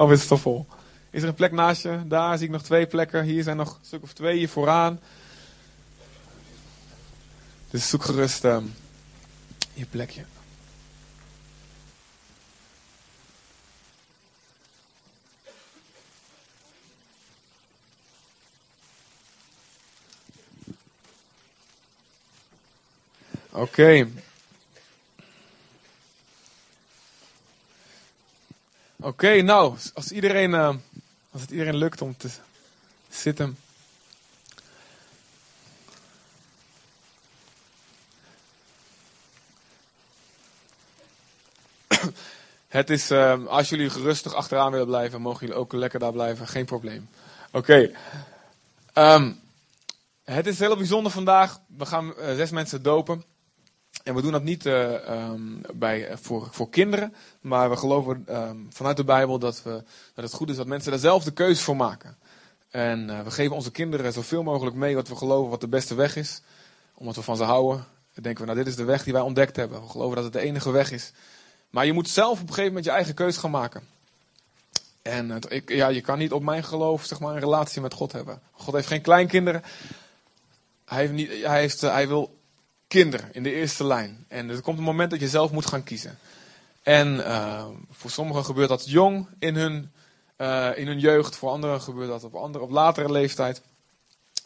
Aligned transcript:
Of 0.00 0.10
is 0.10 0.22
het 0.22 0.30
al 0.30 0.38
vol? 0.38 0.66
Is 1.10 1.22
er 1.22 1.28
een 1.28 1.34
plek 1.34 1.52
naast 1.52 1.82
je? 1.82 2.00
Daar 2.06 2.36
zie 2.38 2.46
ik 2.46 2.52
nog 2.52 2.62
twee 2.62 2.86
plekken. 2.86 3.24
Hier 3.24 3.42
zijn 3.42 3.56
nog 3.56 3.68
een 3.68 3.84
stuk 3.84 4.02
of 4.02 4.12
twee 4.12 4.38
hier 4.38 4.48
vooraan. 4.48 5.00
Dus 7.70 7.88
zoek 7.88 8.04
gerust 8.04 8.44
ehm, 8.44 8.64
je 9.72 9.86
plekje. 9.86 10.24
Oké. 23.50 24.08
Oké, 29.02 29.42
nou, 29.42 29.76
als, 29.94 30.12
iedereen, 30.12 30.50
uh, 30.50 30.74
als 31.30 31.42
het 31.42 31.50
iedereen 31.50 31.76
lukt 31.76 32.02
om 32.02 32.16
te 32.16 32.28
zitten. 33.08 33.58
Het 42.68 42.90
is, 42.90 43.10
uh, 43.10 43.46
als 43.46 43.68
jullie 43.68 43.90
gerustig 43.90 44.34
achteraan 44.34 44.70
willen 44.70 44.86
blijven, 44.86 45.20
mogen 45.20 45.40
jullie 45.40 45.62
ook 45.62 45.72
lekker 45.72 45.98
daar 45.98 46.12
blijven, 46.12 46.48
geen 46.48 46.64
probleem. 46.64 47.08
Oké. 47.50 47.90
Um, 48.94 49.40
het 50.24 50.46
is 50.46 50.58
heel 50.58 50.76
bijzonder 50.76 51.12
vandaag. 51.12 51.60
We 51.76 51.86
gaan 51.86 52.14
uh, 52.18 52.34
zes 52.34 52.50
mensen 52.50 52.82
dopen. 52.82 53.24
En 54.02 54.14
we 54.14 54.22
doen 54.22 54.32
dat 54.32 54.42
niet 54.42 54.66
uh, 54.66 54.92
um, 55.10 55.60
bij, 55.74 56.08
voor, 56.20 56.48
voor 56.50 56.70
kinderen, 56.70 57.14
maar 57.40 57.70
we 57.70 57.76
geloven 57.76 58.26
um, 58.28 58.66
vanuit 58.70 58.96
de 58.96 59.04
Bijbel 59.04 59.38
dat, 59.38 59.62
we, 59.62 59.82
dat 60.14 60.24
het 60.24 60.32
goed 60.32 60.50
is 60.50 60.56
dat 60.56 60.66
mensen 60.66 60.90
daar 60.90 61.00
zelf 61.00 61.24
de 61.24 61.32
keuze 61.32 61.62
voor 61.62 61.76
maken. 61.76 62.16
En 62.70 63.08
uh, 63.08 63.20
we 63.20 63.30
geven 63.30 63.56
onze 63.56 63.70
kinderen 63.70 64.12
zoveel 64.12 64.42
mogelijk 64.42 64.76
mee 64.76 64.94
wat 64.94 65.08
we 65.08 65.16
geloven 65.16 65.50
wat 65.50 65.60
de 65.60 65.68
beste 65.68 65.94
weg 65.94 66.16
is. 66.16 66.42
Omdat 66.94 67.16
we 67.16 67.22
van 67.22 67.36
ze 67.36 67.44
houden, 67.44 67.84
dan 68.14 68.22
denken 68.22 68.40
we, 68.40 68.50
nou 68.50 68.64
dit 68.64 68.72
is 68.72 68.76
de 68.76 68.84
weg 68.84 69.04
die 69.04 69.12
wij 69.12 69.22
ontdekt 69.22 69.56
hebben. 69.56 69.82
We 69.82 69.88
geloven 69.88 70.14
dat 70.14 70.24
het 70.24 70.32
de 70.32 70.40
enige 70.40 70.70
weg 70.70 70.90
is. 70.90 71.12
Maar 71.70 71.86
je 71.86 71.92
moet 71.92 72.08
zelf 72.08 72.32
op 72.32 72.40
een 72.40 72.54
gegeven 72.54 72.66
moment 72.66 72.84
je 72.84 72.90
eigen 72.90 73.14
keuze 73.14 73.40
gaan 73.40 73.50
maken. 73.50 73.82
En 75.02 75.38
ik, 75.48 75.68
ja, 75.68 75.88
je 75.88 76.00
kan 76.00 76.18
niet 76.18 76.32
op 76.32 76.42
mijn 76.42 76.64
geloof 76.64 77.04
zeg 77.04 77.20
maar, 77.20 77.34
een 77.34 77.40
relatie 77.40 77.80
met 77.80 77.94
God 77.94 78.12
hebben. 78.12 78.40
God 78.52 78.74
heeft 78.74 78.86
geen 78.86 79.00
kleinkinderen. 79.00 79.62
Hij, 80.84 80.98
heeft 80.98 81.12
niet, 81.12 81.28
hij, 81.42 81.60
heeft, 81.60 81.80
hij 81.80 82.08
wil 82.08 82.38
kinderen 82.90 83.28
in 83.32 83.42
de 83.42 83.52
eerste 83.52 83.84
lijn. 83.84 84.24
En 84.28 84.48
er 84.48 84.60
komt 84.60 84.78
een 84.78 84.84
moment 84.84 85.10
dat 85.10 85.20
je 85.20 85.28
zelf 85.28 85.50
moet 85.50 85.66
gaan 85.66 85.82
kiezen. 85.82 86.18
En 86.82 87.14
uh, 87.16 87.66
voor 87.90 88.10
sommigen 88.10 88.44
gebeurt 88.44 88.68
dat 88.68 88.90
jong 88.90 89.26
in 89.38 89.56
hun, 89.56 89.92
uh, 90.36 90.70
in 90.74 90.86
hun 90.86 90.98
jeugd, 90.98 91.36
voor 91.36 91.50
anderen 91.50 91.80
gebeurt 91.80 92.08
dat 92.08 92.24
op, 92.24 92.34
andere, 92.34 92.64
op 92.64 92.70
latere 92.70 93.12
leeftijd. 93.12 93.62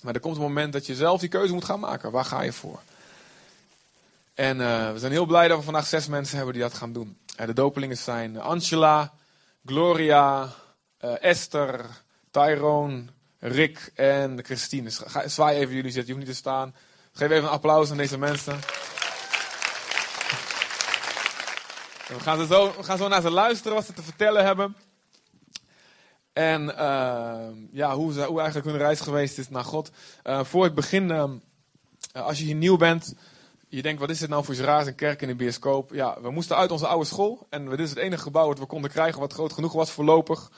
Maar 0.01 0.15
er 0.15 0.21
komt 0.21 0.37
een 0.37 0.43
moment 0.43 0.73
dat 0.73 0.87
je 0.87 0.95
zelf 0.95 1.21
die 1.21 1.29
keuze 1.29 1.53
moet 1.53 1.65
gaan 1.65 1.81
maken. 1.81 2.11
Waar 2.11 2.25
ga 2.25 2.43
je 2.43 2.53
voor? 2.53 2.81
En 4.35 4.61
uh, 4.61 4.93
we 4.93 4.99
zijn 4.99 5.13
heel 5.13 5.27
blij 5.27 5.49
dat 5.49 5.59
we 5.59 5.65
vandaag 5.65 5.87
zes 5.87 6.07
mensen 6.07 6.37
hebben 6.37 6.55
die 6.55 6.63
dat 6.63 6.75
gaan 6.75 6.93
doen. 6.93 7.17
de 7.37 7.53
dopelingen 7.53 7.97
zijn 7.97 8.41
Angela, 8.41 9.13
Gloria, 9.67 10.53
Esther, 11.21 11.87
Tyrone, 12.31 13.05
Rick 13.39 13.93
en 13.95 14.45
Christine. 14.45 14.91
Zwaai 15.27 15.59
even 15.59 15.75
jullie 15.75 15.91
zitten, 15.91 16.07
je 16.07 16.13
hoeft 16.13 16.27
niet 16.27 16.37
te 16.37 16.41
staan. 16.41 16.75
Geef 17.17 17.31
even 17.31 17.45
een 17.45 17.51
applaus 17.51 17.91
aan 17.91 17.97
deze 17.97 18.19
mensen. 18.19 18.59
We 22.09 22.21
gaan, 22.21 22.47
zo, 22.47 22.75
we 22.77 22.83
gaan 22.83 22.99
zo 22.99 23.09
naar 23.09 23.23
ze 23.23 23.31
luisteren 23.31 23.75
wat 23.75 23.85
ze 23.85 23.93
te 23.93 24.03
vertellen 24.03 24.45
hebben. 24.45 24.77
En 26.33 26.63
uh, 26.63 27.49
ja, 27.71 27.95
hoe, 27.95 28.13
ze, 28.13 28.23
hoe 28.23 28.39
eigenlijk 28.39 28.69
hun 28.69 28.79
reis 28.79 29.01
geweest 29.01 29.39
is 29.39 29.49
naar 29.49 29.65
God. 29.65 29.91
Uh, 30.25 30.45
voor 30.45 30.67
ik 30.67 30.75
begin, 30.75 31.11
uh, 31.11 31.25
als 32.13 32.39
je 32.39 32.45
hier 32.45 32.55
nieuw 32.55 32.77
bent, 32.77 33.15
je 33.69 33.83
denkt 33.83 34.01
wat 34.01 34.11
is 34.11 34.19
dit 34.19 34.29
nou 34.29 34.45
voor 34.45 34.55
raars, 34.55 34.87
een 34.87 34.95
kerk 34.95 35.23
in 35.23 35.29
een 35.29 35.37
bioscoop. 35.37 35.93
Ja, 35.93 36.21
we 36.21 36.31
moesten 36.31 36.57
uit 36.57 36.71
onze 36.71 36.87
oude 36.87 37.07
school 37.07 37.47
en 37.51 37.69
dit 37.69 37.79
is 37.79 37.91
het 37.91 37.99
enige 37.99 38.23
gebouw 38.23 38.47
wat 38.47 38.59
we 38.59 38.67
konden 38.67 38.91
krijgen 38.91 39.21
wat 39.21 39.33
groot 39.33 39.53
genoeg 39.53 39.73
was 39.73 39.91
voorlopig. 39.91 40.51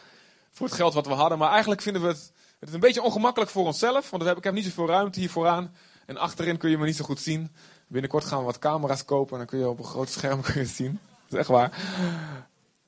Voor 0.53 0.67
het 0.67 0.77
geld 0.77 0.95
wat 0.95 1.07
we 1.07 1.13
hadden. 1.13 1.39
Maar 1.39 1.51
eigenlijk 1.51 1.83
vinden 1.83 2.03
we 2.03 2.09
het, 2.09 2.33
het 2.61 2.75
een 2.75 2.81
beetje 2.81 3.03
ongemakkelijk 3.03 3.51
voor 3.51 3.67
onszelf, 3.67 4.11
want 4.11 4.27
ik 4.27 4.45
heb 4.45 4.55
niet 4.55 4.65
zoveel 4.65 4.87
ruimte 4.87 5.21
hier 5.21 5.31
vooraan. 5.31 5.75
En 6.07 6.17
achterin 6.17 6.57
kun 6.57 6.71
je 6.71 6.79
me 6.79 6.85
niet 6.85 6.97
zo 6.97 7.05
goed 7.05 7.21
zien. 7.21 7.53
Binnenkort 7.87 8.25
gaan 8.25 8.39
we 8.39 8.45
wat 8.45 8.59
camera's 8.59 9.05
kopen 9.05 9.33
en 9.33 9.39
dan 9.39 9.47
kun 9.47 9.59
je 9.59 9.69
op 9.69 9.79
een 9.79 9.85
groot 9.85 10.09
scherm 10.09 10.41
kun 10.53 10.67
zien. 10.67 11.01
Dat 11.29 11.33
is 11.33 11.39
echt 11.39 11.49
waar. 11.49 11.79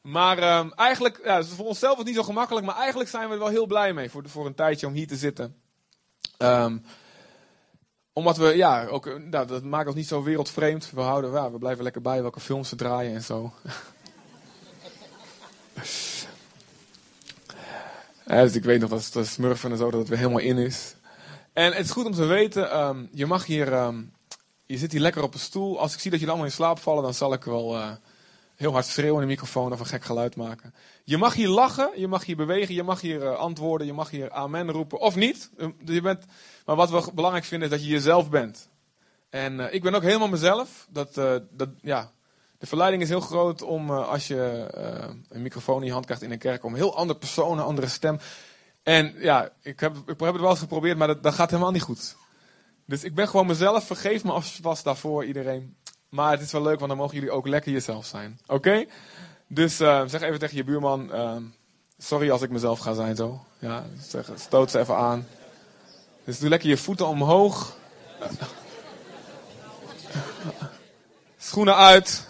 Maar 0.01 0.59
um, 0.59 0.73
eigenlijk, 0.73 1.21
ja, 1.25 1.45
voor 1.45 1.67
onszelf 1.67 1.99
is 1.99 2.05
niet 2.05 2.15
zo 2.15 2.23
gemakkelijk, 2.23 2.67
maar 2.67 2.77
eigenlijk 2.77 3.11
zijn 3.11 3.28
we 3.28 3.33
er 3.33 3.39
wel 3.39 3.49
heel 3.49 3.67
blij 3.67 3.93
mee 3.93 4.11
voor, 4.11 4.28
voor 4.28 4.47
een 4.47 4.55
tijdje 4.55 4.87
om 4.87 4.93
hier 4.93 5.07
te 5.07 5.17
zitten. 5.17 5.57
Um, 6.39 6.84
omdat 8.12 8.37
we, 8.37 8.57
ja, 8.57 8.87
ook, 8.87 9.19
nou, 9.19 9.47
dat 9.47 9.62
maakt 9.62 9.87
ons 9.87 9.97
niet 9.97 10.09
zo 10.09 10.23
wereldvreemd. 10.23 10.91
We, 10.91 11.01
houden, 11.01 11.33
ja, 11.33 11.51
we 11.51 11.59
blijven 11.59 11.83
lekker 11.83 12.03
bij 12.03 12.23
welke 12.23 12.41
films 12.41 12.69
ze 12.69 12.77
draaien 12.77 13.15
en 13.15 13.23
zo. 13.23 13.53
dus 18.25 18.55
ik 18.55 18.65
weet 18.65 18.81
nog 18.81 18.91
dat 18.91 19.11
de 19.12 19.25
smurfen 19.25 19.71
en 19.71 19.77
zo, 19.77 19.91
dat 19.91 20.01
het 20.01 20.09
weer 20.09 20.19
helemaal 20.19 20.41
in 20.41 20.59
is. 20.59 20.95
En 21.59 21.73
het 21.73 21.85
is 21.85 21.91
goed 21.91 22.07
om 22.07 22.13
te 22.13 22.25
weten, 22.25 22.79
um, 22.79 23.09
je 23.13 23.27
mag 23.27 23.47
hier, 23.47 23.73
um, 23.73 24.13
je 24.67 24.79
zit 24.79 24.93
hier 24.93 25.01
lekker 25.01 25.23
op 25.23 25.35
een 25.35 25.41
stoel. 25.41 25.81
Als 25.81 25.95
ik 25.95 26.01
zie 26.01 26.11
dat 26.11 26.21
jullie 26.21 26.35
allemaal 26.35 26.51
in 26.51 26.57
slaap 26.57 26.79
vallen, 26.79 27.03
dan 27.03 27.15
zal 27.15 27.33
ik 27.33 27.45
wel 27.45 27.77
uh, 27.77 27.91
heel 28.55 28.73
hard 28.73 28.87
schreeuwen 28.87 29.15
in 29.15 29.21
de 29.21 29.27
microfoon 29.27 29.73
of 29.73 29.81
een 29.81 29.87
gek 29.87 30.05
geluid 30.05 30.37
maken. 30.37 30.75
Je 31.05 31.17
mag 31.17 31.35
hier 31.35 31.49
lachen, 31.49 31.91
je 31.97 32.09
mag 32.09 32.25
hier 32.25 32.37
bewegen, 32.37 32.75
je 32.75 32.83
mag 32.83 33.01
hier 33.01 33.23
uh, 33.23 33.37
antwoorden, 33.37 33.87
je 33.87 33.93
mag 33.93 34.11
hier 34.11 34.31
amen 34.31 34.71
roepen 34.71 34.99
of 35.01 35.17
niet. 35.17 35.51
Um, 35.59 35.77
je 35.85 36.01
bent, 36.01 36.25
maar 36.67 36.77
wat 36.77 36.91
we 36.91 37.13
belangrijk 37.15 37.45
vinden 37.45 37.69
is 37.69 37.75
dat 37.75 37.85
je 37.85 37.93
jezelf 37.93 38.31
bent. 38.31 38.69
En 39.31 39.59
uh, 39.59 39.75
ik 39.75 39.83
ben 39.83 39.95
ook 39.95 40.03
helemaal 40.03 40.29
mezelf. 40.29 40.87
Dat, 40.91 41.15
dat, 41.51 41.69
ja, 41.83 42.11
de 42.59 42.67
verleiding 42.67 43.03
is 43.03 43.09
heel 43.09 43.21
groot 43.21 43.63
om 43.63 43.91
als 43.91 44.27
je 44.27 44.69
een 45.29 45.43
microfoon 45.43 45.81
in 45.81 45.87
je 45.87 45.93
hand 45.93 46.05
krijgt 46.05 46.23
in 46.23 46.31
een 46.31 46.39
kerk, 46.39 46.65
om 46.65 46.75
heel 46.75 46.97
andere 46.97 47.19
persoon, 47.19 47.59
een 47.59 47.65
andere 47.65 47.89
stem. 47.89 48.19
En 48.88 49.15
ja, 49.19 49.50
ik 49.62 49.81
heb, 49.81 49.97
ik 49.97 50.21
heb 50.21 50.32
het 50.32 50.41
wel 50.41 50.50
eens 50.50 50.59
geprobeerd, 50.59 50.99
maar 50.99 51.06
dat, 51.06 51.22
dat 51.22 51.34
gaat 51.34 51.50
helemaal 51.50 51.72
niet 51.72 51.82
goed. 51.82 52.16
Dus 52.84 53.04
ik 53.04 53.15
ben 53.15 53.28
gewoon 53.28 53.47
mezelf. 53.47 53.87
Vergeef 53.87 54.25
me 54.25 54.32
alvast 54.32 54.84
daarvoor, 54.84 55.25
iedereen. 55.25 55.76
Maar 56.09 56.31
het 56.31 56.41
is 56.41 56.53
wel 56.53 56.62
leuk, 56.62 56.78
want 56.78 56.88
dan 56.88 56.98
mogen 56.98 57.15
jullie 57.15 57.31
ook 57.31 57.47
lekker 57.47 57.72
jezelf 57.72 58.06
zijn. 58.06 58.41
Oké? 58.47 58.84
Dus 59.47 59.81
uh, 59.81 60.03
zeg 60.06 60.21
even 60.21 60.38
tegen 60.38 60.56
je 60.56 60.65
buurman: 60.65 61.10
uh, 61.12 61.37
Sorry 61.98 62.31
als 62.31 62.43
ik 62.43 62.50
mezelf 62.50 62.78
ga 62.78 62.94
zijn 62.94 63.16
zo. 63.16 63.44
Ja, 63.59 63.84
zeg, 64.00 64.31
stoot 64.34 64.71
ze 64.71 64.78
even 64.78 64.97
aan. 64.97 65.27
Dus 66.25 66.38
doe 66.38 66.48
lekker 66.48 66.69
je 66.69 66.77
voeten 66.77 67.06
omhoog. 67.06 67.77
Schoenen 71.38 71.77
uit. 71.77 72.27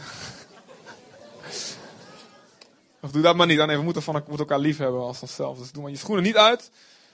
Of 3.09 3.15
doe 3.15 3.23
dat 3.23 3.37
maar 3.37 3.47
niet. 3.47 3.59
Dan 3.59 3.69
we 3.69 3.83
moeten, 3.83 4.03
van, 4.03 4.15
we 4.15 4.21
moeten 4.27 4.47
elkaar 4.47 4.59
lief 4.59 4.79
hebben 4.79 5.01
als 5.01 5.21
onszelf. 5.21 5.59
Dus 5.59 5.73
doe 5.73 5.83
maar 5.83 5.91
je 5.91 5.97
schoenen 5.97 6.25
niet 6.25 6.37
uit. 6.37 6.71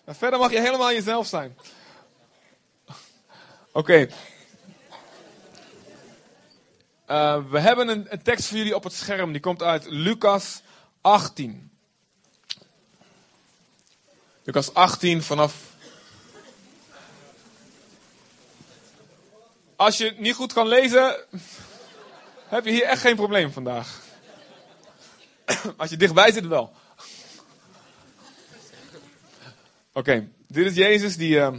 Verder 0.07 0.39
mag 0.39 0.51
je 0.51 0.61
helemaal 0.61 0.93
jezelf 0.93 1.27
zijn. 1.27 1.57
Oké. 3.73 4.09
Uh, 7.11 7.51
we 7.51 7.59
hebben 7.61 7.89
een, 7.89 8.07
een, 8.09 8.23
tekst 8.23 8.47
voor 8.47 8.57
jullie 8.57 8.75
op 8.75 8.85
het 8.85 8.93
scherm. 8.93 9.33
Die 9.33 9.41
komt 9.41 9.63
uit 9.63 9.87
Lucas 9.89 10.63
18. 11.01 11.71
Lucas 14.45 14.75
18 14.75 15.23
vanaf. 15.23 15.55
Als 19.77 19.97
je 19.97 20.15
niet 20.17 20.35
goed 20.35 20.53
kan 20.53 20.69
lezen, 20.69 21.17
heb 22.49 22.65
je 22.65 22.71
hier 22.71 22.85
echt 22.85 23.01
geen 23.01 23.17
probleem 23.17 23.53
vandaag. 23.53 24.04
Als 25.77 25.91
je 25.91 25.97
dichtbij 25.97 26.33
zit 26.33 26.47
wel. 26.47 26.73
Oké, 29.93 30.29
dit 30.47 30.67
is 30.67 30.75
Jezus 30.75 31.17
die. 31.17 31.35
Uh, 31.35 31.55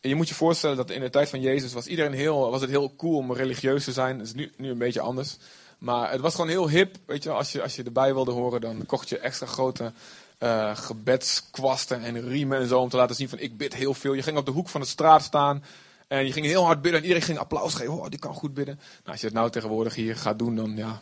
je 0.00 0.14
moet 0.14 0.28
je 0.28 0.34
voorstellen 0.34 0.76
dat 0.76 0.90
in 0.90 1.00
de 1.00 1.10
tijd 1.10 1.28
van 1.28 1.40
Jezus 1.40 1.72
was 1.72 1.86
iedereen 1.86 2.12
heel, 2.12 2.50
was 2.50 2.60
het 2.60 2.70
heel 2.70 2.96
cool 2.96 3.16
om 3.16 3.32
religieus 3.32 3.84
te 3.84 3.92
zijn. 3.92 4.18
Dat 4.18 4.26
is 4.26 4.34
nu, 4.34 4.52
nu 4.56 4.70
een 4.70 4.78
beetje 4.78 5.00
anders. 5.00 5.36
Maar 5.78 6.10
het 6.10 6.20
was 6.20 6.34
gewoon 6.34 6.50
heel 6.50 6.68
hip. 6.68 6.96
Weet 7.06 7.22
je, 7.22 7.30
als 7.30 7.52
je, 7.52 7.62
als 7.62 7.76
je 7.76 7.82
erbij 7.82 8.14
wilde 8.14 8.30
horen, 8.30 8.60
dan 8.60 8.86
kocht 8.86 9.08
je 9.08 9.18
extra 9.18 9.46
grote 9.46 9.92
uh, 10.38 10.76
gebedskwasten 10.76 12.02
en 12.02 12.28
riemen 12.28 12.58
en 12.58 12.68
zo. 12.68 12.80
Om 12.80 12.88
te 12.88 12.96
laten 12.96 13.16
zien 13.16 13.28
van 13.28 13.38
ik 13.38 13.56
bid 13.56 13.74
heel 13.74 13.94
veel. 13.94 14.12
Je 14.12 14.22
ging 14.22 14.36
op 14.36 14.46
de 14.46 14.52
hoek 14.52 14.68
van 14.68 14.80
de 14.80 14.86
straat 14.86 15.22
staan. 15.22 15.64
En 16.08 16.26
je 16.26 16.32
ging 16.32 16.46
heel 16.46 16.64
hard 16.64 16.82
bidden. 16.82 17.00
En 17.00 17.06
iedereen 17.06 17.26
ging 17.26 17.38
applaus 17.38 17.74
geven. 17.74 17.92
Oh, 17.92 18.08
die 18.08 18.18
kan 18.18 18.34
goed 18.34 18.54
bidden. 18.54 18.74
Nou, 18.74 19.10
als 19.10 19.20
je 19.20 19.26
het 19.26 19.34
nou 19.34 19.50
tegenwoordig 19.50 19.94
hier 19.94 20.16
gaat 20.16 20.38
doen, 20.38 20.56
dan 20.56 20.76
ja, 20.76 21.00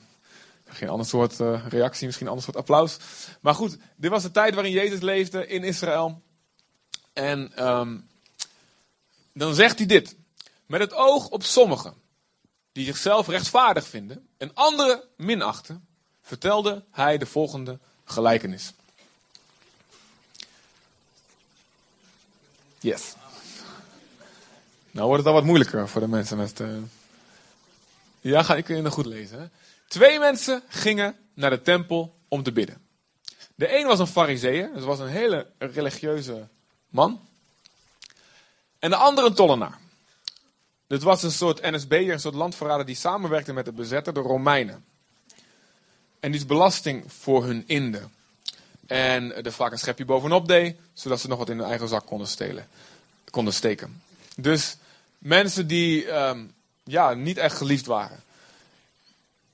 geen 0.69 0.89
ander 0.89 1.07
soort 1.07 1.41
uh, 1.41 1.67
reactie, 1.69 2.07
misschien 2.07 2.27
een 2.27 2.33
ander 2.33 2.47
soort 2.47 2.57
applaus. 2.57 2.97
Maar 3.41 3.55
goed, 3.55 3.77
dit 3.97 4.11
was 4.11 4.23
de 4.23 4.31
tijd 4.31 4.55
waarin 4.55 4.73
Jezus 4.73 5.01
leefde 5.01 5.47
in 5.47 5.65
Israël. 5.65 6.23
En 7.13 7.67
um, 7.69 8.09
dan 9.33 9.55
zegt 9.55 9.79
hij 9.79 9.87
dit. 9.87 10.17
Met 10.67 10.81
het 10.81 10.95
oog 10.95 11.29
op 11.29 11.43
sommigen 11.43 11.95
die 12.73 12.85
zichzelf 12.85 13.29
rechtvaardig 13.29 13.87
vinden 13.87 14.29
en 14.37 14.55
anderen 14.55 15.03
minachten, 15.17 15.87
vertelde 16.23 16.85
hij 16.91 17.19
de 17.19 17.27
volgende 17.27 17.79
gelijkenis. 18.05 18.73
Yes. 22.81 23.15
Nou 24.91 25.07
wordt 25.07 25.25
het 25.25 25.27
al 25.27 25.39
wat 25.39 25.45
moeilijker 25.45 25.89
voor 25.89 26.01
de 26.01 26.09
mensen 26.09 26.37
met. 26.37 26.61
Uh... 26.61 26.77
Ja, 28.21 28.43
ga 28.43 28.57
ik 28.57 28.67
het 28.67 28.89
goed 28.89 29.07
lezen. 29.07 29.53
Twee 29.89 30.19
mensen 30.19 30.63
gingen 30.69 31.17
naar 31.35 31.51
de 31.51 31.63
tempel 31.63 32.15
om 32.29 32.43
te 32.43 32.53
bidden. 32.53 32.87
De 33.55 33.79
een 33.79 33.87
was 33.87 33.99
een 33.99 34.07
fariseer, 34.07 34.71
dus 34.75 34.85
was 34.85 34.99
een 34.99 35.09
hele 35.09 35.47
religieuze 35.59 36.49
man. 36.89 37.29
En 38.79 38.91
de 38.91 38.97
andere 38.97 39.27
een 39.27 39.35
tollenaar. 39.35 39.79
Dit 40.87 41.03
was 41.03 41.23
een 41.23 41.33
soort 41.33 41.63
NSB'er, 41.63 42.13
een 42.13 42.21
soort 42.21 42.35
landverrader 42.35 42.87
die 42.87 42.95
samenwerkte 42.95 43.53
met 43.53 43.65
de 43.65 43.73
bezetter, 43.73 44.15
de 44.15 44.21
Romeinen. 44.21 44.85
En 46.21 46.31
die 46.31 46.41
is 46.41 46.47
belasting 46.47 47.13
voor 47.13 47.45
hun 47.45 47.65
inde. 47.67 48.09
En 48.87 49.45
er 49.45 49.53
vaak 49.53 49.73
een 49.73 49.79
schepje 49.79 50.05
bovenop 50.05 50.49
deed, 50.49 50.77
zodat 50.93 51.21
ze 51.21 51.29
nog 51.29 51.39
wat 51.39 51.49
in 51.49 51.59
hun 51.59 51.67
eigen 51.67 51.89
zak 51.89 52.07
konden, 52.07 52.27
stelen, 52.27 52.69
konden 53.31 53.55
steken. 53.55 54.03
Dus 54.37 54.77
mensen 55.19 55.67
die 55.67 56.13
um, 56.13 56.53
ja, 56.91 57.15
niet 57.15 57.37
echt 57.37 57.57
geliefd 57.57 57.87
waren. 57.87 58.23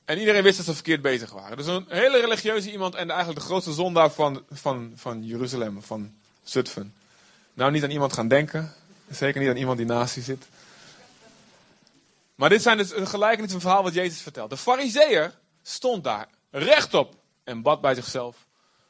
En 0.04 0.18
iedereen 0.18 0.42
wist 0.42 0.56
dat 0.56 0.66
ze 0.66 0.74
verkeerd 0.74 1.02
bezig 1.02 1.30
waren. 1.30 1.56
Dus 1.56 1.66
een 1.66 1.84
hele 1.88 2.20
religieuze 2.20 2.72
iemand 2.72 2.94
en 2.94 3.10
eigenlijk 3.10 3.40
de 3.40 3.46
grootste 3.46 3.72
zondaar 3.72 4.10
van, 4.10 4.44
van, 4.50 4.92
van 4.94 5.24
Jeruzalem, 5.24 5.82
van 5.82 6.14
Zutphen. 6.42 6.94
Nou, 7.54 7.70
niet 7.70 7.82
aan 7.82 7.90
iemand 7.90 8.12
gaan 8.12 8.28
denken. 8.28 8.74
Zeker 9.10 9.40
niet 9.40 9.50
aan 9.50 9.56
iemand 9.56 9.76
die 9.76 9.86
naast 9.86 10.14
je 10.14 10.20
zit. 10.20 10.46
Maar 12.34 12.48
dit 12.48 12.62
zijn 12.62 12.76
dus 12.76 12.96
een 12.96 13.06
gelijkenis 13.06 13.50
van 13.50 13.60
verhaal 13.60 13.82
wat 13.82 13.94
Jezus 13.94 14.20
vertelt. 14.20 14.50
De 14.50 14.56
fariseer 14.56 15.34
stond 15.62 16.04
daar 16.04 16.28
rechtop 16.50 17.14
en 17.44 17.62
bad 17.62 17.80
bij 17.80 17.94
zichzelf. 17.94 18.36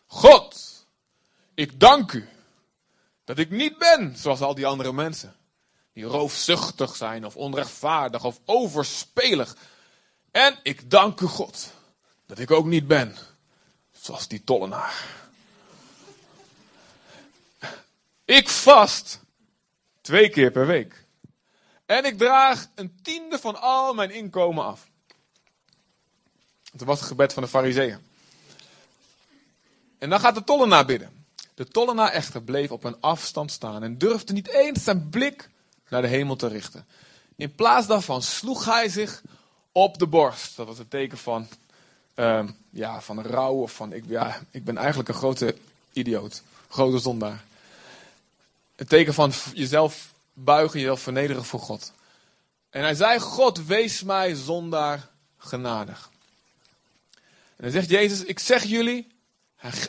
God, 0.06 0.84
ik 1.54 1.80
dank 1.80 2.12
u 2.12 2.28
dat 3.24 3.38
ik 3.38 3.50
niet 3.50 3.78
ben 3.78 4.16
zoals 4.16 4.40
al 4.40 4.54
die 4.54 4.66
andere 4.66 4.92
mensen. 4.92 5.34
Die 5.94 6.04
roofzuchtig 6.04 6.96
zijn 6.96 7.24
of 7.24 7.36
onrechtvaardig 7.36 8.24
of 8.24 8.40
overspelig. 8.44 9.56
En 10.30 10.58
ik 10.62 10.90
dank 10.90 11.20
u 11.20 11.26
God 11.26 11.72
dat 12.26 12.38
ik 12.38 12.50
ook 12.50 12.66
niet 12.66 12.86
ben 12.86 13.16
zoals 13.92 14.28
die 14.28 14.44
tollenaar. 14.44 15.04
Ik 18.24 18.48
vast 18.48 19.20
twee 20.00 20.30
keer 20.30 20.50
per 20.50 20.66
week. 20.66 21.04
En 21.86 22.04
ik 22.04 22.18
draag 22.18 22.68
een 22.74 22.98
tiende 23.02 23.38
van 23.38 23.60
al 23.60 23.94
mijn 23.94 24.10
inkomen 24.10 24.64
af. 24.64 24.88
Dat 26.72 26.86
was 26.86 26.98
het 26.98 27.08
gebed 27.08 27.32
van 27.32 27.42
de 27.42 27.48
fariseeën. 27.48 27.98
En 29.98 30.10
dan 30.10 30.20
gaat 30.20 30.34
de 30.34 30.44
tollenaar 30.44 30.84
bidden. 30.84 31.26
De 31.54 31.68
tollenaar 31.68 32.10
echter 32.10 32.42
bleef 32.42 32.70
op 32.70 32.84
een 32.84 33.00
afstand 33.00 33.50
staan 33.50 33.82
en 33.82 33.98
durfde 33.98 34.32
niet 34.32 34.48
eens 34.48 34.84
zijn 34.84 35.08
blik 35.08 35.50
naar 35.88 36.02
de 36.02 36.08
hemel 36.08 36.36
te 36.36 36.48
richten. 36.48 36.86
In 37.36 37.54
plaats 37.54 37.86
daarvan 37.86 38.22
sloeg 38.22 38.64
hij 38.64 38.88
zich 38.88 39.22
op 39.72 39.98
de 39.98 40.06
borst. 40.06 40.56
Dat 40.56 40.66
was 40.66 40.78
het 40.78 40.90
teken 40.90 41.18
van, 41.18 41.48
uh, 42.14 42.48
ja, 42.70 43.00
van 43.00 43.22
rouw 43.22 43.54
of 43.54 43.72
van, 43.72 43.92
ik, 43.92 44.04
ja, 44.06 44.42
ik 44.50 44.64
ben 44.64 44.76
eigenlijk 44.76 45.08
een 45.08 45.14
grote 45.14 45.56
idioot. 45.92 46.42
Grote 46.68 46.98
zondaar. 46.98 47.44
Het 48.76 48.88
teken 48.88 49.14
van 49.14 49.32
jezelf 49.54 50.12
buigen, 50.32 50.80
jezelf 50.80 51.00
vernederen 51.00 51.44
voor 51.44 51.60
God. 51.60 51.92
En 52.70 52.82
hij 52.82 52.94
zei, 52.94 53.18
God, 53.20 53.66
wees 53.66 54.02
mij 54.02 54.34
zondaar 54.34 55.08
genadig. 55.38 56.10
En 57.56 57.62
dan 57.62 57.70
zegt 57.70 57.88
Jezus, 57.88 58.24
ik 58.24 58.38
zeg 58.38 58.64
jullie, 58.64 59.12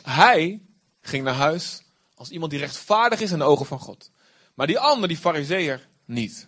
hij 0.02 0.60
ging 1.00 1.24
naar 1.24 1.34
huis 1.34 1.82
als 2.14 2.30
iemand 2.30 2.50
die 2.50 2.60
rechtvaardig 2.60 3.20
is 3.20 3.30
in 3.30 3.38
de 3.38 3.44
ogen 3.44 3.66
van 3.66 3.78
God. 3.78 4.10
Maar 4.56 4.66
die 4.66 4.78
ander, 4.78 5.08
die 5.08 5.16
fariseer, 5.16 5.86
niet. 6.04 6.46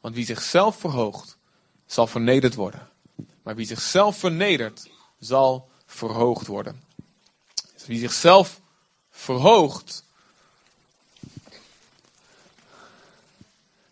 Want 0.00 0.14
wie 0.14 0.24
zichzelf 0.24 0.76
verhoogt, 0.76 1.38
zal 1.86 2.06
vernederd 2.06 2.54
worden. 2.54 2.88
Maar 3.42 3.54
wie 3.54 3.66
zichzelf 3.66 4.18
vernedert, 4.18 4.88
zal 5.18 5.70
verhoogd 5.86 6.46
worden. 6.46 6.82
Dus 7.74 7.86
wie 7.86 7.98
zichzelf 7.98 8.60
verhoogt, 9.10 10.04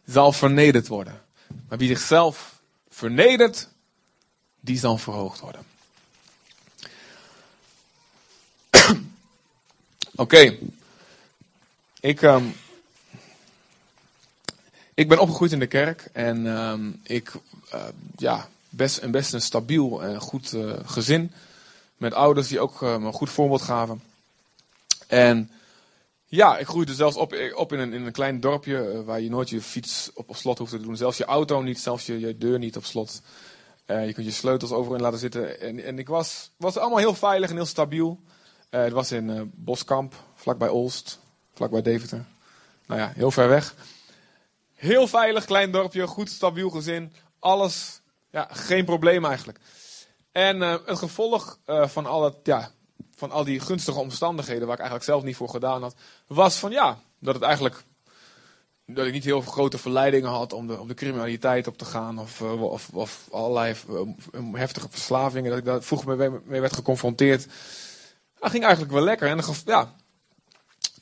zal 0.06 0.32
vernederd 0.32 0.88
worden. 0.88 1.22
Maar 1.68 1.78
wie 1.78 1.88
zichzelf 1.88 2.60
vernedert, 2.88 3.68
die 4.60 4.78
zal 4.78 4.98
verhoogd 4.98 5.40
worden. 5.40 5.66
Oké. 10.14 10.58
Ik, 12.00 12.22
um, 12.22 12.54
ik 14.94 15.08
ben 15.08 15.18
opgegroeid 15.18 15.52
in 15.52 15.58
de 15.58 15.66
kerk 15.66 16.08
en 16.12 16.46
um, 16.46 17.00
ik, 17.02 17.32
uh, 17.74 17.82
ja, 18.16 18.48
best, 18.68 19.02
een 19.02 19.10
best 19.10 19.32
een 19.32 19.40
stabiel 19.40 20.02
en 20.02 20.20
goed 20.20 20.52
uh, 20.52 20.72
gezin. 20.84 21.32
Met 21.96 22.14
ouders 22.14 22.48
die 22.48 22.60
ook 22.60 22.80
me 22.80 22.88
een 22.88 23.12
goed 23.12 23.30
voorbeeld 23.30 23.62
gaven. 23.62 24.02
En 25.06 25.50
ja, 26.24 26.58
ik 26.58 26.66
groeide 26.66 26.94
zelfs 26.94 27.16
op, 27.16 27.36
op 27.54 27.72
in, 27.72 27.78
een, 27.78 27.92
in 27.92 28.06
een 28.06 28.12
klein 28.12 28.40
dorpje 28.40 29.04
waar 29.04 29.20
je 29.20 29.30
nooit 29.30 29.50
je 29.50 29.60
fiets 29.60 30.10
op, 30.14 30.28
op 30.28 30.36
slot 30.36 30.58
hoeft 30.58 30.70
te 30.70 30.80
doen. 30.80 30.96
Zelfs 30.96 31.18
je 31.18 31.24
auto 31.24 31.62
niet, 31.62 31.80
zelfs 31.80 32.06
je, 32.06 32.18
je 32.18 32.38
deur 32.38 32.58
niet 32.58 32.76
op 32.76 32.84
slot. 32.84 33.22
je 33.86 34.12
kunt 34.12 34.26
je 34.26 34.32
sleutels 34.32 34.72
overin 34.72 35.00
laten 35.00 35.18
zitten. 35.18 35.60
En, 35.60 35.84
en 35.84 35.98
ik 35.98 36.08
was, 36.08 36.50
was 36.56 36.76
allemaal 36.76 36.98
heel 36.98 37.14
veilig 37.14 37.50
en 37.50 37.56
heel 37.56 37.66
stabiel. 37.66 38.20
het 38.70 38.92
was 38.92 39.12
in 39.12 39.52
Boskamp, 39.54 40.14
vlakbij 40.34 40.68
Olst, 40.68 41.18
vlakbij 41.54 41.82
Deventer. 41.82 42.24
Nou 42.86 43.00
ja, 43.00 43.12
heel 43.14 43.30
ver 43.30 43.48
weg. 43.48 43.74
Heel 44.84 45.06
veilig, 45.06 45.44
klein 45.44 45.70
dorpje, 45.70 46.06
goed 46.06 46.30
stabiel 46.30 46.70
gezin. 46.70 47.12
Alles, 47.38 48.00
ja, 48.30 48.48
geen 48.50 48.84
probleem 48.84 49.24
eigenlijk. 49.24 49.58
En 50.32 50.56
uh, 50.56 50.76
het 50.86 50.98
gevolg 50.98 51.58
uh, 51.66 51.88
van, 51.88 52.06
al 52.06 52.24
het, 52.24 52.36
ja, 52.42 52.70
van 53.16 53.30
al 53.30 53.44
die 53.44 53.60
gunstige 53.60 53.98
omstandigheden, 53.98 54.62
waar 54.62 54.72
ik 54.72 54.80
eigenlijk 54.80 55.10
zelf 55.10 55.22
niet 55.22 55.36
voor 55.36 55.48
gedaan 55.48 55.82
had, 55.82 55.94
was 56.26 56.56
van 56.56 56.70
ja, 56.70 56.98
dat 57.18 57.34
het 57.34 57.42
eigenlijk. 57.42 57.84
Dat 58.86 59.06
ik 59.06 59.12
niet 59.12 59.24
heel 59.24 59.40
grote 59.40 59.78
verleidingen 59.78 60.30
had 60.30 60.52
om 60.52 60.66
de, 60.66 60.80
om 60.80 60.88
de 60.88 60.94
criminaliteit 60.94 61.66
op 61.66 61.78
te 61.78 61.84
gaan 61.84 62.18
of, 62.18 62.40
uh, 62.40 62.62
of, 62.62 62.88
of 62.92 63.28
allerlei 63.30 63.74
heftige 64.52 64.88
verslavingen. 64.90 65.50
Dat 65.50 65.58
ik 65.58 65.64
daar 65.64 65.82
vroeger 65.82 66.16
mee, 66.44 66.60
werd 66.60 66.74
geconfronteerd. 66.74 67.46
Dat 68.38 68.50
ging 68.50 68.62
eigenlijk 68.64 68.92
wel 68.92 69.02
lekker. 69.02 69.28
En, 69.28 69.40
ja. 69.64 69.94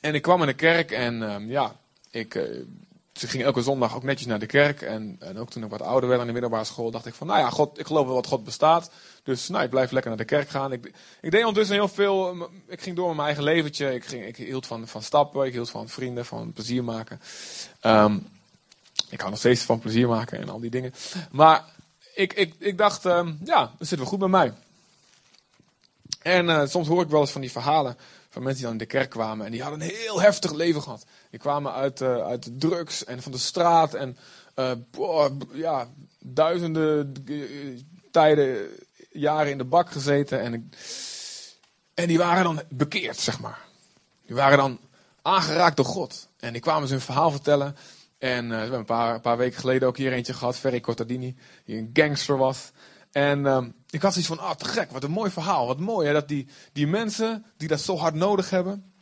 en 0.01 0.15
ik 0.15 0.21
kwam 0.21 0.41
in 0.41 0.47
de 0.47 0.53
kerk 0.53 0.91
en 0.91 1.21
uh, 1.21 1.49
ja, 1.49 1.75
ik, 2.11 2.39
ze 3.13 3.27
ging 3.27 3.43
elke 3.43 3.61
zondag 3.61 3.95
ook 3.95 4.03
netjes 4.03 4.27
naar 4.27 4.39
de 4.39 4.45
kerk. 4.45 4.81
En, 4.81 5.15
en 5.19 5.37
ook 5.37 5.49
toen 5.49 5.63
ik 5.63 5.69
wat 5.69 5.81
ouder 5.81 6.09
werd 6.09 6.21
aan 6.21 6.27
de 6.27 6.33
middelbare 6.33 6.63
school, 6.63 6.91
dacht 6.91 7.05
ik 7.05 7.13
van, 7.13 7.27
nou 7.27 7.39
ja, 7.39 7.49
God, 7.49 7.79
ik 7.79 7.85
geloof 7.85 8.05
wel 8.05 8.15
dat 8.15 8.27
God 8.27 8.43
bestaat. 8.43 8.91
Dus 9.23 9.47
nou, 9.47 9.63
ik 9.63 9.69
blijf 9.69 9.91
lekker 9.91 10.09
naar 10.09 10.19
de 10.19 10.25
kerk 10.25 10.49
gaan. 10.49 10.71
Ik, 10.71 10.91
ik 11.21 11.31
deed 11.31 11.39
ondertussen 11.39 11.75
heel 11.75 11.87
veel, 11.87 12.49
ik 12.67 12.81
ging 12.81 12.95
door 12.95 13.07
met 13.07 13.15
mijn 13.15 13.27
eigen 13.27 13.43
leventje. 13.43 13.93
Ik, 13.93 14.05
ging, 14.05 14.25
ik 14.25 14.35
hield 14.35 14.67
van, 14.67 14.87
van 14.87 15.01
stappen, 15.01 15.45
ik 15.45 15.53
hield 15.53 15.69
van 15.69 15.89
vrienden, 15.89 16.25
van 16.25 16.53
plezier 16.53 16.83
maken. 16.83 17.21
Um, 17.81 18.27
ik 19.09 19.19
hou 19.19 19.29
nog 19.29 19.39
steeds 19.39 19.61
van 19.61 19.79
plezier 19.79 20.07
maken 20.07 20.39
en 20.39 20.49
al 20.49 20.59
die 20.59 20.69
dingen. 20.69 20.93
Maar 21.31 21.63
ik, 22.15 22.33
ik, 22.33 22.53
ik 22.59 22.77
dacht, 22.77 23.05
um, 23.05 23.39
ja, 23.43 23.71
dat 23.77 23.87
zit 23.87 23.97
wel 23.97 24.07
goed 24.07 24.19
bij 24.19 24.27
mij. 24.27 24.53
En 26.21 26.45
uh, 26.45 26.65
soms 26.65 26.87
hoor 26.87 27.01
ik 27.01 27.09
wel 27.09 27.21
eens 27.21 27.31
van 27.31 27.41
die 27.41 27.51
verhalen 27.51 27.97
van 28.33 28.43
mensen 28.43 28.61
die 28.61 28.71
dan 28.71 28.81
in 28.81 28.87
de 28.87 28.97
kerk 28.97 29.09
kwamen. 29.09 29.45
En 29.45 29.51
die 29.51 29.61
hadden 29.61 29.81
een 29.81 29.95
heel 29.95 30.21
heftig 30.21 30.53
leven 30.53 30.81
gehad. 30.81 31.05
Die 31.29 31.39
kwamen 31.39 31.73
uit, 31.73 32.01
uh, 32.01 32.17
uit 32.17 32.59
drugs 32.59 33.03
en 33.03 33.21
van 33.21 33.31
de 33.31 33.37
straat. 33.37 33.93
En 33.93 34.17
uh, 34.55 34.71
ja, 35.51 35.87
duizenden 36.19 37.13
tijden, 38.11 38.67
jaren 39.11 39.51
in 39.51 39.57
de 39.57 39.63
bak 39.63 39.91
gezeten. 39.91 40.39
En, 40.39 40.71
en 41.93 42.07
die 42.07 42.17
waren 42.17 42.43
dan 42.43 42.61
bekeerd, 42.69 43.17
zeg 43.17 43.39
maar. 43.39 43.59
Die 44.25 44.35
waren 44.35 44.57
dan 44.57 44.79
aangeraakt 45.21 45.75
door 45.75 45.85
God. 45.85 46.27
En 46.39 46.53
die 46.53 46.61
kwamen 46.61 46.87
ze 46.87 46.93
hun 46.93 47.03
verhaal 47.03 47.31
vertellen. 47.31 47.75
En 48.17 48.49
we 48.49 48.55
hebben 48.55 48.79
een 48.79 48.85
paar, 48.85 49.13
een 49.13 49.21
paar 49.21 49.37
weken 49.37 49.59
geleden 49.59 49.87
ook 49.87 49.97
hier 49.97 50.13
eentje 50.13 50.33
gehad, 50.33 50.57
Ferry 50.57 50.79
Cortadini, 50.79 51.35
die 51.65 51.77
een 51.77 51.89
gangster 51.93 52.37
was. 52.37 52.71
En 53.13 53.39
uh, 53.39 53.65
ik 53.89 54.01
had 54.01 54.11
zoiets 54.13 54.31
van, 54.31 54.39
ah, 54.39 54.55
te 54.55 54.65
gek, 54.65 54.91
wat 54.91 55.03
een 55.03 55.11
mooi 55.11 55.31
verhaal. 55.31 55.67
Wat 55.67 55.79
mooi 55.79 56.07
hè, 56.07 56.13
dat 56.13 56.27
die, 56.27 56.47
die 56.71 56.87
mensen 56.87 57.45
die 57.57 57.67
dat 57.67 57.79
zo 57.79 57.97
hard 57.97 58.13
nodig 58.13 58.49
hebben. 58.49 58.93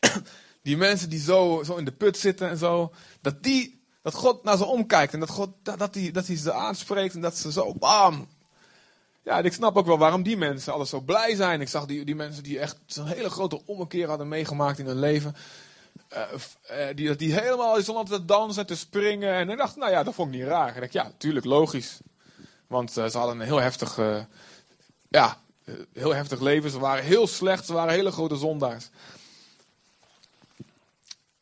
die 0.62 0.76
mensen 0.76 1.10
die 1.10 1.20
zo, 1.20 1.62
zo 1.64 1.76
in 1.76 1.84
de 1.84 1.92
put 1.92 2.18
zitten 2.18 2.48
en 2.48 2.58
zo. 2.58 2.92
Dat, 3.20 3.42
die, 3.42 3.82
dat 4.02 4.14
God 4.14 4.44
naar 4.44 4.56
ze 4.56 4.64
omkijkt 4.64 5.12
en 5.12 5.20
dat 5.20 5.28
God 5.28 5.50
dat, 5.62 5.78
dat, 5.78 5.92
die, 5.92 6.12
dat 6.12 6.26
hij 6.26 6.36
ze 6.36 6.52
aanspreekt 6.52 7.14
en 7.14 7.20
dat 7.20 7.36
ze 7.36 7.52
zo 7.52 7.74
bam. 7.74 8.28
Ja, 9.22 9.38
en 9.38 9.44
ik 9.44 9.52
snap 9.52 9.76
ook 9.76 9.86
wel 9.86 9.98
waarom 9.98 10.22
die 10.22 10.36
mensen 10.36 10.72
alles 10.72 10.90
zo 10.90 11.00
blij 11.00 11.34
zijn. 11.34 11.60
Ik 11.60 11.68
zag 11.68 11.86
die, 11.86 12.04
die 12.04 12.14
mensen 12.14 12.42
die 12.42 12.58
echt 12.58 12.76
zo'n 12.86 13.06
hele 13.06 13.30
grote 13.30 13.66
ommekeer 13.66 14.08
hadden 14.08 14.28
meegemaakt 14.28 14.78
in 14.78 14.86
hun 14.86 14.98
leven. 14.98 15.36
Uh, 16.12 16.86
die, 16.94 17.16
die 17.16 17.40
helemaal, 17.40 17.74
die 17.74 17.82
stonden 17.82 18.04
te 18.04 18.24
dansen, 18.24 18.66
te 18.66 18.76
springen. 18.76 19.34
En 19.34 19.50
ik 19.50 19.56
dacht, 19.56 19.76
nou 19.76 19.90
ja, 19.90 20.02
dat 20.02 20.14
vond 20.14 20.34
ik 20.34 20.40
niet 20.40 20.48
raar. 20.48 20.74
Ik 20.74 20.80
dacht, 20.80 20.92
ja, 20.92 21.12
tuurlijk, 21.18 21.44
logisch. 21.44 21.98
Want 22.68 22.96
uh, 22.96 23.06
ze 23.06 23.18
hadden 23.18 23.40
een 23.40 23.46
heel 23.46 23.60
heftig, 23.60 23.98
uh, 23.98 24.22
ja, 25.08 25.38
heel 25.92 26.14
heftig 26.14 26.40
leven. 26.40 26.70
Ze 26.70 26.78
waren 26.78 27.04
heel 27.04 27.26
slecht, 27.26 27.66
ze 27.66 27.72
waren 27.72 27.92
hele 27.92 28.10
grote 28.10 28.36
zondaars. 28.36 28.90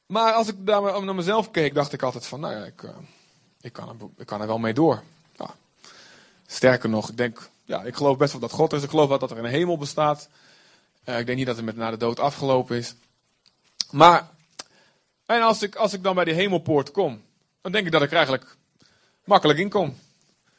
Maar 0.07 0.33
als 0.33 0.49
ik 0.49 0.67
daar 0.67 1.05
naar 1.05 1.15
mezelf 1.15 1.51
keek, 1.51 1.75
dacht 1.75 1.93
ik 1.93 2.03
altijd 2.03 2.27
van, 2.27 2.41
nou 2.41 2.55
ja, 2.55 2.65
ik, 2.65 2.83
ik, 3.61 3.73
kan, 3.73 3.89
er, 3.89 3.95
ik 4.17 4.27
kan 4.27 4.41
er 4.41 4.47
wel 4.47 4.59
mee 4.59 4.75
door. 4.75 5.03
Ja. 5.37 5.55
Sterker 6.47 6.89
nog, 6.89 7.11
ik 7.11 7.17
denk, 7.17 7.51
ja, 7.65 7.83
ik 7.83 7.97
geloof 7.97 8.17
best 8.17 8.33
wel 8.33 8.41
dat 8.41 8.53
God 8.53 8.73
is. 8.73 8.83
Ik 8.83 8.91
geloof 8.91 9.09
wel 9.09 9.19
dat 9.19 9.31
er 9.31 9.39
een 9.39 9.45
hemel 9.45 9.79
bestaat. 9.79 10.29
ik 11.05 11.27
denk 11.27 11.37
niet 11.37 11.47
dat 11.47 11.57
het 11.57 11.65
met 11.65 11.77
na 11.77 11.91
de 11.91 11.97
dood 11.97 12.21
afgelopen 12.21 12.77
is. 12.77 12.95
Maar, 13.91 14.29
en 15.27 15.43
als 15.43 15.63
ik, 15.63 15.75
als 15.75 15.93
ik 15.93 16.03
dan 16.03 16.15
bij 16.15 16.25
die 16.25 16.35
hemelpoort 16.35 16.91
kom, 16.91 17.23
dan 17.61 17.73
denk 17.73 17.87
ik 17.87 17.93
dat 17.93 18.03
ik 18.03 18.11
er 18.11 18.17
eigenlijk 18.17 18.57
makkelijk 19.25 19.59
in 19.59 19.69
kom. 19.69 19.97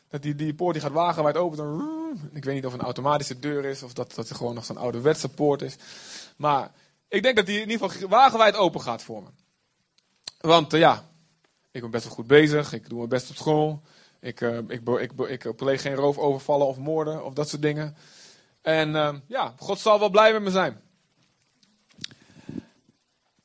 Dat 0.09 0.21
die, 0.21 0.53
poort 0.53 0.73
die 0.73 0.83
gaat 0.83 0.91
wagenwijd 0.91 1.37
open. 1.37 1.57
Dan, 1.57 1.89
ik 2.33 2.43
weet 2.43 2.55
niet 2.55 2.65
of 2.65 2.71
het 2.71 2.79
een 2.79 2.85
automatische 2.85 3.39
deur 3.39 3.65
is 3.65 3.83
of 3.83 3.93
dat, 3.93 4.15
dat 4.15 4.27
het 4.27 4.37
gewoon 4.37 4.55
nog 4.55 4.65
zo'n 4.65 4.77
ouderwetse 4.77 5.29
poort 5.29 5.61
is. 5.61 5.75
Maar 6.35 6.71
ik 7.07 7.23
denk 7.23 7.35
dat 7.35 7.45
die 7.45 7.61
in 7.61 7.69
ieder 7.69 7.89
geval 7.89 8.09
wagenwijd 8.09 8.55
open 8.55 8.81
gaat 8.81 9.03
voor 9.03 9.23
me. 9.23 9.29
Want 10.39 10.73
uh, 10.73 10.79
ja, 10.79 11.05
ik 11.71 11.81
ben 11.81 11.91
best 11.91 12.03
wel 12.03 12.13
goed 12.13 12.27
bezig. 12.27 12.73
Ik 12.73 12.89
doe 12.89 12.97
mijn 12.97 13.09
best 13.09 13.29
op 13.29 13.35
school. 13.35 13.81
Ik, 14.19 14.41
uh, 14.41 14.57
ik, 14.57 14.81
ik, 14.87 15.11
ik, 15.43 15.55
pleeg 15.55 15.81
geen 15.81 15.95
roofovervallen 15.95 16.67
of 16.67 16.77
moorden 16.77 17.25
of 17.25 17.33
dat 17.33 17.49
soort 17.49 17.61
dingen. 17.61 17.95
En 18.61 18.89
uh, 18.89 19.13
ja, 19.27 19.53
God 19.57 19.79
zal 19.79 19.99
wel 19.99 20.09
blij 20.09 20.33
met 20.33 20.41
me 20.41 20.51
zijn. 20.51 20.81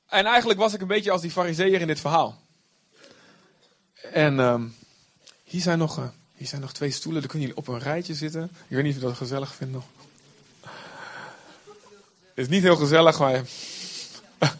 En 0.06 0.26
eigenlijk 0.26 0.58
was 0.58 0.74
ik 0.74 0.80
een 0.80 0.86
beetje 0.86 1.10
als 1.10 1.20
die 1.20 1.30
fariseer 1.30 1.80
in 1.80 1.86
dit 1.86 2.00
verhaal. 2.00 2.40
En 4.12 4.38
um, 4.38 4.74
hier, 5.44 5.60
zijn 5.60 5.78
nog, 5.78 6.12
hier 6.42 6.50
zijn 6.50 6.62
nog 6.62 6.72
twee 6.72 6.90
stoelen, 6.90 7.20
dan 7.20 7.30
kunnen 7.30 7.48
jullie 7.48 7.62
op 7.62 7.68
een 7.74 7.78
rijtje 7.78 8.14
zitten. 8.14 8.42
Ik 8.42 8.50
weet 8.68 8.82
niet 8.82 8.94
of 8.94 9.00
je 9.00 9.06
dat 9.06 9.16
gezellig 9.16 9.54
vindt 9.54 9.72
nog. 9.72 9.84
Het 12.34 12.44
is 12.44 12.48
niet 12.48 12.62
heel 12.62 12.76
gezellig, 12.76 13.18
maar... 13.18 13.42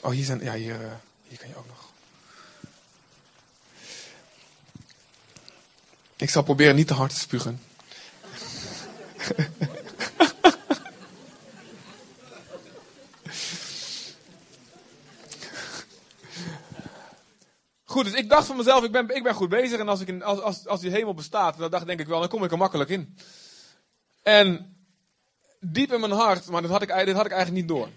oh, 0.00 0.10
hier 0.10 0.24
zijn... 0.24 0.42
Ja, 0.42 0.54
hier, 0.54 0.80
uh, 0.80 0.92
hier 1.28 1.38
kan 1.38 1.48
je 1.48 1.56
ook 1.56 1.66
nog. 1.66 1.90
Ik 6.16 6.30
zal 6.30 6.42
proberen 6.42 6.76
niet 6.76 6.86
te 6.86 6.94
hard 6.94 7.10
te 7.10 7.18
spugen. 7.18 7.60
Goed, 17.98 18.06
dus 18.06 18.20
ik 18.20 18.28
dacht 18.28 18.46
van 18.46 18.56
mezelf, 18.56 18.84
ik 18.84 18.92
ben, 18.92 19.16
ik 19.16 19.22
ben 19.22 19.34
goed 19.34 19.48
bezig. 19.48 19.78
En 19.78 19.88
als, 19.88 20.00
ik 20.00 20.08
in, 20.08 20.22
als, 20.22 20.40
als, 20.40 20.66
als 20.66 20.80
die 20.80 20.90
hemel 20.90 21.14
bestaat, 21.14 21.58
dan 21.58 21.70
dacht 21.70 21.86
denk 21.86 22.00
ik 22.00 22.06
wel, 22.06 22.20
dan 22.20 22.28
kom 22.28 22.44
ik 22.44 22.50
er 22.50 22.58
makkelijk 22.58 22.90
in. 22.90 23.16
En 24.22 24.76
diep 25.60 25.92
in 25.92 26.00
mijn 26.00 26.12
hart, 26.12 26.46
maar 26.46 26.62
dit 26.62 26.70
had 26.70 26.82
ik, 26.82 26.88
dit 26.88 27.16
had 27.16 27.26
ik 27.26 27.32
eigenlijk 27.32 27.50
niet 27.50 27.68
door. 27.68 27.88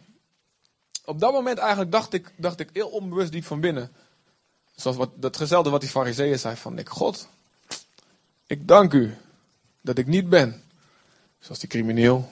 Op 1.05 1.19
dat 1.19 1.31
moment 1.31 1.57
eigenlijk 1.57 1.91
dacht 1.91 2.13
ik, 2.13 2.33
dacht 2.37 2.59
ik 2.59 2.69
heel 2.73 2.87
onbewust 2.87 3.31
diep 3.31 3.45
van 3.45 3.59
binnen. 3.59 3.91
Zoals 4.75 4.97
wat, 4.97 5.09
datzelfde 5.15 5.69
wat 5.69 5.81
die 5.81 5.89
fariseeën 5.89 6.39
zei 6.39 6.55
van, 6.55 6.77
ik, 6.77 6.89
God, 6.89 7.27
ik 8.47 8.67
dank 8.67 8.93
u 8.93 9.17
dat 9.81 9.97
ik 9.97 10.07
niet 10.07 10.29
ben 10.29 10.63
zoals 11.39 11.59
die 11.59 11.69
crimineel, 11.69 12.31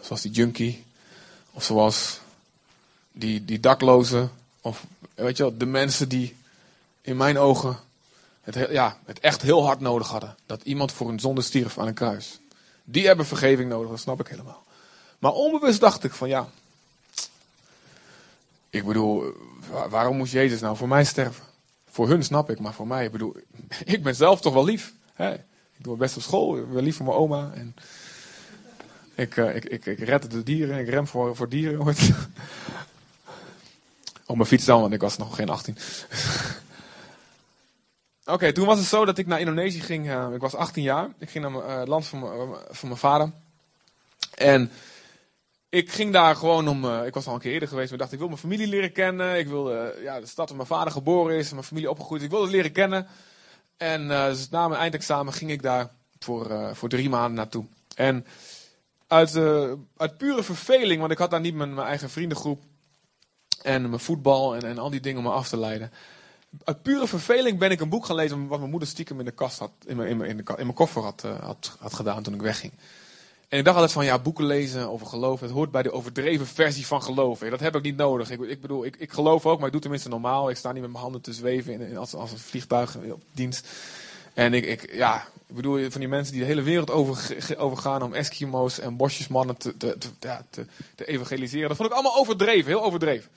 zoals 0.00 0.22
die 0.22 0.30
junkie, 0.30 0.84
of 1.50 1.64
zoals 1.64 2.20
die, 3.12 3.44
die 3.44 3.60
daklozen, 3.60 4.30
of 4.60 4.86
weet 5.14 5.36
je 5.36 5.42
wel, 5.42 5.56
de 5.56 5.66
mensen 5.66 6.08
die 6.08 6.40
in 7.02 7.16
mijn 7.16 7.38
ogen 7.38 7.78
het, 8.40 8.70
ja, 8.70 8.98
het 9.04 9.20
echt 9.20 9.42
heel 9.42 9.64
hard 9.64 9.80
nodig 9.80 10.08
hadden. 10.08 10.36
Dat 10.46 10.62
iemand 10.62 10.92
voor 10.92 11.08
hun 11.08 11.20
zonde 11.20 11.42
stierf 11.42 11.78
aan 11.78 11.86
een 11.86 11.94
kruis. 11.94 12.40
Die 12.84 13.06
hebben 13.06 13.26
vergeving 13.26 13.68
nodig, 13.68 13.90
dat 13.90 14.00
snap 14.00 14.20
ik 14.20 14.26
helemaal. 14.26 14.64
Maar 15.18 15.32
onbewust 15.32 15.80
dacht 15.80 16.04
ik 16.04 16.12
van 16.12 16.28
ja. 16.28 16.48
Ik 18.70 18.84
bedoel, 18.84 19.24
waarom 19.88 20.16
moest 20.16 20.32
Jezus 20.32 20.60
nou 20.60 20.76
voor 20.76 20.88
mij 20.88 21.04
sterven? 21.04 21.44
Voor 21.90 22.08
hun 22.08 22.24
snap 22.24 22.50
ik, 22.50 22.58
maar 22.58 22.74
voor 22.74 22.86
mij, 22.86 23.04
ik 23.04 23.12
bedoel, 23.12 23.36
ik 23.84 24.02
ben 24.02 24.14
zelf 24.14 24.40
toch 24.40 24.54
wel 24.54 24.64
lief. 24.64 24.92
Hè? 25.14 25.32
Ik 25.32 25.84
doe 25.84 25.96
best 25.96 26.16
op 26.16 26.22
school, 26.22 26.56
ik 26.56 26.72
ben 26.72 26.82
lief 26.82 26.96
voor 26.96 27.06
mijn 27.06 27.18
oma. 27.18 27.52
En 27.54 27.74
ik, 29.14 29.36
uh, 29.36 29.56
ik, 29.56 29.64
ik, 29.64 29.86
ik 29.86 29.98
red 29.98 30.30
de 30.30 30.42
dieren, 30.42 30.78
ik 30.78 30.88
rem 30.88 31.06
voor, 31.06 31.36
voor 31.36 31.48
dieren. 31.48 31.80
op 34.26 34.36
mijn 34.36 34.48
fiets 34.48 34.64
dan, 34.64 34.80
want 34.80 34.92
ik 34.92 35.00
was 35.00 35.16
nog 35.16 35.36
geen 35.36 35.48
18. 35.48 35.76
Oké, 38.24 38.52
toen 38.52 38.66
was 38.66 38.78
het 38.78 38.86
zo 38.86 39.04
dat 39.04 39.18
ik 39.18 39.26
naar 39.26 39.40
Indonesië 39.40 39.80
ging. 39.80 40.06
Uh, 40.06 40.28
ik 40.34 40.40
was 40.40 40.54
18 40.54 40.82
jaar. 40.82 41.08
Ik 41.18 41.30
ging 41.30 41.50
naar 41.50 41.78
het 41.78 41.88
land 41.88 42.06
van, 42.06 42.24
uh, 42.24 42.56
van 42.70 42.88
mijn 42.88 43.00
vader. 43.00 43.30
En 44.34 44.70
ik 45.68 45.90
ging 45.90 46.12
daar 46.12 46.36
gewoon 46.36 46.68
om. 46.68 47.02
ik 47.04 47.14
was 47.14 47.26
al 47.26 47.34
een 47.34 47.40
keer 47.40 47.52
eerder 47.52 47.68
geweest. 47.68 47.90
Maar 47.90 47.98
dacht, 47.98 48.12
ik 48.12 48.18
wil 48.18 48.28
mijn 48.28 48.40
familie 48.40 48.66
leren 48.66 48.92
kennen. 48.92 49.38
Ik 49.38 49.48
wil 49.48 49.70
ja, 50.02 50.20
de 50.20 50.26
stad 50.26 50.48
waar 50.48 50.56
mijn 50.56 50.68
vader 50.68 50.92
geboren 50.92 51.36
is. 51.36 51.52
Mijn 51.52 51.64
familie 51.64 51.90
opgegroeid. 51.90 52.22
Ik 52.22 52.30
wil 52.30 52.42
het 52.42 52.50
leren 52.50 52.72
kennen. 52.72 53.06
En 53.76 54.08
dus 54.08 54.48
na 54.48 54.68
mijn 54.68 54.80
eindexamen 54.80 55.32
ging 55.32 55.50
ik 55.50 55.62
daar 55.62 55.90
voor, 56.18 56.70
voor 56.76 56.88
drie 56.88 57.08
maanden 57.08 57.34
naartoe. 57.34 57.64
En 57.94 58.26
uit, 59.06 59.36
uit 59.96 60.16
pure 60.16 60.42
verveling, 60.42 61.00
want 61.00 61.12
ik 61.12 61.18
had 61.18 61.30
daar 61.30 61.40
niet 61.40 61.54
mijn, 61.54 61.74
mijn 61.74 61.86
eigen 61.86 62.10
vriendengroep. 62.10 62.62
En 63.62 63.88
mijn 63.88 64.00
voetbal 64.00 64.54
en, 64.54 64.62
en 64.62 64.78
al 64.78 64.90
die 64.90 65.00
dingen 65.00 65.18
om 65.18 65.24
me 65.24 65.30
af 65.30 65.48
te 65.48 65.56
leiden 65.56 65.92
uit 66.64 66.82
pure 66.82 67.06
verveling 67.06 67.58
ben 67.58 67.70
ik 67.70 67.80
een 67.80 67.88
boek 67.88 68.06
gaan 68.06 68.16
lezen 68.16 68.46
wat 68.46 68.58
mijn 68.58 68.70
moeder 68.70 68.88
stiekem 68.88 69.18
in 69.18 69.24
de 69.24 69.30
kast 69.30 69.58
had, 69.58 69.70
in 69.86 69.96
mijn, 69.96 70.08
in 70.08 70.16
mijn, 70.16 70.30
in 70.30 70.36
de, 70.36 70.42
in 70.46 70.54
mijn 70.56 70.74
koffer 70.74 71.02
had, 71.02 71.22
uh, 71.26 71.38
had, 71.40 71.76
had 71.78 71.94
gedaan 71.94 72.22
toen 72.22 72.34
ik 72.34 72.40
wegging. 72.40 72.72
En 73.48 73.58
ik 73.58 73.64
dacht 73.64 73.76
altijd 73.76 73.94
van 73.94 74.04
ja, 74.04 74.18
boeken 74.18 74.44
lezen 74.44 74.90
over 74.90 75.06
geloof, 75.06 75.40
het 75.40 75.50
hoort 75.50 75.70
bij 75.70 75.82
de 75.82 75.92
overdreven 75.92 76.46
versie 76.46 76.86
van 76.86 77.02
geloof. 77.02 77.38
Dat 77.38 77.60
heb 77.60 77.76
ik 77.76 77.82
niet 77.82 77.96
nodig. 77.96 78.30
Ik, 78.30 78.40
ik 78.40 78.60
bedoel, 78.60 78.84
ik, 78.84 78.96
ik 78.96 79.12
geloof 79.12 79.46
ook, 79.46 79.56
maar 79.56 79.66
ik 79.66 79.72
doe 79.72 79.80
tenminste 79.80 80.08
normaal. 80.08 80.50
Ik 80.50 80.56
sta 80.56 80.72
niet 80.72 80.82
met 80.82 80.90
mijn 80.90 81.02
handen 81.02 81.20
te 81.20 81.32
zweven 81.32 81.80
in, 81.80 81.96
als, 81.96 82.14
als 82.14 82.32
een 82.32 82.38
vliegtuig 82.38 82.96
op 82.96 83.22
dienst. 83.32 83.68
En 84.34 84.54
ik, 84.54 84.64
ik, 84.64 84.94
ja, 84.94 85.26
ik 85.46 85.54
bedoel, 85.54 85.90
van 85.90 86.00
die 86.00 86.08
mensen 86.08 86.32
die 86.32 86.42
de 86.42 86.48
hele 86.48 86.62
wereld 86.62 86.90
over, 86.90 87.36
overgaan 87.58 88.02
om 88.02 88.14
Eskimo's 88.14 88.78
en 88.78 88.96
bosjesmannen 88.96 89.56
te, 89.56 89.76
te, 89.76 89.98
te, 89.98 90.08
te, 90.50 90.66
te 90.94 91.04
evangeliseren. 91.04 91.68
Dat 91.68 91.76
vond 91.76 91.88
ik 91.88 91.94
allemaal 91.94 92.16
overdreven, 92.16 92.70
heel 92.70 92.84
overdreven. 92.84 93.30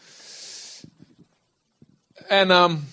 En 2.14 2.52
um, 2.52 2.88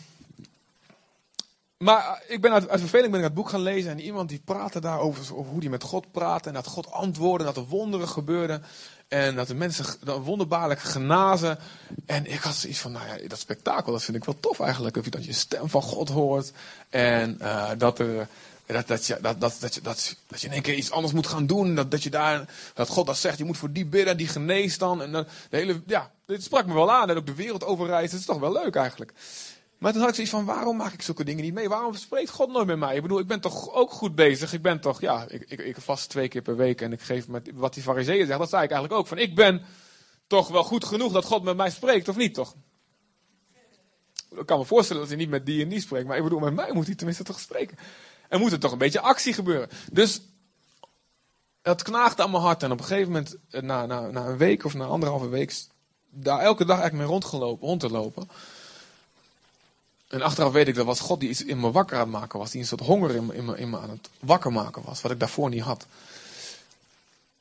maar 1.82 2.22
ik 2.28 2.40
ben 2.40 2.52
uit, 2.52 2.66
verveling 2.68 3.10
ben 3.10 3.20
ik 3.20 3.26
het 3.26 3.34
boek 3.34 3.48
gaan 3.48 3.62
lezen 3.62 3.90
en 3.90 4.00
iemand 4.00 4.28
die 4.28 4.42
praatte 4.44 4.80
daarover 4.80 5.36
over 5.36 5.52
hoe 5.52 5.60
hij 5.60 5.70
met 5.70 5.82
God 5.82 6.12
praatte 6.12 6.48
en 6.48 6.54
dat 6.54 6.66
God 6.66 6.90
antwoordde, 6.90 7.44
dat 7.44 7.56
er 7.56 7.66
wonderen 7.66 8.08
gebeurden 8.08 8.62
en 9.08 9.34
dat 9.34 9.46
de 9.46 9.54
mensen 9.54 9.84
wonderbaarlijk 10.22 10.80
genazen. 10.80 11.58
En 12.06 12.26
ik 12.26 12.40
had 12.40 12.54
zoiets 12.54 12.78
van, 12.78 12.92
nou 12.92 13.06
ja, 13.06 13.28
dat 13.28 13.38
spektakel, 13.38 13.92
dat 13.92 14.02
vind 14.02 14.16
ik 14.16 14.24
wel 14.24 14.40
tof 14.40 14.60
eigenlijk. 14.60 15.12
Dat 15.12 15.24
je 15.24 15.32
stem 15.32 15.68
van 15.68 15.82
God 15.82 16.08
hoort 16.08 16.52
en 16.90 17.38
uh, 17.40 17.70
dat 17.78 17.98
er... 17.98 18.28
Dat, 18.66 18.86
dat, 18.86 19.06
je, 19.06 19.18
dat, 19.20 19.40
dat, 19.40 19.56
dat, 19.60 19.74
je, 19.74 19.80
dat, 19.80 20.16
dat 20.26 20.40
je 20.40 20.46
in 20.46 20.52
één 20.52 20.62
keer 20.62 20.74
iets 20.74 20.90
anders 20.90 21.12
moet 21.12 21.26
gaan 21.26 21.46
doen. 21.46 21.74
Dat, 21.74 21.90
dat, 21.90 22.02
je 22.02 22.10
daar, 22.10 22.48
dat 22.74 22.88
God 22.88 23.06
dat 23.06 23.16
zegt, 23.16 23.38
je 23.38 23.44
moet 23.44 23.58
voor 23.58 23.72
die 23.72 23.86
bidden, 23.86 24.16
die 24.16 24.28
geneest 24.28 24.78
dan. 24.78 25.02
En 25.02 25.12
dan 25.12 25.26
de 25.50 25.56
hele, 25.56 25.82
ja, 25.86 26.10
dit 26.26 26.42
sprak 26.42 26.66
me 26.66 26.74
wel 26.74 26.92
aan. 26.92 27.10
En 27.10 27.16
ook 27.16 27.26
de 27.26 27.34
wereld 27.34 27.64
overreizen. 27.64 28.10
Dat 28.10 28.20
is 28.20 28.26
toch 28.26 28.38
wel 28.38 28.52
leuk 28.52 28.74
eigenlijk. 28.74 29.12
Maar 29.82 29.92
toen 29.92 30.00
had 30.00 30.10
ik 30.10 30.14
zoiets 30.14 30.34
van, 30.34 30.44
waarom 30.44 30.76
maak 30.76 30.92
ik 30.92 31.02
zulke 31.02 31.24
dingen 31.24 31.44
niet 31.44 31.54
mee? 31.54 31.68
Waarom 31.68 31.94
spreekt 31.94 32.30
God 32.30 32.52
nooit 32.52 32.66
met 32.66 32.78
mij? 32.78 32.96
Ik 32.96 33.02
bedoel, 33.02 33.18
ik 33.18 33.26
ben 33.26 33.40
toch 33.40 33.72
ook 33.72 33.90
goed 33.90 34.14
bezig. 34.14 34.52
Ik 34.52 34.62
ben 34.62 34.80
toch, 34.80 35.00
ja, 35.00 35.24
ik, 35.28 35.44
ik, 35.48 35.60
ik 35.60 35.76
vast 35.76 36.08
twee 36.08 36.28
keer 36.28 36.42
per 36.42 36.56
week 36.56 36.80
en 36.80 36.92
ik 36.92 37.00
geef 37.00 37.28
met 37.28 37.50
wat 37.54 37.74
die 37.74 37.82
fariseeën 37.82 38.26
zegt. 38.26 38.38
Dat 38.38 38.48
zei 38.48 38.62
ik 38.62 38.70
eigenlijk 38.70 39.00
ook. 39.00 39.06
Van, 39.08 39.18
ik 39.18 39.34
ben 39.34 39.64
toch 40.26 40.48
wel 40.48 40.64
goed 40.64 40.84
genoeg 40.84 41.12
dat 41.12 41.24
God 41.24 41.42
met 41.42 41.56
mij 41.56 41.70
spreekt, 41.70 42.08
of 42.08 42.16
niet 42.16 42.34
toch? 42.34 42.54
Ik 44.30 44.46
kan 44.46 44.58
me 44.58 44.64
voorstellen 44.64 45.02
dat 45.02 45.10
hij 45.10 45.20
niet 45.20 45.30
met 45.30 45.46
die 45.46 45.62
en 45.62 45.68
die 45.68 45.80
spreekt. 45.80 46.06
Maar 46.06 46.16
ik 46.16 46.22
bedoel, 46.22 46.40
met 46.40 46.54
mij 46.54 46.72
moet 46.72 46.86
hij 46.86 46.94
tenminste 46.94 47.24
toch 47.24 47.40
spreken. 47.40 47.78
En 48.28 48.40
moet 48.40 48.52
er 48.52 48.60
toch 48.60 48.72
een 48.72 48.78
beetje 48.78 49.00
actie 49.00 49.32
gebeuren. 49.32 49.68
Dus 49.92 50.20
het 51.62 51.82
knaagde 51.82 52.22
aan 52.22 52.30
mijn 52.30 52.42
hart. 52.42 52.62
En 52.62 52.72
op 52.72 52.78
een 52.78 52.84
gegeven 52.84 53.12
moment, 53.12 53.36
eh, 53.50 53.62
na, 53.62 53.86
na, 53.86 54.10
na 54.10 54.26
een 54.26 54.36
week 54.36 54.64
of 54.64 54.74
na 54.74 54.84
anderhalve 54.84 55.28
week, 55.28 55.54
daar 56.10 56.40
elke 56.40 56.64
dag 56.64 56.78
eigenlijk 56.80 57.04
mee 57.08 57.18
rondgelopen, 57.18 57.66
rond 57.66 57.80
te 57.80 57.90
lopen 57.90 58.28
en 60.12 60.22
achteraf 60.22 60.52
weet 60.52 60.68
ik 60.68 60.74
dat 60.74 60.86
was 60.86 61.00
God 61.00 61.20
die 61.20 61.28
iets 61.28 61.44
in 61.44 61.60
me 61.60 61.70
wakker 61.70 61.96
aan 61.96 62.02
het 62.02 62.20
maken 62.20 62.38
was. 62.38 62.50
Die 62.50 62.60
een 62.60 62.66
soort 62.66 62.80
honger 62.80 63.14
in 63.14 63.26
me, 63.26 63.34
in 63.34 63.44
me, 63.44 63.58
in 63.58 63.70
me 63.70 63.78
aan 63.78 63.90
het 63.90 64.10
wakker 64.20 64.52
maken 64.52 64.82
was. 64.84 65.00
Wat 65.00 65.10
ik 65.10 65.20
daarvoor 65.20 65.48
niet 65.48 65.62
had. 65.62 65.86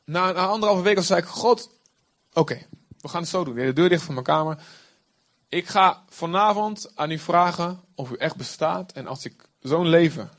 Na, 0.03 0.31
na 0.31 0.45
anderhalve 0.45 0.83
week 0.83 1.01
zei 1.01 1.19
ik, 1.19 1.27
God, 1.27 1.69
oké, 2.33 2.65
we 3.01 3.07
gaan 3.07 3.21
het 3.21 3.29
zo 3.29 3.43
doen. 3.43 3.55
De 3.55 3.73
deur 3.73 3.89
dicht 3.89 4.03
van 4.03 4.13
mijn 4.13 4.25
kamer. 4.25 4.57
Ik 5.49 5.67
ga 5.67 6.03
vanavond 6.09 6.91
aan 6.95 7.11
u 7.11 7.19
vragen 7.19 7.81
of 7.95 8.11
u 8.11 8.15
echt 8.15 8.35
bestaat. 8.35 8.91
En 8.91 9.07
als 9.07 9.25
ik 9.25 9.33
zo'n 9.61 9.87
leven, 9.87 10.29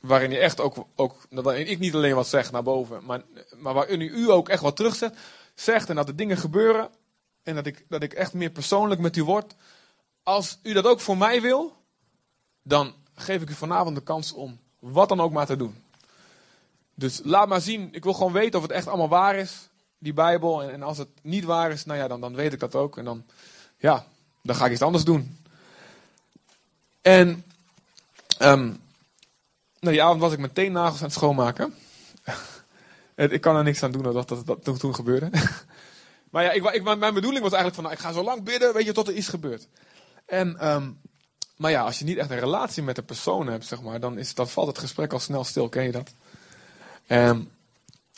waarin 0.00 0.30
je 0.30 0.38
echt 0.38 0.60
ook, 0.60 0.86
ook 0.94 1.26
ik 1.54 1.78
niet 1.78 1.94
alleen 1.94 2.14
wat 2.14 2.28
zeg 2.28 2.52
naar 2.52 2.62
boven, 2.62 3.04
maar, 3.04 3.22
maar 3.56 3.74
waarin 3.74 4.00
u, 4.00 4.10
u 4.10 4.30
ook 4.30 4.48
echt 4.48 4.62
wat 4.62 4.76
terugzet, 4.76 5.16
zegt 5.54 5.88
en 5.88 5.94
dat 5.94 6.08
er 6.08 6.16
dingen 6.16 6.36
gebeuren. 6.36 6.90
En 7.42 7.54
dat 7.54 7.66
ik, 7.66 7.84
dat 7.88 8.02
ik 8.02 8.12
echt 8.12 8.32
meer 8.32 8.50
persoonlijk 8.50 9.00
met 9.00 9.16
u 9.16 9.24
word 9.24 9.54
als 10.24 10.58
u 10.62 10.72
dat 10.72 10.86
ook 10.86 11.00
voor 11.00 11.16
mij 11.16 11.40
wil, 11.40 11.76
dan 12.62 12.94
geef 13.14 13.42
ik 13.42 13.50
u 13.50 13.54
vanavond 13.54 13.96
de 13.96 14.02
kans 14.02 14.32
om 14.32 14.58
wat 14.78 15.08
dan 15.08 15.20
ook 15.20 15.32
maar 15.32 15.46
te 15.46 15.56
doen. 15.56 15.82
Dus 16.94 17.20
laat 17.24 17.48
maar 17.48 17.60
zien. 17.60 17.88
Ik 17.92 18.04
wil 18.04 18.14
gewoon 18.14 18.32
weten 18.32 18.58
of 18.58 18.62
het 18.62 18.72
echt 18.72 18.86
allemaal 18.86 19.08
waar 19.08 19.36
is, 19.36 19.68
die 19.98 20.12
Bijbel. 20.12 20.62
En, 20.62 20.72
en 20.72 20.82
als 20.82 20.98
het 20.98 21.08
niet 21.22 21.44
waar 21.44 21.70
is, 21.70 21.84
nou 21.84 21.98
ja, 21.98 22.08
dan, 22.08 22.20
dan 22.20 22.34
weet 22.34 22.52
ik 22.52 22.60
dat 22.60 22.74
ook. 22.74 22.98
En 22.98 23.04
dan, 23.04 23.24
ja, 23.78 24.06
dan 24.42 24.56
ga 24.56 24.66
ik 24.66 24.72
iets 24.72 24.82
anders 24.82 25.04
doen. 25.04 25.38
En 27.02 27.44
um, 28.38 28.82
nou, 29.80 29.96
die 29.96 30.02
avond 30.02 30.20
was 30.20 30.32
ik 30.32 30.38
meteen 30.38 30.72
nagels 30.72 30.98
aan 30.98 31.04
het 31.04 31.14
schoonmaken. 31.14 31.74
ik 33.14 33.40
kan 33.40 33.56
er 33.56 33.62
niks 33.62 33.82
aan 33.82 33.92
doen 33.92 34.02
dat 34.02 34.28
dat, 34.28 34.46
dat, 34.46 34.64
dat 34.64 34.80
toen 34.80 34.94
gebeurde. 34.94 35.30
maar 36.30 36.42
ja, 36.42 36.50
ik, 36.50 36.82
mijn 36.82 37.14
bedoeling 37.14 37.42
was 37.42 37.52
eigenlijk 37.52 37.74
van, 37.74 37.84
nou, 37.84 37.94
ik 37.94 38.00
ga 38.00 38.12
zo 38.12 38.22
lang 38.22 38.42
bidden, 38.42 38.72
weet 38.72 38.84
je, 38.84 38.92
tot 38.92 39.08
er 39.08 39.14
iets 39.14 39.28
gebeurt. 39.28 39.68
En, 40.26 40.68
um, 40.68 41.00
maar 41.56 41.70
ja, 41.70 41.82
als 41.82 41.98
je 41.98 42.04
niet 42.04 42.18
echt 42.18 42.30
een 42.30 42.38
relatie 42.38 42.82
met 42.82 42.96
de 42.96 43.02
persoon 43.02 43.46
hebt, 43.46 43.66
zeg 43.66 43.82
maar, 43.82 44.00
dan, 44.00 44.18
is, 44.18 44.34
dan 44.34 44.48
valt 44.48 44.66
het 44.66 44.78
gesprek 44.78 45.12
al 45.12 45.18
snel 45.18 45.44
stil. 45.44 45.68
Ken 45.68 45.82
je 45.82 45.92
dat? 45.92 46.14
Um, 47.08 47.52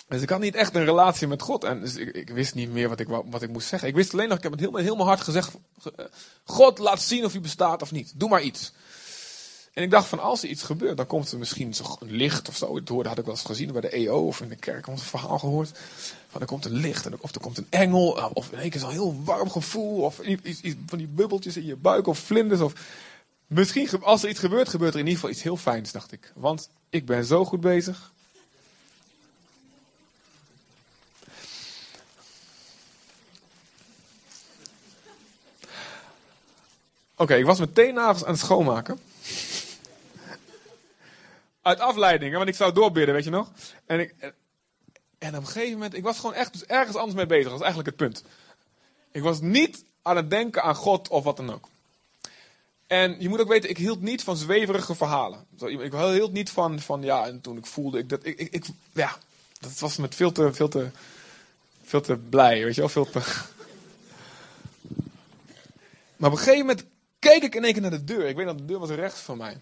dus 0.09 0.23
ik 0.23 0.31
had 0.31 0.41
niet 0.41 0.55
echt 0.55 0.75
een 0.75 0.85
relatie 0.85 1.27
met 1.27 1.43
God. 1.43 1.65
En 1.65 1.81
dus 1.81 1.97
ik, 1.97 2.31
wist 2.31 2.55
niet 2.55 2.71
meer 2.71 2.89
wat 2.89 3.01
ik, 3.01 3.09
wat 3.09 3.43
ik 3.43 3.51
moest 3.51 3.69
zeggen. 3.69 3.89
Ik 3.89 3.95
wist 3.95 4.13
alleen 4.13 4.29
nog, 4.29 4.37
ik 4.37 4.43
heb 4.43 4.53
het 4.53 4.61
heel, 4.61 4.77
heel 4.77 4.97
mijn 4.97 5.19
gezegd. 5.19 5.53
God, 6.45 6.79
laat 6.79 7.01
zien 7.01 7.25
of 7.25 7.33
hij 7.33 7.41
bestaat 7.41 7.83
of 7.83 7.93
niet. 7.93 8.13
Doe 8.17 8.29
maar 8.29 8.43
iets. 8.43 8.73
En 9.76 9.83
ik 9.83 9.90
dacht 9.90 10.09
van, 10.09 10.18
als 10.18 10.42
er 10.42 10.49
iets 10.49 10.62
gebeurt, 10.62 10.97
dan 10.97 11.06
komt 11.06 11.33
er 11.33 11.38
misschien 11.38 11.75
een 11.99 12.11
licht 12.11 12.49
of 12.49 12.56
zo. 12.56 12.83
Dat 12.83 13.06
had 13.06 13.18
ik 13.18 13.25
wel 13.25 13.35
eens 13.35 13.45
gezien 13.45 13.73
bij 13.73 13.80
de 13.80 13.88
EO 13.88 14.26
of 14.26 14.40
in 14.40 14.49
de 14.49 14.56
kerk. 14.56 14.87
een 14.87 14.99
verhaal 14.99 15.38
gehoord. 15.38 15.78
Van 16.28 16.40
er 16.40 16.47
komt 16.47 16.64
een 16.64 16.73
licht, 16.73 17.09
of 17.21 17.35
er 17.35 17.40
komt 17.40 17.59
een 17.59 17.66
engel. 17.71 18.30
Of 18.33 18.52
in 18.52 18.59
één 18.59 18.71
keer 18.71 18.80
zo'n 18.80 18.90
heel 18.90 19.23
warm 19.25 19.50
gevoel. 19.50 20.02
Of 20.02 20.21
iets, 20.21 20.61
van 20.87 20.99
die 20.99 21.06
bubbeltjes 21.06 21.56
in 21.56 21.64
je 21.64 21.76
buik 21.76 22.06
of 22.06 22.18
vlinders. 22.18 22.61
Of 22.61 22.73
misschien, 23.47 24.02
als 24.02 24.23
er 24.23 24.28
iets 24.28 24.38
gebeurt, 24.38 24.68
gebeurt 24.68 24.95
er 24.95 25.00
in 25.00 25.06
ieder 25.06 25.21
geval 25.21 25.35
iets 25.35 25.42
heel 25.42 25.56
fijns, 25.56 25.92
dacht 25.92 26.12
ik. 26.12 26.33
Want 26.35 26.68
ik 26.90 27.06
ben 27.06 27.25
zo 27.25 27.45
goed 27.45 27.61
bezig. 27.61 28.12
Oké, 37.16 37.35
ik 37.35 37.45
was 37.45 37.59
meteen 37.59 37.95
nagels 37.95 38.25
aan 38.25 38.33
het 38.33 38.40
schoonmaken. 38.40 38.99
Uit 41.66 41.80
afleiding, 41.80 42.35
want 42.35 42.49
ik 42.49 42.54
zou 42.54 42.73
doorbidden, 42.73 43.14
weet 43.14 43.25
je 43.25 43.30
nog? 43.30 43.52
En, 43.87 44.00
ik, 44.00 44.14
en 45.18 45.37
op 45.37 45.40
een 45.40 45.46
gegeven 45.46 45.73
moment, 45.73 45.94
ik 45.94 46.02
was 46.02 46.18
gewoon 46.18 46.35
echt 46.35 46.52
dus 46.52 46.64
ergens 46.64 46.96
anders 46.96 47.16
mee 47.16 47.26
bezig. 47.26 47.42
Dat 47.42 47.52
was 47.52 47.62
eigenlijk 47.62 47.88
het 47.88 48.08
punt. 48.08 48.25
Ik 49.11 49.23
was 49.23 49.40
niet 49.40 49.85
aan 50.02 50.16
het 50.16 50.30
denken 50.30 50.62
aan 50.62 50.75
God 50.75 51.08
of 51.08 51.25
wat 51.25 51.37
dan 51.37 51.52
ook. 51.52 51.68
En 52.87 53.16
je 53.18 53.28
moet 53.28 53.40
ook 53.40 53.49
weten, 53.49 53.70
ik 53.70 53.76
hield 53.78 54.00
niet 54.00 54.23
van 54.23 54.37
zweverige 54.37 54.94
verhalen. 54.94 55.46
Ik 55.58 55.92
hield 55.92 56.32
niet 56.32 56.50
van, 56.50 56.80
van 56.80 57.02
ja, 57.02 57.26
en 57.26 57.40
toen 57.40 57.56
ik 57.56 57.66
voelde 57.66 57.99
ik 57.99 58.08
dat, 58.08 58.26
ik, 58.26 58.38
ik, 58.38 58.52
ik 58.52 58.64
ja, 58.92 59.16
dat 59.61 59.78
was 59.78 59.96
met 59.96 60.14
veel 60.14 60.32
te, 60.32 60.52
veel 60.52 60.68
te, 60.68 60.90
veel 61.82 62.00
te 62.00 62.16
blij, 62.16 62.64
weet 62.64 62.75
je 62.75 62.80
wel, 62.80 62.90
veel 62.90 63.11
te... 63.11 63.20
Maar 66.16 66.30
op 66.30 66.37
een 66.37 66.44
gegeven 66.44 66.66
moment 66.66 66.85
keek 67.18 67.42
ik 67.42 67.54
in 67.54 67.64
één 67.64 67.73
keer 67.73 67.82
naar 67.82 67.90
de 67.90 68.04
deur. 68.04 68.28
Ik 68.28 68.37
weet 68.37 68.46
dat 68.46 68.58
de 68.58 68.64
deur 68.64 68.78
was 68.78 68.90
rechts 68.90 69.20
van 69.20 69.37
mij. 69.37 69.58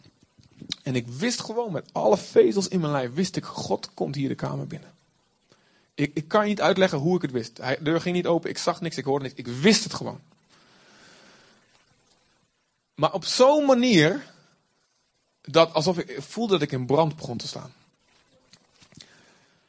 En 0.85 0.95
ik 0.95 1.09
wist 1.09 1.41
gewoon 1.41 1.73
met 1.73 1.89
alle 1.93 2.17
vezels 2.17 2.69
in 2.69 2.81
mijn 2.81 2.93
lijf, 2.93 3.15
wist 3.15 3.37
ik, 3.37 3.45
God 3.45 3.91
komt 3.95 4.15
hier 4.15 4.29
de 4.29 4.35
kamer 4.35 4.67
binnen. 4.67 4.93
Ik, 5.95 6.11
ik 6.15 6.29
kan 6.29 6.45
niet 6.45 6.61
uitleggen 6.61 6.99
hoe 6.99 7.17
ik 7.17 7.23
het 7.23 7.31
wist. 7.31 7.57
de 7.57 7.79
deur 7.81 8.01
ging 8.01 8.17
niet 8.17 8.27
open, 8.27 8.51
ik 8.51 8.59
zag 8.59 8.81
niks, 8.81 8.97
ik 8.97 9.05
hoorde 9.05 9.25
niks. 9.25 9.39
Ik 9.39 9.47
wist 9.47 9.85
het 9.85 9.95
gewoon. 9.95 10.21
Maar 12.95 13.13
op 13.13 13.25
zo'n 13.25 13.65
manier, 13.65 14.33
dat 15.41 15.73
alsof 15.75 15.99
ik 15.99 16.23
voelde 16.23 16.53
dat 16.53 16.63
ik 16.63 16.73
in 16.73 16.87
brand 16.87 17.17
begon 17.17 17.37
te 17.37 17.47
staan. 17.47 17.73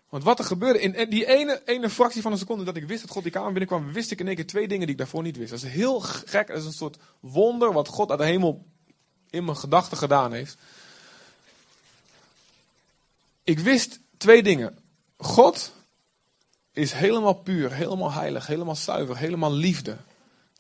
Want 0.09 0.23
wat 0.23 0.39
er 0.39 0.45
gebeurde, 0.45 0.79
in 0.79 1.09
die 1.09 1.25
ene, 1.25 1.61
ene 1.65 1.89
fractie 1.89 2.21
van 2.21 2.31
een 2.31 2.37
seconde 2.37 2.63
dat 2.63 2.75
ik 2.75 2.87
wist 2.87 3.01
dat 3.01 3.11
God 3.11 3.23
die 3.23 3.31
kamer 3.31 3.51
binnenkwam, 3.51 3.93
wist 3.93 4.11
ik 4.11 4.19
in 4.19 4.27
één 4.27 4.35
keer 4.35 4.47
twee 4.47 4.67
dingen 4.67 4.85
die 4.85 4.95
ik 4.95 4.97
daarvoor 4.97 5.23
niet 5.23 5.37
wist. 5.37 5.49
Dat 5.49 5.63
is 5.63 5.69
heel 5.71 5.99
gek, 5.99 6.47
dat 6.47 6.57
is 6.57 6.65
een 6.65 6.73
soort 6.73 6.97
wonder 7.19 7.73
wat 7.73 7.87
God 7.87 8.09
uit 8.09 8.19
de 8.19 8.25
hemel 8.25 8.65
in 9.29 9.45
mijn 9.45 9.57
gedachten 9.57 9.97
gedaan 9.97 10.33
heeft. 10.33 10.57
Ik 13.45 13.59
wist 13.59 13.99
twee 14.17 14.43
dingen. 14.43 14.77
God 15.17 15.71
is 16.71 16.91
helemaal 16.91 17.33
puur, 17.33 17.71
helemaal 17.71 18.11
heilig, 18.11 18.47
helemaal 18.47 18.75
zuiver, 18.75 19.17
helemaal 19.17 19.53
liefde. 19.53 19.97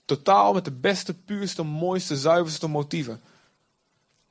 Totaal 0.05 0.53
met 0.53 0.65
de 0.65 0.71
beste, 0.71 1.13
puurste, 1.13 1.63
mooiste, 1.63 2.17
zuiverste 2.17 2.67
motieven. 2.67 3.21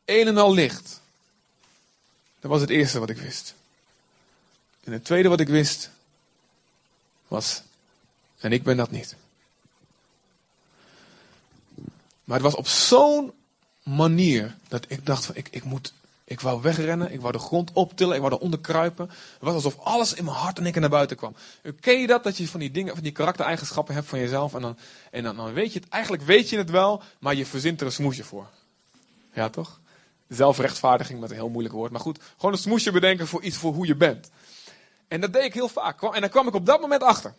Een 0.05 0.27
en 0.27 0.39
al 0.39 0.55
licht. 0.55 1.01
Dat 2.41 2.51
was 2.51 2.61
het 2.61 2.71
eerste 2.71 2.99
wat 2.99 3.11
ik 3.11 3.17
wist. 3.17 3.55
En 4.85 4.93
het 4.93 5.05
tweede 5.05 5.29
wat 5.29 5.41
ik 5.41 5.49
wist 5.49 5.91
was, 7.29 7.63
en 8.39 8.53
ik 8.53 8.63
ben 8.63 8.77
dat 8.77 8.91
niet. 8.91 9.17
Maar 12.25 12.37
het 12.37 12.43
was 12.43 12.55
op 12.55 12.67
zo'n 12.67 13.33
manier 13.83 14.57
dat 14.69 14.85
ik 14.89 15.07
dacht 15.07 15.25
van 15.25 15.35
ik, 15.37 15.49
ik 15.51 15.65
moet, 15.65 15.93
ik 16.25 16.41
wou 16.41 16.63
wegrennen, 16.63 17.13
ik 17.13 17.21
wou 17.21 17.33
de 17.33 17.39
grond 17.39 17.73
optillen, 17.73 18.15
ik 18.15 18.21
wou 18.21 18.33
eronder 18.33 18.61
kruipen. 18.61 19.09
Het 19.09 19.39
was 19.39 19.55
alsof 19.55 19.79
alles 19.79 20.15
in 20.15 20.25
mijn 20.25 20.37
hart 20.37 20.59
en 20.59 20.67
ik 20.67 20.75
naar 20.75 20.89
buiten 20.89 21.17
kwam. 21.17 21.35
Ken 21.81 22.01
je 22.01 22.07
dat, 22.07 22.25
dat 22.25 22.37
je 22.37 22.49
van 22.49 22.61
die 22.61 22.71
dingen, 22.71 22.95
van 22.95 23.03
die 23.03 23.13
karaktereigenschappen 23.13 23.95
hebt 23.95 24.07
van 24.07 24.19
jezelf 24.19 24.55
en 24.55 24.61
dan, 24.61 24.77
en 25.11 25.23
dan, 25.23 25.37
dan 25.37 25.53
weet 25.53 25.73
je 25.73 25.79
het, 25.79 25.89
eigenlijk 25.89 26.23
weet 26.23 26.49
je 26.49 26.57
het 26.57 26.71
wel, 26.71 27.03
maar 27.21 27.35
je 27.35 27.47
verzint 27.47 27.81
er 27.81 27.87
een 27.87 27.93
smoesje 27.93 28.25
voor. 28.25 28.47
Ja 29.33 29.49
toch? 29.49 29.81
Zelfrechtvaardiging 30.29 31.21
met 31.21 31.31
een 31.31 31.37
heel 31.37 31.49
moeilijk 31.49 31.75
woord, 31.75 31.91
maar 31.91 32.01
goed, 32.01 32.21
gewoon 32.37 32.53
een 32.53 32.59
smoesje 32.59 32.93
bedenken 32.93 33.27
voor 33.27 33.43
iets 33.43 33.57
voor 33.57 33.75
hoe 33.75 33.87
je 33.87 33.97
bent. 33.97 34.31
En 35.09 35.21
dat 35.21 35.33
deed 35.33 35.45
ik 35.45 35.55
heel 35.55 35.69
vaak. 35.69 36.03
En 36.03 36.21
daar 36.21 36.31
kwam 36.31 36.49
ik 36.49 36.55
op 36.55 36.67
dat 36.67 36.81
moment 36.81 37.03
achter. 37.03 37.35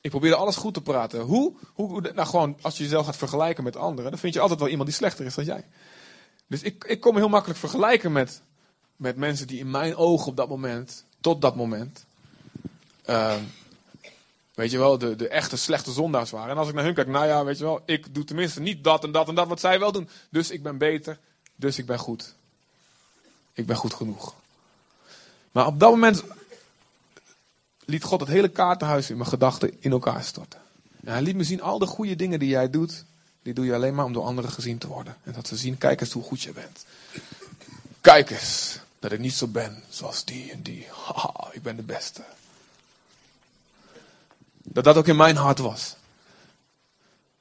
Ik 0.00 0.10
probeerde 0.10 0.36
alles 0.36 0.56
goed 0.56 0.74
te 0.74 0.82
praten. 0.82 1.20
Hoe? 1.20 1.56
Hoe? 1.74 2.00
Nou, 2.00 2.28
gewoon 2.28 2.58
als 2.60 2.76
je 2.76 2.82
jezelf 2.82 3.06
gaat 3.06 3.16
vergelijken 3.16 3.64
met 3.64 3.76
anderen, 3.76 4.10
dan 4.10 4.20
vind 4.20 4.34
je 4.34 4.40
altijd 4.40 4.60
wel 4.60 4.68
iemand 4.68 4.88
die 4.88 4.96
slechter 4.96 5.26
is 5.26 5.34
dan 5.34 5.44
jij. 5.44 5.64
Dus 6.46 6.62
ik, 6.62 6.84
ik 6.84 7.00
kon 7.00 7.12
me 7.14 7.18
heel 7.18 7.28
makkelijk 7.28 7.58
vergelijken 7.60 8.12
met, 8.12 8.42
met 8.96 9.16
mensen 9.16 9.46
die 9.46 9.58
in 9.58 9.70
mijn 9.70 9.96
ogen 9.96 10.26
op 10.26 10.36
dat 10.36 10.48
moment, 10.48 11.04
tot 11.20 11.40
dat 11.40 11.56
moment, 11.56 12.04
uh, 13.06 13.36
weet 14.54 14.70
je 14.70 14.78
wel, 14.78 14.98
de, 14.98 15.16
de 15.16 15.28
echte 15.28 15.56
slechte 15.56 15.92
zondaars 15.92 16.30
waren. 16.30 16.50
En 16.50 16.56
als 16.56 16.68
ik 16.68 16.74
naar 16.74 16.84
hun 16.84 16.94
kijk, 16.94 17.08
nou 17.08 17.26
ja, 17.26 17.44
weet 17.44 17.58
je 17.58 17.64
wel, 17.64 17.82
ik 17.86 18.14
doe 18.14 18.24
tenminste 18.24 18.60
niet 18.60 18.84
dat 18.84 19.04
en 19.04 19.12
dat 19.12 19.28
en 19.28 19.34
dat 19.34 19.48
wat 19.48 19.60
zij 19.60 19.78
wel 19.78 19.92
doen. 19.92 20.08
Dus 20.30 20.50
ik 20.50 20.62
ben 20.62 20.78
beter, 20.78 21.18
dus 21.54 21.78
ik 21.78 21.86
ben 21.86 21.98
goed. 21.98 22.34
Ik 23.52 23.66
ben 23.66 23.76
goed 23.76 23.94
genoeg. 23.94 24.34
Maar 25.52 25.66
op 25.66 25.80
dat 25.80 25.90
moment 25.90 26.24
liet 27.84 28.02
God 28.02 28.20
het 28.20 28.28
hele 28.28 28.48
kaartenhuis 28.48 29.10
in 29.10 29.16
mijn 29.16 29.28
gedachten 29.28 29.76
in 29.80 29.90
elkaar 29.90 30.24
storten. 30.24 30.60
En 31.04 31.12
hij 31.12 31.22
liet 31.22 31.36
me 31.36 31.44
zien, 31.44 31.62
al 31.62 31.78
de 31.78 31.86
goede 31.86 32.16
dingen 32.16 32.38
die 32.38 32.48
jij 32.48 32.70
doet, 32.70 33.04
die 33.42 33.54
doe 33.54 33.64
je 33.64 33.74
alleen 33.74 33.94
maar 33.94 34.04
om 34.04 34.12
door 34.12 34.24
anderen 34.24 34.50
gezien 34.50 34.78
te 34.78 34.86
worden. 34.86 35.16
En 35.22 35.32
dat 35.32 35.46
ze 35.46 35.56
zien, 35.56 35.78
kijk 35.78 36.00
eens 36.00 36.12
hoe 36.12 36.22
goed 36.22 36.42
je 36.42 36.52
bent. 36.52 36.84
Kijk 38.00 38.30
eens 38.30 38.78
dat 38.98 39.12
ik 39.12 39.18
niet 39.18 39.34
zo 39.34 39.46
ben 39.46 39.82
zoals 39.88 40.24
die 40.24 40.52
en 40.52 40.62
die. 40.62 40.86
Haha, 41.06 41.48
ik 41.52 41.62
ben 41.62 41.76
de 41.76 41.82
beste. 41.82 42.24
Dat 44.62 44.84
dat 44.84 44.96
ook 44.96 45.08
in 45.08 45.16
mijn 45.16 45.36
hart 45.36 45.58
was. 45.58 45.96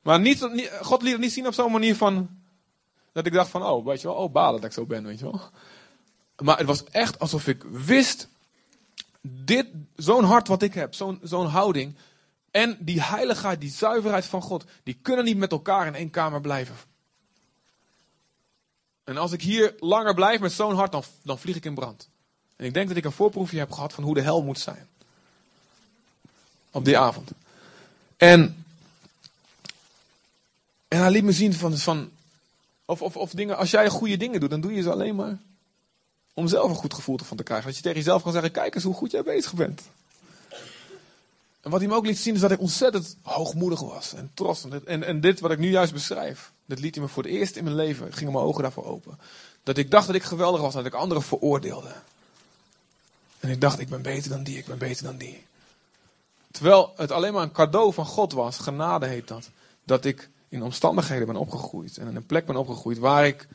Maar 0.01 0.19
niet, 0.19 0.49
God 0.81 1.01
liet 1.01 1.11
het 1.11 1.21
niet 1.21 1.31
zien 1.31 1.47
op 1.47 1.53
zo'n 1.53 1.71
manier 1.71 1.95
van, 1.95 2.29
dat 3.11 3.25
ik 3.25 3.33
dacht 3.33 3.49
van, 3.49 3.63
oh, 3.63 3.85
weet 3.85 4.01
je 4.01 4.07
wel, 4.07 4.17
oh, 4.17 4.31
balen 4.31 4.61
dat 4.61 4.69
ik 4.69 4.75
zo 4.75 4.85
ben, 4.85 5.03
weet 5.03 5.19
je 5.19 5.25
wel. 5.25 5.41
Maar 6.37 6.57
het 6.57 6.67
was 6.67 6.83
echt 6.83 7.19
alsof 7.19 7.47
ik 7.47 7.63
wist, 7.63 8.27
dit, 9.21 9.67
zo'n 9.95 10.23
hart 10.23 10.47
wat 10.47 10.61
ik 10.61 10.73
heb, 10.73 10.93
zo'n 10.93 11.19
zo'n 11.23 11.47
houding. 11.47 11.95
En 12.51 12.77
die 12.79 13.01
heiligheid, 13.01 13.61
die 13.61 13.71
zuiverheid 13.71 14.25
van 14.25 14.41
God, 14.41 14.65
die 14.83 14.97
kunnen 15.01 15.25
niet 15.25 15.37
met 15.37 15.51
elkaar 15.51 15.87
in 15.87 15.95
één 15.95 16.09
kamer 16.09 16.41
blijven. 16.41 16.75
En 19.03 19.17
als 19.17 19.31
ik 19.31 19.41
hier 19.41 19.75
langer 19.79 20.13
blijf 20.13 20.39
met 20.39 20.51
zo'n 20.51 20.75
hart, 20.75 20.91
dan, 20.91 21.03
dan 21.23 21.39
vlieg 21.39 21.55
ik 21.55 21.65
in 21.65 21.73
brand. 21.73 22.09
En 22.55 22.65
ik 22.65 22.73
denk 22.73 22.87
dat 22.87 22.97
ik 22.97 23.05
een 23.05 23.11
voorproefje 23.11 23.57
heb 23.57 23.71
gehad 23.71 23.93
van 23.93 24.03
hoe 24.03 24.13
de 24.13 24.21
hel 24.21 24.43
moet 24.43 24.59
zijn. 24.59 24.87
Op 26.71 26.85
die 26.85 26.97
avond. 26.97 27.31
En, 28.17 28.65
en 30.87 30.99
hij 30.99 31.11
liet 31.11 31.23
me 31.23 31.31
zien 31.31 31.53
van, 31.53 31.77
van 31.77 32.11
of, 32.85 33.01
of, 33.01 33.17
of 33.17 33.31
dingen, 33.31 33.57
als 33.57 33.71
jij 33.71 33.89
goede 33.89 34.17
dingen 34.17 34.39
doet, 34.39 34.49
dan 34.49 34.61
doe 34.61 34.73
je 34.73 34.81
ze 34.81 34.91
alleen 34.91 35.15
maar 35.15 35.37
om 36.33 36.47
zelf 36.47 36.69
een 36.69 36.75
goed 36.75 36.93
gevoel 36.93 37.17
ervan 37.17 37.37
te 37.37 37.43
krijgen. 37.43 37.67
Dat 37.67 37.75
je 37.75 37.81
tegen 37.81 37.97
jezelf 37.97 38.23
kan 38.23 38.31
zeggen, 38.31 38.51
kijk 38.51 38.75
eens 38.75 38.83
hoe 38.83 38.93
goed 38.93 39.11
jij 39.11 39.23
bezig 39.23 39.53
bent. 39.53 39.81
En 41.61 41.71
wat 41.71 41.79
hij 41.79 41.89
me 41.89 41.95
ook 41.95 42.05
liet 42.05 42.17
zien 42.17 42.35
is 42.35 42.41
dat 42.41 42.51
ik 42.51 42.59
ontzettend 42.59 43.17
hoogmoedig 43.21 43.79
was 43.79 44.13
en 44.13 44.31
trots. 44.33 44.63
En, 44.63 44.87
en, 44.87 45.03
en 45.03 45.21
dit 45.21 45.39
wat 45.39 45.51
ik 45.51 45.59
nu 45.59 45.69
juist 45.69 45.93
beschrijf, 45.93 46.51
dat 46.65 46.79
liet 46.79 46.95
hij 46.95 47.03
me 47.03 47.09
voor 47.09 47.23
het 47.23 47.31
eerst 47.31 47.55
in 47.55 47.63
mijn 47.63 47.75
leven, 47.75 48.13
gingen 48.13 48.33
mijn 48.33 48.45
ogen 48.45 48.61
daarvoor 48.61 48.85
open. 48.85 49.19
Dat 49.63 49.77
ik 49.77 49.91
dacht 49.91 50.07
dat 50.07 50.15
ik 50.15 50.23
geweldig 50.23 50.61
was, 50.61 50.73
dat 50.73 50.85
ik 50.85 50.93
anderen 50.93 51.23
veroordeelde. 51.23 51.93
En 53.39 53.49
ik 53.49 53.61
dacht, 53.61 53.79
ik 53.79 53.89
ben 53.89 54.01
beter 54.01 54.29
dan 54.29 54.43
die, 54.43 54.57
ik 54.57 54.65
ben 54.65 54.77
beter 54.77 55.03
dan 55.03 55.17
die. 55.17 55.45
Terwijl 56.51 56.93
het 56.95 57.11
alleen 57.11 57.33
maar 57.33 57.43
een 57.43 57.51
cadeau 57.51 57.93
van 57.93 58.05
God 58.05 58.33
was, 58.33 58.57
genade 58.57 59.05
heet 59.05 59.27
dat. 59.27 59.49
Dat 59.83 60.05
ik 60.05 60.29
in 60.49 60.63
omstandigheden 60.63 61.27
ben 61.27 61.35
opgegroeid 61.35 61.97
en 61.97 62.07
in 62.07 62.15
een 62.15 62.25
plek 62.25 62.45
ben 62.45 62.55
opgegroeid 62.55 62.97
waar 62.97 63.27
ik 63.27 63.47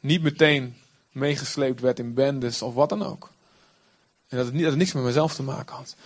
niet 0.00 0.22
meteen 0.22 0.76
meegesleept 1.12 1.80
werd 1.80 1.98
in 1.98 2.14
bendes 2.14 2.62
of 2.62 2.74
wat 2.74 2.88
dan 2.88 3.02
ook. 3.02 3.30
En 4.28 4.36
dat 4.36 4.46
het, 4.46 4.54
niet, 4.54 4.62
dat 4.62 4.70
het 4.70 4.80
niks 4.80 4.92
met 4.92 5.02
mezelf 5.02 5.34
te 5.34 5.42
maken 5.42 5.76
had. 5.76 5.96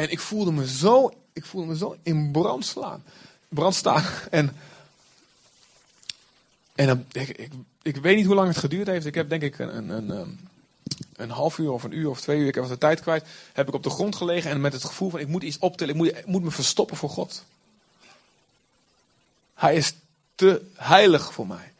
En 0.00 0.10
ik 0.10 0.20
voelde 0.20 0.52
me 0.52 0.68
zo, 0.68 1.12
ik 1.32 1.44
voelde 1.44 1.66
me 1.66 1.76
zo 1.76 1.96
in 2.02 2.30
brand 2.32 2.66
slaan. 2.66 3.04
Brand 3.48 3.74
staan. 3.74 4.04
En, 4.30 4.56
en 6.74 6.86
dan, 6.86 7.04
ik, 7.12 7.28
ik, 7.28 7.52
ik 7.82 7.96
weet 7.96 8.16
niet 8.16 8.26
hoe 8.26 8.34
lang 8.34 8.48
het 8.48 8.56
geduurd 8.56 8.86
heeft. 8.86 9.06
Ik 9.06 9.14
heb 9.14 9.28
denk 9.28 9.42
ik 9.42 9.58
een, 9.58 9.76
een, 9.76 10.08
een, 10.10 10.48
een 11.16 11.30
half 11.30 11.58
uur 11.58 11.70
of 11.72 11.82
een 11.82 11.96
uur 11.98 12.10
of 12.10 12.20
twee 12.20 12.38
uur, 12.38 12.46
ik 12.46 12.54
was 12.54 12.68
de 12.68 12.78
tijd 12.78 13.00
kwijt, 13.00 13.26
heb 13.52 13.68
ik 13.68 13.74
op 13.74 13.82
de 13.82 13.90
grond 13.90 14.16
gelegen 14.16 14.50
en 14.50 14.60
met 14.60 14.72
het 14.72 14.84
gevoel 14.84 15.10
van 15.10 15.20
ik 15.20 15.28
moet 15.28 15.42
iets 15.42 15.58
optillen, 15.58 15.94
ik 15.94 16.00
moet, 16.00 16.18
ik 16.18 16.26
moet 16.26 16.42
me 16.42 16.50
verstoppen 16.50 16.96
voor 16.96 17.10
God. 17.10 17.44
Hij 19.54 19.74
is 19.74 19.94
te 20.34 20.62
heilig 20.74 21.32
voor 21.32 21.46
mij. 21.46 21.72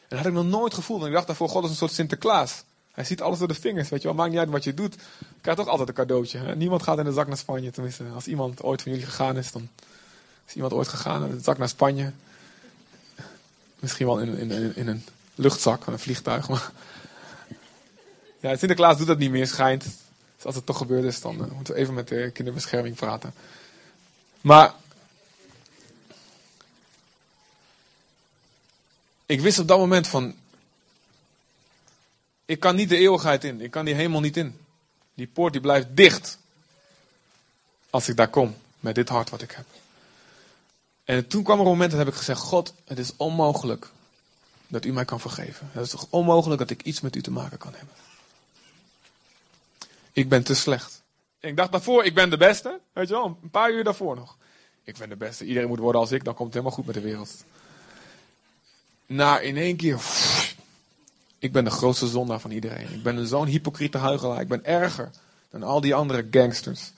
En 0.00 0.08
dat 0.08 0.18
had 0.18 0.26
ik 0.26 0.32
nog 0.32 0.46
nooit 0.46 0.74
gevoeld. 0.74 1.00
En 1.00 1.06
ik 1.06 1.12
dacht 1.12 1.26
daarvoor, 1.26 1.48
God 1.48 1.64
is 1.64 1.70
een 1.70 1.76
soort 1.76 1.92
Sinterklaas. 1.92 2.64
Hij 2.96 3.04
ziet 3.04 3.22
alles 3.22 3.38
door 3.38 3.48
de 3.48 3.54
vingers, 3.54 3.88
weet 3.88 4.02
je 4.02 4.08
wel. 4.08 4.16
Maakt 4.16 4.30
niet 4.30 4.38
uit 4.38 4.48
wat 4.48 4.64
je 4.64 4.74
doet. 4.74 4.94
Je 4.94 5.26
krijgt 5.40 5.60
toch 5.60 5.68
altijd 5.68 5.88
een 5.88 5.94
cadeautje. 5.94 6.54
Niemand 6.54 6.82
gaat 6.82 6.98
in 6.98 7.04
de 7.04 7.12
zak 7.12 7.26
naar 7.26 7.36
Spanje, 7.36 7.70
tenminste. 7.70 8.04
Als 8.14 8.26
iemand 8.26 8.62
ooit 8.62 8.82
van 8.82 8.92
jullie 8.92 9.06
gegaan 9.06 9.36
is, 9.36 9.52
dan 9.52 9.68
is 10.46 10.54
iemand 10.54 10.72
ooit 10.72 10.88
gegaan 10.88 11.24
in 11.24 11.36
de 11.36 11.42
zak 11.42 11.58
naar 11.58 11.68
Spanje. 11.68 12.12
Misschien 13.78 14.06
wel 14.06 14.18
in, 14.18 14.38
in, 14.38 14.76
in, 14.76 14.88
een 14.88 15.04
luchtzak 15.34 15.84
van 15.84 15.92
een 15.92 15.98
vliegtuig. 15.98 16.48
Maar 16.48 16.70
ja, 18.40 18.56
Sinterklaas 18.56 18.98
doet 18.98 19.06
dat 19.06 19.18
niet 19.18 19.30
meer, 19.30 19.46
schijnt. 19.46 19.84
Dus 20.36 20.44
als 20.44 20.54
het 20.54 20.66
toch 20.66 20.78
gebeurd 20.78 21.04
is, 21.04 21.20
dan 21.20 21.34
uh, 21.34 21.50
moeten 21.52 21.74
we 21.74 21.80
even 21.80 21.94
met 21.94 22.08
de 22.08 22.30
kinderbescherming 22.32 22.96
praten. 22.96 23.34
Maar 24.40 24.74
ik 29.26 29.40
wist 29.40 29.58
op 29.58 29.68
dat 29.68 29.78
moment 29.78 30.06
van, 30.06 30.34
ik 32.46 32.60
kan 32.60 32.76
niet 32.76 32.88
de 32.88 32.96
eeuwigheid 32.96 33.44
in. 33.44 33.60
Ik 33.60 33.70
kan 33.70 33.84
die 33.84 33.94
hemel 33.94 34.20
niet 34.20 34.36
in. 34.36 34.60
Die 35.14 35.26
poort 35.26 35.52
die 35.52 35.60
blijft 35.60 35.86
dicht. 35.90 36.38
Als 37.90 38.08
ik 38.08 38.16
daar 38.16 38.28
kom. 38.28 38.56
Met 38.80 38.94
dit 38.94 39.08
hart 39.08 39.30
wat 39.30 39.42
ik 39.42 39.50
heb. 39.50 39.66
En 41.04 41.26
toen 41.26 41.42
kwam 41.42 41.58
er 41.58 41.64
een 41.64 41.70
moment 41.70 41.90
dat 41.90 41.98
heb 41.98 42.08
ik 42.08 42.14
gezegd: 42.14 42.40
God, 42.40 42.74
het 42.84 42.98
is 42.98 43.12
onmogelijk 43.16 43.90
dat 44.66 44.84
u 44.84 44.92
mij 44.92 45.04
kan 45.04 45.20
vergeven. 45.20 45.68
Het 45.72 45.84
is 45.84 45.90
toch 45.90 46.06
onmogelijk 46.10 46.58
dat 46.60 46.70
ik 46.70 46.82
iets 46.82 47.00
met 47.00 47.16
u 47.16 47.22
te 47.22 47.30
maken 47.30 47.58
kan 47.58 47.74
hebben. 47.74 47.94
Ik 50.12 50.28
ben 50.28 50.44
te 50.44 50.54
slecht. 50.54 51.02
ik 51.40 51.56
dacht 51.56 51.72
daarvoor, 51.72 52.04
ik 52.04 52.14
ben 52.14 52.30
de 52.30 52.36
beste. 52.36 52.80
Weet 52.92 53.08
je 53.08 53.14
wel, 53.14 53.38
een 53.42 53.50
paar 53.50 53.72
uur 53.72 53.84
daarvoor 53.84 54.16
nog. 54.16 54.36
Ik 54.84 54.96
ben 54.96 55.08
de 55.08 55.16
beste. 55.16 55.44
Iedereen 55.44 55.68
moet 55.68 55.78
worden 55.78 56.00
als 56.00 56.12
ik, 56.12 56.24
dan 56.24 56.34
komt 56.34 56.54
het 56.54 56.54
helemaal 56.54 56.76
goed 56.76 56.86
met 56.86 56.94
de 56.94 57.00
wereld. 57.00 57.44
Na 59.06 59.38
in 59.38 59.56
één 59.56 59.76
keer. 59.76 60.00
Ik 61.38 61.52
ben 61.52 61.64
de 61.64 61.70
grootste 61.70 62.06
zondaar 62.06 62.40
van 62.40 62.50
iedereen. 62.50 62.92
Ik 62.92 63.02
ben 63.02 63.26
zo'n 63.26 63.46
hypocriete 63.46 63.98
huigelaar. 63.98 64.40
Ik 64.40 64.48
ben 64.48 64.64
erger 64.64 65.10
dan 65.50 65.62
al 65.62 65.80
die 65.80 65.94
andere 65.94 66.26
gangsters. 66.30 66.92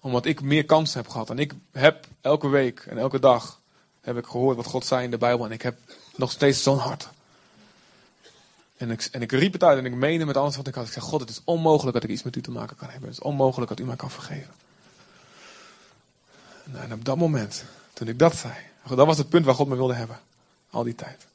Omdat 0.00 0.26
ik 0.26 0.40
meer 0.40 0.64
kansen 0.64 1.00
heb 1.00 1.10
gehad. 1.10 1.30
En 1.30 1.38
ik 1.38 1.54
heb 1.72 2.06
elke 2.20 2.48
week 2.48 2.80
en 2.80 2.98
elke 2.98 3.18
dag 3.18 3.60
heb 4.00 4.16
ik 4.16 4.26
gehoord 4.26 4.56
wat 4.56 4.66
God 4.66 4.86
zei 4.86 5.04
in 5.04 5.10
de 5.10 5.18
Bijbel. 5.18 5.44
En 5.44 5.52
ik 5.52 5.62
heb 5.62 5.78
nog 6.16 6.30
steeds 6.30 6.62
zo'n 6.62 6.78
hart. 6.78 7.08
En 8.76 8.90
ik, 8.90 9.08
en 9.12 9.22
ik 9.22 9.32
riep 9.32 9.52
het 9.52 9.62
uit 9.62 9.78
en 9.78 9.84
ik 9.84 9.94
meende 9.94 10.24
met 10.24 10.36
alles 10.36 10.56
wat 10.56 10.66
ik 10.66 10.74
had. 10.74 10.86
Ik 10.86 10.92
zei, 10.92 11.04
God, 11.04 11.20
het 11.20 11.30
is 11.30 11.40
onmogelijk 11.44 11.94
dat 11.94 12.04
ik 12.04 12.10
iets 12.10 12.22
met 12.22 12.36
u 12.36 12.40
te 12.40 12.50
maken 12.50 12.76
kan 12.76 12.88
hebben. 12.88 13.08
Het 13.08 13.18
is 13.18 13.24
onmogelijk 13.24 13.68
dat 13.68 13.80
u 13.80 13.84
mij 13.84 13.96
kan 13.96 14.10
vergeven. 14.10 14.54
En 16.72 16.92
op 16.92 17.04
dat 17.04 17.16
moment, 17.16 17.64
toen 17.92 18.08
ik 18.08 18.18
dat 18.18 18.36
zei, 18.36 18.54
dat 18.88 19.06
was 19.06 19.18
het 19.18 19.28
punt 19.28 19.44
waar 19.44 19.54
God 19.54 19.68
me 19.68 19.76
wilde 19.76 19.94
hebben. 19.94 20.20
Al 20.70 20.82
die 20.82 20.94
tijd. 20.94 21.27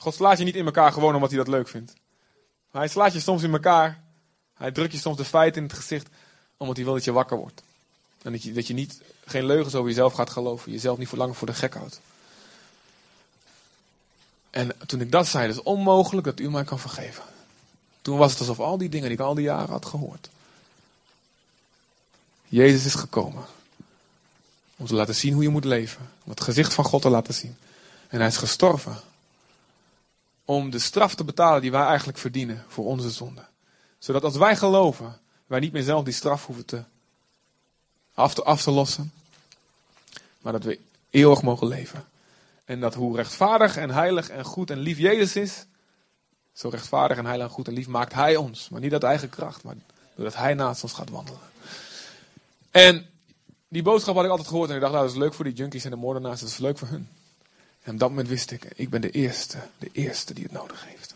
God 0.00 0.14
slaat 0.14 0.38
je 0.38 0.44
niet 0.44 0.56
in 0.56 0.64
elkaar 0.64 0.92
gewoon 0.92 1.14
omdat 1.14 1.30
hij 1.30 1.38
dat 1.38 1.48
leuk 1.48 1.68
vindt. 1.68 1.92
Hij 2.70 2.88
slaat 2.88 3.12
je 3.12 3.20
soms 3.20 3.42
in 3.42 3.52
elkaar. 3.52 4.02
Hij 4.54 4.72
drukt 4.72 4.92
je 4.92 4.98
soms 4.98 5.16
de 5.16 5.24
feiten 5.24 5.62
in 5.62 5.68
het 5.68 5.76
gezicht 5.76 6.08
omdat 6.56 6.76
hij 6.76 6.84
wil 6.84 6.94
dat 6.94 7.04
je 7.04 7.12
wakker 7.12 7.36
wordt. 7.36 7.62
En 8.22 8.32
dat 8.32 8.42
je, 8.42 8.52
dat 8.52 8.66
je 8.66 8.74
niet, 8.74 9.00
geen 9.26 9.44
leugens 9.44 9.74
over 9.74 9.88
jezelf 9.88 10.12
gaat 10.12 10.30
geloven. 10.30 10.72
Jezelf 10.72 10.98
niet 10.98 11.08
voor 11.08 11.18
lang 11.18 11.36
voor 11.36 11.46
de 11.46 11.54
gek 11.54 11.74
houdt. 11.74 12.00
En 14.50 14.76
toen 14.86 15.00
ik 15.00 15.12
dat 15.12 15.26
zei, 15.26 15.46
het 15.46 15.56
is 15.56 15.62
onmogelijk 15.62 16.26
dat 16.26 16.40
u 16.40 16.50
mij 16.50 16.64
kan 16.64 16.78
vergeven. 16.78 17.24
Toen 18.02 18.18
was 18.18 18.30
het 18.30 18.40
alsof 18.40 18.60
al 18.60 18.78
die 18.78 18.88
dingen 18.88 19.08
die 19.08 19.18
ik 19.18 19.24
al 19.24 19.34
die 19.34 19.44
jaren 19.44 19.70
had 19.70 19.86
gehoord. 19.86 20.30
Jezus 22.44 22.84
is 22.84 22.94
gekomen. 22.94 23.44
Om 24.76 24.86
te 24.86 24.94
laten 24.94 25.14
zien 25.14 25.32
hoe 25.32 25.42
je 25.42 25.48
moet 25.48 25.64
leven. 25.64 26.10
Om 26.24 26.30
het 26.30 26.40
gezicht 26.40 26.74
van 26.74 26.84
God 26.84 27.02
te 27.02 27.08
laten 27.08 27.34
zien. 27.34 27.56
En 28.08 28.18
hij 28.18 28.28
is 28.28 28.36
gestorven 28.36 29.00
om 30.48 30.70
de 30.70 30.78
straf 30.78 31.14
te 31.14 31.24
betalen 31.24 31.60
die 31.60 31.70
wij 31.70 31.84
eigenlijk 31.84 32.18
verdienen 32.18 32.64
voor 32.68 32.84
onze 32.84 33.10
zonde. 33.10 33.44
Zodat 33.98 34.24
als 34.24 34.36
wij 34.36 34.56
geloven, 34.56 35.18
wij 35.46 35.60
niet 35.60 35.72
meer 35.72 35.82
zelf 35.82 36.04
die 36.04 36.12
straf 36.12 36.46
hoeven 36.46 36.64
te 36.64 36.82
af, 38.14 38.34
te 38.34 38.42
af 38.42 38.62
te 38.62 38.70
lossen. 38.70 39.12
Maar 40.40 40.52
dat 40.52 40.64
we 40.64 40.78
eeuwig 41.10 41.42
mogen 41.42 41.66
leven. 41.66 42.04
En 42.64 42.80
dat 42.80 42.94
hoe 42.94 43.16
rechtvaardig 43.16 43.76
en 43.76 43.90
heilig 43.90 44.28
en 44.28 44.44
goed 44.44 44.70
en 44.70 44.78
lief 44.78 44.98
Jezus 44.98 45.36
is, 45.36 45.66
zo 46.52 46.68
rechtvaardig 46.68 47.16
en 47.16 47.26
heilig 47.26 47.46
en 47.46 47.52
goed 47.52 47.68
en 47.68 47.74
lief 47.74 47.86
maakt 47.86 48.12
Hij 48.14 48.36
ons. 48.36 48.68
Maar 48.68 48.80
niet 48.80 48.92
uit 48.92 49.02
eigen 49.02 49.28
kracht, 49.28 49.62
maar 49.62 49.76
doordat 50.14 50.36
Hij 50.36 50.54
naast 50.54 50.82
ons 50.82 50.92
gaat 50.92 51.10
wandelen. 51.10 51.40
En 52.70 53.06
die 53.68 53.82
boodschap 53.82 54.14
had 54.14 54.24
ik 54.24 54.30
altijd 54.30 54.48
gehoord 54.48 54.68
en 54.68 54.74
ik 54.74 54.80
dacht, 54.80 54.92
nou, 54.92 55.04
dat 55.04 55.14
is 55.14 55.20
leuk 55.20 55.34
voor 55.34 55.44
die 55.44 55.54
junkies 55.54 55.84
en 55.84 55.90
de 55.90 55.96
moordenaars, 55.96 56.40
dat 56.40 56.48
is 56.48 56.58
leuk 56.58 56.78
voor 56.78 56.88
hun. 56.88 57.08
En 57.88 57.94
op 57.94 58.00
dat 58.00 58.08
moment 58.08 58.28
wist 58.28 58.50
ik, 58.50 58.64
ik 58.74 58.90
ben 58.90 59.00
de 59.00 59.10
eerste, 59.10 59.58
de 59.78 59.88
eerste 59.92 60.34
die 60.34 60.42
het 60.42 60.52
nodig 60.52 60.84
heeft. 60.86 61.14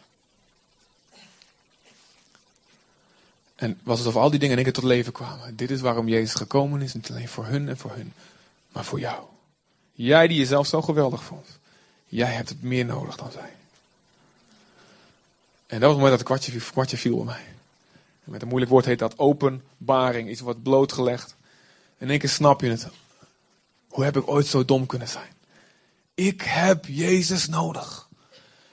En 3.55 3.81
was 3.83 3.99
het 3.99 4.09
of 4.09 4.17
al 4.17 4.31
die 4.31 4.39
dingen 4.39 4.59
in 4.59 4.65
één 4.65 4.73
keer 4.73 4.83
tot 4.83 4.91
leven 4.91 5.13
kwamen. 5.13 5.57
Dit 5.57 5.71
is 5.71 5.81
waarom 5.81 6.09
Jezus 6.09 6.35
gekomen 6.35 6.83
is, 6.83 6.95
niet 6.95 7.11
alleen 7.11 7.29
voor 7.29 7.47
hun 7.47 7.69
en 7.69 7.77
voor 7.77 7.91
hun, 7.95 8.13
maar 8.69 8.85
voor 8.85 9.01
jou. 9.01 9.25
Jij 9.93 10.29
die 10.29 10.39
jezelf 10.39 10.67
zo 10.67 10.83
geweldig 10.83 11.23
vond. 11.23 11.47
Jij 12.07 12.33
hebt 12.33 12.49
het 12.49 12.63
meer 12.63 12.85
nodig 12.85 13.17
dan 13.17 13.31
zij. 13.31 13.53
En 15.67 15.81
dat 15.81 15.81
was 15.81 15.91
het 15.91 15.99
moment 15.99 16.19
dat 16.19 16.29
het 16.29 16.29
kwartje, 16.29 16.71
kwartje 16.73 16.97
viel 16.97 17.17
bij 17.17 17.25
mij. 17.25 17.45
En 18.25 18.31
met 18.31 18.43
een 18.43 18.49
moeilijk 18.49 18.73
woord 18.73 18.85
heet 18.85 18.99
dat 18.99 19.19
openbaring. 19.19 20.31
Iets 20.31 20.41
wat 20.41 20.63
blootgelegd. 20.63 21.35
In 21.99 22.11
één 22.11 22.19
keer 22.19 22.29
snap 22.29 22.61
je 22.61 22.69
het. 22.69 22.87
Hoe 23.89 24.05
heb 24.05 24.17
ik 24.17 24.29
ooit 24.29 24.47
zo 24.47 24.65
dom 24.65 24.87
kunnen 24.87 25.09
zijn? 25.09 25.41
Ik 26.15 26.43
heb 26.43 26.87
Jezus 26.87 27.49
nodig. 27.49 28.09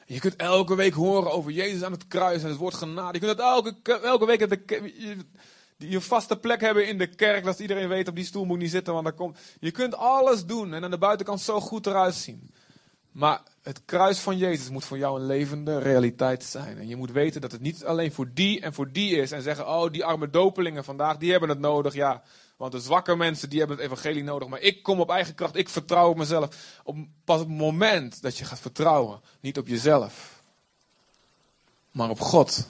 Je 0.05 0.19
kunt 0.19 0.35
elke 0.35 0.75
week 0.75 0.93
horen 0.93 1.31
over 1.31 1.51
Jezus 1.51 1.83
aan 1.83 1.91
het 1.91 2.07
kruis 2.07 2.43
en 2.43 2.49
het 2.49 2.57
woord 2.57 2.73
genade. 2.73 3.19
Je 3.19 3.25
kunt 3.25 3.37
dat 3.37 3.47
elke, 3.47 3.99
elke 3.99 4.25
week 4.25 4.39
je, 4.39 5.17
je 5.77 6.01
vaste 6.01 6.37
plek 6.37 6.61
hebben 6.61 6.87
in 6.87 6.97
de 6.97 7.07
kerk. 7.07 7.43
Dat 7.43 7.59
iedereen 7.59 7.87
weet 7.87 8.07
op 8.07 8.15
die 8.15 8.25
stoel 8.25 8.45
moet 8.45 8.57
niet 8.57 8.71
zitten. 8.71 8.93
Want 8.93 9.05
dan 9.05 9.15
komt, 9.15 9.37
je 9.59 9.71
kunt 9.71 9.95
alles 9.95 10.45
doen 10.45 10.73
en 10.73 10.83
aan 10.83 10.91
de 10.91 10.97
buitenkant 10.97 11.41
zo 11.41 11.59
goed 11.59 11.87
eruit 11.87 12.15
zien. 12.15 12.51
Maar 13.11 13.41
het 13.61 13.81
kruis 13.85 14.19
van 14.19 14.37
Jezus 14.37 14.69
moet 14.69 14.85
voor 14.85 14.97
jou 14.97 15.19
een 15.19 15.25
levende 15.25 15.79
realiteit 15.79 16.43
zijn. 16.43 16.77
En 16.77 16.87
je 16.87 16.95
moet 16.95 17.11
weten 17.11 17.41
dat 17.41 17.51
het 17.51 17.61
niet 17.61 17.85
alleen 17.85 18.11
voor 18.11 18.29
die 18.33 18.61
en 18.61 18.73
voor 18.73 18.91
die 18.91 19.15
is. 19.15 19.31
En 19.31 19.41
zeggen, 19.41 19.67
oh 19.67 19.91
die 19.91 20.05
arme 20.05 20.29
dopelingen 20.29 20.83
vandaag, 20.83 21.17
die 21.17 21.31
hebben 21.31 21.49
het 21.49 21.59
nodig. 21.59 21.93
Ja, 21.93 22.23
want 22.59 22.71
de 22.71 22.79
zwakke 22.79 23.15
mensen 23.15 23.49
die 23.49 23.59
hebben 23.59 23.77
het 23.77 23.85
evangelie 23.85 24.23
nodig. 24.23 24.47
Maar 24.47 24.59
ik 24.59 24.83
kom 24.83 24.99
op 24.99 25.09
eigen 25.09 25.35
kracht, 25.35 25.55
ik 25.55 25.69
vertrouw 25.69 26.09
op 26.09 26.17
mezelf. 26.17 26.55
Op, 26.83 26.97
pas 27.23 27.41
op 27.41 27.47
het 27.47 27.57
moment 27.57 28.21
dat 28.21 28.37
je 28.37 28.45
gaat 28.45 28.59
vertrouwen, 28.59 29.21
niet 29.39 29.57
op 29.57 29.67
jezelf, 29.67 30.41
maar 31.91 32.09
op 32.09 32.19
God. 32.19 32.67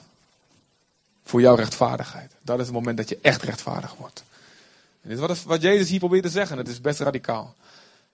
Voor 1.24 1.40
jouw 1.40 1.54
rechtvaardigheid. 1.54 2.32
Dat 2.42 2.58
is 2.58 2.64
het 2.64 2.74
moment 2.74 2.96
dat 2.96 3.08
je 3.08 3.18
echt 3.22 3.42
rechtvaardig 3.42 3.94
wordt. 3.94 4.24
En 5.02 5.08
dit 5.08 5.18
is 5.18 5.26
wat, 5.26 5.42
wat 5.42 5.62
Jezus 5.62 5.88
hier 5.88 5.98
probeert 5.98 6.22
te 6.22 6.30
zeggen. 6.30 6.58
Het 6.58 6.68
is 6.68 6.80
best 6.80 7.00
radicaal. 7.00 7.54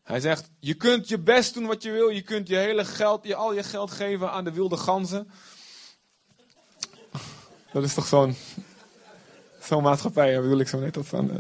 Hij 0.03 0.21
zegt, 0.21 0.49
je 0.59 0.75
kunt 0.75 1.09
je 1.09 1.19
best 1.19 1.55
doen 1.55 1.67
wat 1.67 1.83
je 1.83 1.91
wil. 1.91 2.09
Je 2.09 2.23
kunt 2.23 2.49
je 2.49 2.57
hele 2.57 2.85
geld, 2.85 3.25
je, 3.25 3.35
al 3.35 3.55
je 3.55 3.63
geld 3.63 3.91
geven 3.91 4.31
aan 4.31 4.45
de 4.45 4.53
wilde 4.53 4.77
ganzen. 4.77 5.31
Dat 7.73 7.85
is 7.85 7.95
toch 7.95 8.07
zo'n 8.07 8.37
zo'n 9.67 9.83
maatschappij, 9.83 10.41
bedoel 10.41 10.59
ik 10.59 10.69
zo 10.69 10.79
net 10.79 10.95
dat 10.95 11.07
van. 11.07 11.31
Uh... 11.31 11.39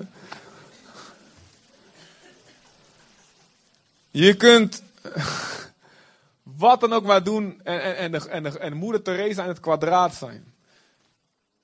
Je 4.10 4.34
kunt 4.34 4.82
wat 6.42 6.80
dan 6.80 6.92
ook 6.92 7.04
maar 7.04 7.24
doen 7.24 7.60
en, 7.62 7.82
en, 7.82 7.96
en, 7.96 8.12
de, 8.12 8.28
en, 8.28 8.42
de, 8.42 8.58
en 8.58 8.76
moeder 8.76 9.02
Teresa 9.02 9.42
in 9.42 9.48
het 9.48 9.60
kwadraat 9.60 10.14
zijn. 10.14 10.54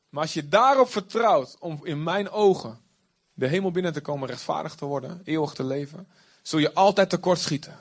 Maar 0.08 0.22
als 0.22 0.34
je 0.34 0.48
daarop 0.48 0.90
vertrouwt 0.90 1.56
om 1.58 1.80
in 1.82 2.02
mijn 2.02 2.30
ogen 2.30 2.80
de 3.34 3.46
hemel 3.46 3.70
binnen 3.70 3.92
te 3.92 4.00
komen, 4.00 4.28
rechtvaardig 4.28 4.74
te 4.74 4.84
worden, 4.84 5.20
eeuwig 5.24 5.52
te 5.52 5.64
leven, 5.64 6.08
zul 6.42 6.58
je 6.58 6.74
altijd 6.74 7.10
tekort 7.10 7.38
schieten. 7.38 7.78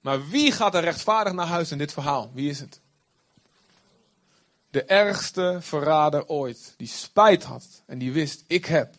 Maar 0.00 0.28
wie 0.28 0.52
gaat 0.52 0.74
er 0.74 0.82
rechtvaardig 0.82 1.32
naar 1.32 1.46
huis 1.46 1.70
in 1.70 1.78
dit 1.78 1.92
verhaal? 1.92 2.30
Wie 2.34 2.50
is 2.50 2.60
het? 2.60 2.80
De 4.72 4.84
ergste 4.84 5.58
verrader 5.60 6.26
ooit, 6.26 6.74
die 6.76 6.88
spijt 6.88 7.44
had 7.44 7.64
en 7.86 7.98
die 7.98 8.12
wist, 8.12 8.44
ik 8.46 8.66
heb 8.66 8.94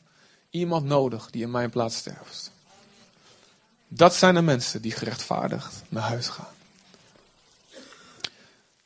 iemand 0.50 0.86
nodig 0.86 1.30
die 1.30 1.42
in 1.42 1.52
mijn 1.52 1.70
plaats 1.70 1.98
sterft. 1.98 2.52
Dat 3.88 4.16
zijn 4.16 4.34
de 4.34 4.42
mensen 4.42 4.82
die 4.82 4.92
gerechtvaardigd 4.92 5.84
naar 5.90 6.04
huis 6.04 6.28
gaan. 6.28 6.54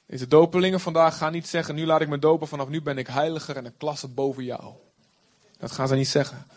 Deze 0.05 0.27
dopelingen 0.27 0.79
vandaag 0.79 1.17
gaan 1.17 1.31
niet 1.31 1.47
zeggen, 1.47 1.75
nu 1.75 1.85
laat 1.85 2.01
ik 2.01 2.07
me 2.07 2.19
dopen, 2.19 2.47
vanaf 2.47 2.67
nu 2.67 2.81
ben 2.81 2.97
ik 2.97 3.07
heiliger 3.07 3.57
en 3.57 3.65
een 3.65 3.77
klasse 3.77 4.07
boven 4.07 4.43
jou. 4.43 4.73
Dat 5.57 5.71
gaan 5.71 5.87
ze 5.87 5.95
niet 5.95 6.07
zeggen. 6.07 6.47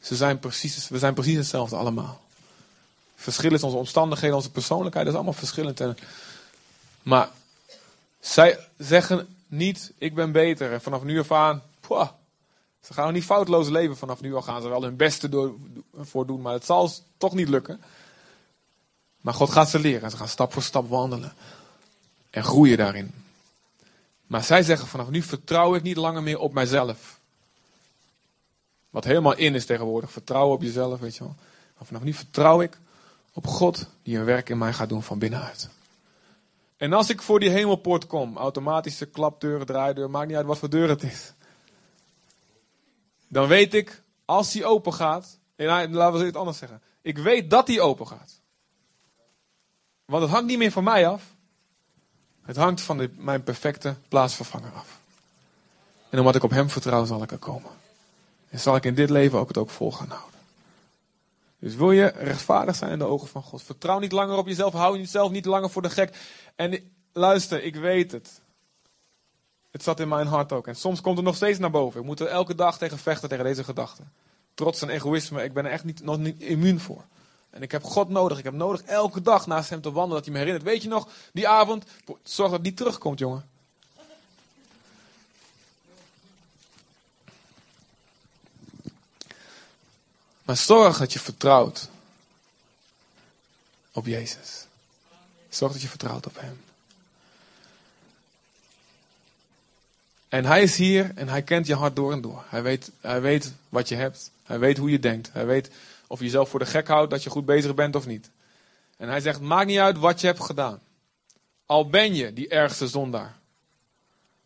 Ze 0.00 0.16
zijn 0.16 0.38
precies, 0.38 0.88
we 0.88 0.98
zijn 0.98 1.14
precies 1.14 1.36
hetzelfde 1.36 1.76
allemaal. 1.76 2.20
Verschil 3.14 3.52
is 3.52 3.62
onze 3.62 3.76
omstandigheden, 3.76 4.36
onze 4.36 4.50
persoonlijkheid, 4.50 5.04
dat 5.04 5.14
is 5.14 5.20
allemaal 5.20 5.40
verschillend. 5.40 5.80
En, 5.80 5.96
maar 7.02 7.28
zij 8.22 8.58
zeggen 8.78 9.36
niet, 9.46 9.92
ik 9.98 10.14
ben 10.14 10.32
beter 10.32 10.72
en 10.72 10.80
vanaf 10.80 11.02
nu 11.02 11.18
af 11.18 11.32
aan, 11.32 11.62
poeh, 11.80 12.08
ze 12.80 12.92
gaan 12.92 13.12
niet 13.12 13.24
foutloos 13.24 13.68
leven 13.68 13.96
vanaf 13.96 14.20
nu 14.20 14.34
al 14.34 14.42
gaan 14.42 14.62
ze 14.62 14.68
wel 14.68 14.82
hun 14.82 14.96
beste 14.96 15.28
door, 15.28 15.54
voor 15.94 16.26
doen, 16.26 16.40
maar 16.40 16.52
het 16.52 16.64
zal 16.64 16.90
toch 17.16 17.34
niet 17.34 17.48
lukken. 17.48 17.80
Maar 19.20 19.34
God 19.34 19.50
gaat 19.50 19.70
ze 19.70 19.78
leren. 19.78 20.10
Ze 20.10 20.16
gaan 20.16 20.28
stap 20.28 20.52
voor 20.52 20.62
stap 20.62 20.88
wandelen. 20.88 21.32
En 22.30 22.44
groeien 22.44 22.76
daarin. 22.76 23.14
Maar 24.26 24.44
zij 24.44 24.62
zeggen 24.62 24.88
vanaf 24.88 25.10
nu 25.10 25.22
vertrouw 25.22 25.74
ik 25.74 25.82
niet 25.82 25.96
langer 25.96 26.22
meer 26.22 26.38
op 26.38 26.52
mijzelf. 26.52 27.20
Wat 28.90 29.04
helemaal 29.04 29.36
in 29.36 29.54
is 29.54 29.66
tegenwoordig. 29.66 30.12
Vertrouwen 30.12 30.54
op 30.54 30.62
jezelf, 30.62 31.00
weet 31.00 31.16
je 31.16 31.24
wel. 31.24 31.34
Maar 31.76 31.86
vanaf 31.86 32.02
nu 32.02 32.12
vertrouw 32.12 32.60
ik 32.60 32.78
op 33.32 33.46
God 33.46 33.86
die 34.02 34.18
een 34.18 34.24
werk 34.24 34.48
in 34.48 34.58
mij 34.58 34.72
gaat 34.72 34.88
doen 34.88 35.02
van 35.02 35.18
binnenuit. 35.18 35.68
En 36.82 36.92
als 36.92 37.10
ik 37.10 37.22
voor 37.22 37.40
die 37.40 37.50
hemelpoort 37.50 38.06
kom, 38.06 38.36
automatische 38.36 39.06
klapdeuren, 39.06 39.66
draaideur, 39.66 40.10
maakt 40.10 40.26
niet 40.26 40.36
uit 40.36 40.46
wat 40.46 40.58
voor 40.58 40.70
deur 40.70 40.88
het 40.88 41.02
is. 41.02 41.32
Dan 43.28 43.46
weet 43.48 43.74
ik, 43.74 44.02
als 44.24 44.52
die 44.52 44.64
open 44.64 44.92
gaat, 44.92 45.38
en 45.56 45.66
laten 45.92 46.18
we 46.18 46.24
het 46.24 46.36
anders 46.36 46.58
zeggen. 46.58 46.82
Ik 47.02 47.18
weet 47.18 47.50
dat 47.50 47.66
die 47.66 47.80
open 47.80 48.06
gaat. 48.06 48.40
Want 50.04 50.22
het 50.22 50.30
hangt 50.30 50.46
niet 50.46 50.58
meer 50.58 50.70
van 50.70 50.84
mij 50.84 51.08
af. 51.08 51.22
Het 52.42 52.56
hangt 52.56 52.80
van 52.80 52.98
de, 52.98 53.10
mijn 53.16 53.42
perfecte 53.42 53.94
plaatsvervanger 54.08 54.72
af. 54.72 54.98
En 56.10 56.18
omdat 56.18 56.34
ik 56.34 56.42
op 56.42 56.50
hem 56.50 56.70
vertrouw, 56.70 57.04
zal 57.04 57.22
ik 57.22 57.30
er 57.30 57.38
komen. 57.38 57.70
En 58.48 58.60
zal 58.60 58.76
ik 58.76 58.84
in 58.84 58.94
dit 58.94 59.10
leven 59.10 59.38
ook 59.38 59.48
het 59.48 59.58
ook 59.58 59.70
vol 59.70 59.92
gaan 59.92 60.08
houden. 60.08 60.31
Dus 61.62 61.74
wil 61.74 61.92
je 61.92 62.06
rechtvaardig 62.06 62.76
zijn 62.76 62.90
in 62.90 62.98
de 62.98 63.04
ogen 63.04 63.28
van 63.28 63.42
God. 63.42 63.62
Vertrouw 63.62 63.98
niet 63.98 64.12
langer 64.12 64.36
op 64.36 64.46
jezelf. 64.46 64.72
Hou 64.72 64.98
jezelf 64.98 65.30
niet 65.30 65.44
langer 65.44 65.70
voor 65.70 65.82
de 65.82 65.90
gek. 65.90 66.16
En 66.56 66.92
luister, 67.12 67.62
ik 67.62 67.76
weet 67.76 68.12
het. 68.12 68.40
Het 69.70 69.82
zat 69.82 70.00
in 70.00 70.08
mijn 70.08 70.26
hart 70.26 70.52
ook. 70.52 70.66
En 70.66 70.76
soms 70.76 71.00
komt 71.00 71.16
het 71.16 71.26
nog 71.26 71.36
steeds 71.36 71.58
naar 71.58 71.70
boven. 71.70 72.00
Ik 72.00 72.06
moet 72.06 72.20
er 72.20 72.26
elke 72.26 72.54
dag 72.54 72.78
tegen 72.78 72.98
vechten, 72.98 73.28
tegen 73.28 73.44
deze 73.44 73.64
gedachten. 73.64 74.12
Trots 74.54 74.82
en 74.82 74.88
egoïsme, 74.88 75.44
ik 75.44 75.52
ben 75.52 75.64
er 75.64 75.70
echt 75.70 75.84
niet, 75.84 76.02
nog 76.02 76.18
niet 76.18 76.40
immuun 76.40 76.80
voor. 76.80 77.04
En 77.50 77.62
ik 77.62 77.72
heb 77.72 77.82
God 77.82 78.08
nodig. 78.08 78.38
Ik 78.38 78.44
heb 78.44 78.54
nodig 78.54 78.82
elke 78.82 79.22
dag 79.22 79.46
naast 79.46 79.70
hem 79.70 79.80
te 79.80 79.92
wandelen. 79.92 80.16
Dat 80.16 80.24
hij 80.24 80.32
me 80.32 80.38
herinnert. 80.38 80.64
Weet 80.64 80.82
je 80.82 80.88
nog, 80.88 81.08
die 81.32 81.48
avond. 81.48 81.84
Zorg 82.22 82.50
dat 82.50 82.62
niet 82.62 82.76
terugkomt, 82.76 83.18
jongen. 83.18 83.50
Maar 90.52 90.60
zorg 90.60 90.98
dat 90.98 91.12
je 91.12 91.18
vertrouwt 91.18 91.88
op 93.92 94.06
Jezus. 94.06 94.66
Zorg 95.48 95.72
dat 95.72 95.82
je 95.82 95.88
vertrouwt 95.88 96.26
op 96.26 96.40
Hem. 96.40 96.64
En 100.28 100.44
Hij 100.44 100.62
is 100.62 100.76
hier 100.76 101.12
en 101.14 101.28
Hij 101.28 101.42
kent 101.42 101.66
je 101.66 101.74
hart 101.74 101.96
door 101.96 102.12
en 102.12 102.20
door. 102.20 102.44
Hij 102.48 102.62
weet, 102.62 102.90
hij 103.00 103.20
weet 103.20 103.52
wat 103.68 103.88
je 103.88 103.94
hebt. 103.94 104.30
Hij 104.42 104.58
weet 104.58 104.76
hoe 104.76 104.90
je 104.90 104.98
denkt. 104.98 105.32
Hij 105.32 105.46
weet 105.46 105.70
of 106.06 106.18
je 106.18 106.24
jezelf 106.24 106.48
voor 106.48 106.58
de 106.58 106.66
gek 106.66 106.88
houdt 106.88 107.10
dat 107.10 107.22
je 107.22 107.30
goed 107.30 107.46
bezig 107.46 107.74
bent 107.74 107.96
of 107.96 108.06
niet. 108.06 108.30
En 108.96 109.08
hij 109.08 109.20
zegt, 109.20 109.40
maakt 109.40 109.66
niet 109.66 109.78
uit 109.78 109.98
wat 109.98 110.20
je 110.20 110.26
hebt 110.26 110.44
gedaan. 110.44 110.80
Al 111.66 111.88
ben 111.88 112.14
je 112.14 112.32
die 112.32 112.48
ergste 112.48 112.88
zondaar. 112.88 113.38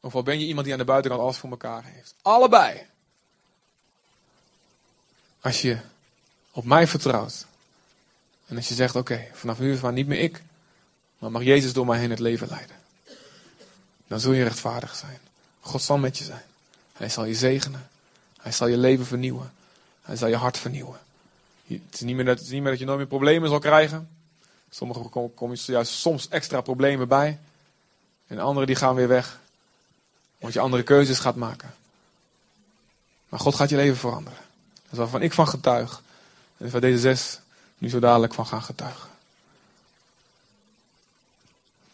Of 0.01 0.15
al 0.15 0.23
ben 0.23 0.41
je 0.41 0.47
iemand 0.47 0.65
die 0.65 0.73
aan 0.73 0.81
de 0.81 0.87
buitenkant 0.87 1.23
alles 1.23 1.37
voor 1.37 1.51
elkaar 1.51 1.85
heeft. 1.85 2.15
Allebei. 2.23 2.87
Als 5.41 5.63
je 5.63 5.79
op 6.57 6.65
mij 6.65 6.87
vertrouwt. 6.87 7.47
En 8.47 8.57
als 8.57 8.69
je 8.69 8.75
zegt, 8.75 8.97
oké, 8.97 9.27
vanaf 9.33 9.59
nu 9.59 9.73
is 9.73 9.81
het 9.81 9.95
niet 9.95 10.07
meer 10.07 10.21
ik. 10.21 10.43
Maar 11.19 11.31
mag 11.31 11.43
Jezus 11.43 11.73
door 11.73 11.87
mij 11.87 11.99
heen 11.99 12.11
het 12.11 12.19
leven 12.19 12.49
leiden. 12.49 12.77
Dan 14.07 14.21
zul 14.21 14.33
je 14.33 14.43
rechtvaardig 14.43 14.95
zijn. 14.95 15.19
God 15.61 15.83
zal 15.83 15.99
met 15.99 16.19
je 16.19 16.25
zijn. 16.25 16.43
Hij 16.93 17.09
zal 17.09 17.25
je 17.25 17.35
zegenen. 17.35 17.89
Hij 18.41 18.53
zal 18.53 18.67
je 18.67 18.77
leven 18.77 19.07
vernieuwen. 19.07 19.53
Hij 20.03 20.17
zal 20.17 20.29
je 20.29 20.37
hart 20.37 20.59
vernieuwen. 20.59 20.99
Het 21.67 21.81
is, 21.91 22.01
niet 22.01 22.17
meer 22.17 22.25
dat, 22.25 22.49
je 22.49 22.85
nooit 22.85 22.99
meer 22.99 23.07
problemen 23.07 23.49
zal 23.49 23.59
krijgen. 23.59 24.09
Sommigen 24.71 25.11
komen 25.11 25.59
je 25.65 25.73
juist 25.73 25.93
soms 25.93 26.29
extra 26.29 26.61
problemen 26.61 27.09
bij. 27.09 27.39
En 28.27 28.39
anderen 28.39 28.67
die 28.67 28.77
gaan 28.77 28.95
weer 28.95 29.09
weg. 29.09 29.41
Want 30.39 30.53
je 30.53 30.61
andere 30.61 30.83
keuzes 30.83 31.19
gaat 31.19 31.37
maken. 31.37 31.75
Maar 33.29 33.41
God 33.41 33.55
gaat 33.55 33.69
je 33.69 33.77
leven 33.77 33.97
veranderen. 33.97 34.39
Dat 34.83 34.93
is 34.93 34.99
waarvan 34.99 35.23
ik 35.23 35.33
van 35.33 35.49
getuig. 35.49 36.05
En 36.57 36.71
waar 36.71 36.81
deze 36.81 36.99
zes 36.99 37.39
nu 37.79 37.89
zo 37.89 37.99
dadelijk 37.99 38.35
van 38.35 38.47
gaan 38.47 38.63
getuigen. 38.63 39.11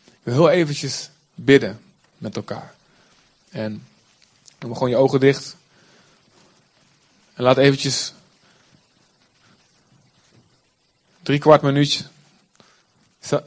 Ik 0.04 0.32
heel 0.32 0.50
eventjes 0.50 1.10
bidden 1.34 1.80
met 2.18 2.36
elkaar. 2.36 2.74
En 3.50 3.86
doe 4.58 4.72
gewoon 4.74 4.90
je 4.90 4.96
ogen 4.96 5.20
dicht. 5.20 5.56
En 7.34 7.42
laat 7.42 7.56
eventjes 7.56 8.12
drie 11.22 11.38
kwart 11.38 11.62
minuutje 11.62 12.04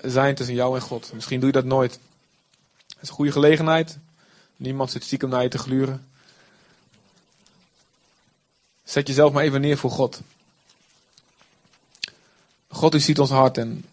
zijn 0.01 0.35
tussen 0.35 0.55
jou 0.55 0.75
en 0.75 0.81
God. 0.81 1.13
Misschien 1.13 1.39
doe 1.39 1.47
je 1.47 1.55
dat 1.55 1.65
nooit. 1.65 1.99
Het 2.87 2.97
is 3.01 3.09
een 3.09 3.15
goede 3.15 3.31
gelegenheid. 3.31 3.97
Niemand 4.55 4.91
zit 4.91 5.03
stiekem 5.03 5.29
naar 5.29 5.43
je 5.43 5.49
te 5.49 5.57
gluren. 5.57 6.07
Zet 8.83 9.07
jezelf 9.07 9.33
maar 9.33 9.43
even 9.43 9.61
neer 9.61 9.77
voor 9.77 9.91
God. 9.91 10.21
God, 12.75 12.95
u 12.95 12.99
ziet 12.99 13.19
ons 13.19 13.29
hart 13.29 13.57
en 13.57 13.85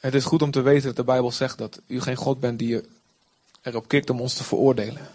het 0.00 0.14
is 0.14 0.24
goed 0.24 0.42
om 0.42 0.50
te 0.50 0.60
weten 0.60 0.86
dat 0.86 0.96
de 0.96 1.04
Bijbel 1.04 1.32
zegt 1.32 1.58
dat 1.58 1.80
u 1.86 2.00
geen 2.00 2.16
God 2.16 2.40
bent 2.40 2.58
die 2.58 2.80
erop 3.62 3.88
kikt 3.88 4.10
om 4.10 4.20
ons 4.20 4.34
te 4.34 4.44
veroordelen. 4.44 5.08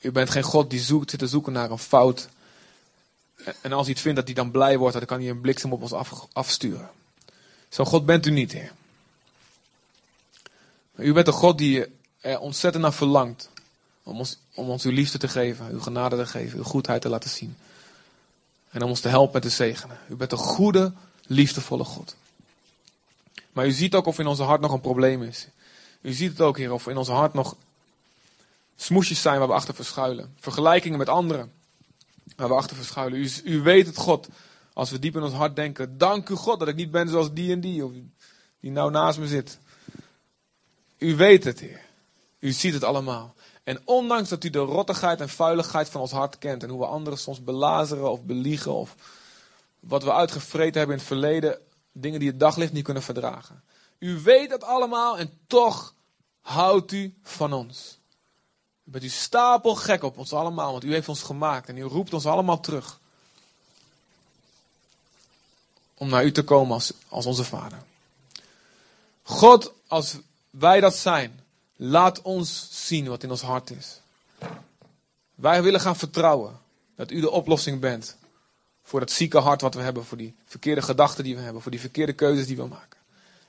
U 0.00 0.12
bent 0.12 0.30
geen 0.30 0.42
God 0.42 0.70
die 0.70 0.80
zoekt, 0.80 1.10
zit 1.10 1.18
te 1.18 1.26
zoeken 1.26 1.52
naar 1.52 1.70
een 1.70 1.78
fout 1.78 2.28
en 3.60 3.72
als 3.72 3.84
hij 3.84 3.92
het 3.92 4.00
vindt 4.00 4.16
dat 4.16 4.26
hij 4.26 4.34
dan 4.34 4.50
blij 4.50 4.78
wordt, 4.78 4.96
dan 4.96 5.06
kan 5.06 5.20
hij 5.20 5.30
een 5.30 5.40
bliksem 5.40 5.72
op 5.72 5.82
ons 5.82 5.92
af, 5.92 6.26
afsturen. 6.32 6.90
Zo 7.68 7.84
God 7.84 8.06
bent 8.06 8.26
u 8.26 8.30
niet, 8.30 8.56
u 10.96 11.12
bent 11.12 11.26
een 11.26 11.32
God 11.32 11.58
die 11.58 11.86
er 12.20 12.38
ontzettend 12.38 12.82
naar 12.82 12.92
verlangt. 12.92 13.48
Om 14.02 14.18
ons, 14.18 14.38
om 14.54 14.68
ons 14.68 14.84
uw 14.84 14.92
liefde 14.92 15.18
te 15.18 15.28
geven, 15.28 15.70
uw 15.70 15.80
genade 15.80 16.16
te 16.16 16.26
geven, 16.26 16.58
uw 16.58 16.64
goedheid 16.64 17.02
te 17.02 17.08
laten 17.08 17.30
zien. 17.30 17.56
En 18.74 18.82
om 18.82 18.88
ons 18.88 19.00
te 19.00 19.08
helpen 19.08 19.34
en 19.34 19.48
te 19.48 19.54
zegenen. 19.54 19.98
U 20.08 20.16
bent 20.16 20.32
een 20.32 20.38
goede, 20.38 20.92
liefdevolle 21.26 21.84
God. 21.84 22.16
Maar 23.52 23.66
u 23.66 23.70
ziet 23.70 23.94
ook 23.94 24.06
of 24.06 24.18
in 24.18 24.26
onze 24.26 24.42
hart 24.42 24.60
nog 24.60 24.72
een 24.72 24.80
probleem 24.80 25.22
is. 25.22 25.48
U 26.00 26.12
ziet 26.12 26.30
het 26.30 26.40
ook, 26.40 26.58
Heer, 26.58 26.72
of 26.72 26.86
in 26.86 26.96
onze 26.96 27.12
hart 27.12 27.34
nog 27.34 27.56
smoesjes 28.76 29.22
zijn 29.22 29.38
waar 29.38 29.48
we 29.48 29.54
achter 29.54 29.74
verschuilen. 29.74 30.34
Vergelijkingen 30.40 30.98
met 30.98 31.08
anderen 31.08 31.52
waar 32.36 32.48
we 32.48 32.54
achter 32.54 32.76
verschuilen. 32.76 33.18
U, 33.18 33.30
u 33.44 33.60
weet 33.62 33.86
het, 33.86 33.96
God. 33.96 34.28
Als 34.72 34.90
we 34.90 34.98
diep 34.98 35.16
in 35.16 35.22
ons 35.22 35.32
hart 35.32 35.56
denken, 35.56 35.98
dank 35.98 36.28
u 36.28 36.34
God 36.34 36.58
dat 36.58 36.68
ik 36.68 36.76
niet 36.76 36.90
ben 36.90 37.08
zoals 37.08 37.32
die 37.32 37.52
en 37.52 37.60
die, 37.60 37.84
of 37.84 37.92
die 38.60 38.70
nou 38.70 38.90
naast 38.90 39.18
me 39.18 39.26
zit. 39.26 39.58
U 40.98 41.16
weet 41.16 41.44
het, 41.44 41.60
Heer. 41.60 41.80
U 42.38 42.52
ziet 42.52 42.74
het 42.74 42.84
allemaal. 42.84 43.33
En 43.64 43.80
ondanks 43.84 44.28
dat 44.28 44.44
u 44.44 44.50
de 44.50 44.58
rottigheid 44.58 45.20
en 45.20 45.28
vuiligheid 45.28 45.88
van 45.88 46.00
ons 46.00 46.10
hart 46.10 46.38
kent 46.38 46.62
en 46.62 46.68
hoe 46.68 46.78
we 46.78 46.86
anderen 46.86 47.18
soms 47.18 47.44
belazeren 47.44 48.10
of 48.10 48.22
beliegen 48.22 48.72
of 48.72 48.94
wat 49.80 50.02
we 50.02 50.12
uitgevreten 50.12 50.78
hebben 50.78 50.96
in 50.96 51.02
het 51.02 51.12
verleden, 51.12 51.58
dingen 51.92 52.18
die 52.18 52.28
het 52.28 52.40
daglicht 52.40 52.72
niet 52.72 52.84
kunnen 52.84 53.02
verdragen. 53.02 53.62
U 53.98 54.20
weet 54.20 54.50
het 54.50 54.64
allemaal 54.64 55.18
en 55.18 55.38
toch 55.46 55.94
houdt 56.40 56.92
u 56.92 57.14
van 57.22 57.52
ons. 57.52 57.98
U 58.84 58.90
bent 58.90 59.04
u 59.04 59.08
stapel 59.08 59.74
gek 59.74 60.02
op 60.02 60.18
ons 60.18 60.32
allemaal, 60.32 60.70
want 60.70 60.84
u 60.84 60.92
heeft 60.92 61.08
ons 61.08 61.22
gemaakt 61.22 61.68
en 61.68 61.76
u 61.76 61.82
roept 61.82 62.14
ons 62.14 62.26
allemaal 62.26 62.60
terug. 62.60 63.00
Om 65.94 66.08
naar 66.08 66.24
u 66.24 66.32
te 66.32 66.44
komen 66.44 66.72
als, 66.74 66.92
als 67.08 67.26
onze 67.26 67.44
vader. 67.44 67.82
God, 69.22 69.72
als 69.86 70.16
wij 70.50 70.80
dat 70.80 70.94
zijn, 70.94 71.43
laat 71.76 72.22
ons 72.22 72.68
zien 72.86 73.08
wat 73.08 73.22
in 73.22 73.30
ons 73.30 73.42
hart 73.42 73.70
is. 73.70 74.00
Wij 75.34 75.62
willen 75.62 75.80
gaan 75.80 75.96
vertrouwen 75.96 76.60
dat 76.96 77.10
u 77.10 77.20
de 77.20 77.30
oplossing 77.30 77.80
bent 77.80 78.16
voor 78.82 79.00
dat 79.00 79.10
zieke 79.10 79.38
hart 79.38 79.60
wat 79.60 79.74
we 79.74 79.80
hebben, 79.80 80.04
voor 80.04 80.16
die 80.16 80.34
verkeerde 80.44 80.82
gedachten 80.82 81.24
die 81.24 81.36
we 81.36 81.40
hebben, 81.40 81.62
voor 81.62 81.70
die 81.70 81.80
verkeerde 81.80 82.12
keuzes 82.12 82.46
die 82.46 82.56
we 82.56 82.66
maken. 82.66 82.98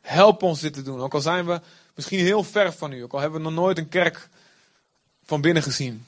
Help 0.02 0.44
ons 0.44 0.60
dit 0.60 0.74
te 0.74 0.82
doen, 0.82 1.02
ook 1.02 1.14
al 1.14 1.22
zijn 1.22 1.46
we 1.46 1.62
misschien 1.96 2.20
heel 2.20 2.44
ver 2.44 2.74
van 2.74 2.92
u, 2.92 3.04
ook 3.04 3.14
al 3.14 3.20
hebben 3.20 3.40
we 3.40 3.46
nog 3.46 3.56
nooit 3.56 3.78
een 3.78 3.90
kerk 3.90 4.30
van 5.26 5.42
binnen 5.42 5.64
gezien. 5.64 6.06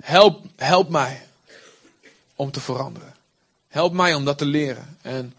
Help, 0.00 0.44
help 0.56 0.88
mij 0.88 1.26
om 2.34 2.50
te 2.50 2.60
veranderen. 2.60 3.14
Help 3.68 3.92
mij 3.92 4.14
om 4.14 4.24
dat 4.24 4.38
te 4.38 4.44
leren. 4.44 4.98
En 5.02 5.34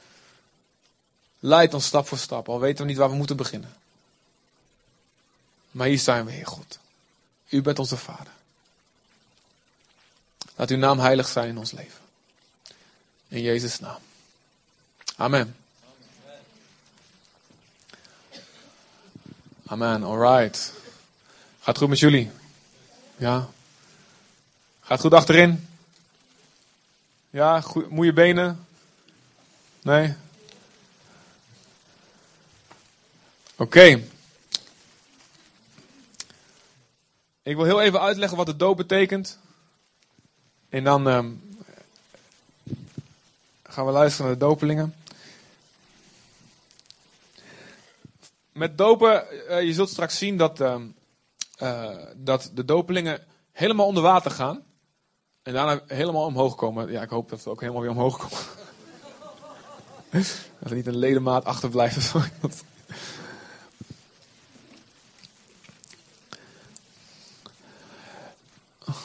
Leid 1.43 1.73
ons 1.73 1.85
stap 1.85 2.07
voor 2.07 2.17
stap, 2.17 2.49
al 2.49 2.59
weten 2.59 2.83
we 2.83 2.89
niet 2.89 2.99
waar 2.99 3.09
we 3.09 3.15
moeten 3.15 3.37
beginnen. 3.37 3.73
Maar 5.71 5.87
hier 5.87 5.99
zijn 5.99 6.25
we, 6.25 6.31
Heer 6.31 6.47
God. 6.47 6.79
U 7.49 7.61
bent 7.61 7.79
onze 7.79 7.97
Vader. 7.97 8.33
Laat 10.55 10.69
uw 10.69 10.77
naam 10.77 10.99
heilig 10.99 11.27
zijn 11.27 11.47
in 11.47 11.57
ons 11.57 11.71
leven. 11.71 11.99
In 13.27 13.41
Jezus' 13.41 13.79
naam. 13.79 13.99
Amen. 15.15 15.55
Amen, 19.65 20.03
alright. 20.03 20.73
Gaat 21.59 21.77
goed 21.77 21.89
met 21.89 21.99
jullie? 21.99 22.31
Ja. 23.17 23.49
Gaat 24.81 24.99
goed 24.99 25.13
achterin? 25.13 25.67
Ja, 27.29 27.61
goed, 27.61 27.89
moeie 27.89 28.13
benen? 28.13 28.67
Nee? 29.81 30.15
Oké. 33.61 34.03
Ik 37.43 37.55
wil 37.55 37.65
heel 37.65 37.81
even 37.81 38.01
uitleggen 38.01 38.37
wat 38.37 38.45
de 38.45 38.55
doop 38.55 38.77
betekent. 38.77 39.39
En 40.69 40.83
dan 40.83 41.07
ehm, 41.07 41.31
gaan 43.63 43.85
we 43.85 43.91
luisteren 43.91 44.25
naar 44.25 44.39
de 44.39 44.45
dopelingen. 44.45 44.95
Met 48.51 48.77
dopen, 48.77 49.25
uh, 49.49 49.61
je 49.61 49.73
zult 49.73 49.89
straks 49.89 50.17
zien 50.17 50.37
dat, 50.37 50.59
uh, 50.59 50.75
uh, 51.61 51.97
dat 52.15 52.51
de 52.53 52.65
dopelingen 52.65 53.25
helemaal 53.51 53.87
onder 53.87 54.03
water 54.03 54.31
gaan. 54.31 54.63
En 55.43 55.53
daarna 55.53 55.81
helemaal 55.87 56.25
omhoog 56.25 56.55
komen. 56.55 56.91
Ja, 56.91 57.01
ik 57.01 57.09
hoop 57.09 57.29
dat 57.29 57.41
ze 57.41 57.49
ook 57.49 57.61
helemaal 57.61 57.81
weer 57.81 57.91
omhoog 57.91 58.17
komen. 58.17 58.37
dat 60.59 60.69
er 60.69 60.75
niet 60.75 60.87
een 60.87 60.97
ledemaat 60.97 61.45
achterblijft 61.45 61.97
of 61.97 62.03
zo. 62.03 62.19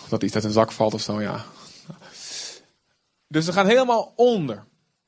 Dat 0.09 0.23
iets 0.23 0.35
uit 0.35 0.45
een 0.45 0.51
zak 0.51 0.73
valt 0.73 0.95
of 0.95 1.01
zo, 1.01 1.21
ja. 1.21 1.45
Dus 3.29 3.45
ze 3.45 3.53
gaan 3.53 3.67
helemaal 3.67 4.13
onder. 4.17 4.65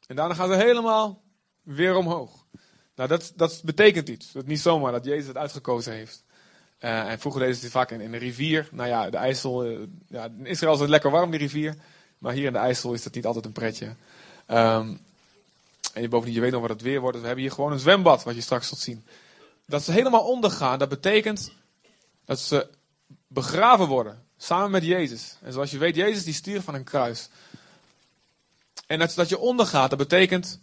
En 0.06 0.16
daarna 0.16 0.34
gaan 0.34 0.48
ze 0.48 0.54
helemaal 0.54 1.22
weer 1.62 1.96
omhoog. 1.96 2.46
Nou, 2.94 3.08
dat, 3.08 3.32
dat 3.36 3.60
betekent 3.64 4.08
iets. 4.08 4.32
Dat 4.32 4.46
niet 4.46 4.60
zomaar 4.60 4.92
dat 4.92 5.04
Jezus 5.04 5.26
het 5.26 5.36
uitgekozen 5.36 5.92
heeft. 5.92 6.24
Uh, 6.80 7.10
en 7.10 7.18
vroeger 7.18 7.40
deden 7.40 7.56
ze 7.56 7.62
het 7.62 7.72
vaak 7.72 7.90
in, 7.90 8.00
in 8.00 8.10
de 8.10 8.18
rivier. 8.18 8.68
Nou 8.72 8.88
ja, 8.88 9.10
de 9.10 9.16
IJssel. 9.16 9.66
Uh, 9.66 9.86
ja, 10.08 10.24
in 10.24 10.46
Israël 10.46 10.74
is 10.74 10.80
het 10.80 10.88
lekker 10.88 11.10
warm, 11.10 11.30
die 11.30 11.40
rivier. 11.40 11.76
Maar 12.18 12.32
hier 12.32 12.46
in 12.46 12.52
de 12.52 12.58
IJssel 12.58 12.92
is 12.92 13.02
dat 13.02 13.14
niet 13.14 13.26
altijd 13.26 13.44
een 13.44 13.52
pretje. 13.52 13.86
Um, 13.86 15.00
en 15.94 16.02
je 16.02 16.08
bovendien, 16.08 16.34
je 16.34 16.40
weet 16.40 16.52
nog 16.52 16.60
wat 16.60 16.70
het 16.70 16.82
weer 16.82 17.00
wordt. 17.00 17.20
We 17.20 17.26
hebben 17.26 17.44
hier 17.44 17.52
gewoon 17.52 17.72
een 17.72 17.78
zwembad, 17.78 18.22
wat 18.22 18.34
je 18.34 18.40
straks 18.40 18.68
zult 18.68 18.80
zien. 18.80 19.04
Dat 19.66 19.82
ze 19.82 19.92
helemaal 19.92 20.24
ondergaan, 20.24 20.78
dat 20.78 20.88
betekent 20.88 21.52
dat 22.24 22.38
ze 22.38 22.68
begraven 23.26 23.86
worden. 23.86 24.26
Samen 24.38 24.70
met 24.70 24.84
Jezus. 24.84 25.34
En 25.42 25.52
zoals 25.52 25.70
je 25.70 25.78
weet, 25.78 25.94
Jezus 25.94 26.24
die 26.24 26.34
stierf 26.34 26.64
van 26.64 26.74
een 26.74 26.84
kruis. 26.84 27.28
En 28.86 28.98
dat, 28.98 29.14
dat 29.14 29.28
je 29.28 29.38
ondergaat, 29.38 29.90
dat 29.90 29.98
betekent, 29.98 30.60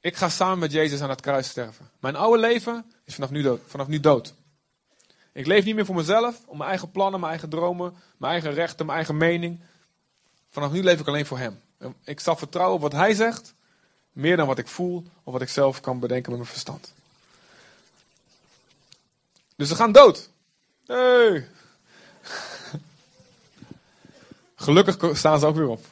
ik 0.00 0.16
ga 0.16 0.28
samen 0.28 0.58
met 0.58 0.72
Jezus 0.72 1.00
aan 1.00 1.10
het 1.10 1.20
kruis 1.20 1.48
sterven. 1.48 1.90
Mijn 2.00 2.16
oude 2.16 2.40
leven 2.40 2.92
is 3.04 3.14
vanaf 3.14 3.30
nu 3.30 3.42
dood. 3.42 3.60
Vanaf 3.66 3.86
nu 3.86 4.00
dood. 4.00 4.34
Ik 5.32 5.46
leef 5.46 5.64
niet 5.64 5.74
meer 5.74 5.84
voor 5.84 5.94
mezelf, 5.94 6.36
om 6.46 6.56
mijn 6.56 6.70
eigen 6.70 6.90
plannen, 6.90 7.20
mijn 7.20 7.32
eigen 7.32 7.48
dromen, 7.48 7.94
mijn 8.16 8.32
eigen 8.32 8.52
rechten, 8.52 8.86
mijn 8.86 8.98
eigen 8.98 9.16
mening. 9.16 9.60
Vanaf 10.50 10.72
nu 10.72 10.82
leef 10.82 11.00
ik 11.00 11.06
alleen 11.06 11.26
voor 11.26 11.38
Hem. 11.38 11.60
Ik 12.04 12.20
zal 12.20 12.36
vertrouwen 12.36 12.74
op 12.74 12.82
wat 12.82 12.92
Hij 12.92 13.14
zegt, 13.14 13.54
meer 14.12 14.36
dan 14.36 14.46
wat 14.46 14.58
ik 14.58 14.68
voel 14.68 15.04
of 15.22 15.32
wat 15.32 15.42
ik 15.42 15.48
zelf 15.48 15.80
kan 15.80 15.98
bedenken 15.98 16.30
met 16.30 16.40
mijn 16.40 16.52
verstand. 16.52 16.92
Dus 19.56 19.68
ze 19.68 19.74
gaan 19.74 19.92
dood. 19.92 20.28
Hey. 20.86 21.48
Gelukkig 24.60 25.16
staan 25.16 25.38
ze 25.38 25.46
ook 25.46 25.56
weer 25.56 25.68
op. 25.68 25.86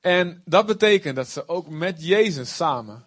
En 0.00 0.42
dat 0.44 0.66
betekent 0.66 1.16
dat 1.16 1.28
ze 1.28 1.48
ook 1.48 1.68
met 1.68 2.04
Jezus 2.04 2.56
samen 2.56 3.04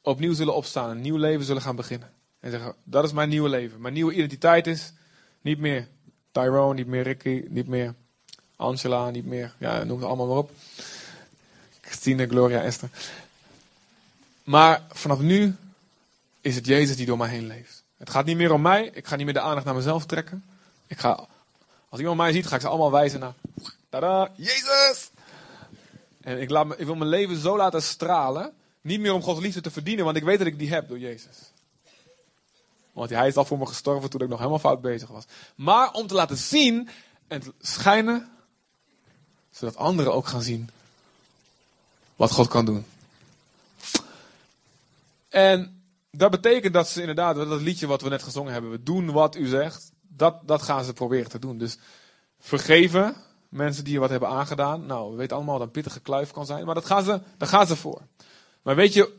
opnieuw 0.00 0.34
zullen 0.34 0.54
opstaan, 0.54 0.90
een 0.90 1.00
nieuw 1.00 1.16
leven 1.16 1.44
zullen 1.44 1.62
gaan 1.62 1.76
beginnen. 1.76 2.12
En 2.40 2.50
zeggen, 2.50 2.74
dat 2.84 3.04
is 3.04 3.12
mijn 3.12 3.28
nieuwe 3.28 3.48
leven. 3.48 3.80
Mijn 3.80 3.94
nieuwe 3.94 4.12
identiteit 4.12 4.66
is 4.66 4.92
niet 5.40 5.58
meer 5.58 5.88
Tyrone, 6.32 6.74
niet 6.74 6.86
meer 6.86 7.02
Ricky, 7.02 7.44
niet 7.48 7.66
meer 7.66 7.94
Angela, 8.56 9.10
niet 9.10 9.26
meer, 9.26 9.54
ja, 9.58 9.84
noem 9.84 9.98
het 9.98 10.06
allemaal 10.06 10.26
maar 10.26 10.36
op. 10.36 10.50
Christine, 11.80 12.26
Gloria, 12.26 12.62
Esther. 12.62 12.90
Maar 14.44 14.82
vanaf 14.88 15.20
nu 15.20 15.54
is 16.40 16.54
het 16.54 16.66
Jezus 16.66 16.96
die 16.96 17.06
door 17.06 17.18
mij 17.18 17.28
heen 17.28 17.46
leeft. 17.46 17.75
Het 17.96 18.10
gaat 18.10 18.24
niet 18.24 18.36
meer 18.36 18.52
om 18.52 18.62
mij. 18.62 18.90
Ik 18.94 19.06
ga 19.06 19.16
niet 19.16 19.24
meer 19.24 19.34
de 19.34 19.40
aandacht 19.40 19.64
naar 19.64 19.74
mezelf 19.74 20.06
trekken. 20.06 20.44
Ik 20.86 20.98
ga, 20.98 21.26
als 21.88 22.00
iemand 22.00 22.16
mij 22.16 22.32
ziet, 22.32 22.46
ga 22.46 22.54
ik 22.54 22.60
ze 22.60 22.68
allemaal 22.68 22.90
wijzen 22.90 23.20
naar. 23.20 23.34
Tada, 23.88 24.30
Jezus! 24.36 25.10
En 26.20 26.40
ik, 26.40 26.50
laat 26.50 26.66
me, 26.66 26.76
ik 26.76 26.86
wil 26.86 26.94
mijn 26.94 27.10
leven 27.10 27.36
zo 27.36 27.56
laten 27.56 27.82
stralen. 27.82 28.52
Niet 28.80 29.00
meer 29.00 29.12
om 29.12 29.22
Gods 29.22 29.40
liefde 29.40 29.60
te 29.60 29.70
verdienen, 29.70 30.04
want 30.04 30.16
ik 30.16 30.24
weet 30.24 30.38
dat 30.38 30.46
ik 30.46 30.58
die 30.58 30.72
heb 30.72 30.88
door 30.88 30.98
Jezus. 30.98 31.36
Want 32.92 33.10
hij 33.10 33.28
is 33.28 33.36
al 33.36 33.44
voor 33.44 33.58
me 33.58 33.66
gestorven 33.66 34.10
toen 34.10 34.20
ik 34.20 34.28
nog 34.28 34.38
helemaal 34.38 34.58
fout 34.58 34.80
bezig 34.80 35.08
was. 35.08 35.24
Maar 35.54 35.92
om 35.92 36.06
te 36.06 36.14
laten 36.14 36.36
zien 36.36 36.88
en 37.26 37.40
te 37.40 37.52
schijnen, 37.60 38.30
zodat 39.50 39.76
anderen 39.76 40.12
ook 40.12 40.26
gaan 40.26 40.42
zien 40.42 40.70
wat 42.16 42.30
God 42.30 42.48
kan 42.48 42.64
doen. 42.64 42.86
En 45.28 45.75
dat 46.16 46.30
betekent 46.30 46.74
dat 46.74 46.88
ze 46.88 47.00
inderdaad, 47.00 47.36
dat 47.36 47.60
liedje 47.60 47.86
wat 47.86 48.02
we 48.02 48.08
net 48.08 48.22
gezongen 48.22 48.52
hebben, 48.52 48.70
we 48.70 48.82
doen 48.82 49.12
wat 49.12 49.36
u 49.36 49.46
zegt, 49.46 49.92
dat, 50.08 50.40
dat 50.44 50.62
gaan 50.62 50.84
ze 50.84 50.92
proberen 50.92 51.30
te 51.30 51.38
doen. 51.38 51.58
Dus 51.58 51.78
vergeven 52.38 53.14
mensen 53.48 53.84
die 53.84 53.92
je 53.92 53.98
wat 53.98 54.10
hebben 54.10 54.28
aangedaan. 54.28 54.86
Nou, 54.86 55.10
we 55.10 55.16
weten 55.16 55.36
allemaal 55.36 55.58
dat 55.58 55.66
een 55.66 55.72
pittige 55.72 56.00
kluif 56.00 56.30
kan 56.30 56.46
zijn, 56.46 56.64
maar 56.64 56.74
dat 56.74 56.86
gaan 56.86 57.04
ze, 57.04 57.20
daar 57.36 57.48
gaan 57.48 57.66
ze 57.66 57.76
voor. 57.76 58.02
Maar 58.62 58.76
weet 58.76 58.92
je, 58.92 59.12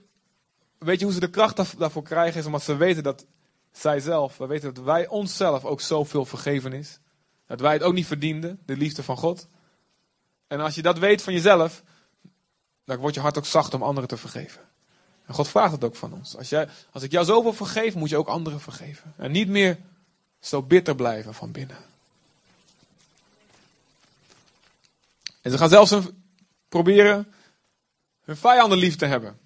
weet 0.78 1.00
je 1.00 1.06
hoe 1.06 1.14
ze 1.14 1.20
de 1.20 1.30
kracht 1.30 1.80
daarvoor 1.80 2.04
krijgen? 2.04 2.40
Is 2.40 2.46
omdat 2.46 2.64
ze 2.64 2.76
weten 2.76 3.04
dat 3.04 3.26
zij 3.72 4.00
zelf, 4.00 4.38
we 4.38 4.46
weten 4.46 4.74
dat 4.74 4.84
wij 4.84 5.08
onszelf 5.08 5.66
ook 5.66 5.82
zoveel 5.82 6.26
vergeven 6.26 6.74
is. 6.74 7.00
Dat 7.46 7.60
wij 7.60 7.74
het 7.74 7.84
ook 7.84 7.94
niet 7.94 8.06
verdienden, 8.06 8.60
de 8.66 8.78
liefde 8.78 9.04
van 9.04 9.18
God. 9.18 9.48
En 10.48 10.60
als 10.60 10.76
je 10.76 10.82
dat 10.82 11.00
weet 11.00 11.22
van 11.22 11.34
jezelf, 11.34 11.84
dan 12.86 12.98
wordt 12.98 13.16
je 13.16 13.22
hart 13.22 13.38
ook 13.38 13.46
zacht 13.46 13.74
om 13.74 13.84
anderen 13.84 14.10
te 14.10 14.18
vergeven. 14.18 14.62
En 15.28 15.34
God 15.34 15.48
vraagt 15.48 15.72
het 15.72 15.84
ook 15.84 15.96
van 15.96 16.14
ons. 16.14 16.38
Als, 16.38 16.50
jij, 16.50 16.68
als 16.92 17.04
ik 17.04 17.12
jou 17.12 17.26
zoveel 17.26 17.54
vergeef, 17.54 17.96
moet 17.96 18.10
je 18.10 18.18
ook 18.18 18.28
anderen 18.28 18.60
vergeven. 18.60 19.14
En 19.18 19.32
niet 19.32 19.48
meer 19.48 19.78
zo 20.40 20.62
bitter 20.62 20.96
blijven 20.96 21.34
van 21.34 21.52
binnen. 21.52 21.78
En 25.42 25.52
ze 25.52 25.58
gaan 25.58 25.70
zelfs 25.70 25.96
proberen 26.70 27.34
hun 28.24 28.38
vijanden 28.38 28.78
lief 28.78 28.96
te 28.96 29.06
hebben. 29.06 29.40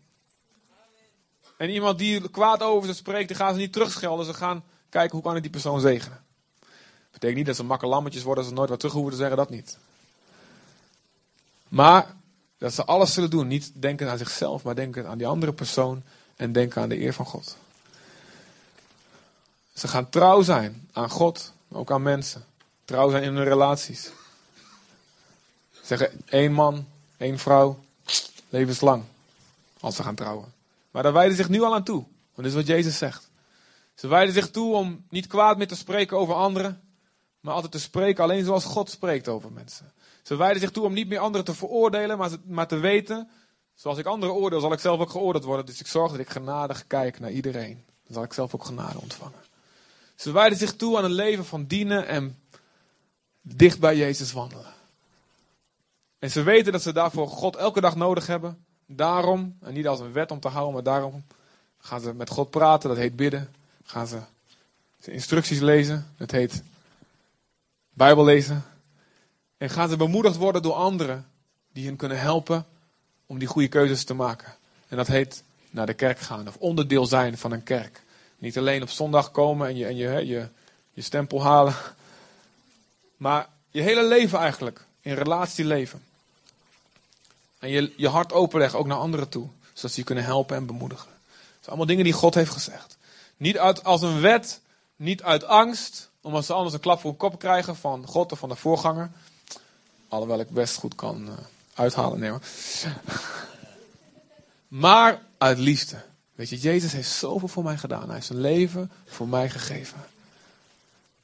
En 1.57 1.69
iemand 1.69 1.97
die 1.97 2.29
kwaad 2.29 2.61
over 2.61 2.87
ze 2.87 2.95
spreekt, 2.95 3.27
die 3.27 3.37
gaan 3.37 3.53
ze 3.53 3.59
niet 3.59 3.73
terugschelden. 3.73 4.25
Ze 4.25 4.33
gaan 4.33 4.63
kijken 4.89 5.11
hoe 5.11 5.23
kan 5.23 5.35
ik 5.35 5.41
die 5.41 5.51
persoon 5.51 5.79
zegenen. 5.79 6.23
Dat 6.59 7.11
betekent 7.11 7.37
niet 7.37 7.45
dat 7.45 7.55
ze 7.55 7.63
makke 7.63 7.87
lammetjes 7.87 8.23
worden 8.23 8.43
als 8.43 8.53
ze 8.53 8.57
nooit 8.57 8.69
wat 8.69 8.79
terug 8.79 8.95
hoeven 8.95 9.11
te 9.11 9.17
zeggen, 9.17 9.37
dat 9.37 9.49
niet. 9.49 9.77
Maar 11.67 12.15
dat 12.61 12.73
ze 12.73 12.85
alles 12.85 13.13
zullen 13.13 13.29
doen. 13.29 13.47
Niet 13.47 13.71
denken 13.73 14.09
aan 14.09 14.17
zichzelf, 14.17 14.63
maar 14.63 14.75
denken 14.75 15.07
aan 15.07 15.17
die 15.17 15.27
andere 15.27 15.53
persoon 15.53 16.03
en 16.35 16.51
denken 16.51 16.81
aan 16.81 16.89
de 16.89 16.99
eer 16.99 17.13
van 17.13 17.25
God. 17.25 17.57
Ze 19.73 19.87
gaan 19.87 20.09
trouw 20.09 20.41
zijn 20.41 20.87
aan 20.91 21.09
God, 21.09 21.53
ook 21.71 21.91
aan 21.91 22.01
mensen. 22.01 22.45
Trouw 22.85 23.09
zijn 23.09 23.23
in 23.23 23.35
hun 23.35 23.43
relaties. 23.43 24.11
Zeggen 25.81 26.11
één 26.25 26.51
man, 26.51 26.87
één 27.17 27.39
vrouw, 27.39 27.79
levenslang. 28.49 29.03
Als 29.79 29.95
ze 29.95 30.03
gaan 30.03 30.15
trouwen. 30.15 30.53
Maar 30.91 31.03
daar 31.03 31.13
wijden 31.13 31.35
zich 31.35 31.49
nu 31.49 31.61
al 31.61 31.73
aan 31.73 31.83
toe. 31.83 32.03
Want 32.33 32.35
dit 32.35 32.45
is 32.45 32.53
wat 32.53 32.67
Jezus 32.67 32.97
zegt. 32.97 33.29
Ze 33.95 34.07
wijden 34.07 34.33
zich 34.33 34.51
toe 34.51 34.75
om 34.75 35.05
niet 35.09 35.27
kwaad 35.27 35.57
meer 35.57 35.67
te 35.67 35.75
spreken 35.75 36.17
over 36.17 36.33
anderen. 36.33 36.81
Maar 37.39 37.53
altijd 37.53 37.71
te 37.71 37.79
spreken 37.79 38.23
alleen 38.23 38.45
zoals 38.45 38.65
God 38.65 38.89
spreekt 38.89 39.27
over 39.27 39.51
mensen. 39.51 39.91
Ze 40.23 40.35
wijden 40.35 40.61
zich 40.61 40.71
toe 40.71 40.85
om 40.85 40.93
niet 40.93 41.07
meer 41.07 41.19
anderen 41.19 41.45
te 41.45 41.53
veroordelen, 41.53 42.17
maar, 42.17 42.29
maar 42.45 42.67
te 42.67 42.77
weten. 42.77 43.29
Zoals 43.73 43.97
ik 43.97 44.05
anderen 44.05 44.35
oordeel, 44.35 44.59
zal 44.59 44.73
ik 44.73 44.79
zelf 44.79 44.99
ook 44.99 45.09
geoordeeld 45.09 45.43
worden. 45.43 45.65
Dus 45.65 45.79
ik 45.79 45.87
zorg 45.87 46.11
dat 46.11 46.19
ik 46.19 46.29
genadig 46.29 46.87
kijk 46.87 47.19
naar 47.19 47.31
iedereen. 47.31 47.83
Dan 48.03 48.13
zal 48.13 48.23
ik 48.23 48.33
zelf 48.33 48.55
ook 48.55 48.65
genade 48.65 48.99
ontvangen. 48.99 49.39
Ze 50.15 50.31
wijden 50.31 50.57
zich 50.57 50.75
toe 50.75 50.97
aan 50.97 51.03
een 51.03 51.11
leven 51.11 51.45
van 51.45 51.65
dienen 51.65 52.07
en 52.07 52.39
dicht 53.41 53.79
bij 53.79 53.97
Jezus 53.97 54.31
wandelen. 54.31 54.73
En 56.19 56.31
ze 56.31 56.43
weten 56.43 56.71
dat 56.71 56.81
ze 56.81 56.93
daarvoor 56.93 57.27
God 57.27 57.55
elke 57.55 57.81
dag 57.81 57.95
nodig 57.95 58.27
hebben. 58.27 58.65
Daarom, 58.85 59.57
en 59.61 59.73
niet 59.73 59.87
als 59.87 59.99
een 59.99 60.11
wet 60.11 60.31
om 60.31 60.39
te 60.39 60.47
houden, 60.47 60.73
maar 60.73 60.83
daarom 60.83 61.23
gaan 61.77 62.01
ze 62.01 62.13
met 62.13 62.29
God 62.29 62.49
praten. 62.49 62.89
Dat 62.89 62.97
heet 62.97 63.15
bidden. 63.15 63.53
Gaan 63.83 64.07
ze 64.07 64.19
instructies 65.01 65.59
lezen. 65.59 66.13
Dat 66.17 66.31
heet 66.31 66.63
Bijbel 67.93 68.23
lezen. 68.23 68.63
En 69.61 69.69
gaan 69.69 69.89
ze 69.89 69.97
bemoedigd 69.97 70.35
worden 70.35 70.61
door 70.61 70.73
anderen 70.73 71.27
die 71.73 71.85
hen 71.85 71.95
kunnen 71.95 72.19
helpen 72.19 72.65
om 73.25 73.39
die 73.39 73.47
goede 73.47 73.67
keuzes 73.67 74.03
te 74.03 74.13
maken. 74.13 74.55
En 74.87 74.97
dat 74.97 75.07
heet 75.07 75.43
naar 75.69 75.85
de 75.85 75.93
kerk 75.93 76.19
gaan 76.19 76.47
of 76.47 76.57
onderdeel 76.57 77.05
zijn 77.05 77.37
van 77.37 77.51
een 77.51 77.63
kerk. 77.63 78.03
Niet 78.37 78.57
alleen 78.57 78.81
op 78.81 78.89
zondag 78.89 79.31
komen 79.31 79.67
en 79.67 79.77
je, 79.77 79.85
en 79.85 79.95
je, 79.95 80.25
je, 80.25 80.47
je 80.93 81.01
stempel 81.01 81.43
halen, 81.43 81.75
maar 83.17 83.49
je 83.71 83.81
hele 83.81 84.07
leven 84.07 84.39
eigenlijk 84.39 84.85
in 85.01 85.13
relatie 85.13 85.65
leven. 85.65 86.03
En 87.59 87.69
je, 87.69 87.93
je 87.97 88.07
hart 88.07 88.33
openleggen 88.33 88.79
ook 88.79 88.87
naar 88.87 88.97
anderen 88.97 89.29
toe, 89.29 89.47
zodat 89.73 89.91
ze 89.91 89.99
je 89.99 90.05
kunnen 90.05 90.23
helpen 90.23 90.55
en 90.55 90.65
bemoedigen. 90.65 91.09
Dat 91.09 91.35
zijn 91.59 91.65
allemaal 91.65 91.85
dingen 91.85 92.03
die 92.03 92.13
God 92.13 92.33
heeft 92.33 92.51
gezegd. 92.51 92.97
Niet 93.37 93.57
uit, 93.57 93.83
als 93.83 94.01
een 94.01 94.21
wet, 94.21 94.61
niet 94.95 95.23
uit 95.23 95.43
angst, 95.43 96.09
omdat 96.21 96.45
ze 96.45 96.53
anders 96.53 96.73
een 96.73 96.79
klap 96.79 96.99
voor 96.99 97.09
hun 97.09 97.19
kop 97.19 97.39
krijgen 97.39 97.75
van 97.75 98.05
God 98.05 98.31
of 98.31 98.39
van 98.39 98.49
de 98.49 98.55
voorganger. 98.55 99.11
Alhoewel 100.11 100.39
ik 100.39 100.49
best 100.49 100.77
goed 100.77 100.95
kan 100.95 101.27
uh, 101.27 101.33
uithalen, 101.73 102.19
nee 102.19 102.31
Maar 104.67 105.21
uit 105.37 105.57
liefde. 105.57 106.01
Weet 106.35 106.49
je, 106.49 106.57
Jezus 106.57 106.91
heeft 106.91 107.09
zoveel 107.09 107.47
voor 107.47 107.63
mij 107.63 107.77
gedaan. 107.77 108.05
Hij 108.05 108.13
heeft 108.13 108.25
zijn 108.25 108.41
leven 108.41 108.91
voor 109.05 109.27
mij 109.27 109.49
gegeven. 109.49 109.97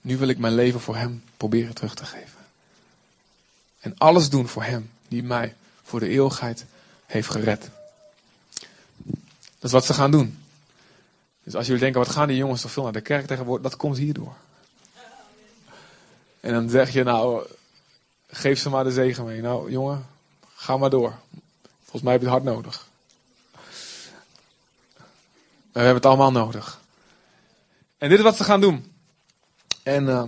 Nu 0.01 0.17
wil 0.17 0.27
ik 0.27 0.37
mijn 0.37 0.53
leven 0.53 0.79
voor 0.79 0.95
Hem 0.95 1.23
proberen 1.37 1.73
terug 1.73 1.95
te 1.95 2.05
geven. 2.05 2.39
En 3.79 3.93
alles 3.97 4.29
doen 4.29 4.47
voor 4.47 4.63
Hem, 4.63 4.91
die 5.07 5.23
mij 5.23 5.55
voor 5.83 5.99
de 5.99 6.07
eeuwigheid 6.07 6.65
heeft 7.05 7.29
gered. 7.29 7.69
Dat 9.33 9.61
is 9.61 9.71
wat 9.71 9.85
ze 9.85 9.93
gaan 9.93 10.11
doen. 10.11 10.43
Dus 11.43 11.55
als 11.55 11.65
jullie 11.65 11.81
denken, 11.81 12.01
wat 12.01 12.09
gaan 12.09 12.27
die 12.27 12.37
jongens 12.37 12.61
toch 12.61 12.71
veel 12.71 12.83
naar 12.83 12.91
de 12.91 13.01
kerk 13.01 13.27
tegenwoordig, 13.27 13.69
dat 13.69 13.79
komt 13.79 13.97
hierdoor. 13.97 14.35
En 16.39 16.53
dan 16.53 16.69
zeg 16.69 16.93
je, 16.93 17.03
nou, 17.03 17.47
geef 18.37 18.59
ze 18.59 18.69
maar 18.69 18.83
de 18.83 18.91
zegen 18.91 19.25
mee. 19.25 19.41
Nou, 19.41 19.71
jongen, 19.71 20.07
ga 20.55 20.77
maar 20.77 20.89
door. 20.89 21.13
Volgens 21.81 22.01
mij 22.01 22.11
heb 22.11 22.21
je 22.21 22.27
het 22.27 22.35
hard 22.35 22.55
nodig. 22.55 22.87
We 25.71 25.83
hebben 25.83 25.95
het 25.95 26.05
allemaal 26.05 26.31
nodig. 26.31 26.79
En 27.97 28.09
dit 28.09 28.17
is 28.17 28.23
wat 28.23 28.37
ze 28.37 28.43
gaan 28.43 28.61
doen. 28.61 28.91
En 29.83 30.03
uh, 30.03 30.23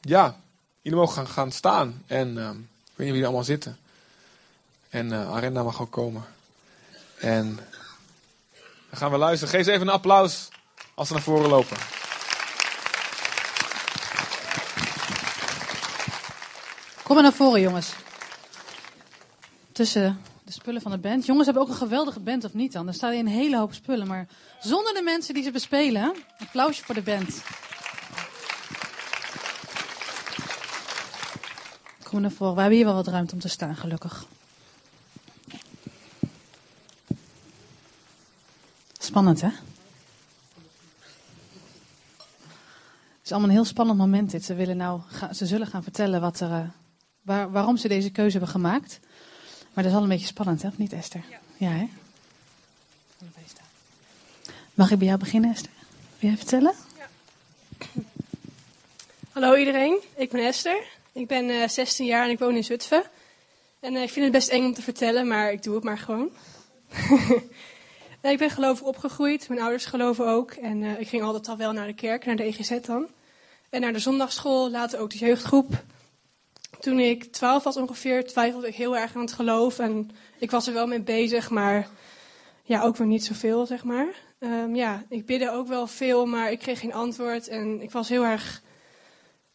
ja, 0.00 0.36
jullie 0.80 0.98
mogen 0.98 1.14
gaan, 1.14 1.28
gaan 1.28 1.52
staan. 1.52 2.02
En 2.06 2.36
uh, 2.36 2.50
ik 2.50 2.94
weet 2.94 3.06
niet 3.06 3.10
wie 3.10 3.18
er 3.18 3.24
allemaal 3.24 3.44
zitten. 3.44 3.78
En 4.88 5.06
uh, 5.06 5.34
Arenda 5.34 5.62
mag 5.62 5.80
ook 5.80 5.90
komen. 5.90 6.24
En 7.18 7.54
dan 8.88 8.98
gaan 8.98 9.10
we 9.10 9.16
luisteren. 9.16 9.54
Geef 9.54 9.64
ze 9.64 9.72
even 9.72 9.86
een 9.86 9.92
applaus 9.92 10.48
als 10.94 11.08
ze 11.08 11.14
naar 11.14 11.22
voren 11.22 11.48
lopen. 11.48 11.76
Kom 17.10 17.18
maar 17.18 17.28
naar 17.28 17.38
voren, 17.38 17.60
jongens. 17.60 17.94
Tussen 19.72 20.20
de 20.44 20.52
spullen 20.52 20.82
van 20.82 20.90
de 20.90 20.98
band. 20.98 21.26
Jongens 21.26 21.44
hebben 21.46 21.62
ook 21.64 21.68
een 21.68 21.74
geweldige 21.74 22.20
band, 22.20 22.44
of 22.44 22.54
niet 22.54 22.72
dan? 22.72 22.86
Er 22.86 22.94
staat 22.94 23.10
hier 23.10 23.20
een 23.20 23.26
hele 23.26 23.58
hoop 23.58 23.74
spullen, 23.74 24.06
maar 24.06 24.28
zonder 24.60 24.94
de 24.94 25.02
mensen 25.02 25.34
die 25.34 25.42
ze 25.42 25.50
bespelen. 25.50 26.14
Applausje 26.38 26.84
voor 26.84 26.94
de 26.94 27.02
band. 27.02 27.42
Kom 32.02 32.12
maar 32.12 32.20
naar 32.20 32.30
voren. 32.30 32.54
We 32.54 32.60
hebben 32.60 32.78
hier 32.78 32.86
wel 32.86 32.94
wat 32.94 33.08
ruimte 33.08 33.34
om 33.34 33.40
te 33.40 33.48
staan, 33.48 33.76
gelukkig. 33.76 34.26
Spannend, 38.98 39.40
hè? 39.40 39.48
Het 39.48 39.58
is 43.24 43.30
allemaal 43.30 43.48
een 43.48 43.54
heel 43.54 43.64
spannend 43.64 43.98
moment 43.98 44.30
dit. 44.30 44.44
Ze, 44.44 44.54
willen 44.54 44.76
nou, 44.76 45.00
ze 45.32 45.46
zullen 45.46 45.66
gaan 45.66 45.82
vertellen 45.82 46.20
wat 46.20 46.40
er, 46.40 46.50
uh, 46.50 46.60
waar, 47.30 47.50
waarom 47.50 47.76
ze 47.76 47.88
deze 47.88 48.10
keuze 48.10 48.36
hebben 48.36 48.48
gemaakt. 48.48 49.00
Maar 49.72 49.84
dat 49.84 49.92
is 49.92 49.98
al 49.98 50.02
een 50.02 50.08
beetje 50.08 50.26
spannend, 50.26 50.62
hè? 50.62 50.68
Of 50.68 50.78
niet, 50.78 50.92
Esther? 50.92 51.22
Ja, 51.28 51.38
ja 51.56 51.70
hè? 51.70 51.88
Mag 54.74 54.90
ik 54.90 54.98
bij 54.98 55.06
jou 55.06 55.18
beginnen, 55.18 55.50
Esther? 55.50 55.70
Wil 56.18 56.28
jij 56.30 56.38
vertellen? 56.38 56.74
Ja. 56.98 57.06
Hallo 59.32 59.54
iedereen, 59.54 59.98
ik 60.16 60.30
ben 60.30 60.46
Esther. 60.46 60.84
Ik 61.12 61.26
ben 61.26 61.48
uh, 61.48 61.68
16 61.68 62.06
jaar 62.06 62.24
en 62.24 62.30
ik 62.30 62.38
woon 62.38 62.56
in 62.56 62.64
Zutphen. 62.64 63.02
En 63.80 63.94
uh, 63.94 64.02
ik 64.02 64.10
vind 64.10 64.24
het 64.24 64.34
best 64.34 64.48
eng 64.48 64.64
om 64.64 64.74
te 64.74 64.82
vertellen, 64.82 65.26
maar 65.26 65.52
ik 65.52 65.62
doe 65.62 65.74
het 65.74 65.84
maar 65.84 65.98
gewoon. 65.98 66.28
ik 68.20 68.38
ben 68.38 68.50
gelovig 68.50 68.86
opgegroeid, 68.86 69.48
mijn 69.48 69.60
ouders 69.60 69.84
geloven 69.84 70.26
ook. 70.26 70.50
En 70.50 70.82
uh, 70.82 71.00
ik 71.00 71.08
ging 71.08 71.22
altijd 71.22 71.48
al 71.48 71.56
wel 71.56 71.72
naar 71.72 71.86
de 71.86 71.94
kerk, 71.94 72.26
naar 72.26 72.36
de 72.36 72.44
EGZ 72.44 72.80
dan. 72.80 73.06
En 73.68 73.80
naar 73.80 73.92
de 73.92 73.98
zondagschool, 73.98 74.70
later 74.70 74.98
ook 74.98 75.10
de 75.10 75.18
jeugdgroep. 75.18 75.82
Toen 76.80 76.98
ik 76.98 77.24
12 77.24 77.62
was 77.62 77.76
ongeveer, 77.76 78.26
twijfelde 78.26 78.68
ik 78.68 78.74
heel 78.74 78.96
erg 78.96 79.14
aan 79.14 79.20
het 79.20 79.32
geloof. 79.32 79.78
En 79.78 80.10
ik 80.38 80.50
was 80.50 80.66
er 80.66 80.72
wel 80.72 80.86
mee 80.86 81.00
bezig, 81.00 81.50
maar 81.50 81.88
ja, 82.62 82.82
ook 82.82 82.96
weer 82.96 83.06
niet 83.06 83.24
zoveel, 83.24 83.66
zeg 83.66 83.84
maar. 83.84 84.06
Um, 84.38 84.74
ja, 84.74 85.04
ik 85.08 85.26
bidde 85.26 85.50
ook 85.50 85.66
wel 85.66 85.86
veel, 85.86 86.26
maar 86.26 86.50
ik 86.50 86.58
kreeg 86.58 86.80
geen 86.80 86.92
antwoord. 86.92 87.48
En 87.48 87.82
ik 87.82 87.90
was 87.90 88.08
heel 88.08 88.24
erg, 88.24 88.62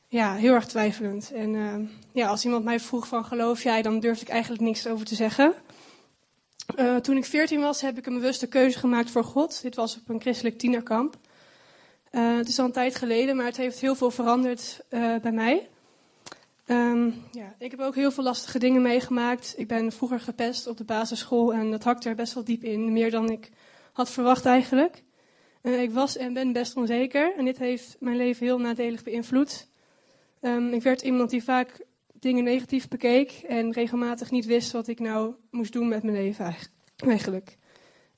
ja, 0.07 0.35
heel 0.35 0.53
erg 0.53 0.65
twijfelend. 0.65 1.31
En 1.31 1.53
uh, 1.53 1.75
ja, 2.11 2.27
als 2.27 2.45
iemand 2.45 2.63
mij 2.63 2.79
vroeg 2.79 3.07
van 3.07 3.25
geloof 3.25 3.63
jij, 3.63 3.81
dan 3.81 3.99
durfde 3.99 4.25
ik 4.25 4.31
eigenlijk 4.31 4.61
niks 4.61 4.87
over 4.87 5.05
te 5.05 5.15
zeggen. 5.15 5.53
Uh, 6.79 6.95
toen 6.95 7.17
ik 7.17 7.25
14 7.25 7.61
was, 7.61 7.81
heb 7.81 7.97
ik 7.97 8.05
een 8.05 8.13
bewuste 8.13 8.47
keuze 8.47 8.79
gemaakt 8.79 9.11
voor 9.11 9.23
God. 9.23 9.61
Dit 9.61 9.75
was 9.75 9.97
op 9.97 10.09
een 10.09 10.21
christelijk 10.21 10.57
tienerkamp. 10.57 11.17
Uh, 12.11 12.37
het 12.37 12.47
is 12.47 12.59
al 12.59 12.65
een 12.65 12.71
tijd 12.71 12.95
geleden, 12.95 13.35
maar 13.35 13.45
het 13.45 13.57
heeft 13.57 13.79
heel 13.79 13.95
veel 13.95 14.11
veranderd 14.11 14.79
uh, 14.89 15.15
bij 15.21 15.31
mij. 15.31 15.69
Um, 16.67 17.13
ja, 17.31 17.55
ik 17.59 17.71
heb 17.71 17.79
ook 17.79 17.95
heel 17.95 18.11
veel 18.11 18.23
lastige 18.23 18.59
dingen 18.59 18.81
meegemaakt. 18.81 19.53
Ik 19.57 19.67
ben 19.67 19.91
vroeger 19.91 20.19
gepest 20.19 20.67
op 20.67 20.77
de 20.77 20.83
basisschool 20.83 21.53
en 21.53 21.71
dat 21.71 21.83
hakte 21.83 22.09
er 22.09 22.15
best 22.15 22.33
wel 22.33 22.43
diep 22.43 22.63
in. 22.63 22.93
Meer 22.93 23.11
dan 23.11 23.29
ik 23.29 23.49
had 23.93 24.09
verwacht 24.09 24.45
eigenlijk. 24.45 25.03
Uh, 25.61 25.81
ik 25.81 25.91
was 25.91 26.17
en 26.17 26.33
ben 26.33 26.51
best 26.51 26.75
onzeker 26.75 27.33
en 27.37 27.45
dit 27.45 27.57
heeft 27.57 27.95
mijn 27.99 28.17
leven 28.17 28.45
heel 28.45 28.59
nadelig 28.59 29.03
beïnvloed. 29.03 29.67
Um, 30.41 30.73
ik 30.73 30.81
werd 30.81 31.01
iemand 31.01 31.29
die 31.29 31.43
vaak 31.43 31.85
dingen 32.13 32.43
negatief 32.43 32.87
bekeek 32.87 33.31
en 33.47 33.71
regelmatig 33.71 34.31
niet 34.31 34.45
wist 34.45 34.71
wat 34.71 34.87
ik 34.87 34.99
nou 34.99 35.33
moest 35.51 35.73
doen 35.73 35.87
met 35.87 36.03
mijn 36.03 36.15
leven 36.15 36.55
eigenlijk. 36.97 37.57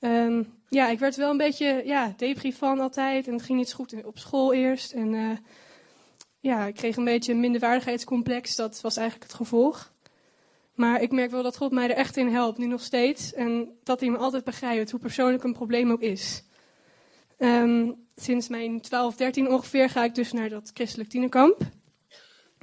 Um, 0.00 0.52
ja, 0.68 0.88
ik 0.88 0.98
werd 0.98 1.16
wel 1.16 1.30
een 1.30 1.36
beetje 1.36 1.82
ja, 1.84 2.14
depri 2.16 2.52
van 2.52 2.80
altijd 2.80 3.26
en 3.26 3.32
het 3.32 3.42
ging 3.42 3.58
niet 3.58 3.68
zo 3.68 3.76
goed 3.76 4.04
op 4.04 4.18
school 4.18 4.52
eerst. 4.52 4.92
En 4.92 5.12
uh, 5.12 5.30
ja, 6.40 6.66
ik 6.66 6.74
kreeg 6.74 6.96
een 6.96 7.04
beetje 7.04 7.32
een 7.32 7.40
minderwaardigheidscomplex, 7.40 8.56
dat 8.56 8.80
was 8.80 8.96
eigenlijk 8.96 9.30
het 9.30 9.40
gevolg. 9.40 9.92
Maar 10.74 11.02
ik 11.02 11.12
merk 11.12 11.30
wel 11.30 11.42
dat 11.42 11.56
God 11.56 11.72
mij 11.72 11.90
er 11.90 11.96
echt 11.96 12.16
in 12.16 12.28
helpt, 12.28 12.58
nu 12.58 12.66
nog 12.66 12.82
steeds. 12.82 13.34
En 13.34 13.78
dat 13.82 14.00
hij 14.00 14.10
me 14.10 14.16
altijd 14.16 14.44
begrijpt, 14.44 14.90
hoe 14.90 15.00
persoonlijk 15.00 15.44
een 15.44 15.52
probleem 15.52 15.90
ook 15.90 16.00
is. 16.00 16.44
Um, 17.38 18.06
sinds 18.16 18.48
mijn 18.48 18.80
12, 18.80 19.16
13 19.16 19.48
ongeveer 19.48 19.90
ga 19.90 20.04
ik 20.04 20.14
dus 20.14 20.32
naar 20.32 20.48
dat 20.48 20.70
christelijk 20.74 21.08
tienerkamp. 21.08 21.60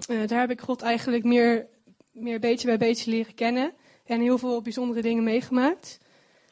Uh, 0.09 0.27
daar 0.27 0.39
heb 0.39 0.51
ik 0.51 0.61
God 0.61 0.81
eigenlijk 0.81 1.23
meer, 1.23 1.67
meer 2.11 2.39
beetje 2.39 2.67
bij 2.67 2.77
beetje 2.77 3.11
leren 3.11 3.33
kennen. 3.33 3.73
En 4.05 4.21
heel 4.21 4.37
veel 4.37 4.61
bijzondere 4.61 5.01
dingen 5.01 5.23
meegemaakt. 5.23 5.99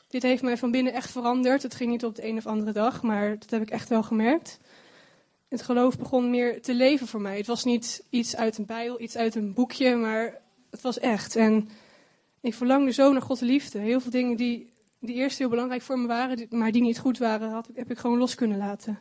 Dit 0.07 0.23
heeft 0.23 0.43
mij 0.43 0.57
van 0.57 0.71
binnen 0.71 0.93
echt 0.93 1.11
veranderd. 1.11 1.63
Het 1.63 1.75
ging 1.75 1.91
niet 1.91 2.05
op 2.05 2.15
de 2.15 2.27
een 2.27 2.37
of 2.37 2.45
andere 2.45 2.71
dag, 2.71 3.01
maar 3.01 3.39
dat 3.39 3.49
heb 3.49 3.61
ik 3.61 3.69
echt 3.69 3.89
wel 3.89 4.03
gemerkt. 4.03 4.59
Het 5.53 5.61
geloof 5.61 5.97
begon 5.97 6.29
meer 6.29 6.61
te 6.61 6.73
leven 6.73 7.07
voor 7.07 7.21
mij. 7.21 7.37
Het 7.37 7.47
was 7.47 7.63
niet 7.63 8.03
iets 8.09 8.35
uit 8.35 8.57
een 8.57 8.65
bijbel, 8.65 9.01
iets 9.01 9.17
uit 9.17 9.35
een 9.35 9.53
boekje, 9.53 9.95
maar 9.95 10.41
het 10.69 10.81
was 10.81 10.99
echt. 10.99 11.35
En 11.35 11.69
ik 12.41 12.53
verlangde 12.53 12.91
zo 12.91 13.11
naar 13.11 13.21
Gods 13.21 13.41
liefde. 13.41 13.79
Heel 13.79 13.99
veel 13.99 14.11
dingen 14.11 14.37
die, 14.37 14.73
die 14.99 15.15
eerst 15.15 15.37
heel 15.37 15.49
belangrijk 15.49 15.81
voor 15.81 15.99
me 15.99 16.07
waren, 16.07 16.47
maar 16.49 16.71
die 16.71 16.81
niet 16.81 16.99
goed 16.99 17.17
waren, 17.17 17.49
had, 17.49 17.69
heb 17.73 17.91
ik 17.91 17.97
gewoon 17.97 18.17
los 18.17 18.35
kunnen 18.35 18.57
laten. 18.57 18.99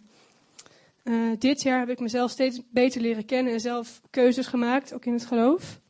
Uh, 1.05 1.33
dit 1.39 1.63
jaar 1.63 1.79
heb 1.79 1.89
ik 1.89 2.01
mezelf 2.01 2.31
steeds 2.31 2.61
beter 2.71 3.01
leren 3.01 3.25
kennen 3.25 3.53
en 3.53 3.61
zelf 3.61 4.01
keuzes 4.11 4.47
gemaakt, 4.47 4.95
ook 4.95 5.05
in 5.05 5.13
het 5.13 5.27
geloof. 5.27 5.81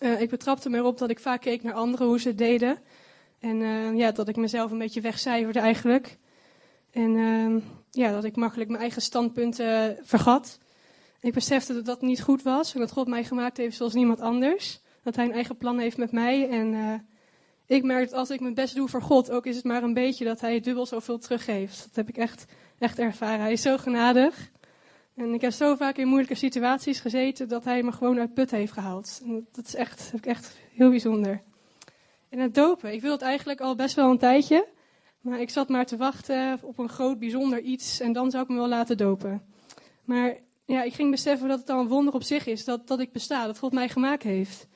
Uh, 0.00 0.20
ik 0.20 0.30
betrapte 0.30 0.68
me 0.68 0.76
erop 0.76 0.98
dat 0.98 1.10
ik 1.10 1.20
vaak 1.20 1.40
keek 1.40 1.62
naar 1.62 1.74
anderen, 1.74 2.06
hoe 2.06 2.20
ze 2.20 2.28
het 2.28 2.38
deden. 2.38 2.78
En 3.38 3.60
uh, 3.60 3.96
ja, 3.96 4.10
dat 4.12 4.28
ik 4.28 4.36
mezelf 4.36 4.70
een 4.70 4.78
beetje 4.78 5.00
wegcijferde 5.00 5.58
eigenlijk. 5.60 6.18
En 6.96 7.16
ehm, 7.16 7.58
ja, 7.90 8.12
dat 8.12 8.24
ik 8.24 8.36
makkelijk 8.36 8.70
mijn 8.70 8.82
eigen 8.82 9.02
standpunten 9.02 9.98
vergat. 10.02 10.58
Ik 11.20 11.32
besefte 11.32 11.74
dat 11.74 11.84
dat 11.84 12.00
niet 12.00 12.22
goed 12.22 12.42
was 12.42 12.74
en 12.74 12.80
dat 12.80 12.92
God 12.92 13.08
mij 13.08 13.24
gemaakt 13.24 13.56
heeft 13.56 13.76
zoals 13.76 13.94
niemand 13.94 14.20
anders. 14.20 14.80
Dat 15.02 15.16
hij 15.16 15.24
een 15.24 15.32
eigen 15.32 15.56
plan 15.56 15.78
heeft 15.78 15.96
met 15.96 16.12
mij. 16.12 16.48
En 16.48 16.72
uh, 16.72 16.94
ik 17.66 17.82
merk 17.82 18.10
dat 18.10 18.18
als 18.18 18.30
ik 18.30 18.40
mijn 18.40 18.54
best 18.54 18.74
doe 18.74 18.88
voor 18.88 19.02
God, 19.02 19.30
ook 19.30 19.46
is 19.46 19.56
het 19.56 19.64
maar 19.64 19.82
een 19.82 19.94
beetje 19.94 20.24
dat 20.24 20.40
hij 20.40 20.60
dubbel 20.60 20.86
zoveel 20.86 21.18
teruggeeft. 21.18 21.82
Dat 21.82 21.96
heb 21.96 22.08
ik 22.08 22.16
echt, 22.16 22.44
echt 22.78 22.98
ervaren. 22.98 23.40
Hij 23.40 23.52
is 23.52 23.62
zo 23.62 23.76
genadig. 23.76 24.50
En 25.14 25.34
ik 25.34 25.40
heb 25.40 25.52
zo 25.52 25.74
vaak 25.74 25.96
in 25.96 26.08
moeilijke 26.08 26.34
situaties 26.34 27.00
gezeten 27.00 27.48
dat 27.48 27.64
hij 27.64 27.82
me 27.82 27.92
gewoon 27.92 28.18
uit 28.18 28.34
put 28.34 28.50
heeft 28.50 28.72
gehaald. 28.72 29.20
Dat 29.52 29.66
is 29.66 29.74
echt, 29.74 30.10
heb 30.10 30.20
ik 30.20 30.26
echt 30.26 30.56
heel 30.74 30.90
bijzonder. 30.90 31.42
En 32.28 32.38
het 32.38 32.54
dopen, 32.54 32.92
ik 32.92 33.00
wil 33.00 33.12
het 33.12 33.22
eigenlijk 33.22 33.60
al 33.60 33.74
best 33.74 33.94
wel 33.94 34.10
een 34.10 34.18
tijdje. 34.18 34.74
Maar 35.26 35.40
ik 35.40 35.50
zat 35.50 35.68
maar 35.68 35.86
te 35.86 35.96
wachten 35.96 36.58
op 36.62 36.78
een 36.78 36.88
groot 36.88 37.18
bijzonder 37.18 37.60
iets 37.60 38.00
en 38.00 38.12
dan 38.12 38.30
zou 38.30 38.42
ik 38.42 38.48
me 38.48 38.56
wel 38.56 38.68
laten 38.68 38.96
dopen. 38.96 39.42
Maar 40.04 40.36
ja, 40.64 40.82
ik 40.82 40.92
ging 40.92 41.10
beseffen 41.10 41.48
dat 41.48 41.58
het 41.58 41.70
al 41.70 41.80
een 41.80 41.88
wonder 41.88 42.14
op 42.14 42.22
zich 42.22 42.46
is 42.46 42.64
dat, 42.64 42.86
dat 42.86 43.00
ik 43.00 43.12
besta, 43.12 43.46
dat 43.46 43.58
God 43.58 43.72
mij 43.72 43.88
gemaakt 43.88 44.22
heeft. 44.22 44.66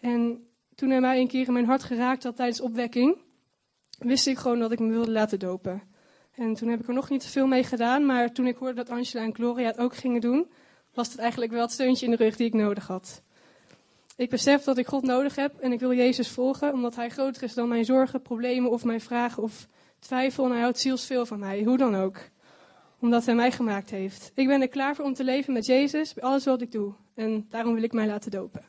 En 0.00 0.46
toen 0.74 0.90
hij 0.90 1.00
mij 1.00 1.20
een 1.20 1.28
keer 1.28 1.46
in 1.46 1.52
mijn 1.52 1.64
hart 1.64 1.82
geraakt 1.82 2.22
had 2.22 2.36
tijdens 2.36 2.60
opwekking, 2.60 3.16
wist 3.98 4.26
ik 4.26 4.38
gewoon 4.38 4.58
dat 4.58 4.72
ik 4.72 4.78
me 4.78 4.88
wilde 4.88 5.10
laten 5.10 5.38
dopen. 5.38 5.82
En 6.34 6.54
toen 6.54 6.68
heb 6.68 6.80
ik 6.80 6.88
er 6.88 6.94
nog 6.94 7.10
niet 7.10 7.24
veel 7.24 7.46
mee 7.46 7.64
gedaan, 7.64 8.06
maar 8.06 8.32
toen 8.32 8.46
ik 8.46 8.56
hoorde 8.56 8.74
dat 8.74 8.90
Angela 8.90 9.24
en 9.24 9.34
Gloria 9.34 9.66
het 9.66 9.78
ook 9.78 9.96
gingen 9.96 10.20
doen, 10.20 10.50
was 10.94 11.08
het 11.08 11.18
eigenlijk 11.18 11.52
wel 11.52 11.62
het 11.62 11.72
steuntje 11.72 12.04
in 12.04 12.10
de 12.10 12.24
rug 12.24 12.36
die 12.36 12.46
ik 12.46 12.54
nodig 12.54 12.86
had. 12.86 13.22
Ik 14.16 14.30
besef 14.30 14.64
dat 14.64 14.78
ik 14.78 14.86
God 14.86 15.02
nodig 15.02 15.34
heb 15.34 15.58
en 15.58 15.72
ik 15.72 15.80
wil 15.80 15.92
Jezus 15.92 16.28
volgen, 16.28 16.72
omdat 16.72 16.94
Hij 16.96 17.08
groter 17.08 17.42
is 17.42 17.54
dan 17.54 17.68
mijn 17.68 17.84
zorgen, 17.84 18.22
problemen 18.22 18.70
of 18.70 18.84
mijn 18.84 19.00
vragen 19.00 19.42
of 19.42 19.68
twijfel. 20.02 20.44
En 20.44 20.50
Hij 20.50 20.60
houdt 20.60 20.78
zielsveel 20.78 21.26
van 21.26 21.38
mij, 21.38 21.62
hoe 21.62 21.76
dan 21.76 21.96
ook. 21.96 22.16
Omdat 23.00 23.26
Hij 23.26 23.34
mij 23.34 23.52
gemaakt 23.52 23.90
heeft. 23.90 24.32
Ik 24.34 24.46
ben 24.46 24.60
er 24.60 24.68
klaar 24.68 24.94
voor 24.94 25.04
om 25.04 25.14
te 25.14 25.24
leven 25.24 25.52
met 25.52 25.66
Jezus 25.66 26.14
bij 26.14 26.24
alles 26.24 26.44
wat 26.44 26.62
ik 26.62 26.72
doe. 26.72 26.92
En 27.14 27.46
daarom 27.50 27.74
wil 27.74 27.82
ik 27.82 27.92
mij 27.92 28.06
laten 28.06 28.30
dopen. 28.30 28.64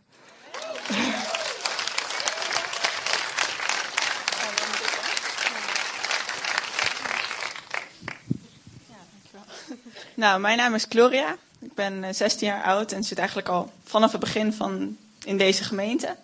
Nou, 10.15 10.39
mijn 10.39 10.57
naam 10.57 10.73
is 10.73 10.85
Gloria. 10.89 11.37
Ik 11.59 11.73
ben 11.73 12.15
16 12.15 12.47
jaar 12.47 12.63
oud 12.63 12.91
en 12.91 13.03
zit 13.03 13.17
eigenlijk 13.17 13.47
al 13.47 13.71
vanaf 13.83 14.11
het 14.11 14.19
begin 14.19 14.53
van 14.53 14.97
in 15.23 15.37
deze 15.37 15.63
gemeente. 15.63 16.15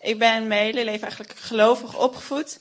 Ik 0.00 0.18
ben 0.18 0.46
mijn 0.46 0.64
hele 0.64 0.84
leven 0.84 1.02
eigenlijk 1.02 1.32
gelovig 1.38 1.98
opgevoed. 1.98 2.60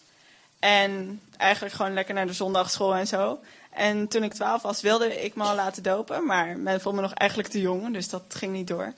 En 0.61 1.21
eigenlijk 1.37 1.75
gewoon 1.75 1.93
lekker 1.93 2.13
naar 2.13 2.27
de 2.27 2.33
zondagschool 2.33 2.95
en 2.95 3.07
zo. 3.07 3.39
En 3.69 4.07
toen 4.07 4.23
ik 4.23 4.33
12 4.33 4.61
was, 4.61 4.81
wilde 4.81 5.23
ik 5.23 5.35
me 5.35 5.43
al 5.43 5.55
laten 5.55 5.83
dopen. 5.83 6.25
Maar 6.25 6.57
men 6.57 6.81
vond 6.81 6.95
me 6.95 7.01
nog 7.01 7.13
eigenlijk 7.13 7.49
te 7.49 7.61
jong, 7.61 7.93
dus 7.93 8.09
dat 8.09 8.23
ging 8.27 8.53
niet 8.53 8.67
door. 8.67 8.93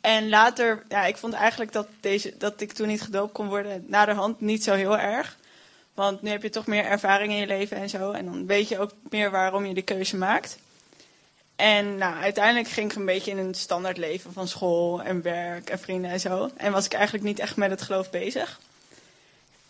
En 0.00 0.28
later, 0.28 0.82
ja, 0.88 1.04
ik 1.04 1.16
vond 1.16 1.34
eigenlijk 1.34 1.72
dat, 1.72 1.88
deze, 2.00 2.34
dat 2.38 2.60
ik 2.60 2.72
toen 2.72 2.88
niet 2.88 3.02
gedoopt 3.02 3.32
kon 3.32 3.48
worden, 3.48 3.84
naderhand 3.86 4.40
niet 4.40 4.64
zo 4.64 4.74
heel 4.74 4.98
erg. 4.98 5.36
Want 5.94 6.22
nu 6.22 6.30
heb 6.30 6.42
je 6.42 6.50
toch 6.50 6.66
meer 6.66 6.84
ervaring 6.84 7.32
in 7.32 7.38
je 7.38 7.46
leven 7.46 7.76
en 7.76 7.88
zo. 7.88 8.10
En 8.10 8.24
dan 8.24 8.46
weet 8.46 8.68
je 8.68 8.78
ook 8.78 8.90
meer 9.10 9.30
waarom 9.30 9.66
je 9.66 9.74
de 9.74 9.82
keuze 9.82 10.16
maakt. 10.16 10.58
En 11.56 11.96
nou, 11.96 12.14
uiteindelijk 12.14 12.68
ging 12.68 12.90
ik 12.90 12.96
een 12.96 13.04
beetje 13.04 13.30
in 13.30 13.38
een 13.38 13.54
standaard 13.54 13.96
leven 13.96 14.32
van 14.32 14.48
school 14.48 15.02
en 15.02 15.22
werk 15.22 15.70
en 15.70 15.78
vrienden 15.78 16.10
en 16.10 16.20
zo. 16.20 16.50
En 16.56 16.72
was 16.72 16.84
ik 16.84 16.92
eigenlijk 16.92 17.24
niet 17.24 17.38
echt 17.38 17.56
met 17.56 17.70
het 17.70 17.82
geloof 17.82 18.10
bezig. 18.10 18.60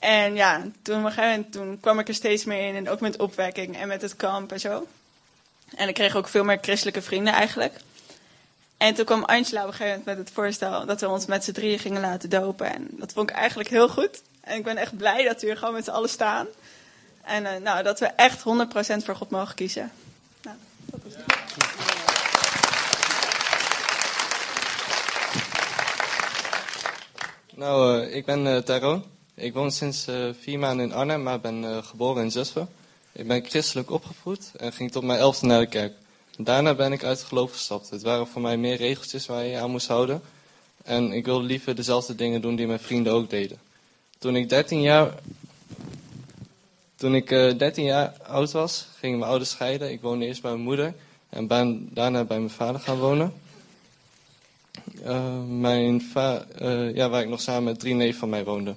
En 0.03 0.34
ja, 0.34 0.62
toen, 0.82 1.00
moment, 1.03 1.53
toen 1.53 1.80
kwam 1.80 1.98
ik 1.98 2.09
er 2.09 2.14
steeds 2.14 2.44
meer 2.44 2.68
in. 2.68 2.74
En 2.74 2.88
ook 2.88 3.00
met 3.00 3.18
opwekking 3.18 3.76
en 3.76 3.88
met 3.88 4.03
het 4.03 4.16
kamp 4.16 4.53
en 4.53 4.61
zo. 4.61 4.86
En 5.76 5.88
ik 5.88 5.94
kreeg 5.94 6.16
ook 6.16 6.28
veel 6.28 6.44
meer 6.44 6.59
christelijke 6.61 7.03
vrienden 7.03 7.32
eigenlijk. 7.32 7.74
En 8.76 8.94
toen 8.94 9.05
kwam 9.05 9.24
Angela 9.24 9.61
op 9.61 9.66
een 9.66 9.72
gegeven 9.72 9.98
moment 9.98 10.16
met 10.16 10.26
het 10.26 10.34
voorstel 10.34 10.86
dat 10.86 11.00
we 11.00 11.09
ons 11.09 11.26
met 11.26 11.44
z'n 11.44 11.53
drieën 11.53 11.78
gingen 11.78 12.00
laten 12.00 12.30
dopen. 12.30 12.72
En 12.74 12.88
dat 12.90 13.12
vond 13.12 13.30
ik 13.30 13.36
eigenlijk 13.36 13.68
heel 13.68 13.88
goed. 13.88 14.22
En 14.40 14.57
ik 14.57 14.64
ben 14.64 14.76
echt 14.76 14.96
blij 14.96 15.24
dat 15.24 15.40
we 15.40 15.46
hier 15.46 15.57
gewoon 15.57 15.74
met 15.74 15.84
z'n 15.84 15.90
allen 15.90 16.09
staan. 16.09 16.46
En 17.22 17.44
uh, 17.44 17.57
nou, 17.57 17.82
dat 17.82 17.98
we 17.98 18.07
echt 18.07 18.38
100% 18.38 18.42
voor 19.05 19.16
God 19.16 19.30
mogen 19.30 19.55
kiezen. 19.55 19.92
Nou. 20.42 20.57
Nou, 27.55 28.03
uh, 28.07 28.14
ik 28.14 28.24
ben 28.24 28.46
uh, 28.46 28.57
Taro. 28.57 29.12
Ik 29.35 29.53
woon 29.53 29.70
sinds 29.70 30.09
uh, 30.09 30.28
vier 30.41 30.59
maanden 30.59 30.87
in 30.87 30.93
Arnhem, 30.93 31.22
maar 31.22 31.41
ben 31.41 31.85
geboren 31.85 32.22
in 32.22 32.30
Zutphen. 32.30 32.68
Ik 33.12 33.26
ben 33.26 33.45
christelijk 33.45 33.91
opgevoed 33.91 34.51
en 34.57 34.72
ging 34.72 34.93
tot 34.93 35.03
mijn 35.03 35.18
elfde 35.18 35.47
naar 35.47 35.61
de 35.61 35.66
kerk. 35.66 35.93
Daarna 36.39 36.74
ben 36.74 36.93
ik 36.93 37.05
uit 37.05 37.18
het 37.18 37.26
geloof 37.26 37.53
gestapt. 37.53 37.91
Het 37.91 38.03
waren 38.03 38.26
voor 38.26 38.43
mij 38.43 38.57
meer 38.57 38.76
regeltjes 38.76 39.26
waar 39.26 39.45
je 39.45 39.59
aan 39.59 39.70
moest 39.70 39.87
houden. 39.87 40.22
En 40.85 41.12
ik 41.12 41.24
wilde 41.24 41.45
liever 41.45 41.74
dezelfde 41.74 42.14
dingen 42.14 42.41
doen 42.41 42.57
die 42.57 42.66
mijn 42.66 42.78
vrienden 42.80 43.12
ook 43.12 43.30
deden. 43.30 43.59
Toen 44.18 44.37
ik 44.37 44.49
13 44.49 44.80
jaar, 44.80 45.14
toen 46.97 47.14
ik, 47.14 47.28
13 47.28 47.85
jaar 47.85 48.16
oud 48.26 48.53
was, 48.53 48.87
gingen 48.99 49.18
mijn 49.18 49.30
ouders 49.30 49.51
scheiden. 49.51 49.91
Ik 49.91 50.01
woonde 50.01 50.26
eerst 50.26 50.43
bij 50.43 50.51
mijn 50.51 50.64
moeder 50.64 50.95
en 51.28 51.47
ben 51.47 51.89
daarna 51.91 52.24
bij 52.24 52.39
mijn 52.39 52.51
vader 52.51 52.80
gaan 52.80 52.99
wonen. 52.99 53.33
Uh, 55.05 55.43
mijn 55.49 56.03
uh, 56.16 56.95
ja, 56.95 57.09
waar 57.09 57.22
ik 57.22 57.28
nog 57.28 57.41
samen 57.41 57.64
met 57.64 57.80
drie 57.80 57.95
neven 57.95 58.18
van 58.18 58.28
mij 58.28 58.45
woonde. 58.45 58.74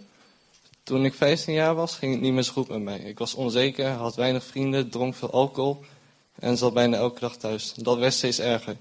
Toen 0.85 1.05
ik 1.05 1.13
15 1.13 1.53
jaar 1.53 1.75
was, 1.75 1.95
ging 1.95 2.11
het 2.11 2.21
niet 2.21 2.33
meer 2.33 2.43
zo 2.43 2.51
goed 2.51 2.67
met 2.67 2.81
mij. 2.81 2.99
Ik 2.99 3.17
was 3.17 3.33
onzeker, 3.33 3.89
had 3.89 4.15
weinig 4.15 4.43
vrienden, 4.43 4.89
dronk 4.89 5.15
veel 5.15 5.31
alcohol 5.31 5.83
en 6.35 6.57
zat 6.57 6.73
bijna 6.73 6.97
elke 6.97 7.19
dag 7.19 7.37
thuis. 7.37 7.73
Dat 7.73 7.97
werd 7.97 8.13
steeds 8.13 8.39
erger. 8.39 8.77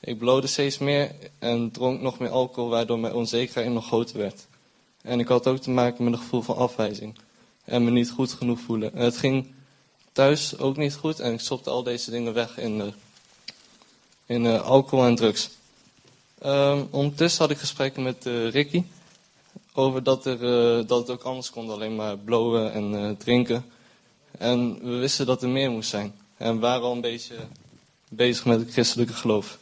Ik 0.00 0.18
blode 0.18 0.46
steeds 0.46 0.78
meer 0.78 1.14
en 1.38 1.70
dronk 1.70 2.00
nog 2.00 2.18
meer 2.18 2.30
alcohol, 2.30 2.70
waardoor 2.70 2.98
mijn 2.98 3.14
onzekerheid 3.14 3.72
nog 3.72 3.86
groter 3.86 4.18
werd. 4.18 4.46
En 5.02 5.20
ik 5.20 5.28
had 5.28 5.46
ook 5.46 5.58
te 5.58 5.70
maken 5.70 6.04
met 6.04 6.12
een 6.12 6.18
gevoel 6.18 6.42
van 6.42 6.56
afwijzing 6.56 7.18
en 7.64 7.84
me 7.84 7.90
niet 7.90 8.10
goed 8.10 8.32
genoeg 8.32 8.60
voelen. 8.60 8.94
En 8.94 9.04
het 9.04 9.16
ging 9.16 9.46
thuis 10.12 10.58
ook 10.58 10.76
niet 10.76 10.94
goed 10.94 11.20
en 11.20 11.32
ik 11.32 11.40
stopte 11.40 11.70
al 11.70 11.82
deze 11.82 12.10
dingen 12.10 12.34
weg 12.34 12.58
in, 12.58 12.78
uh, 12.78 12.86
in 14.26 14.46
alcohol 14.46 15.04
en 15.04 15.14
drugs. 15.14 15.50
Um, 16.44 16.88
ondertussen 16.90 17.42
had 17.42 17.50
ik 17.50 17.58
gesprekken 17.58 18.02
met 18.02 18.26
uh, 18.26 18.50
Ricky 18.50 18.84
over 19.78 20.02
dat, 20.02 20.26
er, 20.26 20.42
uh, 20.42 20.86
dat 20.86 20.98
het 20.98 21.10
ook 21.10 21.22
anders 21.22 21.50
kon 21.50 21.70
alleen 21.70 21.96
maar 21.96 22.16
blowen 22.16 22.72
en 22.72 22.92
uh, 22.92 23.10
drinken. 23.10 23.64
En 24.38 24.78
we 24.82 24.96
wisten 24.96 25.26
dat 25.26 25.42
er 25.42 25.48
meer 25.48 25.70
moest 25.70 25.90
zijn. 25.90 26.14
En 26.36 26.54
we 26.54 26.60
waren 26.60 26.82
al 26.82 26.92
een 26.92 27.00
beetje 27.00 27.34
bezig 28.08 28.44
met 28.44 28.60
het 28.60 28.72
christelijke 28.72 29.12
geloof. 29.12 29.58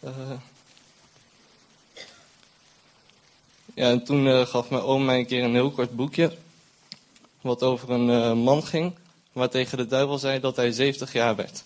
Oh. 0.00 0.30
ja, 3.74 3.90
en 3.90 4.04
toen 4.04 4.46
gaf 4.46 4.70
mijn 4.70 4.82
oom 4.82 5.04
mij 5.04 5.18
een 5.18 5.26
keer 5.26 5.44
een 5.44 5.54
heel 5.54 5.70
kort 5.70 5.96
boekje. 5.96 6.36
Wat 7.40 7.62
over 7.62 7.90
een 7.90 8.38
man 8.38 8.62
ging. 8.62 8.94
Waar 9.32 9.50
tegen 9.50 9.78
de 9.78 9.86
duivel 9.86 10.18
zei 10.18 10.40
dat 10.40 10.56
hij 10.56 10.72
70 10.72 11.12
jaar 11.12 11.36
werd. 11.36 11.64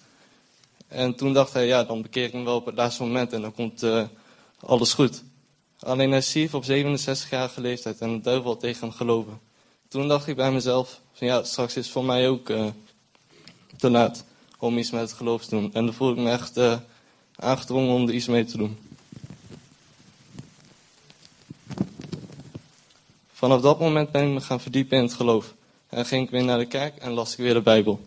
En 0.88 1.14
toen 1.14 1.32
dacht 1.32 1.52
hij, 1.52 1.66
ja, 1.66 1.84
dan 1.84 2.02
bekeer 2.02 2.24
ik 2.24 2.32
hem 2.32 2.44
wel 2.44 2.56
op 2.56 2.66
het 2.66 2.74
laatste 2.74 3.02
moment 3.02 3.32
en 3.32 3.40
dan 3.40 3.54
komt 3.54 3.82
uh, 3.82 4.04
alles 4.60 4.92
goed. 4.92 5.22
Alleen 5.78 6.10
hij 6.10 6.20
stierf 6.20 6.54
op 6.54 6.64
67-jarige 6.64 7.60
leeftijd 7.60 7.98
en 7.98 8.12
de 8.12 8.20
duivel 8.20 8.50
had 8.50 8.60
tegen 8.60 8.80
hem 8.80 8.96
geloven. 8.96 9.40
Toen 9.88 10.08
dacht 10.08 10.26
ik 10.26 10.36
bij 10.36 10.52
mezelf, 10.52 11.00
van 11.12 11.26
ja, 11.26 11.42
straks 11.42 11.76
is 11.76 11.84
het 11.84 11.92
voor 11.92 12.04
mij 12.04 12.28
ook 12.28 12.48
uh, 12.48 12.66
te 13.76 13.90
laat 13.90 14.24
om 14.58 14.78
iets 14.78 14.90
met 14.90 15.00
het 15.00 15.12
geloof 15.12 15.44
te 15.44 15.50
doen. 15.50 15.74
En 15.74 15.84
dan 15.84 15.94
voelde 15.94 16.20
ik 16.20 16.26
me 16.26 16.30
echt 16.30 16.58
uh, 16.58 16.78
aangedrongen 17.36 17.94
om 17.94 18.08
er 18.08 18.14
iets 18.14 18.26
mee 18.26 18.44
te 18.44 18.56
doen. 18.56 18.78
Vanaf 23.32 23.60
dat 23.60 23.80
moment 23.80 24.10
ben 24.10 24.26
ik 24.26 24.34
me 24.34 24.40
gaan 24.40 24.60
verdiepen 24.60 24.96
in 24.96 25.02
het 25.02 25.14
geloof. 25.14 25.54
En 25.88 26.06
ging 26.06 26.24
ik 26.24 26.30
weer 26.30 26.44
naar 26.44 26.58
de 26.58 26.66
kerk 26.66 26.96
en 26.96 27.12
las 27.12 27.32
ik 27.32 27.38
weer 27.38 27.54
de 27.54 27.62
Bijbel. 27.62 28.00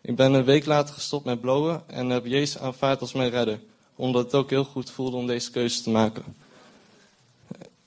Ik 0.00 0.16
ben 0.16 0.32
een 0.32 0.44
week 0.44 0.66
later 0.66 0.94
gestopt 0.94 1.24
met 1.24 1.40
blowen 1.40 1.82
en 1.86 2.08
heb 2.08 2.26
Jezus 2.26 2.58
aanvaard 2.58 3.00
als 3.00 3.12
mijn 3.12 3.30
redder. 3.30 3.60
Omdat 3.96 4.24
het 4.24 4.34
ook 4.34 4.50
heel 4.50 4.64
goed 4.64 4.90
voelde 4.90 5.16
om 5.16 5.26
deze 5.26 5.50
keuze 5.50 5.82
te 5.82 5.90
maken. 5.90 6.24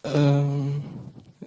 Uh, 0.02 0.66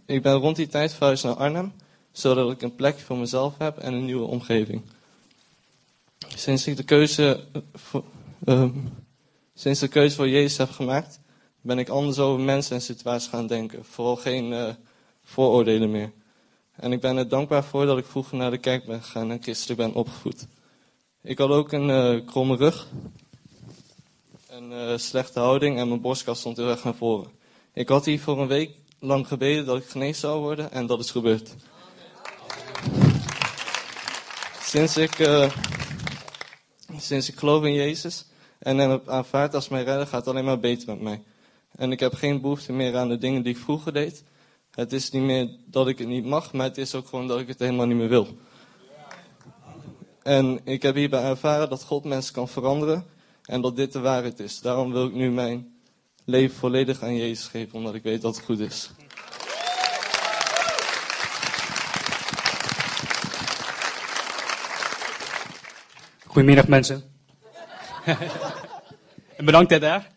ik 0.06 0.22
ben 0.22 0.34
rond 0.34 0.56
die 0.56 0.66
tijd 0.66 0.94
verhuisd 0.94 1.24
naar 1.24 1.34
Arnhem, 1.34 1.72
zodat 2.12 2.50
ik 2.50 2.62
een 2.62 2.74
plekje 2.74 3.04
voor 3.04 3.16
mezelf 3.16 3.54
heb 3.58 3.78
en 3.78 3.92
een 3.92 4.04
nieuwe 4.04 4.26
omgeving. 4.26 4.82
Sinds 6.18 6.66
ik 6.66 6.76
de 6.76 6.82
keuze 6.82 7.44
voor, 7.74 8.04
uh, 8.44 8.68
sinds 9.54 9.80
de 9.80 9.88
keuze 9.88 10.16
voor 10.16 10.28
Jezus 10.28 10.56
heb 10.56 10.70
gemaakt, 10.70 11.20
ben 11.60 11.78
ik 11.78 11.88
anders 11.88 12.18
over 12.18 12.40
mensen 12.40 12.74
en 12.74 12.82
situaties 12.82 13.28
gaan 13.28 13.46
denken. 13.46 13.84
Vooral 13.84 14.16
geen 14.16 14.52
uh, 14.52 14.68
vooroordelen 15.24 15.90
meer. 15.90 16.12
En 16.74 16.92
ik 16.92 17.00
ben 17.00 17.16
er 17.16 17.28
dankbaar 17.28 17.64
voor 17.64 17.86
dat 17.86 17.98
ik 17.98 18.04
vroeger 18.04 18.36
naar 18.36 18.50
de 18.50 18.58
kerk 18.58 18.86
ben 18.86 19.02
gegaan 19.02 19.30
en 19.30 19.42
christelijk 19.42 19.80
ben 19.80 19.94
opgevoed. 19.94 20.46
Ik 21.22 21.38
had 21.38 21.50
ook 21.50 21.72
een 21.72 21.88
uh, 21.88 22.26
kromme 22.26 22.56
rug, 22.56 22.86
een 24.58 24.90
uh, 24.90 24.98
slechte 24.98 25.40
houding 25.40 25.78
en 25.78 25.88
mijn 25.88 26.00
borstkas 26.00 26.38
stond 26.38 26.56
heel 26.56 26.68
erg 26.68 26.84
naar 26.84 26.94
voren. 26.94 27.30
Ik 27.72 27.88
had 27.88 28.04
hier 28.04 28.20
voor 28.20 28.40
een 28.40 28.46
week 28.46 28.70
lang 28.98 29.26
gebeden 29.26 29.66
dat 29.66 29.76
ik 29.76 29.88
genezen 29.88 30.20
zou 30.20 30.40
worden 30.40 30.72
en 30.72 30.86
dat 30.86 30.98
is 30.98 31.10
gebeurd. 31.10 31.54
Sinds 34.60 34.96
ik, 34.96 35.18
uh, 35.18 35.50
sinds 36.96 37.28
ik 37.28 37.38
geloof 37.38 37.64
in 37.64 37.72
Jezus 37.72 38.26
en 38.58 38.78
hem 38.78 38.90
heb 38.90 39.08
aanvaard 39.08 39.54
als 39.54 39.68
mijn 39.68 39.84
redder, 39.84 40.06
gaat 40.06 40.24
het 40.24 40.28
alleen 40.28 40.44
maar 40.44 40.60
beter 40.60 40.86
met 40.86 41.00
mij. 41.00 41.22
En 41.76 41.92
ik 41.92 42.00
heb 42.00 42.14
geen 42.14 42.40
behoefte 42.40 42.72
meer 42.72 42.96
aan 42.96 43.08
de 43.08 43.18
dingen 43.18 43.42
die 43.42 43.54
ik 43.54 43.60
vroeger 43.60 43.92
deed. 43.92 44.24
Het 44.70 44.92
is 44.92 45.10
niet 45.10 45.22
meer 45.22 45.48
dat 45.66 45.88
ik 45.88 45.98
het 45.98 46.08
niet 46.08 46.24
mag, 46.24 46.52
maar 46.52 46.66
het 46.66 46.78
is 46.78 46.94
ook 46.94 47.08
gewoon 47.08 47.26
dat 47.26 47.40
ik 47.40 47.48
het 47.48 47.58
helemaal 47.58 47.86
niet 47.86 47.96
meer 47.96 48.08
wil. 48.08 48.26
En 50.22 50.60
ik 50.64 50.82
heb 50.82 50.94
hierbij 50.94 51.22
ervaren 51.22 51.68
dat 51.68 51.84
God 51.84 52.04
mensen 52.04 52.34
kan 52.34 52.48
veranderen 52.48 53.16
en 53.48 53.60
dat 53.60 53.76
dit 53.76 53.92
de 53.92 54.00
waarheid 54.00 54.40
is. 54.40 54.60
Daarom 54.60 54.92
wil 54.92 55.06
ik 55.06 55.12
nu 55.12 55.30
mijn 55.30 55.80
leven 56.24 56.56
volledig 56.56 57.02
aan 57.02 57.16
Jezus 57.16 57.46
geven, 57.46 57.74
omdat 57.74 57.94
ik 57.94 58.02
weet 58.02 58.22
dat 58.22 58.36
het 58.36 58.44
goed 58.44 58.58
is. 58.58 58.90
Goedemiddag 66.26 66.68
mensen. 66.68 67.02
en 69.36 69.44
bedankt 69.44 69.68
Ted 69.68 69.80
daar. 69.80 70.10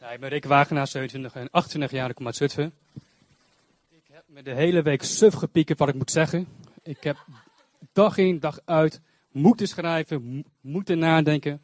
Ja, 0.00 0.10
ik 0.10 0.20
ben 0.20 0.28
Rick 0.28 0.44
Wagenaar, 0.44 0.86
27 0.86 1.34
en 1.34 1.48
28 1.50 1.98
jaar, 1.98 2.08
ik 2.08 2.14
kom 2.14 2.26
uit 2.26 2.36
Zutphen. 2.36 2.72
Ik 3.90 4.04
heb 4.10 4.22
me 4.26 4.42
de 4.42 4.54
hele 4.54 4.82
week 4.82 5.02
suf 5.02 5.34
gepiekerd 5.34 5.78
wat 5.78 5.88
ik 5.88 5.94
moet 5.94 6.10
zeggen. 6.10 6.48
Ik 6.82 7.02
heb 7.02 7.16
dag 7.92 8.16
in, 8.16 8.40
dag 8.40 8.58
uit 8.64 9.00
moeten 9.30 9.68
schrijven, 9.68 10.22
mo- 10.22 10.42
moeten 10.60 10.98
nadenken 10.98 11.62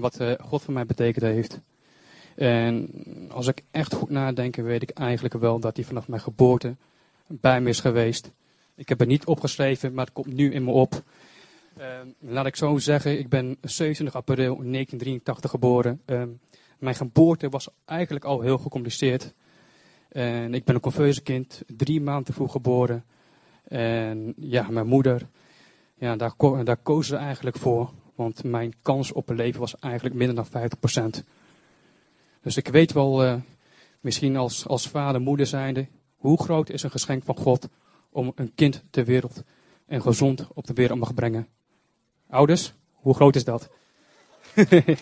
wat 0.00 0.20
eh, 0.20 0.32
God 0.40 0.62
voor 0.62 0.74
mij 0.74 0.86
betekend 0.86 1.24
heeft. 1.24 1.60
En 2.34 2.90
als 3.30 3.46
ik 3.46 3.62
echt 3.70 3.94
goed 3.94 4.10
nadenk, 4.10 4.56
weet 4.56 4.82
ik 4.82 4.90
eigenlijk 4.90 5.34
wel 5.34 5.58
dat 5.60 5.76
hij 5.76 5.84
vanaf 5.84 6.08
mijn 6.08 6.20
geboorte 6.20 6.76
bij 7.26 7.60
me 7.60 7.68
is 7.68 7.80
geweest. 7.80 8.30
Ik 8.74 8.88
heb 8.88 8.98
het 8.98 9.08
niet 9.08 9.26
opgeschreven, 9.26 9.94
maar 9.94 10.04
het 10.04 10.14
komt 10.14 10.34
nu 10.34 10.52
in 10.52 10.64
me 10.64 10.70
op. 10.70 11.02
Ehm, 11.76 12.06
laat 12.18 12.46
ik 12.46 12.56
zo 12.56 12.78
zeggen, 12.78 13.18
ik 13.18 13.28
ben 13.28 13.56
27 13.60 14.16
april 14.16 14.56
1983 14.62 15.50
geboren. 15.50 16.00
Ehm, 16.04 16.28
mijn 16.78 16.94
geboorte 16.94 17.48
was 17.48 17.68
eigenlijk 17.84 18.24
al 18.24 18.40
heel 18.40 18.58
gecompliceerd. 18.58 19.34
En 20.08 20.54
ik 20.54 20.64
ben 20.64 20.74
een 20.74 20.80
conversekind, 20.80 21.62
drie 21.66 22.00
maanden 22.00 22.34
vroeg 22.34 22.52
geboren. 22.52 23.04
En 23.64 24.34
ja, 24.36 24.70
mijn 24.70 24.86
moeder, 24.86 25.28
ja, 25.94 26.16
daar, 26.16 26.34
daar 26.64 26.76
koos 26.76 27.06
ze 27.06 27.16
eigenlijk 27.16 27.56
voor. 27.56 27.90
Want 28.18 28.44
mijn 28.44 28.74
kans 28.82 29.12
op 29.12 29.28
een 29.28 29.36
leven 29.36 29.60
was 29.60 29.78
eigenlijk 29.78 30.14
minder 30.14 30.36
dan 30.36 30.68
50%. 31.20 31.24
Dus 32.42 32.56
ik 32.56 32.68
weet 32.68 32.92
wel, 32.92 33.24
eh, 33.24 33.34
misschien 34.00 34.36
als, 34.36 34.66
als 34.66 34.88
vader, 34.88 35.20
moeder 35.20 35.46
zijnde, 35.46 35.86
hoe 36.16 36.42
groot 36.42 36.70
is 36.70 36.82
een 36.82 36.90
geschenk 36.90 37.24
van 37.24 37.36
God 37.36 37.68
om 38.10 38.32
een 38.34 38.54
kind 38.54 38.84
ter 38.90 39.04
wereld 39.04 39.42
en 39.86 40.02
gezond 40.02 40.46
op 40.54 40.66
de 40.66 40.72
wereld 40.72 40.98
mag 40.98 41.14
brengen. 41.14 41.48
Ouders, 42.28 42.72
hoe 42.92 43.14
groot 43.14 43.36
is 43.36 43.44
dat? 43.44 43.70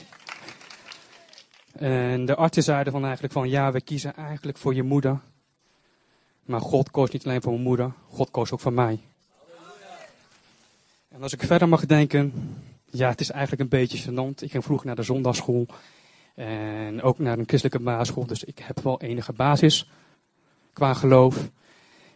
en 1.72 2.26
de 2.26 2.34
artsen 2.34 2.62
zeiden 2.62 2.92
van 2.92 3.02
eigenlijk 3.04 3.32
van 3.32 3.48
ja, 3.48 3.72
we 3.72 3.80
kiezen 3.80 4.14
eigenlijk 4.16 4.58
voor 4.58 4.74
je 4.74 4.82
moeder. 4.82 5.20
Maar 6.44 6.60
God 6.60 6.90
koos 6.90 7.10
niet 7.10 7.26
alleen 7.26 7.42
voor 7.42 7.52
mijn 7.52 7.64
moeder, 7.64 7.92
God 8.08 8.30
koos 8.30 8.52
ook 8.52 8.60
voor 8.60 8.72
mij. 8.72 9.00
En 11.08 11.22
als 11.22 11.32
ik 11.32 11.42
verder 11.42 11.68
mag 11.68 11.86
denken, 11.86 12.32
ja, 12.90 13.08
het 13.08 13.20
is 13.20 13.30
eigenlijk 13.30 13.62
een 13.62 13.78
beetje 13.78 14.10
gênant. 14.10 14.42
Ik 14.42 14.50
ging 14.50 14.64
vroeger 14.64 14.86
naar 14.86 14.96
de 14.96 15.02
zondagschool 15.02 15.66
en 16.34 17.02
ook 17.02 17.18
naar 17.18 17.38
een 17.38 17.48
christelijke 17.48 17.84
basisschool, 17.84 18.26
dus 18.26 18.44
ik 18.44 18.58
heb 18.58 18.80
wel 18.80 19.00
enige 19.00 19.32
basis 19.32 19.90
qua 20.72 20.94
geloof. 20.94 21.50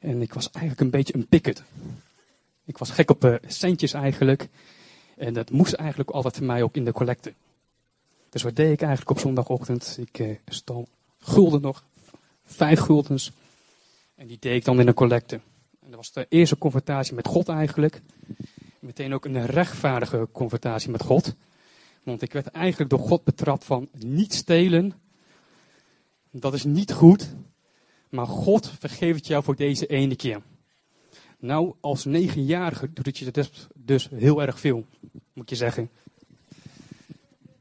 En 0.01 0.23
ik 0.23 0.35
was 0.35 0.51
eigenlijk 0.51 0.81
een 0.81 0.91
beetje 0.91 1.15
een 1.15 1.27
picket. 1.27 1.63
Ik 2.65 2.79
was 2.79 2.91
gek 2.91 3.11
op 3.11 3.25
eh, 3.25 3.35
centjes 3.47 3.93
eigenlijk. 3.93 4.49
En 5.17 5.35
dat 5.35 5.51
moest 5.51 5.73
eigenlijk 5.73 6.11
altijd 6.11 6.37
voor 6.37 6.47
mij 6.47 6.63
ook 6.63 6.77
in 6.77 6.85
de 6.85 6.93
collecte. 6.93 7.33
Dus 8.31 8.43
wat 8.43 8.57
deed 8.57 8.73
ik 8.73 8.81
eigenlijk 8.81 9.11
op 9.11 9.19
zondagochtend? 9.19 9.99
Ik 10.01 10.19
eh, 10.19 10.37
stal 10.47 10.89
gulden 11.19 11.61
nog, 11.61 11.85
vijf 12.45 12.81
guldens. 12.81 13.33
En 14.15 14.27
die 14.27 14.37
deed 14.41 14.57
ik 14.57 14.65
dan 14.65 14.81
in 14.81 14.87
een 14.87 14.95
collecte. 14.95 15.35
En 15.81 15.87
dat 15.91 15.97
was 15.97 16.13
de 16.13 16.27
eerste 16.29 16.59
confrontatie 16.59 17.15
met 17.15 17.27
God 17.27 17.49
eigenlijk. 17.49 18.01
Meteen 18.81 19.15
ook 19.15 19.25
een 19.25 19.47
rechtvaardige 19.47 20.29
confrontatie 20.33 20.91
met 20.91 21.03
God. 21.03 21.35
Want 22.03 22.23
ik 22.23 22.33
werd 22.33 22.47
eigenlijk 22.47 22.91
door 22.91 22.99
God 22.99 23.25
betrapt 23.25 23.65
van 23.65 23.89
niet 23.93 24.35
stelen. 24.35 24.93
Dat 26.31 26.55
is 26.55 26.65
niet 26.65 26.93
goed. 26.93 27.35
Maar 28.09 28.27
God 28.27 28.71
vergeeft 28.79 29.27
jou 29.27 29.45
voor 29.45 29.57
deze 29.57 29.87
ene 29.87 30.17
keer. 30.17 30.43
Nou, 31.39 31.75
als 31.81 32.05
negenjarige 32.05 32.93
doet 32.93 33.07
het 33.07 33.19
je 33.19 33.31
dus, 33.31 33.69
dus 33.75 34.09
heel 34.09 34.43
erg 34.43 34.61
veel, 34.61 34.87
moet 35.33 35.51
je 35.51 35.57
zeggen. 35.57 35.91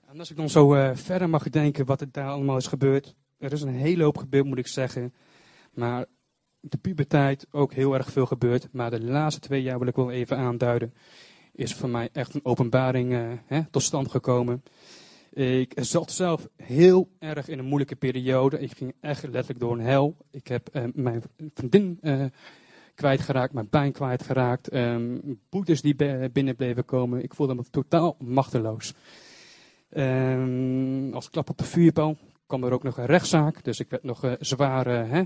En 0.08 0.20
als 0.20 0.30
ik 0.30 0.38
dan 0.38 0.50
zo 0.50 0.74
eh, 0.74 0.96
verder 0.96 1.30
mag 1.30 1.50
denken 1.50 1.86
wat 1.86 2.02
er 2.02 2.12
daar 2.12 2.30
allemaal 2.30 2.58
is 2.58 2.68
gebeurd. 2.68 3.16
Er 3.38 3.54
is 3.54 3.62
een 3.62 3.76
hele 3.76 4.04
hoop 4.04 4.18
gebeurd, 4.18 4.46
moet 4.46 4.58
ik 4.58 4.68
zeggen. 4.68 5.14
Maar 5.74 6.06
de 6.60 6.78
puberteit 6.78 7.48
ook 7.52 7.74
heel 7.74 7.94
erg 7.94 8.12
veel 8.12 8.26
gebeurd. 8.26 8.68
Maar 8.72 8.92
de 8.92 9.04
laatste 9.04 9.42
twee 9.42 9.62
jaar 9.62 9.80
wil 9.80 9.88
ik 9.88 9.96
wel 9.96 10.12
even 10.12 10.38
aanduiden. 10.38 10.94
Is 11.54 11.74
voor 11.74 11.90
mij 11.90 12.10
echt 12.14 12.34
een 12.34 12.46
openbaring 12.46 13.14
eh, 13.14 13.32
hè, 13.46 13.62
tot 13.72 13.84
stand 13.84 14.12
gekomen. 14.12 14.64
Ik 15.34 15.74
zat 15.76 16.12
zelf 16.12 16.48
heel 16.56 17.10
erg 17.20 17.48
in 17.48 17.60
een 17.60 17.66
moeilijke 17.66 17.96
periode. 17.96 18.60
Ik 18.60 18.78
ging 18.78 18.94
echt 19.02 19.24
letterlijk 19.24 19.60
door 19.60 19.72
een 19.72 19.86
hel. 19.86 20.16
Ik 20.32 20.48
heb 20.48 20.68
eh, 20.68 20.84
mijn 20.94 21.24
vriendin 21.54 21.98
eh, 22.02 22.26
kwijtgeraakt, 22.96 23.54
mijn 23.54 23.70
pijn 23.70 23.92
kwijtgeraakt. 23.92 24.68
ehm 24.68 25.18
boetes 25.50 25.82
die 25.82 25.96
binnen 26.32 26.56
bleven 26.56 26.86
komen. 26.86 27.24
Ik 27.24 27.34
voelde 27.34 27.56
me 27.56 27.64
totaal 27.72 28.16
machteloos. 28.20 28.94
Ehm, 29.90 31.14
als 31.14 31.30
klap 31.30 31.50
op 31.50 31.58
de 31.58 31.64
vuurpijl 31.64 32.18
kwam 32.46 32.64
er 32.64 32.72
ook 32.72 32.84
nog 32.84 32.98
een 32.98 33.06
rechtszaak. 33.06 33.64
Dus 33.64 33.80
ik 33.80 33.90
werd 33.90 34.04
nog 34.04 34.24
eh, 34.24 34.32
zwaar 34.40 34.88
hè, 34.88 35.24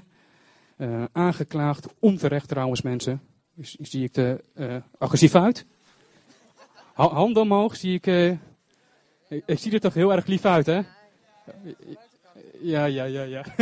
eh, 0.78 1.04
aangeklaagd. 1.12 1.88
Onterecht 2.00 2.48
trouwens 2.48 2.82
mensen. 2.82 3.22
Is- 3.56 3.78
Zie 3.80 4.04
ik 4.04 4.16
er 4.16 4.42
eh, 4.54 4.76
agressief 4.98 5.36
uit? 5.36 5.66
Ha- 6.94 7.08
Handen 7.14 7.42
omhoog, 7.42 7.76
zie 7.76 7.94
ik... 7.94 8.08
eh, 8.08 8.30
ik, 9.30 9.44
ik 9.46 9.60
zie 9.60 9.72
er 9.72 9.80
toch 9.80 9.94
heel 9.94 10.14
erg 10.14 10.26
lief 10.26 10.46
uit, 10.46 10.66
hè? 10.66 10.82
Ja, 12.62 12.86
ja, 12.86 13.04
ja, 13.04 13.24
ja. 13.24 13.46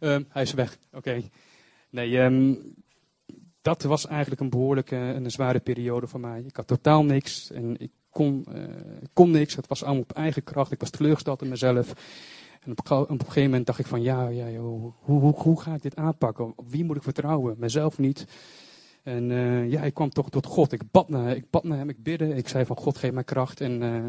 Ehm, 0.00 0.22
hij 0.28 0.42
is 0.42 0.52
weg, 0.52 0.78
oké. 0.92 1.22
Nee, 1.90 2.18
ehm, 2.20 2.54
dat 3.62 3.82
was 3.82 4.06
eigenlijk 4.06 4.40
een 4.40 4.50
behoorlijke, 4.50 4.96
een 4.96 5.30
zware 5.30 5.60
periode 5.60 6.06
voor 6.06 6.20
mij. 6.20 6.42
Ik 6.46 6.56
had 6.56 6.66
totaal 6.66 7.04
niks 7.04 7.50
en 7.50 7.76
ik 7.80 7.90
kon, 8.10 8.46
kon 9.12 9.30
niks. 9.30 9.56
Het 9.56 9.66
was 9.66 9.82
allemaal 9.84 10.02
op 10.02 10.12
eigen 10.12 10.44
kracht. 10.44 10.72
Ik 10.72 10.80
was 10.80 10.90
teleurgesteld 10.90 11.42
in 11.42 11.48
mezelf. 11.48 11.92
En 12.60 12.70
op, 12.70 13.10
een 13.10 13.18
gegeven 13.20 13.42
moment 13.42 13.66
dacht 13.66 13.78
ik 13.78 13.86
van, 13.86 14.02
ja, 14.02 14.28
ja 14.28 14.58
hoe, 14.58 14.92
hoe, 14.98 15.34
hoe 15.34 15.60
ga 15.60 15.74
ik 15.74 15.82
dit 15.82 15.96
aanpakken? 15.96 16.52
Op 16.56 16.70
wie 16.70 16.84
moet 16.84 16.96
ik 16.96 17.02
vertrouwen? 17.02 17.56
Mezelf 17.58 17.98
niet. 17.98 18.26
En 19.02 19.30
eh, 19.30 19.70
ja, 19.70 19.82
ik 19.82 19.94
kwam 19.94 20.10
toch 20.10 20.30
tot 20.30 20.46
God. 20.46 20.72
Ik 20.72 20.90
bad 20.90 21.08
naar, 21.08 21.36
ik 21.36 21.50
bad 21.50 21.64
naar 21.64 21.78
hem, 21.78 21.88
ik 21.88 22.02
bidde. 22.02 22.34
Ik 22.34 22.48
zei 22.48 22.64
van, 22.64 22.76
God 22.76 22.98
geef 22.98 23.12
mij 23.12 23.24
kracht. 23.24 23.60
En 23.60 23.82
eh, 23.82 24.04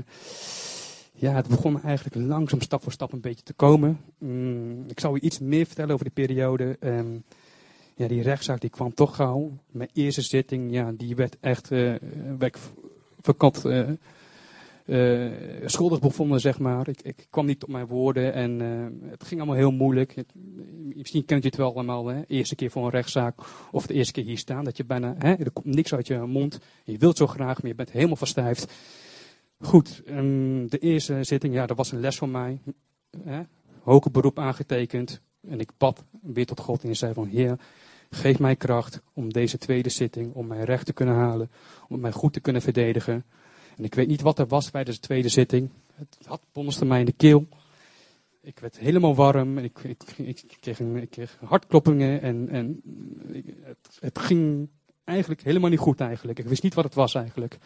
ja, 1.11 1.33
het 1.33 1.47
begon 1.47 1.81
eigenlijk 1.81 2.27
langzaam 2.27 2.61
stap 2.61 2.83
voor 2.83 2.91
stap 2.91 3.13
een 3.13 3.21
beetje 3.21 3.43
te 3.43 3.53
komen. 3.53 3.99
Mm, 4.17 4.83
ik 4.87 4.99
zou 4.99 5.15
u 5.15 5.19
iets 5.19 5.39
meer 5.39 5.65
vertellen 5.65 5.93
over 5.93 6.05
die 6.05 6.25
periode. 6.25 6.77
Ehm, 6.79 7.17
ja, 7.95 8.07
die 8.07 8.21
rechtszaak 8.21 8.61
die 8.61 8.69
kwam 8.69 8.93
toch 8.93 9.15
gauw. 9.15 9.51
Mijn 9.71 9.89
eerste 9.93 10.21
zitting, 10.21 10.71
ja, 10.71 10.91
die 10.91 11.15
werd 11.15 11.37
echt 11.39 11.71
uh, 11.71 11.95
werd 12.37 12.55
ik 12.55 12.57
verkat, 13.21 13.65
uh, 14.85 15.31
schuldig 15.65 15.99
bevonden, 15.99 16.39
zeg 16.39 16.59
maar. 16.59 16.87
Ik, 16.87 17.01
ik, 17.01 17.27
kwam 17.29 17.45
niet 17.45 17.63
op 17.63 17.69
mijn 17.69 17.87
woorden 17.87 18.33
en 18.33 18.61
uh, 18.61 19.11
het 19.11 19.23
ging 19.23 19.41
allemaal 19.41 19.59
heel 19.59 19.71
moeilijk. 19.71 20.15
Misschien 20.95 21.25
kent 21.25 21.43
u 21.43 21.47
het 21.47 21.55
wel 21.55 21.73
allemaal, 21.73 22.07
hè? 22.07 22.21
eerste 22.27 22.55
keer 22.55 22.71
voor 22.71 22.83
een 22.83 22.89
rechtszaak 22.89 23.39
of 23.71 23.87
de 23.87 23.93
eerste 23.93 24.13
keer 24.13 24.23
hier 24.23 24.37
staan. 24.37 24.63
Dat 24.63 24.77
je 24.77 24.85
bijna, 24.85 25.15
hè, 25.17 25.33
er 25.33 25.51
komt 25.51 25.75
niks 25.75 25.93
uit 25.93 26.07
je 26.07 26.17
mond. 26.17 26.59
Je 26.83 26.97
wilt 26.97 27.17
zo 27.17 27.27
graag, 27.27 27.61
maar 27.61 27.71
je 27.71 27.77
bent 27.77 27.91
helemaal 27.91 28.15
verstijfd. 28.15 28.73
Goed, 29.59 30.01
um, 30.07 30.69
de 30.69 30.77
eerste 30.77 31.23
zitting, 31.23 31.53
ja, 31.53 31.65
dat 31.65 31.77
was 31.77 31.91
een 31.91 31.99
les 31.99 32.17
voor 32.17 32.29
mij. 32.29 32.59
Hè? 33.23 33.41
Beroep 34.11 34.39
aangetekend. 34.39 35.21
En 35.47 35.59
ik 35.59 35.71
bad 35.77 36.03
weer 36.21 36.45
tot 36.45 36.59
God 36.59 36.83
en 36.83 36.95
zei 36.95 37.13
van, 37.13 37.27
Heer, 37.27 37.59
geef 38.09 38.39
mij 38.39 38.55
kracht 38.55 39.01
om 39.13 39.33
deze 39.33 39.57
tweede 39.57 39.89
zitting, 39.89 40.33
om 40.33 40.47
mijn 40.47 40.63
recht 40.63 40.85
te 40.85 40.93
kunnen 40.93 41.15
halen, 41.15 41.51
om 41.87 41.99
mij 41.99 42.11
goed 42.11 42.33
te 42.33 42.39
kunnen 42.39 42.61
verdedigen. 42.61 43.25
En 43.81 43.87
ik 43.87 43.95
weet 43.95 44.07
niet 44.07 44.21
wat 44.21 44.39
er 44.39 44.47
was 44.47 44.69
tijdens 44.69 44.99
de 44.99 45.07
tweede 45.07 45.29
zitting. 45.29 45.69
Het 45.95 46.17
had 46.25 46.41
bonneste 46.51 46.85
mij 46.85 46.99
in 46.99 47.05
de 47.05 47.11
keel. 47.11 47.47
Ik 48.41 48.59
werd 48.59 48.79
helemaal 48.79 49.15
warm. 49.15 49.57
Ik, 49.57 49.79
ik, 49.79 50.03
ik, 50.17 50.57
kreeg, 50.59 50.79
een, 50.79 51.09
hartkloppingen 51.45 52.21
en, 52.21 52.49
en 52.49 52.81
het, 53.63 53.97
het 53.99 54.19
ging 54.19 54.69
eigenlijk 55.03 55.41
helemaal 55.41 55.69
niet 55.69 55.79
goed 55.79 56.01
eigenlijk. 56.01 56.39
Ik 56.39 56.47
wist 56.47 56.63
niet 56.63 56.73
wat 56.73 56.83
het 56.83 56.93
was 56.93 57.15
eigenlijk. 57.15 57.57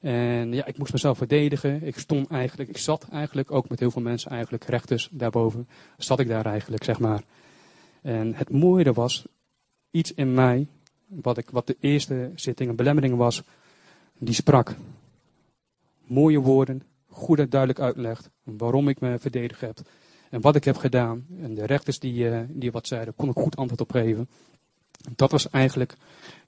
En 0.00 0.52
ja, 0.52 0.66
ik 0.66 0.78
moest 0.78 0.92
mezelf 0.92 1.18
verdedigen. 1.18 1.82
Ik 1.82 1.98
stond 1.98 2.28
eigenlijk, 2.28 2.70
ik 2.70 2.78
zat 2.78 3.06
eigenlijk 3.10 3.50
ook 3.50 3.68
met 3.68 3.80
heel 3.80 3.90
veel 3.90 4.02
mensen 4.02 4.30
eigenlijk 4.30 4.64
rechters 4.64 5.08
daarboven. 5.12 5.68
Zat 5.96 6.20
ik 6.20 6.28
daar 6.28 6.46
eigenlijk, 6.46 6.84
zeg 6.84 6.98
maar. 6.98 7.22
En 8.02 8.34
het 8.34 8.50
mooie 8.50 8.92
was, 8.92 9.26
iets 9.90 10.14
in 10.14 10.34
mij, 10.34 10.66
wat, 11.06 11.38
ik, 11.38 11.50
wat 11.50 11.66
de 11.66 11.76
eerste 11.80 12.32
zitting 12.34 12.70
een 12.70 12.76
belemmering 12.76 13.16
was, 13.16 13.42
die 14.18 14.34
sprak. 14.34 14.74
Mooie 16.06 16.38
woorden, 16.38 16.82
goed 17.06 17.38
en 17.38 17.50
duidelijk 17.50 17.80
uitlegt 17.80 18.30
waarom 18.42 18.88
ik 18.88 19.00
me 19.00 19.18
verdedigd 19.18 19.60
heb. 19.60 19.80
En 20.30 20.40
wat 20.40 20.56
ik 20.56 20.64
heb 20.64 20.76
gedaan. 20.76 21.26
En 21.40 21.54
de 21.54 21.66
rechters 21.66 21.98
die, 21.98 22.28
uh, 22.28 22.40
die 22.48 22.72
wat 22.72 22.86
zeiden, 22.86 23.14
kon 23.16 23.28
ik 23.28 23.36
goed 23.36 23.56
antwoord 23.56 23.80
op 23.80 23.90
geven. 23.90 24.28
Dat 25.14 25.30
was 25.30 25.50
eigenlijk 25.50 25.96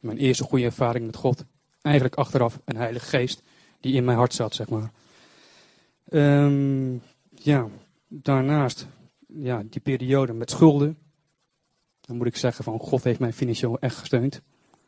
mijn 0.00 0.18
eerste 0.18 0.44
goede 0.44 0.64
ervaring 0.64 1.06
met 1.06 1.16
God. 1.16 1.44
Eigenlijk 1.82 2.14
achteraf 2.14 2.60
een 2.64 2.76
heilige 2.76 3.06
geest 3.06 3.42
die 3.80 3.94
in 3.94 4.04
mijn 4.04 4.18
hart 4.18 4.34
zat, 4.34 4.54
zeg 4.54 4.68
maar. 4.68 4.90
Um, 6.10 7.02
ja, 7.30 7.68
daarnaast, 8.08 8.86
ja, 9.26 9.62
die 9.70 9.80
periode 9.80 10.32
met 10.32 10.50
schulden. 10.50 10.98
Dan 12.00 12.16
moet 12.16 12.26
ik 12.26 12.36
zeggen 12.36 12.64
van 12.64 12.78
God 12.78 13.04
heeft 13.04 13.18
mij 13.18 13.32
financieel 13.32 13.78
echt 13.78 13.96
gesteund. 13.96 14.40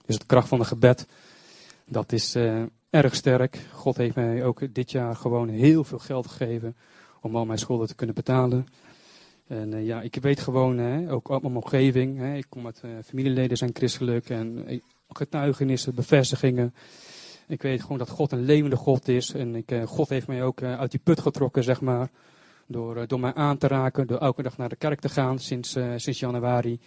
Dus 0.07 0.19
de 0.19 0.27
kracht 0.27 0.49
van 0.49 0.59
het 0.59 0.69
gebed, 0.69 1.07
dat 1.87 2.13
is 2.13 2.37
uh, 2.37 2.63
erg 2.91 3.15
sterk. 3.15 3.59
God 3.73 3.97
heeft 3.97 4.15
mij 4.15 4.45
ook 4.45 4.75
dit 4.75 4.91
jaar 4.91 5.17
gewoon 5.17 5.49
heel 5.49 5.85
veel 5.85 5.99
geld 5.99 6.27
gegeven 6.27 6.77
om 7.21 7.37
al 7.37 7.47
mijn 7.47 7.59
schulden 7.59 7.87
te 7.87 7.95
kunnen 7.95 8.15
betalen. 8.15 8.67
En 9.47 9.75
eh, 9.75 9.87
ja, 9.87 10.01
ik 10.01 10.15
weet 10.15 10.41
gewoon, 10.41 10.79
hè, 10.79 11.13
ook 11.13 11.29
op 11.29 11.43
mijn 11.43 11.55
omgeving, 11.55 12.19
hè, 12.19 12.37
ik 12.37 12.47
kom 12.49 12.67
uit 12.67 12.83
uh, 12.85 12.91
familieleden 13.05 13.57
zijn 13.57 13.71
christelijk 13.73 14.31
en 14.31 14.67
eh, 14.67 14.81
getuigenissen, 15.09 15.95
bevestigingen. 15.95 16.75
Ik 17.49 17.63
weet 17.63 17.83
gewoon 17.83 17.99
dat 17.99 18.09
God 18.09 18.33
een 18.33 18.45
levende 18.45 18.77
God 18.77 19.09
is 19.09 19.33
en 19.35 19.55
ik, 19.55 19.73
God 19.85 20.09
heeft 20.09 20.27
mij 20.27 20.43
ook 20.43 20.63
uit 20.63 20.91
die 20.91 21.01
put 21.03 21.21
getrokken, 21.21 21.65
zeg 21.65 21.81
maar. 21.81 22.09
Door, 22.67 23.07
door 23.07 23.21
mij 23.21 23.35
aan 23.35 23.59
te 23.59 23.67
raken, 23.67 24.07
door 24.07 24.19
elke 24.19 24.43
dag 24.43 24.57
naar 24.57 24.69
de 24.69 24.77
kerk 24.77 25.01
te 25.01 25.09
gaan 25.09 25.39
sinds, 25.39 25.71
sinds 25.97 26.21
januari. 26.21 26.81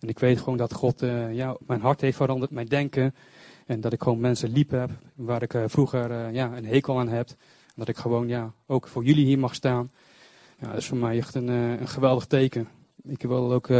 En 0.00 0.08
ik 0.08 0.18
weet 0.18 0.38
gewoon 0.38 0.56
dat 0.56 0.72
God 0.72 1.00
ja, 1.32 1.56
mijn 1.66 1.80
hart 1.80 2.00
heeft 2.00 2.16
veranderd, 2.16 2.50
mijn 2.50 2.66
denken. 2.66 3.14
En 3.66 3.80
dat 3.80 3.92
ik 3.92 4.02
gewoon 4.02 4.20
mensen 4.20 4.52
liep 4.52 4.70
heb, 4.70 4.90
waar 5.14 5.42
ik 5.42 5.54
vroeger 5.66 6.32
ja, 6.32 6.56
een 6.56 6.66
hekel 6.66 6.98
aan 6.98 7.08
heb. 7.08 7.28
Dat 7.74 7.88
ik 7.88 7.96
gewoon 7.96 8.28
ja, 8.28 8.52
ook 8.66 8.88
voor 8.88 9.04
jullie 9.04 9.24
hier 9.24 9.38
mag 9.38 9.54
staan. 9.54 9.90
Dat 10.58 10.76
is 10.76 10.86
voor 10.86 10.96
mij 10.96 11.16
echt 11.16 11.34
een, 11.34 11.48
eh, 11.48 11.80
een 11.80 11.88
geweldig 11.88 12.26
teken. 12.26 12.68
Ik 13.02 13.22
wil 13.22 13.52
ook, 13.52 13.70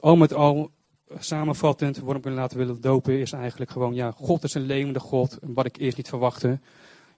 al 0.00 0.16
met 0.16 0.34
al, 0.34 0.70
samenvattend, 1.18 1.98
waarom 1.98 2.16
ik 2.16 2.24
me 2.24 2.30
laten 2.30 2.58
willen 2.58 2.80
dopen, 2.80 3.20
is 3.20 3.32
eigenlijk 3.32 3.70
gewoon, 3.70 3.94
ja, 3.94 4.10
God 4.10 4.44
is 4.44 4.54
een 4.54 4.66
levende 4.66 5.00
God, 5.00 5.38
wat 5.40 5.66
ik 5.66 5.76
eerst 5.76 5.96
niet 5.96 6.08
verwachtte. 6.08 6.58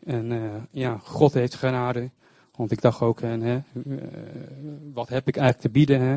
En 0.05 0.33
ja, 0.71 1.01
God 1.03 1.33
heeft 1.35 1.55
genade. 1.55 2.11
Want 2.57 2.71
ik 2.71 2.81
dacht 2.81 3.01
ook, 3.01 3.21
hè, 3.21 3.63
wat 4.93 5.09
heb 5.09 5.29
ik 5.29 5.37
eigenlijk 5.37 5.67
te 5.67 5.79
bieden? 5.79 6.01
Hè? 6.01 6.17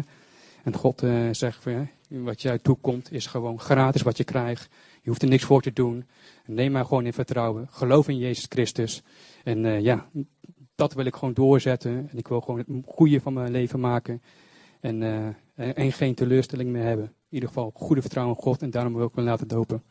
En 0.64 0.76
God 0.76 1.04
zegt, 1.32 1.64
van, 1.64 1.90
wat 2.08 2.42
jij 2.42 2.60
toekomt 2.60 3.12
is 3.12 3.26
gewoon 3.26 3.60
gratis 3.60 4.02
wat 4.02 4.18
je 4.18 4.24
krijgt. 4.24 4.70
Je 5.08 5.14
hoeft 5.14 5.26
er 5.26 5.32
niks 5.32 5.44
voor 5.44 5.62
te 5.62 5.74
doen. 5.74 6.06
Neem 6.46 6.72
maar 6.72 6.86
gewoon 6.86 7.06
in 7.06 7.14
vertrouwen. 7.14 7.68
Geloof 7.72 8.08
in 8.08 8.18
Jezus 8.18 8.46
Christus. 8.50 9.04
En 9.44 9.82
ja, 9.82 10.10
dat 10.76 10.94
wil 10.94 11.06
ik 11.06 11.16
gewoon 11.16 11.34
doorzetten. 11.34 12.08
En 12.12 12.18
ik 12.18 12.28
wil 12.28 12.42
gewoon 12.42 12.60
het 12.60 12.68
goede 12.86 13.22
van 13.22 13.34
mijn 13.34 13.52
leven 13.52 13.80
maken. 13.80 14.22
En, 14.80 15.02
uh, 15.02 15.78
en 15.78 15.92
geen 15.92 16.16
teleurstelling 16.16 16.70
meer 16.70 16.84
hebben. 16.84 17.06
In 17.06 17.14
ieder 17.30 17.48
geval 17.48 17.72
goede 17.76 18.02
vertrouwen 18.02 18.36
in 18.36 18.42
God. 18.42 18.62
En 18.62 18.70
daarom 18.70 18.94
wil 18.94 19.06
ik 19.06 19.16
me 19.16 19.22
laten 19.22 19.48
dopen. 19.48 19.84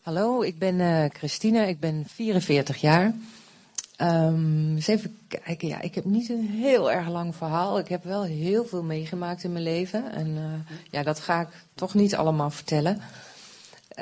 Hallo, 0.00 0.42
ik 0.42 0.58
ben 0.58 0.74
uh, 0.74 1.04
Christina. 1.08 1.62
Ik 1.62 1.80
ben 1.80 2.04
44 2.06 2.80
jaar. 2.80 3.14
Um, 4.02 4.74
eens 4.74 4.86
even 4.86 5.18
kijken. 5.28 5.68
Ja, 5.68 5.80
ik 5.80 5.94
heb 5.94 6.04
niet 6.04 6.28
een 6.28 6.46
heel 6.46 6.92
erg 6.92 7.08
lang 7.08 7.36
verhaal. 7.36 7.78
Ik 7.78 7.88
heb 7.88 8.04
wel 8.04 8.22
heel 8.22 8.64
veel 8.64 8.82
meegemaakt 8.82 9.44
in 9.44 9.52
mijn 9.52 9.64
leven. 9.64 10.12
En 10.12 10.26
uh, 10.26 10.74
ja, 10.90 11.02
dat 11.02 11.20
ga 11.20 11.40
ik 11.40 11.48
toch 11.74 11.94
niet 11.94 12.14
allemaal 12.14 12.50
vertellen. 12.50 13.00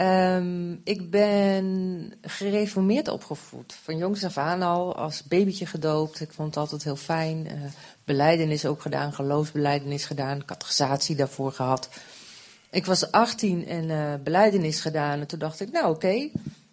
Um, 0.01 0.81
ik 0.85 1.11
ben 1.11 2.13
gereformeerd 2.23 3.09
opgevoed. 3.09 3.75
Van 3.83 3.97
jongs 3.97 4.25
af 4.25 4.39
aan 4.39 4.63
al, 4.63 4.97
als 4.97 5.25
babytje 5.25 5.67
gedoopt. 5.67 6.21
Ik 6.21 6.33
vond 6.33 6.49
het 6.49 6.57
altijd 6.57 6.85
heel 6.85 6.97
fijn. 6.97 7.47
Uh, 7.47 7.53
beleidenis 8.05 8.67
ook 8.67 8.83
gedaan, 8.83 9.13
geloofsbeleidenis 9.13 10.05
gedaan, 10.05 10.45
catechisatie 10.45 11.17
daarvoor 11.17 11.53
gehad. 11.53 11.89
Ik 12.71 12.87
was 12.87 13.11
18 13.11 13.67
en 13.67 13.85
uh, 13.85 14.15
beleidenis 14.25 14.81
gedaan. 14.81 15.21
En 15.21 15.27
toen 15.27 15.39
dacht 15.39 15.61
ik, 15.61 15.73
nou 15.73 15.95
oké, 15.95 16.29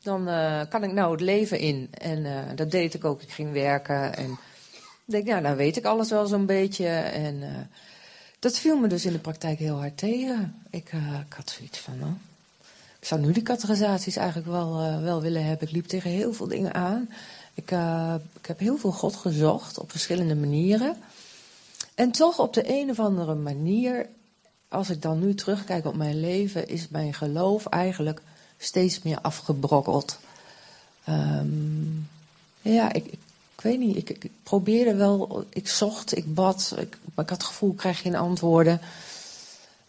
dan 0.05 0.27
uh, 0.29 0.61
kan 0.69 0.83
ik 0.83 0.91
nou 0.91 1.11
het 1.11 1.21
leven 1.21 1.59
in. 1.59 1.89
En 1.91 2.19
uh, 2.19 2.39
dat 2.55 2.71
deed 2.71 2.93
ik 2.93 3.05
ook. 3.05 3.21
Ik 3.21 3.31
ging 3.31 3.51
werken 3.51 4.15
en 4.15 4.37
denk, 5.05 5.25
nou 5.25 5.55
weet 5.55 5.77
ik 5.77 5.85
alles 5.85 6.09
wel 6.09 6.27
zo'n 6.27 6.45
beetje. 6.45 6.87
En 6.87 7.35
uh, 7.35 7.47
dat 8.39 8.57
viel 8.57 8.77
me 8.77 8.87
dus 8.87 9.05
in 9.05 9.11
de 9.11 9.19
praktijk 9.19 9.59
heel 9.59 9.77
hard 9.77 9.97
tegen. 9.97 10.55
Ik, 10.69 10.91
ik 11.27 11.33
had 11.35 11.49
zoiets 11.49 11.79
van, 11.79 11.97
nou, 11.99 12.11
ik 12.99 13.07
zou 13.07 13.21
nu 13.21 13.31
die 13.31 13.43
categorisaties 13.43 14.15
eigenlijk 14.15 14.47
wel, 14.47 15.01
wel 15.01 15.21
willen 15.21 15.45
hebben. 15.45 15.67
Ik 15.67 15.73
liep 15.73 15.87
tegen 15.87 16.09
heel 16.09 16.33
veel 16.33 16.47
dingen 16.47 16.73
aan. 16.73 17.09
Ik, 17.53 17.71
ik 18.39 18.45
heb 18.45 18.59
heel 18.59 18.77
veel 18.77 18.91
God 18.91 19.15
gezocht 19.15 19.79
op 19.79 19.91
verschillende 19.91 20.35
manieren. 20.35 20.95
En 21.95 22.11
toch 22.11 22.39
op 22.39 22.53
de 22.53 22.63
een 22.67 22.89
of 22.89 22.99
andere 22.99 23.35
manier, 23.35 24.07
als 24.67 24.89
ik 24.89 25.01
dan 25.01 25.19
nu 25.19 25.33
terugkijk 25.33 25.85
op 25.85 25.95
mijn 25.95 26.19
leven, 26.19 26.67
is 26.67 26.87
mijn 26.87 27.13
geloof 27.13 27.65
eigenlijk 27.65 28.21
steeds 28.65 29.01
meer 29.01 29.19
afgebrokkeld. 29.21 30.19
Um, 31.09 32.09
ja, 32.61 32.93
ik, 32.93 33.05
ik, 33.05 33.19
weet 33.61 33.79
niet. 33.79 33.97
Ik, 33.97 34.29
probeerde 34.43 34.95
wel. 34.95 35.45
Ik 35.49 35.67
zocht, 35.67 36.17
ik 36.17 36.33
bad. 36.33 36.75
Ik, 36.77 36.97
ik 37.05 37.15
had 37.15 37.29
het 37.29 37.43
gevoel, 37.43 37.71
ik 37.71 37.77
krijg 37.77 38.01
geen 38.01 38.15
antwoorden. 38.15 38.81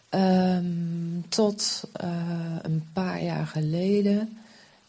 Um, 0.09 1.25
tot 1.29 1.83
uh, 2.03 2.55
een 2.61 2.89
paar 2.93 3.23
jaar 3.23 3.47
geleden 3.47 4.37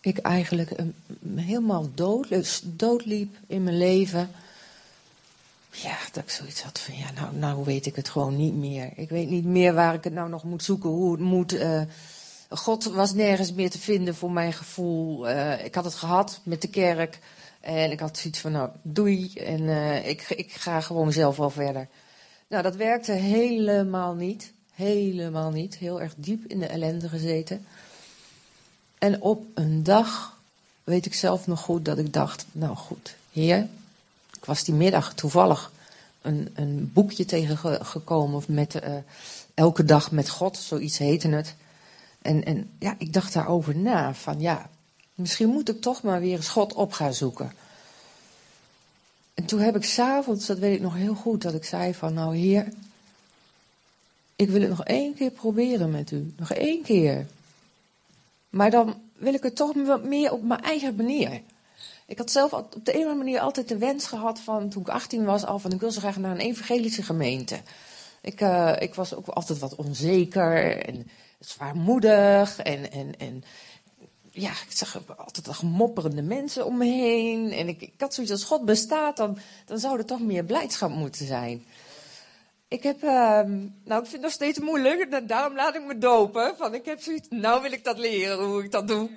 ik 0.00 0.18
eigenlijk 0.18 0.70
um, 0.78 0.94
helemaal 1.36 1.88
dood, 1.94 2.62
doodliep 2.64 3.36
in 3.46 3.64
mijn 3.64 3.78
leven. 3.78 4.30
Ja, 5.70 5.96
dat 6.12 6.22
ik 6.22 6.30
zoiets 6.30 6.62
had 6.62 6.78
van, 6.78 6.96
ja, 6.96 7.10
nou, 7.14 7.36
nou 7.36 7.64
weet 7.64 7.86
ik 7.86 7.96
het 7.96 8.08
gewoon 8.08 8.36
niet 8.36 8.54
meer. 8.54 8.90
Ik 8.96 9.08
weet 9.08 9.30
niet 9.30 9.44
meer 9.44 9.74
waar 9.74 9.94
ik 9.94 10.04
het 10.04 10.12
nou 10.12 10.28
nog 10.28 10.44
moet 10.44 10.62
zoeken, 10.62 10.90
hoe 10.90 11.12
het 11.12 11.20
moet. 11.20 11.52
Uh, 11.52 11.82
God 12.48 12.84
was 12.84 13.14
nergens 13.14 13.52
meer 13.52 13.70
te 13.70 13.78
vinden 13.78 14.14
voor 14.14 14.30
mijn 14.30 14.52
gevoel. 14.52 15.30
Uh, 15.30 15.64
ik 15.64 15.74
had 15.74 15.84
het 15.84 15.94
gehad 15.94 16.40
met 16.42 16.62
de 16.62 16.68
kerk. 16.68 17.18
En 17.60 17.90
ik 17.90 18.00
had 18.00 18.18
zoiets 18.18 18.40
van, 18.40 18.52
nou, 18.52 18.70
doei. 18.82 19.32
En 19.34 19.60
uh, 19.60 20.08
ik, 20.08 20.22
ik 20.28 20.52
ga 20.52 20.80
gewoon 20.80 21.12
zelf 21.12 21.36
wel 21.36 21.50
verder. 21.50 21.88
Nou, 22.48 22.62
dat 22.62 22.76
werkte 22.76 23.12
helemaal 23.12 24.14
niet. 24.14 24.52
Helemaal 24.74 25.50
niet. 25.50 25.76
Heel 25.76 26.00
erg 26.00 26.14
diep 26.16 26.44
in 26.50 26.58
de 26.58 26.66
ellende 26.66 27.08
gezeten. 27.08 27.66
En 28.98 29.22
op 29.22 29.44
een 29.54 29.82
dag 29.82 30.36
weet 30.84 31.06
ik 31.06 31.14
zelf 31.14 31.46
nog 31.46 31.60
goed 31.60 31.84
dat 31.84 31.98
ik 31.98 32.12
dacht, 32.12 32.46
nou 32.52 32.76
goed, 32.76 33.14
heer. 33.32 33.68
Ik 34.36 34.44
was 34.44 34.64
die 34.64 34.74
middag 34.74 35.14
toevallig 35.14 35.72
een, 36.22 36.48
een 36.54 36.90
boekje 36.92 37.24
tegengekomen 37.24 38.42
met 38.46 38.74
uh, 38.74 38.94
elke 39.54 39.84
dag 39.84 40.10
met 40.10 40.28
God, 40.28 40.56
zoiets 40.56 40.98
heette 40.98 41.28
het. 41.28 41.54
En, 42.28 42.44
en 42.44 42.70
ja, 42.78 42.94
ik 42.98 43.12
dacht 43.12 43.32
daarover 43.32 43.76
na. 43.76 44.14
Van 44.14 44.40
ja, 44.40 44.70
misschien 45.14 45.48
moet 45.48 45.68
ik 45.68 45.80
toch 45.80 46.02
maar 46.02 46.20
weer 46.20 46.36
eens 46.36 46.48
God 46.48 46.72
op 46.72 46.92
gaan 46.92 47.14
zoeken. 47.14 47.52
En 49.34 49.44
toen 49.44 49.60
heb 49.60 49.76
ik 49.76 49.84
s'avonds, 49.84 50.46
dat 50.46 50.58
weet 50.58 50.74
ik 50.74 50.80
nog 50.80 50.94
heel 50.94 51.14
goed, 51.14 51.42
dat 51.42 51.54
ik 51.54 51.64
zei 51.64 51.94
van 51.94 52.14
nou 52.14 52.36
heer, 52.36 52.68
ik 54.36 54.48
wil 54.48 54.60
het 54.60 54.70
nog 54.70 54.84
één 54.84 55.14
keer 55.14 55.30
proberen 55.30 55.90
met 55.90 56.10
u. 56.10 56.34
Nog 56.36 56.52
één 56.52 56.82
keer. 56.82 57.26
Maar 58.50 58.70
dan 58.70 59.00
wil 59.12 59.34
ik 59.34 59.42
het 59.42 59.56
toch 59.56 59.74
meer 60.02 60.32
op 60.32 60.42
mijn 60.42 60.62
eigen 60.62 60.94
manier. 60.96 61.42
Ik 62.06 62.18
had 62.18 62.30
zelf 62.30 62.52
op 62.52 62.74
de 62.82 62.92
ene 62.92 63.14
manier 63.14 63.40
altijd 63.40 63.68
de 63.68 63.78
wens 63.78 64.06
gehad 64.06 64.40
van 64.40 64.68
toen 64.68 64.82
ik 64.82 64.88
18 64.88 65.24
was 65.24 65.44
al 65.44 65.58
van 65.58 65.72
ik 65.72 65.80
wil 65.80 65.90
zo 65.90 66.00
graag 66.00 66.16
naar 66.16 66.30
een 66.30 66.46
evangelische 66.46 67.02
gemeente. 67.02 67.60
Ik, 68.20 68.40
uh, 68.40 68.72
ik 68.78 68.94
was 68.94 69.14
ook 69.14 69.26
altijd 69.26 69.58
wat 69.58 69.74
onzeker 69.74 70.76
en 70.86 71.06
zwaarmoedig 71.38 72.58
en, 72.58 72.92
en, 72.92 73.18
en 73.18 73.44
ja, 74.30 74.50
ik 74.50 74.66
zag 74.68 75.02
altijd 75.16 75.48
gemopperende 75.48 76.22
mensen 76.22 76.66
om 76.66 76.76
me 76.76 76.84
heen. 76.84 77.52
En 77.52 77.68
ik, 77.68 77.82
ik 77.82 77.94
had 77.98 78.14
zoiets 78.14 78.32
als 78.32 78.44
God 78.44 78.64
bestaat, 78.64 79.16
dan, 79.16 79.38
dan 79.64 79.78
zou 79.78 79.98
er 79.98 80.04
toch 80.04 80.20
meer 80.20 80.44
blijdschap 80.44 80.90
moeten 80.90 81.26
zijn. 81.26 81.64
Ik 82.68 82.82
heb, 82.82 83.02
uh, 83.02 83.10
nou 83.84 84.02
ik 84.02 84.08
vind 84.08 84.12
het 84.12 84.20
nog 84.20 84.30
steeds 84.30 84.58
moeilijk, 84.58 85.28
daarom 85.28 85.54
laat 85.54 85.74
ik 85.74 85.84
me 85.84 85.98
dopen. 85.98 86.56
Van 86.56 86.74
ik 86.74 86.84
heb 86.84 87.00
zoiets, 87.00 87.26
nou 87.30 87.62
wil 87.62 87.72
ik 87.72 87.84
dat 87.84 87.98
leren, 87.98 88.44
hoe 88.44 88.64
ik 88.64 88.70
dat 88.70 88.88
doe. 88.88 89.10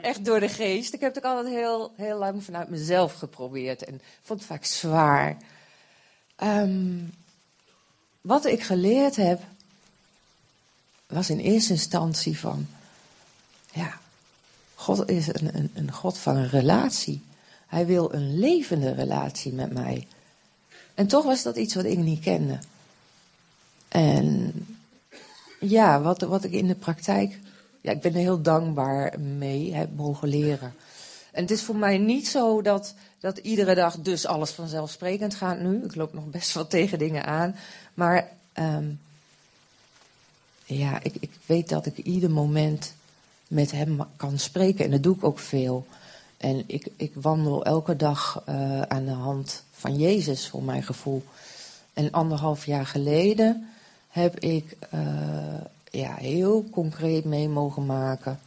Echt 0.00 0.24
door 0.24 0.40
de 0.40 0.48
geest. 0.48 0.94
Ik 0.94 1.00
heb 1.00 1.14
het 1.14 1.24
ook 1.24 1.30
altijd 1.30 1.54
heel, 1.54 1.92
heel 1.96 2.18
lang 2.18 2.44
vanuit 2.44 2.68
mezelf 2.68 3.12
geprobeerd 3.12 3.84
en 3.84 4.00
vond 4.22 4.38
het 4.38 4.48
vaak 4.48 4.64
zwaar. 4.64 5.36
Um, 6.42 7.12
wat 8.20 8.44
ik 8.44 8.62
geleerd 8.62 9.16
heb, 9.16 9.40
was 11.16 11.30
in 11.30 11.38
eerste 11.38 11.72
instantie 11.72 12.38
van, 12.38 12.66
ja, 13.72 13.98
God 14.74 15.10
is 15.10 15.26
een, 15.26 15.56
een, 15.56 15.70
een 15.74 15.92
God 15.92 16.18
van 16.18 16.36
een 16.36 16.48
relatie. 16.48 17.22
Hij 17.66 17.86
wil 17.86 18.12
een 18.12 18.38
levende 18.38 18.92
relatie 18.92 19.52
met 19.52 19.72
mij. 19.72 20.06
En 20.94 21.06
toch 21.06 21.24
was 21.24 21.42
dat 21.42 21.56
iets 21.56 21.74
wat 21.74 21.84
ik 21.84 21.98
niet 21.98 22.20
kende. 22.20 22.58
En 23.88 24.52
ja, 25.60 26.00
wat, 26.00 26.20
wat 26.20 26.44
ik 26.44 26.52
in 26.52 26.66
de 26.66 26.74
praktijk, 26.74 27.38
ja, 27.80 27.90
ik 27.90 28.00
ben 28.00 28.14
er 28.14 28.20
heel 28.20 28.42
dankbaar 28.42 29.20
mee 29.20 29.74
heb 29.74 29.96
mogen 29.96 30.28
leren. 30.28 30.74
En 31.32 31.42
het 31.42 31.50
is 31.50 31.62
voor 31.62 31.76
mij 31.76 31.98
niet 31.98 32.28
zo 32.28 32.62
dat, 32.62 32.94
dat 33.20 33.38
iedere 33.38 33.74
dag 33.74 33.98
dus 33.98 34.26
alles 34.26 34.50
vanzelfsprekend 34.50 35.34
gaat 35.34 35.60
nu. 35.60 35.84
Ik 35.84 35.94
loop 35.94 36.12
nog 36.12 36.26
best 36.26 36.54
wel 36.54 36.66
tegen 36.76 36.98
dingen 36.98 37.24
aan. 37.24 37.56
Maar 37.94 38.28
um, 38.54 39.00
ja, 40.76 41.02
ik, 41.02 41.14
ik 41.20 41.30
weet 41.46 41.68
dat 41.68 41.86
ik 41.86 41.98
ieder 41.98 42.30
moment 42.30 42.94
met 43.48 43.70
hem 43.70 44.00
kan 44.16 44.38
spreken. 44.38 44.84
En 44.84 44.90
dat 44.90 45.02
doe 45.02 45.14
ik 45.14 45.24
ook 45.24 45.38
veel. 45.38 45.86
En 46.36 46.64
ik, 46.66 46.88
ik 46.96 47.12
wandel 47.14 47.64
elke 47.64 47.96
dag 47.96 48.42
uh, 48.48 48.82
aan 48.82 49.04
de 49.04 49.10
hand 49.10 49.62
van 49.70 49.96
Jezus, 49.96 50.48
voor 50.48 50.62
mijn 50.62 50.82
gevoel. 50.82 51.22
En 51.92 52.10
anderhalf 52.10 52.66
jaar 52.66 52.86
geleden 52.86 53.68
heb 54.08 54.38
ik 54.38 54.76
uh, 54.94 55.00
ja, 55.90 56.14
heel 56.14 56.64
concreet 56.70 57.24
mee 57.24 57.48
mogen 57.48 57.86
maken. 57.86 58.40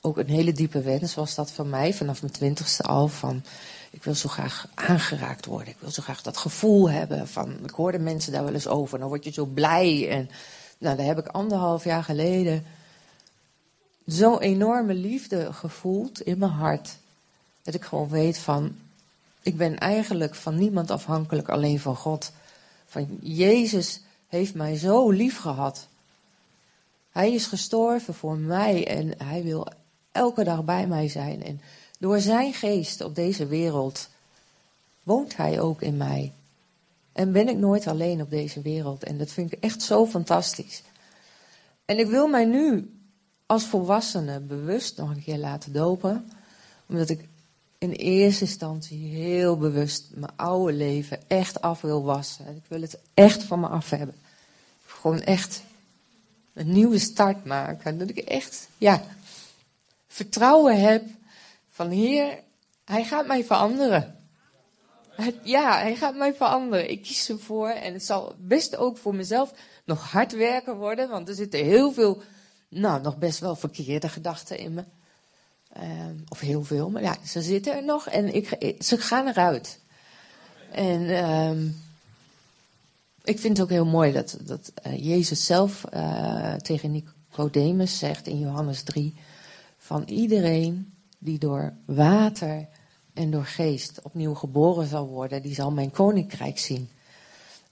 Ook 0.00 0.18
een 0.18 0.28
hele 0.28 0.52
diepe 0.52 0.80
wens 0.80 1.14
was 1.14 1.34
dat 1.34 1.50
van 1.50 1.68
mij, 1.68 1.94
vanaf 1.94 2.20
mijn 2.20 2.32
twintigste 2.32 2.82
al. 2.82 3.08
Van, 3.08 3.42
ik 3.90 4.04
wil 4.04 4.14
zo 4.14 4.28
graag 4.28 4.68
aangeraakt 4.74 5.46
worden. 5.46 5.68
Ik 5.68 5.80
wil 5.80 5.90
zo 5.90 6.02
graag 6.02 6.22
dat 6.22 6.36
gevoel 6.36 6.90
hebben. 6.90 7.28
Van, 7.28 7.56
ik 7.64 7.70
hoorde 7.70 7.98
mensen 7.98 8.32
daar 8.32 8.44
wel 8.44 8.54
eens 8.54 8.68
over. 8.68 8.98
Dan 8.98 9.08
word 9.08 9.24
je 9.24 9.32
zo 9.32 9.44
blij. 9.44 10.08
En 10.08 10.30
nou, 10.80 10.96
daar 10.96 11.06
heb 11.06 11.18
ik 11.18 11.26
anderhalf 11.26 11.84
jaar 11.84 12.04
geleden 12.04 12.64
zo'n 14.06 14.40
enorme 14.40 14.94
liefde 14.94 15.52
gevoeld 15.52 16.20
in 16.20 16.38
mijn 16.38 16.50
hart. 16.50 16.96
Dat 17.62 17.74
ik 17.74 17.84
gewoon 17.84 18.08
weet 18.08 18.38
van, 18.38 18.76
ik 19.42 19.56
ben 19.56 19.78
eigenlijk 19.78 20.34
van 20.34 20.54
niemand 20.54 20.90
afhankelijk, 20.90 21.48
alleen 21.48 21.80
van 21.80 21.96
God. 21.96 22.32
Van 22.86 23.18
Jezus 23.20 24.00
heeft 24.28 24.54
mij 24.54 24.76
zo 24.76 25.10
lief 25.10 25.38
gehad. 25.38 25.86
Hij 27.10 27.32
is 27.32 27.46
gestorven 27.46 28.14
voor 28.14 28.36
mij 28.36 28.86
en 28.86 29.14
hij 29.24 29.42
wil 29.42 29.66
elke 30.12 30.44
dag 30.44 30.64
bij 30.64 30.86
mij 30.86 31.08
zijn. 31.08 31.44
En 31.44 31.60
door 31.98 32.20
zijn 32.20 32.54
geest 32.54 33.00
op 33.00 33.14
deze 33.14 33.46
wereld 33.46 34.08
woont 35.02 35.36
hij 35.36 35.60
ook 35.60 35.82
in 35.82 35.96
mij. 35.96 36.32
En 37.12 37.32
ben 37.32 37.48
ik 37.48 37.56
nooit 37.56 37.86
alleen 37.86 38.20
op 38.20 38.30
deze 38.30 38.60
wereld. 38.60 39.04
En 39.04 39.18
dat 39.18 39.30
vind 39.30 39.52
ik 39.52 39.62
echt 39.62 39.82
zo 39.82 40.06
fantastisch. 40.06 40.82
En 41.84 41.98
ik 41.98 42.06
wil 42.06 42.28
mij 42.28 42.44
nu 42.44 42.94
als 43.46 43.64
volwassene 43.64 44.40
bewust 44.40 44.96
nog 44.96 45.10
een 45.10 45.22
keer 45.22 45.38
laten 45.38 45.72
dopen. 45.72 46.30
Omdat 46.86 47.08
ik 47.08 47.28
in 47.78 47.90
eerste 47.90 48.44
instantie 48.44 48.98
heel 48.98 49.56
bewust 49.56 50.06
mijn 50.14 50.32
oude 50.36 50.72
leven 50.72 51.18
echt 51.26 51.60
af 51.60 51.80
wil 51.80 52.02
wassen. 52.02 52.46
En 52.46 52.56
ik 52.56 52.64
wil 52.68 52.80
het 52.80 52.98
echt 53.14 53.42
van 53.42 53.60
me 53.60 53.66
af 53.66 53.90
hebben. 53.90 54.14
Gewoon 54.86 55.20
echt 55.20 55.62
een 56.52 56.72
nieuwe 56.72 56.98
start 56.98 57.44
maken. 57.44 57.98
Dat 57.98 58.08
ik 58.08 58.18
echt, 58.18 58.68
ja, 58.78 59.02
vertrouwen 60.08 60.80
heb 60.80 61.04
van 61.70 61.90
Heer, 61.90 62.38
Hij 62.84 63.04
gaat 63.04 63.26
mij 63.26 63.44
veranderen. 63.44 64.19
Ja, 65.42 65.78
Hij 65.78 65.96
gaat 65.96 66.14
mij 66.14 66.34
veranderen. 66.34 66.90
Ik 66.90 67.02
kies 67.02 67.28
ervoor 67.28 67.68
en 67.68 67.92
het 67.92 68.04
zal 68.04 68.34
best 68.38 68.76
ook 68.76 68.98
voor 68.98 69.14
mezelf 69.14 69.52
nog 69.84 70.10
hard 70.10 70.32
werken 70.32 70.76
worden, 70.76 71.08
want 71.08 71.28
er 71.28 71.34
zitten 71.34 71.64
heel 71.64 71.92
veel, 71.92 72.22
nou, 72.68 73.02
nog 73.02 73.18
best 73.18 73.38
wel 73.38 73.56
verkeerde 73.56 74.08
gedachten 74.08 74.58
in 74.58 74.74
me. 74.74 74.84
Ehm, 75.72 76.16
of 76.28 76.40
heel 76.40 76.64
veel, 76.64 76.90
maar 76.90 77.02
ja, 77.02 77.16
ze 77.26 77.42
zitten 77.42 77.74
er 77.74 77.84
nog 77.84 78.08
en 78.08 78.34
ik, 78.34 78.74
ze 78.78 78.98
gaan 78.98 79.26
eruit. 79.26 79.80
En 80.70 81.16
ehm, 81.16 81.68
ik 83.24 83.38
vind 83.38 83.56
het 83.56 83.66
ook 83.66 83.72
heel 83.72 83.86
mooi 83.86 84.12
dat, 84.12 84.38
dat 84.42 84.72
uh, 84.86 85.04
Jezus 85.04 85.46
zelf 85.46 85.84
uh, 85.94 86.54
tegen 86.54 86.90
Nicodemus 86.90 87.98
zegt 87.98 88.26
in 88.26 88.38
Johannes 88.38 88.82
3: 88.82 89.14
van 89.78 90.02
iedereen 90.06 90.92
die 91.18 91.38
door 91.38 91.72
water 91.84 92.68
en 93.14 93.30
door 93.30 93.44
geest 93.44 94.00
opnieuw 94.02 94.34
geboren 94.34 94.86
zal 94.86 95.06
worden, 95.06 95.42
die 95.42 95.54
zal 95.54 95.70
mijn 95.70 95.90
koninkrijk 95.90 96.58
zien. 96.58 96.88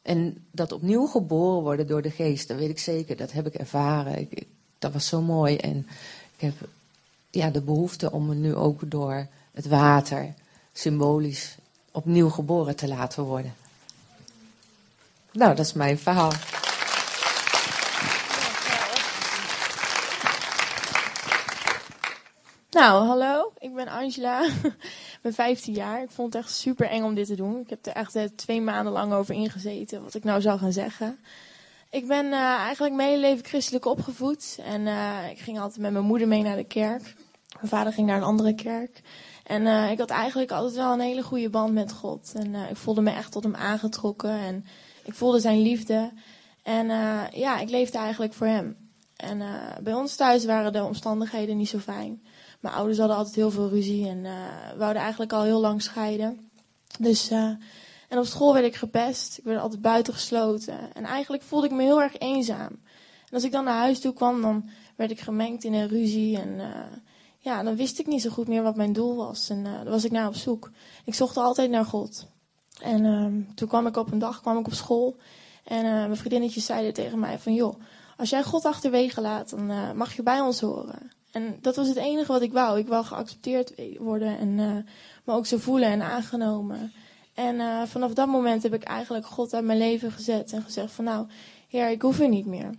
En 0.02 0.46
dat 0.50 0.72
opnieuw 0.72 1.06
geboren 1.06 1.62
worden 1.62 1.86
door 1.86 2.02
de 2.02 2.10
geest, 2.10 2.48
dat 2.48 2.56
weet 2.56 2.70
ik 2.70 2.78
zeker, 2.78 3.16
dat 3.16 3.32
heb 3.32 3.46
ik 3.46 3.54
ervaren. 3.54 4.18
Ik, 4.18 4.46
dat 4.78 4.92
was 4.92 5.06
zo 5.06 5.20
mooi. 5.20 5.56
En 5.56 5.86
ik 6.36 6.40
heb 6.40 6.54
ja, 7.30 7.50
de 7.50 7.60
behoefte 7.60 8.12
om 8.12 8.26
me 8.26 8.34
nu 8.34 8.54
ook 8.54 8.90
door 8.90 9.26
het 9.52 9.66
water 9.66 10.34
symbolisch 10.72 11.56
opnieuw 11.92 12.28
geboren 12.28 12.76
te 12.76 12.88
laten 12.88 13.22
worden. 13.22 13.54
Nou, 15.32 15.54
dat 15.54 15.66
is 15.66 15.72
mijn 15.72 15.98
verhaal. 15.98 16.32
Nou, 22.70 23.06
hallo, 23.06 23.52
ik 23.58 23.74
ben 23.74 23.88
Angela. 23.88 24.48
Ben 25.22 25.32
15 25.34 25.74
jaar. 25.74 26.02
Ik 26.02 26.10
vond 26.10 26.32
het 26.32 26.42
echt 26.42 26.54
super 26.54 26.88
eng 26.88 27.02
om 27.02 27.14
dit 27.14 27.26
te 27.26 27.34
doen. 27.34 27.60
Ik 27.60 27.70
heb 27.70 27.86
er 27.86 27.92
echt 27.92 28.14
eh, 28.14 28.24
twee 28.36 28.60
maanden 28.60 28.92
lang 28.92 29.12
over 29.12 29.34
ingezeten, 29.34 30.02
wat 30.02 30.14
ik 30.14 30.24
nou 30.24 30.40
zou 30.40 30.58
gaan 30.58 30.72
zeggen. 30.72 31.18
Ik 31.90 32.06
ben 32.06 32.26
uh, 32.26 32.40
eigenlijk 32.40 32.94
mijn 32.94 33.08
hele 33.08 33.20
leven 33.20 33.44
christelijk 33.44 33.84
opgevoed. 33.84 34.58
En 34.64 34.80
uh, 34.80 35.30
ik 35.30 35.38
ging 35.38 35.58
altijd 35.58 35.80
met 35.80 35.92
mijn 35.92 36.04
moeder 36.04 36.28
mee 36.28 36.42
naar 36.42 36.56
de 36.56 36.64
kerk. 36.64 37.02
Mijn 37.54 37.68
vader 37.68 37.92
ging 37.92 38.06
naar 38.06 38.16
een 38.16 38.22
andere 38.22 38.54
kerk. 38.54 39.00
En 39.44 39.62
uh, 39.62 39.90
ik 39.90 39.98
had 39.98 40.10
eigenlijk 40.10 40.50
altijd 40.50 40.74
wel 40.74 40.92
een 40.92 41.00
hele 41.00 41.22
goede 41.22 41.50
band 41.50 41.72
met 41.72 41.92
God. 41.92 42.32
En 42.34 42.54
ik 42.54 42.76
voelde 42.76 43.00
me 43.00 43.10
echt 43.10 43.32
tot 43.32 43.42
hem 43.42 43.54
aangetrokken. 43.54 44.30
En 44.30 44.64
ik 45.04 45.14
voelde 45.14 45.40
zijn 45.40 45.62
liefde. 45.62 46.12
En 46.62 46.86
ja, 47.32 47.58
ik 47.58 47.70
leefde 47.70 47.98
eigenlijk 47.98 48.32
voor 48.34 48.46
hem. 48.46 48.76
En 49.16 49.42
bij 49.82 49.94
ons 49.94 50.14
thuis 50.16 50.44
waren 50.44 50.72
de 50.72 50.82
omstandigheden 50.82 51.56
niet 51.56 51.68
zo 51.68 51.78
fijn. 51.78 52.22
Mijn 52.60 52.74
ouders 52.74 52.98
hadden 52.98 53.16
altijd 53.16 53.34
heel 53.34 53.50
veel 53.50 53.68
ruzie 53.68 54.08
en 54.08 54.24
uh, 54.24 54.32
wouden 54.76 55.02
eigenlijk 55.02 55.32
al 55.32 55.42
heel 55.42 55.60
lang 55.60 55.82
scheiden. 55.82 56.50
Dus, 56.98 57.30
uh, 57.30 57.38
en 58.08 58.18
op 58.18 58.24
school 58.24 58.52
werd 58.52 58.66
ik 58.66 58.74
gepest. 58.74 59.38
Ik 59.38 59.44
werd 59.44 59.60
altijd 59.60 59.80
buitengesloten. 59.80 60.94
En 60.94 61.04
eigenlijk 61.04 61.42
voelde 61.42 61.66
ik 61.66 61.72
me 61.72 61.82
heel 61.82 62.02
erg 62.02 62.18
eenzaam. 62.18 62.80
En 63.26 63.34
als 63.34 63.44
ik 63.44 63.52
dan 63.52 63.64
naar 63.64 63.78
huis 63.78 64.00
toe 64.00 64.12
kwam, 64.12 64.42
dan 64.42 64.68
werd 64.96 65.10
ik 65.10 65.20
gemengd 65.20 65.64
in 65.64 65.74
een 65.74 65.88
ruzie. 65.88 66.38
En 66.38 66.48
uh, 66.48 66.66
ja, 67.38 67.62
dan 67.62 67.76
wist 67.76 67.98
ik 67.98 68.06
niet 68.06 68.22
zo 68.22 68.30
goed 68.30 68.48
meer 68.48 68.62
wat 68.62 68.76
mijn 68.76 68.92
doel 68.92 69.16
was. 69.16 69.48
En 69.48 69.64
daar 69.64 69.84
was 69.84 70.04
ik 70.04 70.10
naar 70.10 70.28
op 70.28 70.34
zoek. 70.34 70.70
Ik 71.04 71.14
zocht 71.14 71.36
altijd 71.36 71.70
naar 71.70 71.84
God. 71.84 72.26
En 72.80 73.04
uh, 73.04 73.54
toen 73.54 73.68
kwam 73.68 73.86
ik 73.86 73.96
op 73.96 74.12
een 74.12 74.18
dag 74.18 74.40
kwam 74.40 74.58
ik 74.58 74.66
op 74.66 74.74
school. 74.74 75.16
En 75.64 75.82
mijn 75.82 76.16
vriendinnetjes 76.16 76.66
zeiden 76.66 76.92
tegen 76.92 77.18
mij 77.18 77.38
van... 77.38 77.54
joh, 77.54 77.80
als 78.16 78.30
jij 78.30 78.42
God 78.42 78.64
achterwege 78.64 79.20
laat, 79.20 79.50
dan 79.50 79.96
mag 79.96 80.16
je 80.16 80.22
bij 80.22 80.40
ons 80.40 80.60
horen. 80.60 81.10
En 81.38 81.58
dat 81.60 81.76
was 81.76 81.88
het 81.88 81.96
enige 81.96 82.32
wat 82.32 82.42
ik 82.42 82.52
wou. 82.52 82.78
Ik 82.78 82.86
wou 82.88 83.04
geaccepteerd 83.04 83.72
worden 83.98 84.38
en 84.38 84.48
uh, 84.48 84.76
me 85.24 85.32
ook 85.32 85.46
zo 85.46 85.56
voelen 85.56 85.88
en 85.88 86.02
aangenomen. 86.02 86.92
En 87.34 87.54
uh, 87.54 87.82
vanaf 87.82 88.12
dat 88.12 88.28
moment 88.28 88.62
heb 88.62 88.74
ik 88.74 88.82
eigenlijk 88.82 89.26
God 89.26 89.54
uit 89.54 89.64
mijn 89.64 89.78
leven 89.78 90.12
gezet 90.12 90.52
en 90.52 90.62
gezegd 90.62 90.92
van 90.92 91.04
nou, 91.04 91.26
Heer, 91.68 91.90
ik 91.90 92.02
hoef 92.02 92.20
u 92.20 92.28
niet 92.28 92.46
meer. 92.46 92.70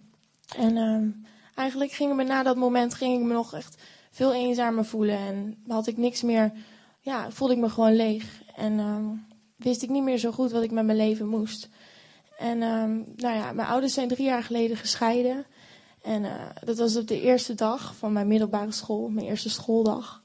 En 0.57 0.75
uh, 0.75 1.27
eigenlijk 1.55 1.91
ging 1.91 2.15
me 2.15 2.23
na 2.23 2.43
dat 2.43 2.55
moment 2.55 2.93
ging 2.93 3.19
ik 3.19 3.25
me 3.25 3.33
nog 3.33 3.53
echt 3.53 3.81
veel 4.11 4.33
eenzamer 4.33 4.85
voelen 4.85 5.17
en 5.17 5.63
had 5.67 5.87
ik 5.87 5.97
niks 5.97 6.21
meer, 6.21 6.51
ja, 7.01 7.31
voelde 7.31 7.53
ik 7.53 7.59
me 7.59 7.69
gewoon 7.69 7.95
leeg. 7.95 8.41
En 8.55 8.79
ehm, 8.79 9.05
wist 9.55 9.83
ik 9.83 9.89
niet 9.89 10.03
meer 10.03 10.17
zo 10.17 10.31
goed 10.31 10.51
wat 10.51 10.63
ik 10.63 10.71
met 10.71 10.85
mijn 10.85 10.97
leven 10.97 11.27
moest. 11.27 11.69
En 12.37 12.61
ehm, 12.61 12.95
nou 13.15 13.35
ja, 13.35 13.51
mijn 13.51 13.67
ouders 13.67 13.93
zijn 13.93 14.07
drie 14.07 14.25
jaar 14.25 14.43
geleden 14.43 14.77
gescheiden. 14.77 15.45
En 16.01 16.23
uh, 16.23 16.31
dat 16.63 16.77
was 16.77 16.95
op 16.95 17.07
de 17.07 17.21
eerste 17.21 17.53
dag 17.53 17.95
van 17.95 18.13
mijn 18.13 18.27
middelbare 18.27 18.71
school, 18.71 19.09
mijn 19.09 19.27
eerste 19.27 19.49
schooldag. 19.49 20.23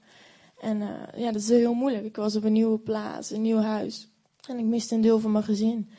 En 0.60 0.80
uh, 0.80 0.88
ja, 1.16 1.32
dat 1.32 1.42
is 1.42 1.48
heel 1.48 1.74
moeilijk. 1.74 2.04
Ik 2.04 2.16
was 2.16 2.36
op 2.36 2.44
een 2.44 2.52
nieuwe 2.52 2.78
plaats, 2.78 3.30
een 3.30 3.42
nieuw 3.42 3.60
huis. 3.60 4.08
En 4.48 4.58
ik 4.58 4.64
miste 4.64 4.94
een 4.94 5.00
deel 5.00 5.18
van 5.18 5.32
mijn 5.32 5.44
gezin. 5.44 5.90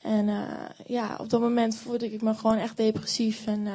En 0.00 0.28
uh, 0.28 0.42
ja, 0.86 1.16
op 1.20 1.30
dat 1.30 1.40
moment 1.40 1.76
voelde 1.76 2.12
ik 2.12 2.22
me 2.22 2.34
gewoon 2.34 2.56
echt 2.56 2.76
depressief. 2.76 3.46
En 3.46 3.66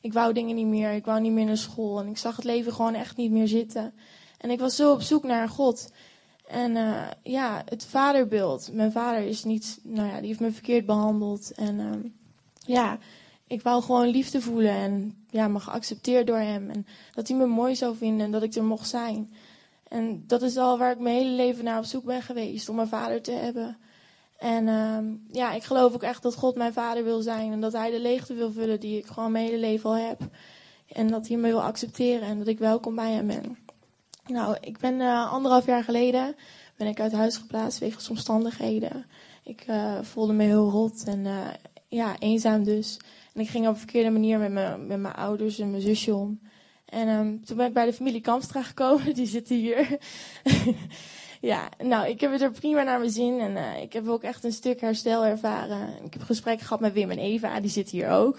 ik 0.00 0.12
wou 0.12 0.32
dingen 0.32 0.54
niet 0.54 0.66
meer. 0.66 0.92
Ik 0.92 1.04
wou 1.04 1.20
niet 1.20 1.32
meer 1.32 1.44
naar 1.44 1.56
school. 1.56 2.00
En 2.00 2.06
ik 2.06 2.18
zag 2.18 2.36
het 2.36 2.44
leven 2.44 2.72
gewoon 2.72 2.94
echt 2.94 3.16
niet 3.16 3.30
meer 3.30 3.48
zitten. 3.48 3.94
En 4.38 4.50
ik 4.50 4.60
was 4.60 4.76
zo 4.76 4.92
op 4.92 5.02
zoek 5.02 5.22
naar 5.24 5.48
God. 5.48 5.92
En 6.46 6.76
ja, 7.22 7.62
het 7.64 7.84
vaderbeeld. 7.84 8.70
Mijn 8.72 8.92
vader 8.92 9.22
is 9.22 9.44
niet, 9.44 9.80
nou 9.82 10.08
ja, 10.08 10.18
die 10.18 10.26
heeft 10.26 10.40
me 10.40 10.52
verkeerd 10.52 10.86
behandeld. 10.86 11.52
En 11.54 12.14
ja, 12.66 12.98
ik 13.50 13.62
wou 13.62 13.82
gewoon 13.82 14.08
liefde 14.08 14.40
voelen 14.40 14.72
en 14.72 15.24
ja, 15.30 15.48
me 15.48 15.60
geaccepteerd 15.60 16.26
door 16.26 16.38
hem. 16.38 16.70
En 16.70 16.86
dat 17.14 17.28
hij 17.28 17.36
me 17.36 17.46
mooi 17.46 17.76
zou 17.76 17.96
vinden 17.96 18.26
en 18.26 18.32
dat 18.32 18.42
ik 18.42 18.54
er 18.54 18.64
mocht 18.64 18.88
zijn. 18.88 19.32
En 19.88 20.24
dat 20.26 20.42
is 20.42 20.56
al 20.56 20.78
waar 20.78 20.92
ik 20.92 20.98
mijn 20.98 21.16
hele 21.16 21.30
leven 21.30 21.64
naar 21.64 21.78
op 21.78 21.84
zoek 21.84 22.04
ben 22.04 22.22
geweest, 22.22 22.68
om 22.68 22.78
een 22.78 22.88
vader 22.88 23.22
te 23.22 23.32
hebben. 23.32 23.76
En 24.38 24.66
uh, 24.66 24.98
ja, 25.32 25.52
ik 25.52 25.62
geloof 25.62 25.94
ook 25.94 26.02
echt 26.02 26.22
dat 26.22 26.34
God 26.34 26.56
mijn 26.56 26.72
vader 26.72 27.04
wil 27.04 27.22
zijn 27.22 27.52
en 27.52 27.60
dat 27.60 27.72
hij 27.72 27.90
de 27.90 28.00
leegte 28.00 28.34
wil 28.34 28.52
vullen 28.52 28.80
die 28.80 28.98
ik 28.98 29.06
gewoon 29.06 29.32
mijn 29.32 29.44
hele 29.44 29.58
leven 29.58 29.90
al 29.90 29.96
heb. 29.96 30.20
En 30.88 31.08
dat 31.08 31.28
hij 31.28 31.36
me 31.36 31.48
wil 31.48 31.62
accepteren 31.62 32.28
en 32.28 32.38
dat 32.38 32.46
ik 32.46 32.58
welkom 32.58 32.94
bij 32.94 33.12
hem 33.12 33.26
ben. 33.26 33.58
Nou, 34.26 34.56
ik 34.60 34.78
ben 34.78 34.94
uh, 34.94 35.32
anderhalf 35.32 35.66
jaar 35.66 35.84
geleden 35.84 36.34
ben 36.76 36.86
ik 36.86 37.00
uit 37.00 37.12
huis 37.12 37.36
geplaatst 37.36 37.78
wegens 37.78 38.10
omstandigheden. 38.10 39.06
Ik 39.44 39.64
uh, 39.68 40.02
voelde 40.02 40.32
me 40.32 40.44
heel 40.44 40.70
rot 40.70 41.04
en 41.04 41.24
uh, 41.24 41.46
ja, 41.88 42.18
eenzaam 42.18 42.64
dus. 42.64 42.98
En 43.34 43.40
ik 43.40 43.48
ging 43.48 43.66
op 43.66 43.72
een 43.72 43.78
verkeerde 43.78 44.10
manier 44.10 44.38
met 44.38 44.52
mijn, 44.52 44.86
met 44.86 45.00
mijn 45.00 45.14
ouders 45.14 45.58
en 45.58 45.70
mijn 45.70 45.82
zusje 45.82 46.14
om. 46.14 46.40
En 46.84 47.08
um, 47.08 47.44
toen 47.44 47.56
ben 47.56 47.66
ik 47.66 47.72
bij 47.72 47.84
de 47.84 47.92
familie 47.92 48.20
Kampstra 48.20 48.62
gekomen, 48.62 49.14
die 49.20 49.26
zitten 49.26 49.56
hier. 49.56 49.98
ja, 51.40 51.68
nou, 51.78 52.08
ik 52.08 52.20
heb 52.20 52.32
het 52.32 52.40
er 52.40 52.50
prima 52.50 52.82
naar 52.82 52.98
mijn 52.98 53.10
zin 53.10 53.40
en 53.40 53.52
uh, 53.52 53.82
ik 53.82 53.92
heb 53.92 54.08
ook 54.08 54.22
echt 54.22 54.44
een 54.44 54.52
stuk 54.52 54.80
herstel 54.80 55.24
ervaren. 55.24 56.04
Ik 56.04 56.12
heb 56.12 56.22
gesprekken 56.22 56.66
gehad 56.66 56.80
met 56.80 56.92
Wim 56.92 57.10
en 57.10 57.18
Eva, 57.18 57.60
die 57.60 57.70
zitten 57.70 57.96
hier 57.96 58.10
ook. 58.10 58.38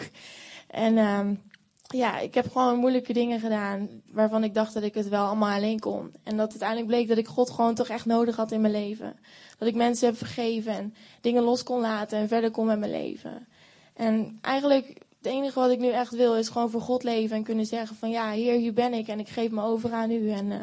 En 0.68 0.98
um, 0.98 1.42
ja, 1.88 2.20
ik 2.20 2.34
heb 2.34 2.52
gewoon 2.52 2.78
moeilijke 2.78 3.14
dingen 3.14 3.40
gedaan 3.40 3.90
waarvan 4.12 4.44
ik 4.44 4.54
dacht 4.54 4.74
dat 4.74 4.84
ik 4.84 4.94
het 4.94 5.10
wel 5.10 5.26
allemaal 5.26 5.56
alleen 5.56 5.80
kon. 5.80 6.14
En 6.24 6.38
dat 6.38 6.50
uiteindelijk 6.50 6.88
bleek 6.88 7.08
dat 7.08 7.18
ik 7.18 7.28
God 7.28 7.50
gewoon 7.50 7.76
toch 7.76 7.88
echt 7.88 8.06
nodig 8.06 8.36
had 8.36 8.52
in 8.52 8.62
mijn 8.62 8.74
leven. 8.74 9.20
Dat 9.58 9.68
ik 9.68 9.76
mensen 9.76 10.08
heb 10.08 10.18
vergeven 10.18 10.74
en 10.74 10.94
dingen 11.22 11.44
los 11.44 11.64
kon 11.64 11.82
laten 11.82 12.20
en 12.20 12.28
verder 12.28 12.52
kon 12.52 12.66
met 12.66 12.80
mijn 12.80 12.92
leven. 12.92 13.48
En 13.94 14.38
eigenlijk 14.42 15.02
Het 15.22 15.32
enige 15.32 15.60
wat 15.60 15.70
ik 15.70 15.80
nu 15.80 15.92
echt 15.92 16.12
wil 16.12 16.36
is 16.36 16.50
gewoon 16.50 16.70
voor 16.70 16.82
God 16.82 17.04
leven 17.04 17.36
en 17.36 17.44
kunnen 17.44 17.66
zeggen 17.66 17.96
van 17.96 18.10
ja, 18.10 18.30
Heer, 18.30 18.58
hier 18.58 18.74
ben 18.74 18.94
ik 18.94 19.08
en 19.08 19.20
ik 19.20 19.30
geef 19.30 19.52
me 19.52 19.64
over 19.64 19.94
aan 19.94 20.12
u. 20.12 20.32
En 20.32 20.52
uh, 20.52 20.60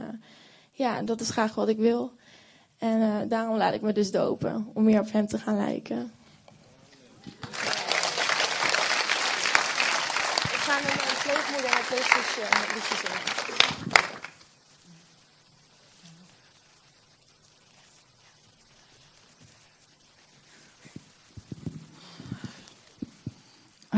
ja, 0.73 1.03
dat 1.03 1.21
is 1.21 1.31
graag 1.31 1.55
wat 1.55 1.69
ik 1.69 1.77
wil. 1.77 2.13
En 2.79 3.01
uh, 3.01 3.17
daarom 3.29 3.57
laat 3.57 3.75
ik 3.75 3.81
me 3.81 3.93
dus 3.93 4.11
dopen, 4.11 4.71
om 4.75 4.85
meer 4.85 5.01
op 5.01 5.13
hem 5.13 5.27
te 5.27 5.39
gaan 5.39 5.57
lijken. 5.57 6.13
Ik 10.43 10.65
ga 10.65 10.75
met 10.75 10.85
mijn 10.85 11.19
pleegmoeder 11.23 11.65
en 11.65 11.73
mijn 11.73 11.87
pleegzusje 11.89 12.41
liedje 12.75 12.97
zingen. 12.97 13.28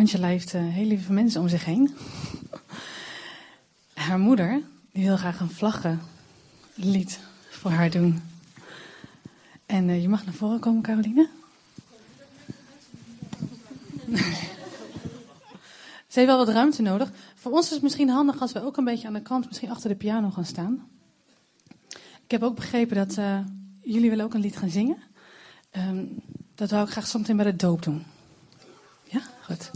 Angela 0.01 0.26
heeft 0.26 0.55
uh, 0.55 0.61
heel 0.61 0.86
lieve 0.86 1.12
mensen 1.12 1.40
om 1.40 1.48
zich 1.48 1.64
heen. 1.64 1.94
Haar 3.94 4.18
moeder 4.18 4.62
die 4.92 5.05
wil 5.05 5.16
graag 5.16 5.40
een 5.40 5.51
vlaggenlied 5.51 7.20
voor 7.51 7.70
haar 7.70 7.90
doen. 7.90 8.22
En 9.66 9.88
uh, 9.88 10.03
je 10.03 10.09
mag 10.09 10.24
naar 10.24 10.34
voren 10.34 10.59
komen, 10.59 10.82
Caroline. 10.82 11.28
Ze 16.07 16.18
heeft 16.18 16.26
wel 16.26 16.36
wat 16.36 16.48
ruimte 16.48 16.82
nodig. 16.82 17.11
Voor 17.34 17.53
ons 17.53 17.64
is 17.64 17.70
het 17.70 17.82
misschien 17.82 18.09
handig 18.09 18.40
als 18.40 18.53
we 18.53 18.64
ook 18.64 18.76
een 18.76 18.84
beetje 18.84 19.07
aan 19.07 19.14
de 19.14 19.22
kant, 19.22 19.46
misschien 19.46 19.70
achter 19.70 19.88
de 19.88 19.96
piano 19.96 20.30
gaan 20.30 20.44
staan. 20.44 20.88
Ik 22.24 22.30
heb 22.30 22.42
ook 22.42 22.55
begrepen 22.55 22.96
dat 22.96 23.16
uh, 23.16 23.40
jullie 23.80 24.11
willen 24.11 24.24
ook 24.24 24.34
een 24.34 24.40
lied 24.40 24.57
gaan 24.57 24.70
zingen. 24.70 24.96
Um, 25.76 26.22
dat 26.55 26.70
wou 26.70 26.84
ik 26.84 26.90
graag 26.90 27.07
zometeen 27.07 27.36
bij 27.36 27.44
de 27.44 27.57
doop 27.57 27.82
doen. 27.82 28.05
Ja, 29.05 29.20
goed. 29.42 29.70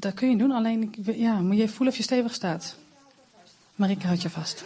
Dat 0.00 0.14
kun 0.14 0.30
je 0.30 0.36
doen, 0.36 0.50
alleen 0.50 0.94
ja, 1.04 1.40
moet 1.40 1.56
je 1.56 1.68
voelen 1.68 1.88
of 1.88 1.96
je 1.96 2.02
stevig 2.02 2.34
staat. 2.34 2.76
Marike 3.74 4.06
houdt 4.06 4.22
je 4.22 4.30
vast. 4.30 4.64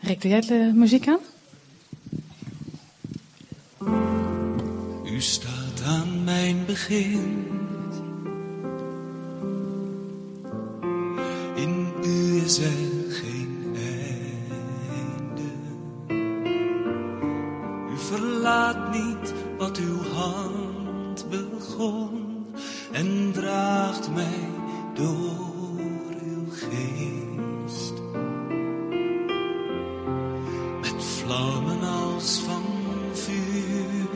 Rick, 0.00 0.20
doe 0.20 0.30
jij 0.30 0.40
de 0.40 0.72
muziek 0.74 1.08
aan? 1.08 1.18
U 5.04 5.20
staat 5.20 5.82
aan 5.84 6.24
mijn 6.24 6.64
begin. 6.66 7.46
In 11.56 11.92
u 12.04 12.42
is 12.44 12.58
er 12.58 12.95
en 22.92 23.32
draagt 23.32 24.10
mij 24.14 24.48
door 24.94 26.14
uw 26.24 26.46
geest. 26.50 27.92
Met 30.80 31.04
vlammen 31.04 31.82
als 31.82 32.38
van 32.38 32.64
vuur 33.12 34.08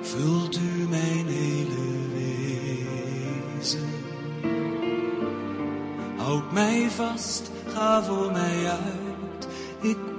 vult 0.00 0.56
u 0.56 0.88
mijn 0.88 1.26
hele 1.26 2.08
wezen. 3.58 3.90
Houd 6.16 6.52
mij 6.52 6.90
vast, 6.90 7.50
ga 7.74 8.02
voor 8.02 8.32
mij 8.32 8.70
uit, 8.70 9.48
ik 9.80 10.11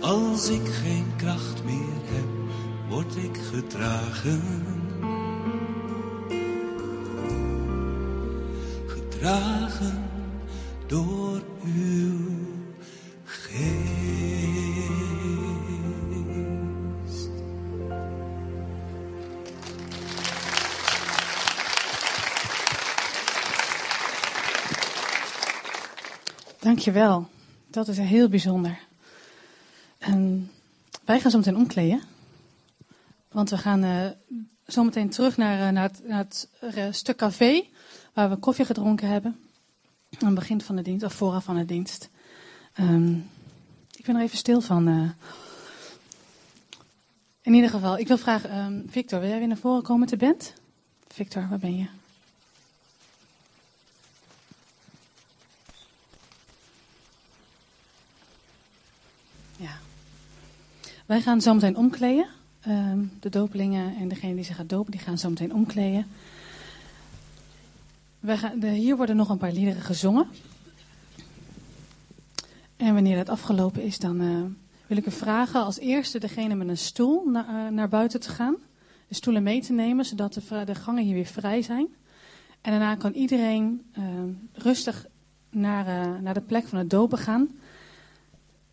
Als 0.00 0.48
ik 0.48 0.68
geen 0.68 1.06
kracht 1.16 1.64
meer 1.64 2.00
heb, 2.04 2.28
word 2.88 3.16
ik 3.16 3.38
gedragen. 3.52 4.75
Dankjewel. 26.86 27.28
Dat 27.70 27.88
is 27.88 27.98
heel 27.98 28.28
bijzonder. 28.28 28.78
En 29.98 30.50
wij 31.04 31.20
gaan 31.20 31.30
zo 31.30 31.38
meteen 31.38 31.56
omkleden. 31.56 32.02
Want 33.28 33.50
we 33.50 33.58
gaan 33.58 33.84
eh 33.84 34.06
zo 34.66 34.84
meteen 34.84 35.10
terug 35.10 35.36
naar, 35.36 35.66
eh, 35.66 35.72
naar 35.72 35.82
het, 35.82 36.02
naar 36.04 36.18
het 36.18 36.48
eh, 36.60 36.84
stuk 36.90 37.16
café. 37.16 37.66
Waar 38.12 38.30
we 38.30 38.36
koffie 38.36 38.64
gedronken 38.64 39.08
hebben. 39.08 39.36
Aan 40.18 40.26
het 40.26 40.34
begin 40.34 40.60
van 40.60 40.76
de 40.76 40.82
dienst, 40.82 41.04
of 41.04 41.14
vooraf 41.14 41.44
van 41.44 41.56
de 41.56 41.64
dienst. 41.64 42.10
Ehm, 42.72 43.14
ik 43.96 44.04
ben 44.04 44.16
er 44.16 44.22
even 44.22 44.38
stil 44.38 44.60
van. 44.60 45.14
In 47.42 47.54
ieder 47.54 47.70
geval, 47.70 47.98
ik 47.98 48.08
wil 48.08 48.18
vragen, 48.18 48.50
ehm, 48.50 48.82
Victor, 48.88 49.20
wil 49.20 49.28
jij 49.28 49.38
weer 49.38 49.48
naar 49.48 49.56
voren 49.56 49.82
komen 49.82 50.06
de 50.06 50.16
band? 50.16 50.52
Victor, 51.08 51.48
waar 51.48 51.58
ben 51.58 51.76
je? 51.76 51.95
Wij 61.06 61.20
gaan 61.20 61.40
zo 61.40 61.54
meteen 61.54 61.76
omkleden. 61.76 62.26
Ehm, 62.60 62.98
de 63.20 63.28
dopelingen 63.28 63.96
en 63.96 64.08
degene 64.08 64.34
die 64.34 64.44
zich 64.44 64.56
gaat 64.56 64.68
dopen, 64.68 64.90
die 64.90 65.00
gaan 65.00 65.18
zo 65.18 65.28
meteen 65.28 65.54
omkleden. 65.54 66.06
Wij 68.20 68.36
gaan, 68.36 68.62
hier 68.62 68.96
worden 68.96 69.16
nog 69.16 69.28
een 69.28 69.38
paar 69.38 69.52
liederen 69.52 69.82
gezongen. 69.82 70.26
En 72.76 72.94
wanneer 72.94 73.16
dat 73.16 73.28
afgelopen 73.28 73.82
is, 73.82 73.98
dan 73.98 74.20
eh, 74.20 74.42
wil 74.86 74.96
ik 74.96 75.06
u 75.06 75.10
vragen 75.10 75.64
als 75.64 75.78
eerste 75.78 76.18
degene 76.18 76.54
met 76.54 76.68
een 76.68 76.78
stoel 76.78 77.24
na- 77.24 77.66
eh, 77.66 77.72
naar 77.72 77.88
buiten 77.88 78.20
te 78.20 78.30
gaan. 78.30 78.56
De 79.08 79.14
stoelen 79.14 79.42
mee 79.42 79.60
te 79.60 79.72
nemen, 79.72 80.04
zodat 80.04 80.34
de, 80.34 80.62
de 80.64 80.74
gangen 80.74 81.04
hier 81.04 81.14
weer 81.14 81.26
vrij 81.26 81.62
zijn. 81.62 81.86
En 82.60 82.70
daarna 82.70 82.94
kan 82.94 83.12
iedereen 83.12 83.82
ehm, 83.92 84.28
rustig 84.52 85.06
naar, 85.50 85.86
eh, 85.86 86.20
naar 86.20 86.34
de 86.34 86.40
plek 86.40 86.66
van 86.66 86.78
het 86.78 86.90
dopen 86.90 87.18
gaan. 87.18 87.48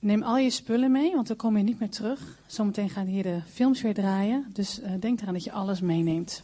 Neem 0.03 0.23
al 0.23 0.37
je 0.37 0.49
spullen 0.49 0.91
mee, 0.91 1.13
want 1.13 1.27
dan 1.27 1.35
kom 1.35 1.57
je 1.57 1.63
niet 1.63 1.79
meer 1.79 1.89
terug. 1.89 2.37
Zometeen 2.45 2.89
gaan 2.89 3.05
hier 3.05 3.23
de 3.23 3.39
films 3.47 3.81
weer 3.81 3.93
draaien. 3.93 4.45
Dus 4.53 4.81
eh, 4.81 4.91
denk 4.99 5.21
eraan 5.21 5.33
dat 5.33 5.43
je 5.43 5.51
alles 5.51 5.81
meeneemt. 5.81 6.43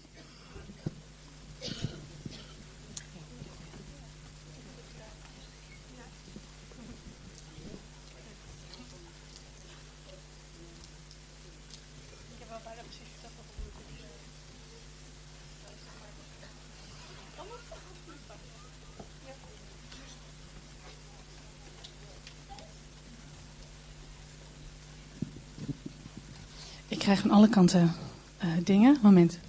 Krijg 27.09 27.27
van 27.27 27.37
alle 27.37 27.49
kanten 27.49 27.95
eh, 28.37 28.49
dingen. 28.63 28.97
Moment. 29.01 29.39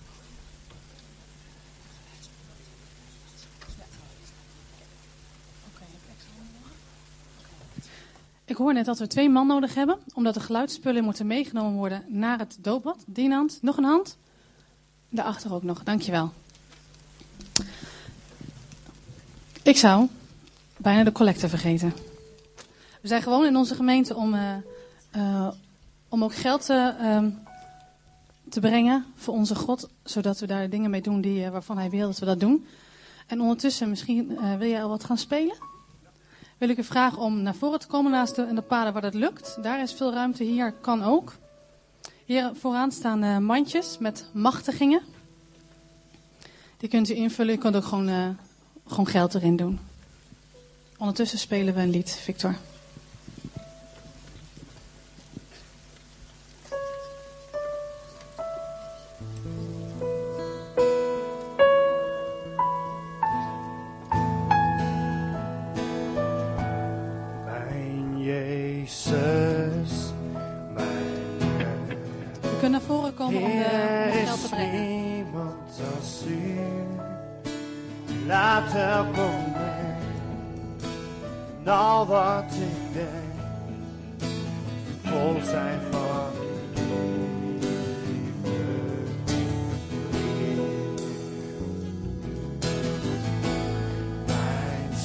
Ik 8.45 8.57
hoor 8.57 8.73
net 8.73 8.85
dat 8.85 8.99
we 8.99 9.07
twee 9.07 9.29
man 9.29 9.47
nodig 9.47 9.75
hebben, 9.75 9.99
omdat 10.15 10.35
de 10.35 10.41
geluidsspullen 10.41 11.05
moeten 11.05 11.27
meegenomen 11.27 11.73
worden 11.73 12.05
naar 12.09 12.39
het 12.39 12.57
doopbad. 12.61 13.05
Die 13.07 13.31
hand, 13.31 13.59
nog 13.63 13.77
een 13.77 13.85
hand. 13.85 14.17
Daarachter 15.09 15.55
ook 15.55 15.63
nog, 15.63 15.83
dankjewel. 15.83 16.33
Ik 19.63 19.77
zou 19.77 20.09
bijna 20.77 21.05
de 21.05 21.13
collecte 21.13 21.49
vergeten. 21.49 21.93
We 23.01 23.09
zijn 23.09 23.23
gewoon 23.23 23.47
in 23.47 23.57
onze 23.57 23.75
gemeente 23.75 24.15
om, 24.15 24.35
eh, 24.35 24.57
eh, 25.11 25.49
om 26.09 26.25
ook 26.25 26.35
geld 26.35 26.67
te, 26.67 26.95
ehm, 26.99 27.31
te 28.51 28.61
brengen 28.61 29.07
voor 29.15 29.35
onze 29.35 29.55
God, 29.55 29.89
zodat 30.05 30.39
we 30.39 30.47
daar 30.47 30.71
dingen 30.71 30.91
mee 30.91 31.01
doen 31.01 31.21
die, 31.21 31.45
eh, 31.45 31.51
waarvan 31.51 31.79
Hij 31.79 31.91
wil 31.91 32.07
dat 32.07 32.19
we 32.19 32.27
dat 32.27 32.41
doen. 32.41 32.67
En 33.27 33.41
ondertussen, 33.41 33.89
misschien 33.89 34.39
eh, 34.39 34.57
wil 34.57 34.69
jij 34.69 34.83
al 34.83 34.89
wat 34.89 35.05
gaan 35.05 35.19
spelen? 35.19 35.57
Wil 36.59 36.69
ik 36.69 36.79
u 36.79 36.85
vragen 36.85 37.19
om 37.19 37.43
naar 37.43 37.55
voren 37.55 37.79
te 37.79 37.87
komen 37.87 38.11
naast 38.11 38.35
de, 38.35 38.55
de 38.55 38.63
paden 38.63 38.93
waar 38.93 39.03
dat 39.03 39.15
lukt. 39.15 39.59
Daar 39.63 39.83
is 39.83 39.93
veel 39.93 40.13
ruimte, 40.13 40.45
hier 40.45 40.73
kan 40.73 41.03
ook. 41.03 41.35
Hier 42.25 42.51
vooraan 42.55 42.93
staan 42.93 43.23
eh, 43.23 43.39
mandjes 43.39 43.99
met 43.99 44.27
machtigingen. 44.33 45.03
Die 46.77 46.89
kunt 46.89 47.11
u 47.11 47.15
invullen, 47.15 47.55
u 47.55 47.59
kunt 47.59 47.77
ook 47.77 47.85
gewoon, 47.85 48.37
gewoon 48.87 49.07
geld 49.07 49.35
erin 49.35 49.57
doen. 49.57 49.79
Ondertussen 50.99 51.39
spelen 51.39 51.75
we 51.75 51.81
een 51.81 51.91
lied, 51.91 52.11
Victor. 52.11 52.57
Laat 78.31 78.75
er 78.75 79.05
komen, 79.15 79.97
en 81.65 81.73
al 81.73 82.07
wat 82.07 82.53
ik 82.53 82.93
ben, 82.93 83.33
vol 85.05 85.37
zijn 85.45 85.81
van 85.91 86.31
liefde. 86.77 86.99
Mijn 94.27 94.99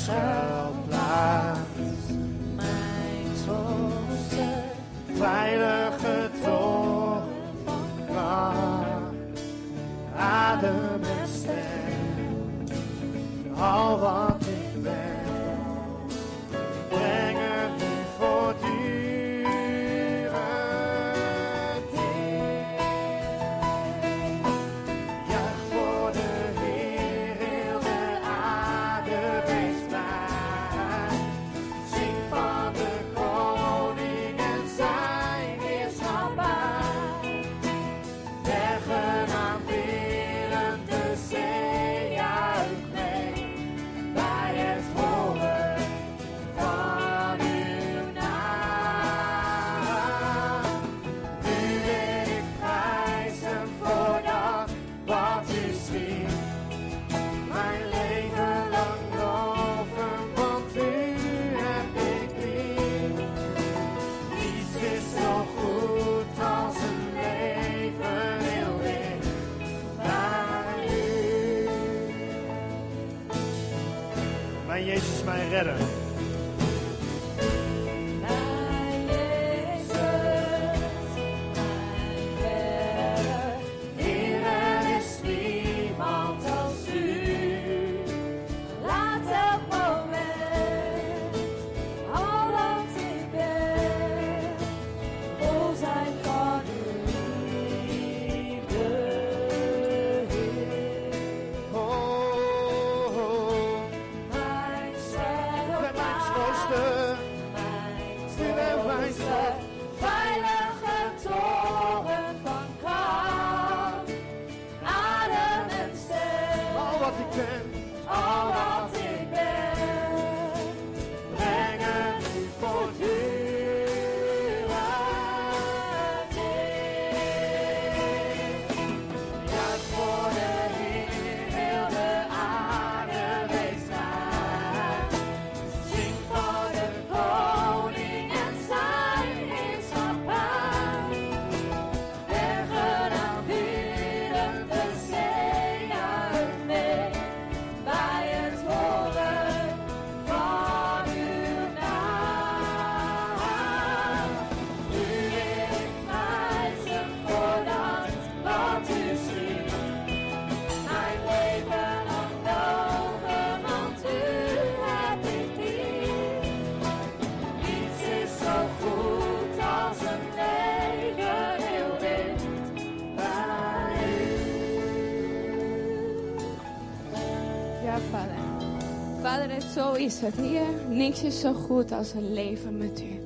is 180.05 180.19
het, 180.19 180.35
Heer. 180.35 180.67
Niks 180.89 181.23
is 181.23 181.39
zo 181.39 181.53
goed 181.53 181.91
als 181.91 182.13
een 182.13 182.33
leven 182.33 182.77
met 182.77 183.01
u. 183.01 183.19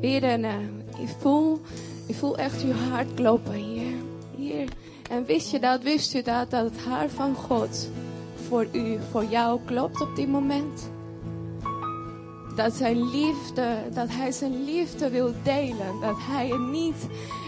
Heer, 0.00 0.22
en 0.22 0.44
eh, 0.44 0.54
ik, 0.98 1.08
voel, 1.18 1.60
ik 2.06 2.14
voel 2.14 2.36
echt 2.36 2.64
uw 2.64 2.72
hart 2.72 3.14
kloppen, 3.14 3.52
Heer. 3.52 3.94
Heer. 4.38 4.68
En 5.10 5.24
wist 5.24 5.50
je 5.50 5.60
dat, 5.60 5.82
wist 5.82 6.14
u 6.14 6.22
dat, 6.22 6.50
dat 6.50 6.64
het 6.64 6.80
hart 6.80 7.10
van 7.10 7.34
God 7.34 7.90
voor 8.48 8.66
u, 8.72 8.98
voor 9.10 9.24
jou 9.24 9.60
klopt 9.64 10.00
op 10.00 10.16
dit 10.16 10.28
moment? 10.28 10.90
Dat 12.56 12.74
zijn 12.74 13.10
liefde, 13.10 13.76
dat 13.94 14.08
hij 14.10 14.32
zijn 14.32 14.64
liefde 14.64 15.10
wil 15.10 15.32
delen. 15.42 16.00
Dat 16.00 16.16
hij 16.18 16.48
het 16.48 16.70
niet 16.70 17.06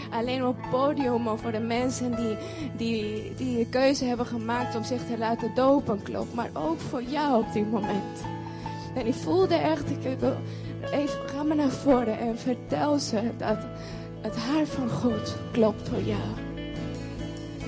alleen 0.09 0.45
op 0.45 0.55
podium 0.71 1.27
of 1.27 1.41
voor 1.41 1.51
de 1.51 1.59
mensen 1.59 2.15
die, 2.15 2.37
die, 2.77 3.33
die 3.35 3.57
de 3.57 3.69
keuze 3.69 4.05
hebben 4.05 4.25
gemaakt 4.25 4.75
om 4.75 4.83
zich 4.83 5.05
te 5.05 5.17
laten 5.17 5.51
dopen 5.55 6.03
klopt. 6.03 6.33
Maar 6.33 6.49
ook 6.53 6.79
voor 6.79 7.03
jou 7.03 7.43
op 7.43 7.53
dit 7.53 7.71
moment. 7.71 8.23
En 8.95 9.07
ik 9.07 9.13
voelde 9.13 9.55
echt, 9.55 9.89
ik 9.89 10.19
wil 10.19 10.35
even, 10.91 11.29
ga 11.29 11.43
maar 11.43 11.55
naar 11.55 11.69
voren 11.69 12.19
en 12.19 12.37
vertel 12.37 12.99
ze 12.99 13.21
dat 13.37 13.57
het 14.21 14.37
hart 14.37 14.69
van 14.69 14.89
God 14.89 15.35
klopt 15.51 15.89
voor 15.89 16.01
jou. 16.01 16.21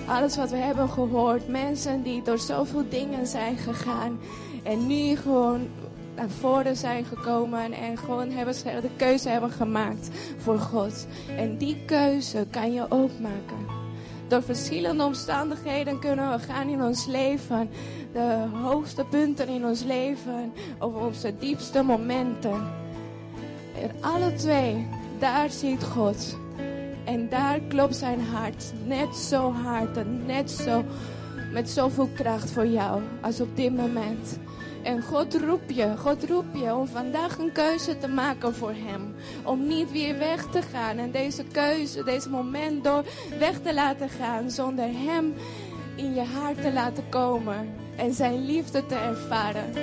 Alles 0.07 0.35
wat 0.35 0.51
we 0.51 0.57
hebben 0.57 0.89
gehoord, 0.89 1.47
mensen 1.47 2.03
die 2.03 2.21
door 2.21 2.39
zoveel 2.39 2.89
dingen 2.89 3.27
zijn 3.27 3.57
gegaan 3.57 4.19
en 4.63 4.87
nu 4.87 5.15
gewoon 5.15 5.67
naar 6.15 6.29
voren 6.29 6.75
zijn 6.75 7.05
gekomen 7.05 7.71
en 7.71 7.97
gewoon 7.97 8.29
hebben 8.29 8.55
de 8.63 8.89
keuze 8.95 9.29
hebben 9.29 9.51
gemaakt 9.51 10.09
voor 10.37 10.59
God. 10.59 11.07
En 11.37 11.57
die 11.57 11.85
keuze 11.85 12.45
kan 12.49 12.73
je 12.73 12.85
ook 12.89 13.19
maken. 13.19 13.79
Door 14.27 14.43
verschillende 14.43 15.03
omstandigheden 15.03 15.99
kunnen 15.99 16.31
we 16.31 16.39
gaan 16.39 16.69
in 16.69 16.83
ons 16.83 17.05
leven, 17.05 17.69
de 18.13 18.45
hoogste 18.63 19.05
punten 19.05 19.47
in 19.47 19.65
ons 19.65 19.83
leven, 19.83 20.53
of 20.79 20.93
onze 20.93 21.33
diepste 21.39 21.81
momenten. 21.81 22.69
En 23.81 23.91
alle 24.01 24.33
twee, 24.33 24.87
daar 25.19 25.49
ziet 25.49 25.83
God. 25.83 26.37
En 27.03 27.29
daar 27.29 27.59
klopt 27.59 27.95
zijn 27.95 28.21
hart 28.21 28.73
net 28.85 29.15
zo 29.15 29.51
hard 29.51 29.97
en 29.97 30.25
net 30.25 30.51
zo 30.51 30.83
met 31.51 31.69
zoveel 31.69 32.09
kracht 32.13 32.51
voor 32.51 32.67
jou 32.67 33.01
als 33.21 33.41
op 33.41 33.55
dit 33.55 33.75
moment. 33.75 34.39
En 34.83 35.01
God 35.01 35.35
roept 35.35 35.75
je, 35.75 35.97
God 35.97 36.29
roept 36.29 36.59
je 36.59 36.75
om 36.75 36.87
vandaag 36.87 37.37
een 37.37 37.51
keuze 37.51 37.97
te 37.97 38.07
maken 38.07 38.55
voor 38.55 38.73
Hem. 38.73 39.15
Om 39.43 39.67
niet 39.67 39.91
weer 39.91 40.17
weg 40.17 40.45
te 40.45 40.61
gaan 40.61 40.97
en 40.97 41.11
deze 41.11 41.43
keuze, 41.43 42.03
deze 42.03 42.29
moment 42.29 42.83
door 42.83 43.03
weg 43.39 43.61
te 43.61 43.73
laten 43.73 44.09
gaan 44.09 44.51
zonder 44.51 44.85
Hem 44.85 45.33
in 45.95 46.13
je 46.13 46.23
hart 46.23 46.61
te 46.61 46.73
laten 46.73 47.09
komen 47.09 47.69
en 47.95 48.13
Zijn 48.13 48.45
liefde 48.45 48.85
te 48.85 48.95
ervaren. 48.95 49.73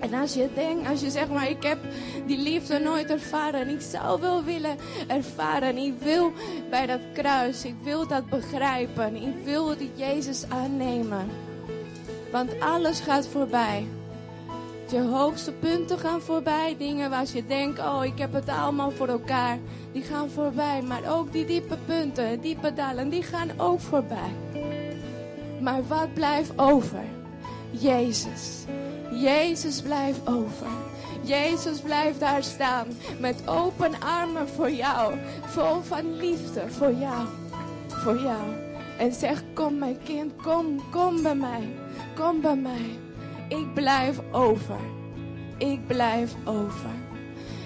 En 0.00 0.14
als 0.14 0.34
je 0.34 0.48
denkt, 0.54 0.88
als 0.88 1.00
je 1.00 1.10
zegt, 1.10 1.30
maar 1.30 1.50
ik 1.50 1.62
heb 1.62 1.78
die 2.26 2.38
liefde 2.38 2.78
nooit 2.78 3.10
ervaren. 3.10 3.68
Ik 3.68 3.80
zou 3.80 4.20
wel 4.20 4.44
willen 4.44 4.76
ervaren. 5.06 5.76
Ik 5.76 5.94
wil 5.98 6.32
bij 6.70 6.86
dat 6.86 7.00
kruis, 7.12 7.64
ik 7.64 7.74
wil 7.82 8.06
dat 8.06 8.28
begrijpen. 8.28 9.16
Ik 9.16 9.44
wil 9.44 9.76
die 9.76 9.90
Jezus 9.94 10.44
aannemen. 10.48 11.26
Want 12.32 12.60
alles 12.60 13.00
gaat 13.00 13.26
voorbij. 13.26 13.86
Je 14.90 15.00
hoogste 15.00 15.52
punten 15.52 15.98
gaan 15.98 16.20
voorbij. 16.20 16.74
Dingen 16.78 17.10
waar 17.10 17.26
je 17.32 17.46
denkt, 17.46 17.78
oh 17.78 18.04
ik 18.04 18.18
heb 18.18 18.32
het 18.32 18.48
allemaal 18.48 18.90
voor 18.90 19.08
elkaar. 19.08 19.58
Die 19.92 20.02
gaan 20.02 20.30
voorbij. 20.30 20.82
Maar 20.82 21.02
ook 21.18 21.32
die 21.32 21.44
diepe 21.44 21.76
punten, 21.86 22.40
diepe 22.40 22.74
dalen, 22.74 23.08
die 23.08 23.22
gaan 23.22 23.50
ook 23.56 23.80
voorbij. 23.80 24.32
Maar 25.60 25.86
wat 25.86 26.14
blijft 26.14 26.52
over? 26.58 27.02
Jezus. 27.70 28.64
Jezus 29.12 29.82
blijft 29.82 30.28
over. 30.28 30.66
Jezus 31.22 31.80
blijft 31.80 32.20
daar 32.20 32.42
staan 32.42 32.86
met 33.18 33.48
open 33.48 34.00
armen 34.00 34.48
voor 34.48 34.70
jou. 34.70 35.14
Vol 35.44 35.80
van 35.82 36.16
liefde 36.16 36.62
voor 36.68 36.92
jou. 36.92 37.26
Voor 37.88 38.20
jou. 38.20 38.42
En 38.98 39.12
zeg, 39.12 39.42
kom 39.54 39.78
mijn 39.78 39.98
kind, 40.04 40.32
kom, 40.42 40.80
kom 40.90 41.22
bij 41.22 41.34
mij. 41.34 41.68
Kom 42.14 42.40
bij 42.40 42.56
mij. 42.56 43.09
Ik 43.50 43.74
blijf 43.74 44.20
over. 44.30 44.80
Ik 45.58 45.86
blijf 45.86 46.34
over. 46.44 46.90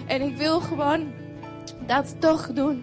En 0.07 0.23
ik 0.23 0.37
wil 0.37 0.61
gewoon 0.61 1.13
dat 1.87 2.17
toch 2.19 2.53
doen. 2.53 2.83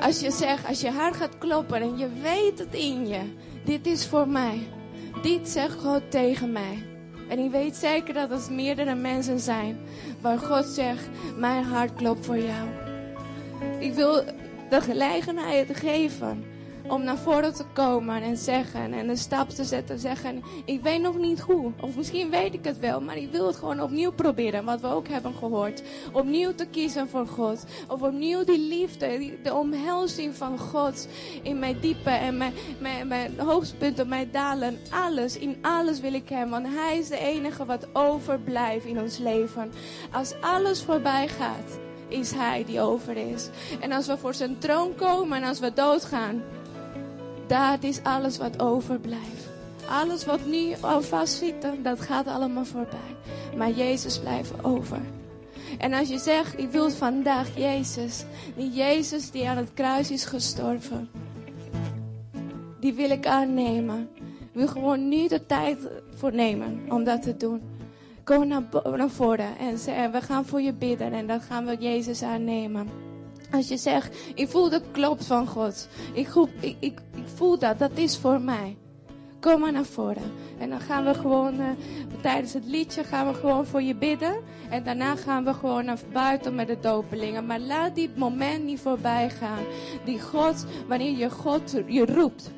Als 0.00 0.20
je 0.20 0.30
zegt, 0.30 0.66
als 0.66 0.80
je 0.80 0.90
hart 0.90 1.16
gaat 1.16 1.38
kloppen 1.38 1.82
en 1.82 1.98
je 1.98 2.08
weet 2.22 2.58
het 2.58 2.74
in 2.74 3.06
je. 3.06 3.20
Dit 3.64 3.86
is 3.86 4.06
voor 4.06 4.28
mij. 4.28 4.58
Dit 5.22 5.48
zegt 5.48 5.80
God 5.80 6.10
tegen 6.10 6.52
mij. 6.52 6.86
En 7.28 7.38
ik 7.38 7.50
weet 7.50 7.76
zeker 7.76 8.14
dat 8.14 8.30
het 8.30 8.50
meerdere 8.50 8.94
mensen 8.94 9.40
zijn 9.40 9.78
waar 10.20 10.38
God 10.38 10.64
zegt, 10.64 11.08
mijn 11.36 11.64
hart 11.64 11.94
klopt 11.94 12.26
voor 12.26 12.38
jou. 12.38 12.68
Ik 13.78 13.94
wil 13.94 14.24
de 14.70 14.80
gelegenheid 14.80 15.76
geven 15.76 16.44
om 16.88 17.04
naar 17.04 17.18
voren 17.18 17.54
te 17.54 17.64
komen 17.72 18.22
en 18.22 18.36
zeggen 18.36 18.92
en 18.92 19.08
een 19.08 19.16
stap 19.16 19.48
te 19.48 19.64
zetten. 19.64 19.98
Zeggen, 19.98 20.42
ik 20.64 20.82
weet 20.82 21.00
nog 21.00 21.18
niet 21.18 21.40
hoe. 21.40 21.72
Of 21.80 21.96
misschien 21.96 22.30
weet 22.30 22.54
ik 22.54 22.64
het 22.64 22.78
wel, 22.78 23.00
maar 23.00 23.16
ik 23.16 23.30
wil 23.30 23.46
het 23.46 23.56
gewoon 23.56 23.82
opnieuw 23.82 24.12
proberen. 24.12 24.64
Wat 24.64 24.80
we 24.80 24.86
ook 24.86 25.08
hebben 25.08 25.34
gehoord. 25.34 25.82
Opnieuw 26.12 26.54
te 26.54 26.66
kiezen 26.66 27.08
voor 27.08 27.26
God. 27.26 27.64
Of 27.88 28.02
opnieuw 28.02 28.44
die 28.44 28.58
liefde, 28.58 29.38
de 29.42 29.54
omhelzing 29.54 30.34
van 30.34 30.58
God. 30.58 31.08
In 31.42 31.58
mijn 31.58 31.80
diepe 31.80 32.10
en 32.10 32.36
mijn, 32.36 32.52
mijn, 32.78 33.08
mijn 33.08 33.38
hoogtepunten, 33.38 34.08
mijn 34.08 34.28
dalen. 34.32 34.78
Alles, 34.90 35.38
in 35.38 35.56
alles 35.60 36.00
wil 36.00 36.14
ik 36.14 36.28
hem. 36.28 36.50
Want 36.50 36.66
hij 36.68 36.98
is 36.98 37.08
de 37.08 37.18
enige 37.18 37.64
wat 37.64 37.88
overblijft 37.92 38.84
in 38.84 39.00
ons 39.00 39.18
leven. 39.18 39.72
Als 40.12 40.34
alles 40.40 40.82
voorbij 40.82 41.28
gaat 41.28 41.80
is 42.12 42.30
Hij 42.30 42.64
die 42.64 42.80
over 42.80 43.16
is. 43.16 43.48
En 43.80 43.92
als 43.92 44.06
we 44.06 44.18
voor 44.18 44.34
zijn 44.34 44.58
troon 44.58 44.94
komen 44.94 45.42
en 45.42 45.48
als 45.48 45.58
we 45.58 45.72
doodgaan, 45.72 46.42
dat 47.52 47.82
is 47.82 48.02
alles 48.02 48.38
wat 48.38 48.60
overblijft. 48.60 49.50
alles 49.88 50.24
wat 50.24 50.46
nu 50.46 50.74
al 50.80 51.02
vastzit, 51.02 51.54
dat 51.82 52.00
gaat 52.00 52.26
allemaal 52.26 52.64
voorbij. 52.64 53.16
Maar 53.56 53.70
Jezus 53.70 54.18
blijft 54.18 54.64
over. 54.64 55.00
En 55.78 55.92
als 55.92 56.08
je 56.08 56.18
zegt, 56.18 56.58
ik 56.58 56.70
wil 56.70 56.90
vandaag 56.90 57.56
Jezus, 57.56 58.24
die 58.56 58.70
Jezus 58.70 59.30
die 59.30 59.48
aan 59.48 59.56
het 59.56 59.70
kruis 59.74 60.10
is 60.10 60.24
gestorven, 60.24 61.10
die 62.80 62.92
wil 62.92 63.10
ik 63.10 63.26
aannemen. 63.26 64.08
Ik 64.18 64.52
wil 64.52 64.68
gewoon 64.68 65.08
nu 65.08 65.28
de 65.28 65.46
tijd 65.46 65.78
voor 66.14 66.34
nemen 66.34 66.80
om 66.88 67.04
dat 67.04 67.22
te 67.22 67.36
doen. 67.36 67.60
Kom 68.24 68.46
naar, 68.48 69.10
voren 69.10 69.58
en 69.58 69.78
zeg, 69.78 70.10
we 70.10 70.20
gaan 70.20 70.44
voor 70.44 70.60
je 70.60 70.72
bidden 70.72 71.12
en 71.12 71.26
dan 71.26 71.40
gaan 71.40 71.64
we 71.64 71.76
Jezus 71.76 72.22
aannemen. 72.22 73.11
Als 73.52 73.68
je 73.68 73.76
zegt, 73.76 74.16
ik 74.34 74.48
voel 74.48 74.70
dat 74.70 74.82
klopt 74.90 75.26
van 75.26 75.46
God. 75.46 75.88
Ik, 76.12 76.28
voel- 76.28 76.48
ik, 76.60 76.76
ik, 76.78 77.00
ik 77.14 77.24
voel 77.34 77.58
dat, 77.58 77.78
dat 77.78 77.90
is 77.94 78.18
voor 78.18 78.40
mij. 78.40 78.76
Kom 79.40 79.60
maar 79.60 79.72
naar 79.72 79.84
voren. 79.84 80.32
En 80.58 80.70
dan 80.70 80.80
gaan 80.80 81.04
we 81.04 81.14
gewoon, 81.14 81.60
eh, 81.60 81.66
tijdens 82.20 82.52
het 82.52 82.64
liedje 82.64 83.04
gaan 83.04 83.26
we 83.26 83.34
gewoon 83.34 83.66
voor 83.66 83.82
je 83.82 83.94
bidden. 83.94 84.34
En 84.70 84.84
daarna 84.84 85.16
gaan 85.16 85.44
we 85.44 85.54
gewoon 85.54 85.84
naar 85.84 85.98
buiten 86.12 86.54
met 86.54 86.66
de 86.66 86.78
dopelingen. 86.80 87.46
Maar 87.46 87.60
laat 87.60 87.94
die 87.94 88.10
moment 88.16 88.64
niet 88.64 88.80
voorbij 88.80 89.30
gaan. 89.30 89.64
Die 90.04 90.20
God, 90.20 90.66
wanneer 90.88 91.16
je 91.16 91.30
God 91.30 91.82
je 91.86 92.06
roept. 92.06 92.50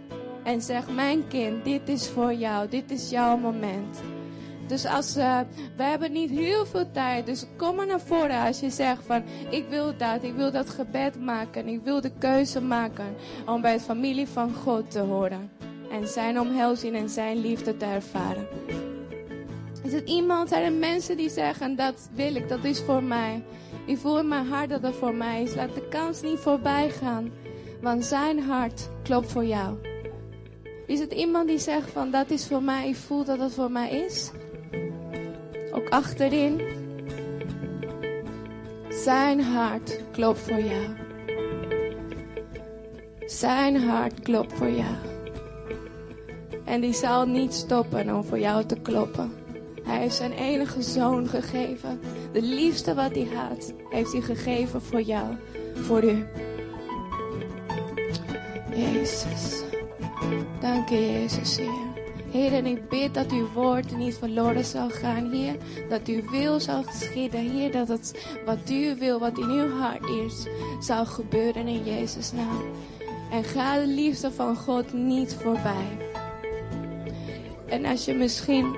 En 0.42 0.62
zegt, 0.62 0.94
mijn 0.94 1.28
kind, 1.28 1.64
dit 1.64 1.88
is 1.88 2.08
voor 2.08 2.32
jou. 2.34 2.68
Dit 2.68 2.90
is 2.90 3.10
jouw 3.10 3.36
moment. 3.36 4.00
Dus 4.66 4.86
als, 4.86 5.14
we 5.14 5.82
hebben 5.82 6.12
niet 6.12 6.30
heel 6.30 6.66
veel 6.66 6.90
tijd. 6.90 7.26
Dus 7.26 7.46
kom 7.56 7.76
maar 7.76 7.86
naar 7.86 8.00
voren 8.00 8.40
als 8.40 8.60
je 8.60 8.70
zegt 8.70 9.02
van, 9.06 9.22
ik 9.50 9.64
wil 9.68 9.96
dat. 9.96 10.22
Ik 10.22 10.34
wil 10.34 10.52
dat 10.52 10.70
gebed 10.70 11.20
maken. 11.20 11.68
Ik 11.68 11.80
wil 11.84 12.00
de 12.00 12.12
keuze 12.18 12.60
maken 12.60 13.14
om 13.46 13.60
bij 13.60 13.72
het 13.72 13.82
familie 13.82 14.28
van 14.28 14.54
God 14.54 14.90
te 14.90 15.00
horen. 15.00 15.50
En 15.90 16.08
zijn 16.08 16.40
omhelzing 16.40 16.96
en 16.96 17.08
zijn 17.08 17.36
liefde 17.36 17.76
te 17.76 17.84
ervaren. 17.84 18.46
Is 19.82 19.92
het 19.92 20.08
iemand, 20.08 20.48
zijn 20.48 20.64
er 20.64 20.72
mensen 20.72 21.16
die 21.16 21.30
zeggen, 21.30 21.76
dat 21.76 22.08
wil 22.14 22.34
ik, 22.34 22.48
dat 22.48 22.64
is 22.64 22.80
voor 22.80 23.02
mij. 23.02 23.42
Ik 23.86 23.98
voel 23.98 24.18
in 24.18 24.28
mijn 24.28 24.46
hart 24.46 24.70
dat 24.70 24.82
dat 24.82 24.94
voor 24.94 25.14
mij 25.14 25.42
is. 25.42 25.54
Laat 25.54 25.74
de 25.74 25.88
kans 25.88 26.22
niet 26.22 26.38
voorbij 26.38 26.90
gaan. 26.90 27.32
Want 27.80 28.04
zijn 28.04 28.40
hart 28.40 28.88
klopt 29.02 29.32
voor 29.32 29.44
jou. 29.44 29.76
Is 30.86 31.00
het 31.00 31.12
iemand 31.12 31.48
die 31.48 31.58
zegt 31.58 31.90
van, 31.90 32.10
dat 32.10 32.30
is 32.30 32.46
voor 32.46 32.62
mij, 32.62 32.88
ik 32.88 32.96
voel 32.96 33.24
dat 33.24 33.38
dat 33.38 33.52
voor 33.52 33.70
mij 33.70 33.90
is? 33.90 34.30
Ook 35.74 35.88
achterin. 35.88 36.60
Zijn 38.88 39.40
hart 39.40 40.00
klopt 40.12 40.38
voor 40.38 40.60
jou. 40.60 40.86
Zijn 43.26 43.76
hart 43.76 44.20
klopt 44.20 44.52
voor 44.52 44.70
jou. 44.70 44.94
En 46.64 46.80
die 46.80 46.92
zal 46.92 47.26
niet 47.26 47.54
stoppen 47.54 48.14
om 48.14 48.24
voor 48.24 48.38
jou 48.38 48.64
te 48.64 48.76
kloppen. 48.80 49.32
Hij 49.82 49.98
heeft 49.98 50.14
zijn 50.14 50.32
enige 50.32 50.82
zoon 50.82 51.28
gegeven. 51.28 52.00
De 52.32 52.42
liefste 52.42 52.94
wat 52.94 53.14
hij 53.14 53.28
had, 53.34 53.72
heeft 53.90 54.12
hij 54.12 54.20
gegeven 54.20 54.82
voor 54.82 55.02
jou, 55.02 55.34
voor 55.74 56.04
u. 56.04 56.26
Jezus. 58.76 59.62
Dank 60.60 60.90
u, 60.90 60.94
Jezus, 60.94 61.56
Heer. 61.56 61.93
Heer, 62.34 62.52
en 62.52 62.66
ik 62.66 62.88
bid 62.88 63.14
dat 63.14 63.32
uw 63.32 63.48
woord 63.52 63.96
niet 63.96 64.14
verloren 64.14 64.64
zal 64.64 64.90
gaan, 64.90 65.30
Heer. 65.30 65.56
Dat 65.88 66.06
uw 66.06 66.30
wil 66.30 66.60
zal 66.60 66.82
geschieden, 66.82 67.40
Heer. 67.50 67.72
Dat 67.72 67.88
het 67.88 68.26
wat 68.44 68.70
u 68.70 68.94
wil, 68.98 69.18
wat 69.18 69.38
in 69.38 69.48
uw 69.48 69.70
hart 69.70 70.08
is, 70.08 70.46
zal 70.80 71.06
gebeuren 71.06 71.66
in 71.66 71.84
Jezus' 71.84 72.32
naam. 72.32 72.62
En 73.30 73.44
ga 73.44 73.78
de 73.78 73.86
liefde 73.86 74.32
van 74.32 74.56
God 74.56 74.92
niet 74.92 75.34
voorbij. 75.34 75.98
En 77.66 77.84
als 77.84 78.04
je 78.04 78.14
misschien. 78.14 78.76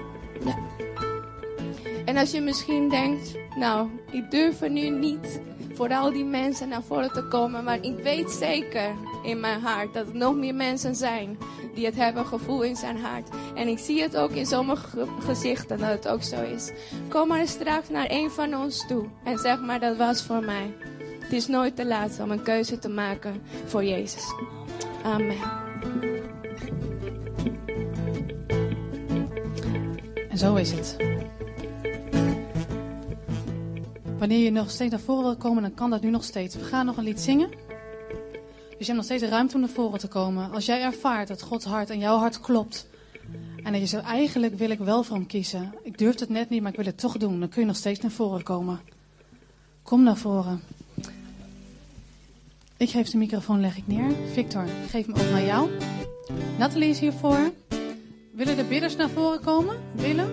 En 2.05 2.16
als 2.16 2.31
je 2.31 2.41
misschien 2.41 2.89
denkt, 2.89 3.35
nou, 3.59 3.89
ik 4.11 4.31
durf 4.31 4.61
er 4.61 4.70
nu 4.70 4.89
niet 4.89 5.41
voor 5.74 5.95
al 5.95 6.12
die 6.12 6.24
mensen 6.24 6.69
naar 6.69 6.83
voren 6.83 7.12
te 7.12 7.28
komen. 7.28 7.65
Maar 7.65 7.78
ik 7.81 7.99
weet 8.03 8.31
zeker 8.31 8.95
in 9.27 9.40
mijn 9.40 9.61
hart 9.61 9.94
dat 9.94 10.09
er 10.09 10.16
nog 10.16 10.35
meer 10.35 10.55
mensen 10.55 10.94
zijn 10.94 11.39
die 11.74 11.86
het 11.86 11.97
hebben 11.97 12.27
gevoel 12.27 12.62
in 12.62 12.77
zijn 12.77 12.98
hart. 12.98 13.28
En 13.55 13.69
ik 13.69 13.78
zie 13.78 14.03
het 14.03 14.16
ook 14.16 14.31
in 14.31 14.47
sommige 14.47 14.86
ge- 14.89 15.07
gezichten 15.20 15.78
dat 15.78 15.89
het 15.89 16.09
ook 16.09 16.23
zo 16.23 16.43
is. 16.43 16.73
Kom 17.09 17.28
maar 17.28 17.47
straks 17.47 17.89
naar 17.89 18.07
een 18.09 18.31
van 18.31 18.55
ons 18.57 18.86
toe 18.86 19.05
en 19.24 19.39
zeg 19.39 19.61
maar 19.61 19.81
dat 19.81 19.97
was 19.97 20.23
voor 20.23 20.44
mij. 20.44 20.74
Het 21.20 21.32
is 21.32 21.47
nooit 21.47 21.77
te 21.77 21.86
laat 21.86 22.19
om 22.23 22.31
een 22.31 22.43
keuze 22.43 22.78
te 22.78 22.89
maken 22.89 23.43
voor 23.65 23.85
Jezus. 23.85 24.24
Amen. 25.03 25.36
En 30.28 30.39
zo 30.39 30.55
is 30.55 30.70
het. 30.73 30.97
Wanneer 34.19 34.39
je 34.44 34.51
nog 34.51 34.70
steeds 34.70 34.90
naar 34.90 35.01
voren 35.01 35.24
wil 35.24 35.36
komen, 35.36 35.62
dan 35.62 35.74
kan 35.74 35.90
dat 35.90 36.03
nu 36.03 36.11
nog 36.11 36.24
steeds. 36.24 36.57
We 36.57 36.65
gaan 36.65 36.86
nog 36.86 36.97
een 36.97 37.05
lied 37.05 37.20
zingen. 37.20 37.48
Dus 38.78 38.86
je 38.86 38.93
hebt 38.93 38.97
nog 38.97 39.05
steeds 39.05 39.32
ruimte 39.32 39.55
om 39.55 39.61
naar 39.61 39.70
voren 39.70 39.98
te 39.98 40.09
komen. 40.09 40.53
Als 40.53 40.66
jij 40.66 40.82
ervaart 40.82 41.28
dat 41.28 41.43
Gods 41.43 41.65
hart 41.65 41.90
en 41.90 41.98
jouw 41.98 42.16
hart 42.19 42.40
klopt. 42.40 42.86
En 43.62 43.73
dat 43.73 43.81
je 43.81 43.86
zegt, 43.86 44.05
eigenlijk 44.05 44.59
wil 44.59 44.70
ik 44.70 44.78
wel 44.78 45.05
hem 45.09 45.27
kiezen. 45.27 45.74
Ik 45.82 45.98
durf 45.98 46.20
het 46.20 46.28
net 46.28 46.51
niet, 46.51 46.62
maar 46.62 46.70
ik 46.70 46.77
wil 46.77 46.86
het 46.86 46.98
toch 46.98 47.16
doen. 47.16 47.40
Dan 47.40 47.48
kun 47.48 47.61
je 47.61 47.66
nog 47.66 47.77
steeds 47.77 48.01
naar 48.01 48.11
voren 48.11 48.43
komen. 48.43 48.81
Kom 49.82 50.03
naar 50.03 50.16
voren. 50.16 50.62
Ik 52.77 52.90
geef 52.90 53.11
de 53.11 53.19
microfoon, 53.19 53.61
leg 53.61 53.77
ik 53.77 53.86
neer. 53.86 54.11
Victor, 54.32 54.65
ik 54.65 54.90
geef 54.90 55.07
hem 55.07 55.15
over 55.15 55.31
naar 55.31 55.44
jou. 55.44 55.70
Nathalie 56.59 56.89
is 56.89 56.98
hiervoor. 56.98 57.53
Willen 58.32 58.57
de 58.57 58.65
bidders 58.65 58.97
naar 58.97 59.11
voren 59.11 59.40
komen? 59.40 59.77
Willem? 59.94 60.31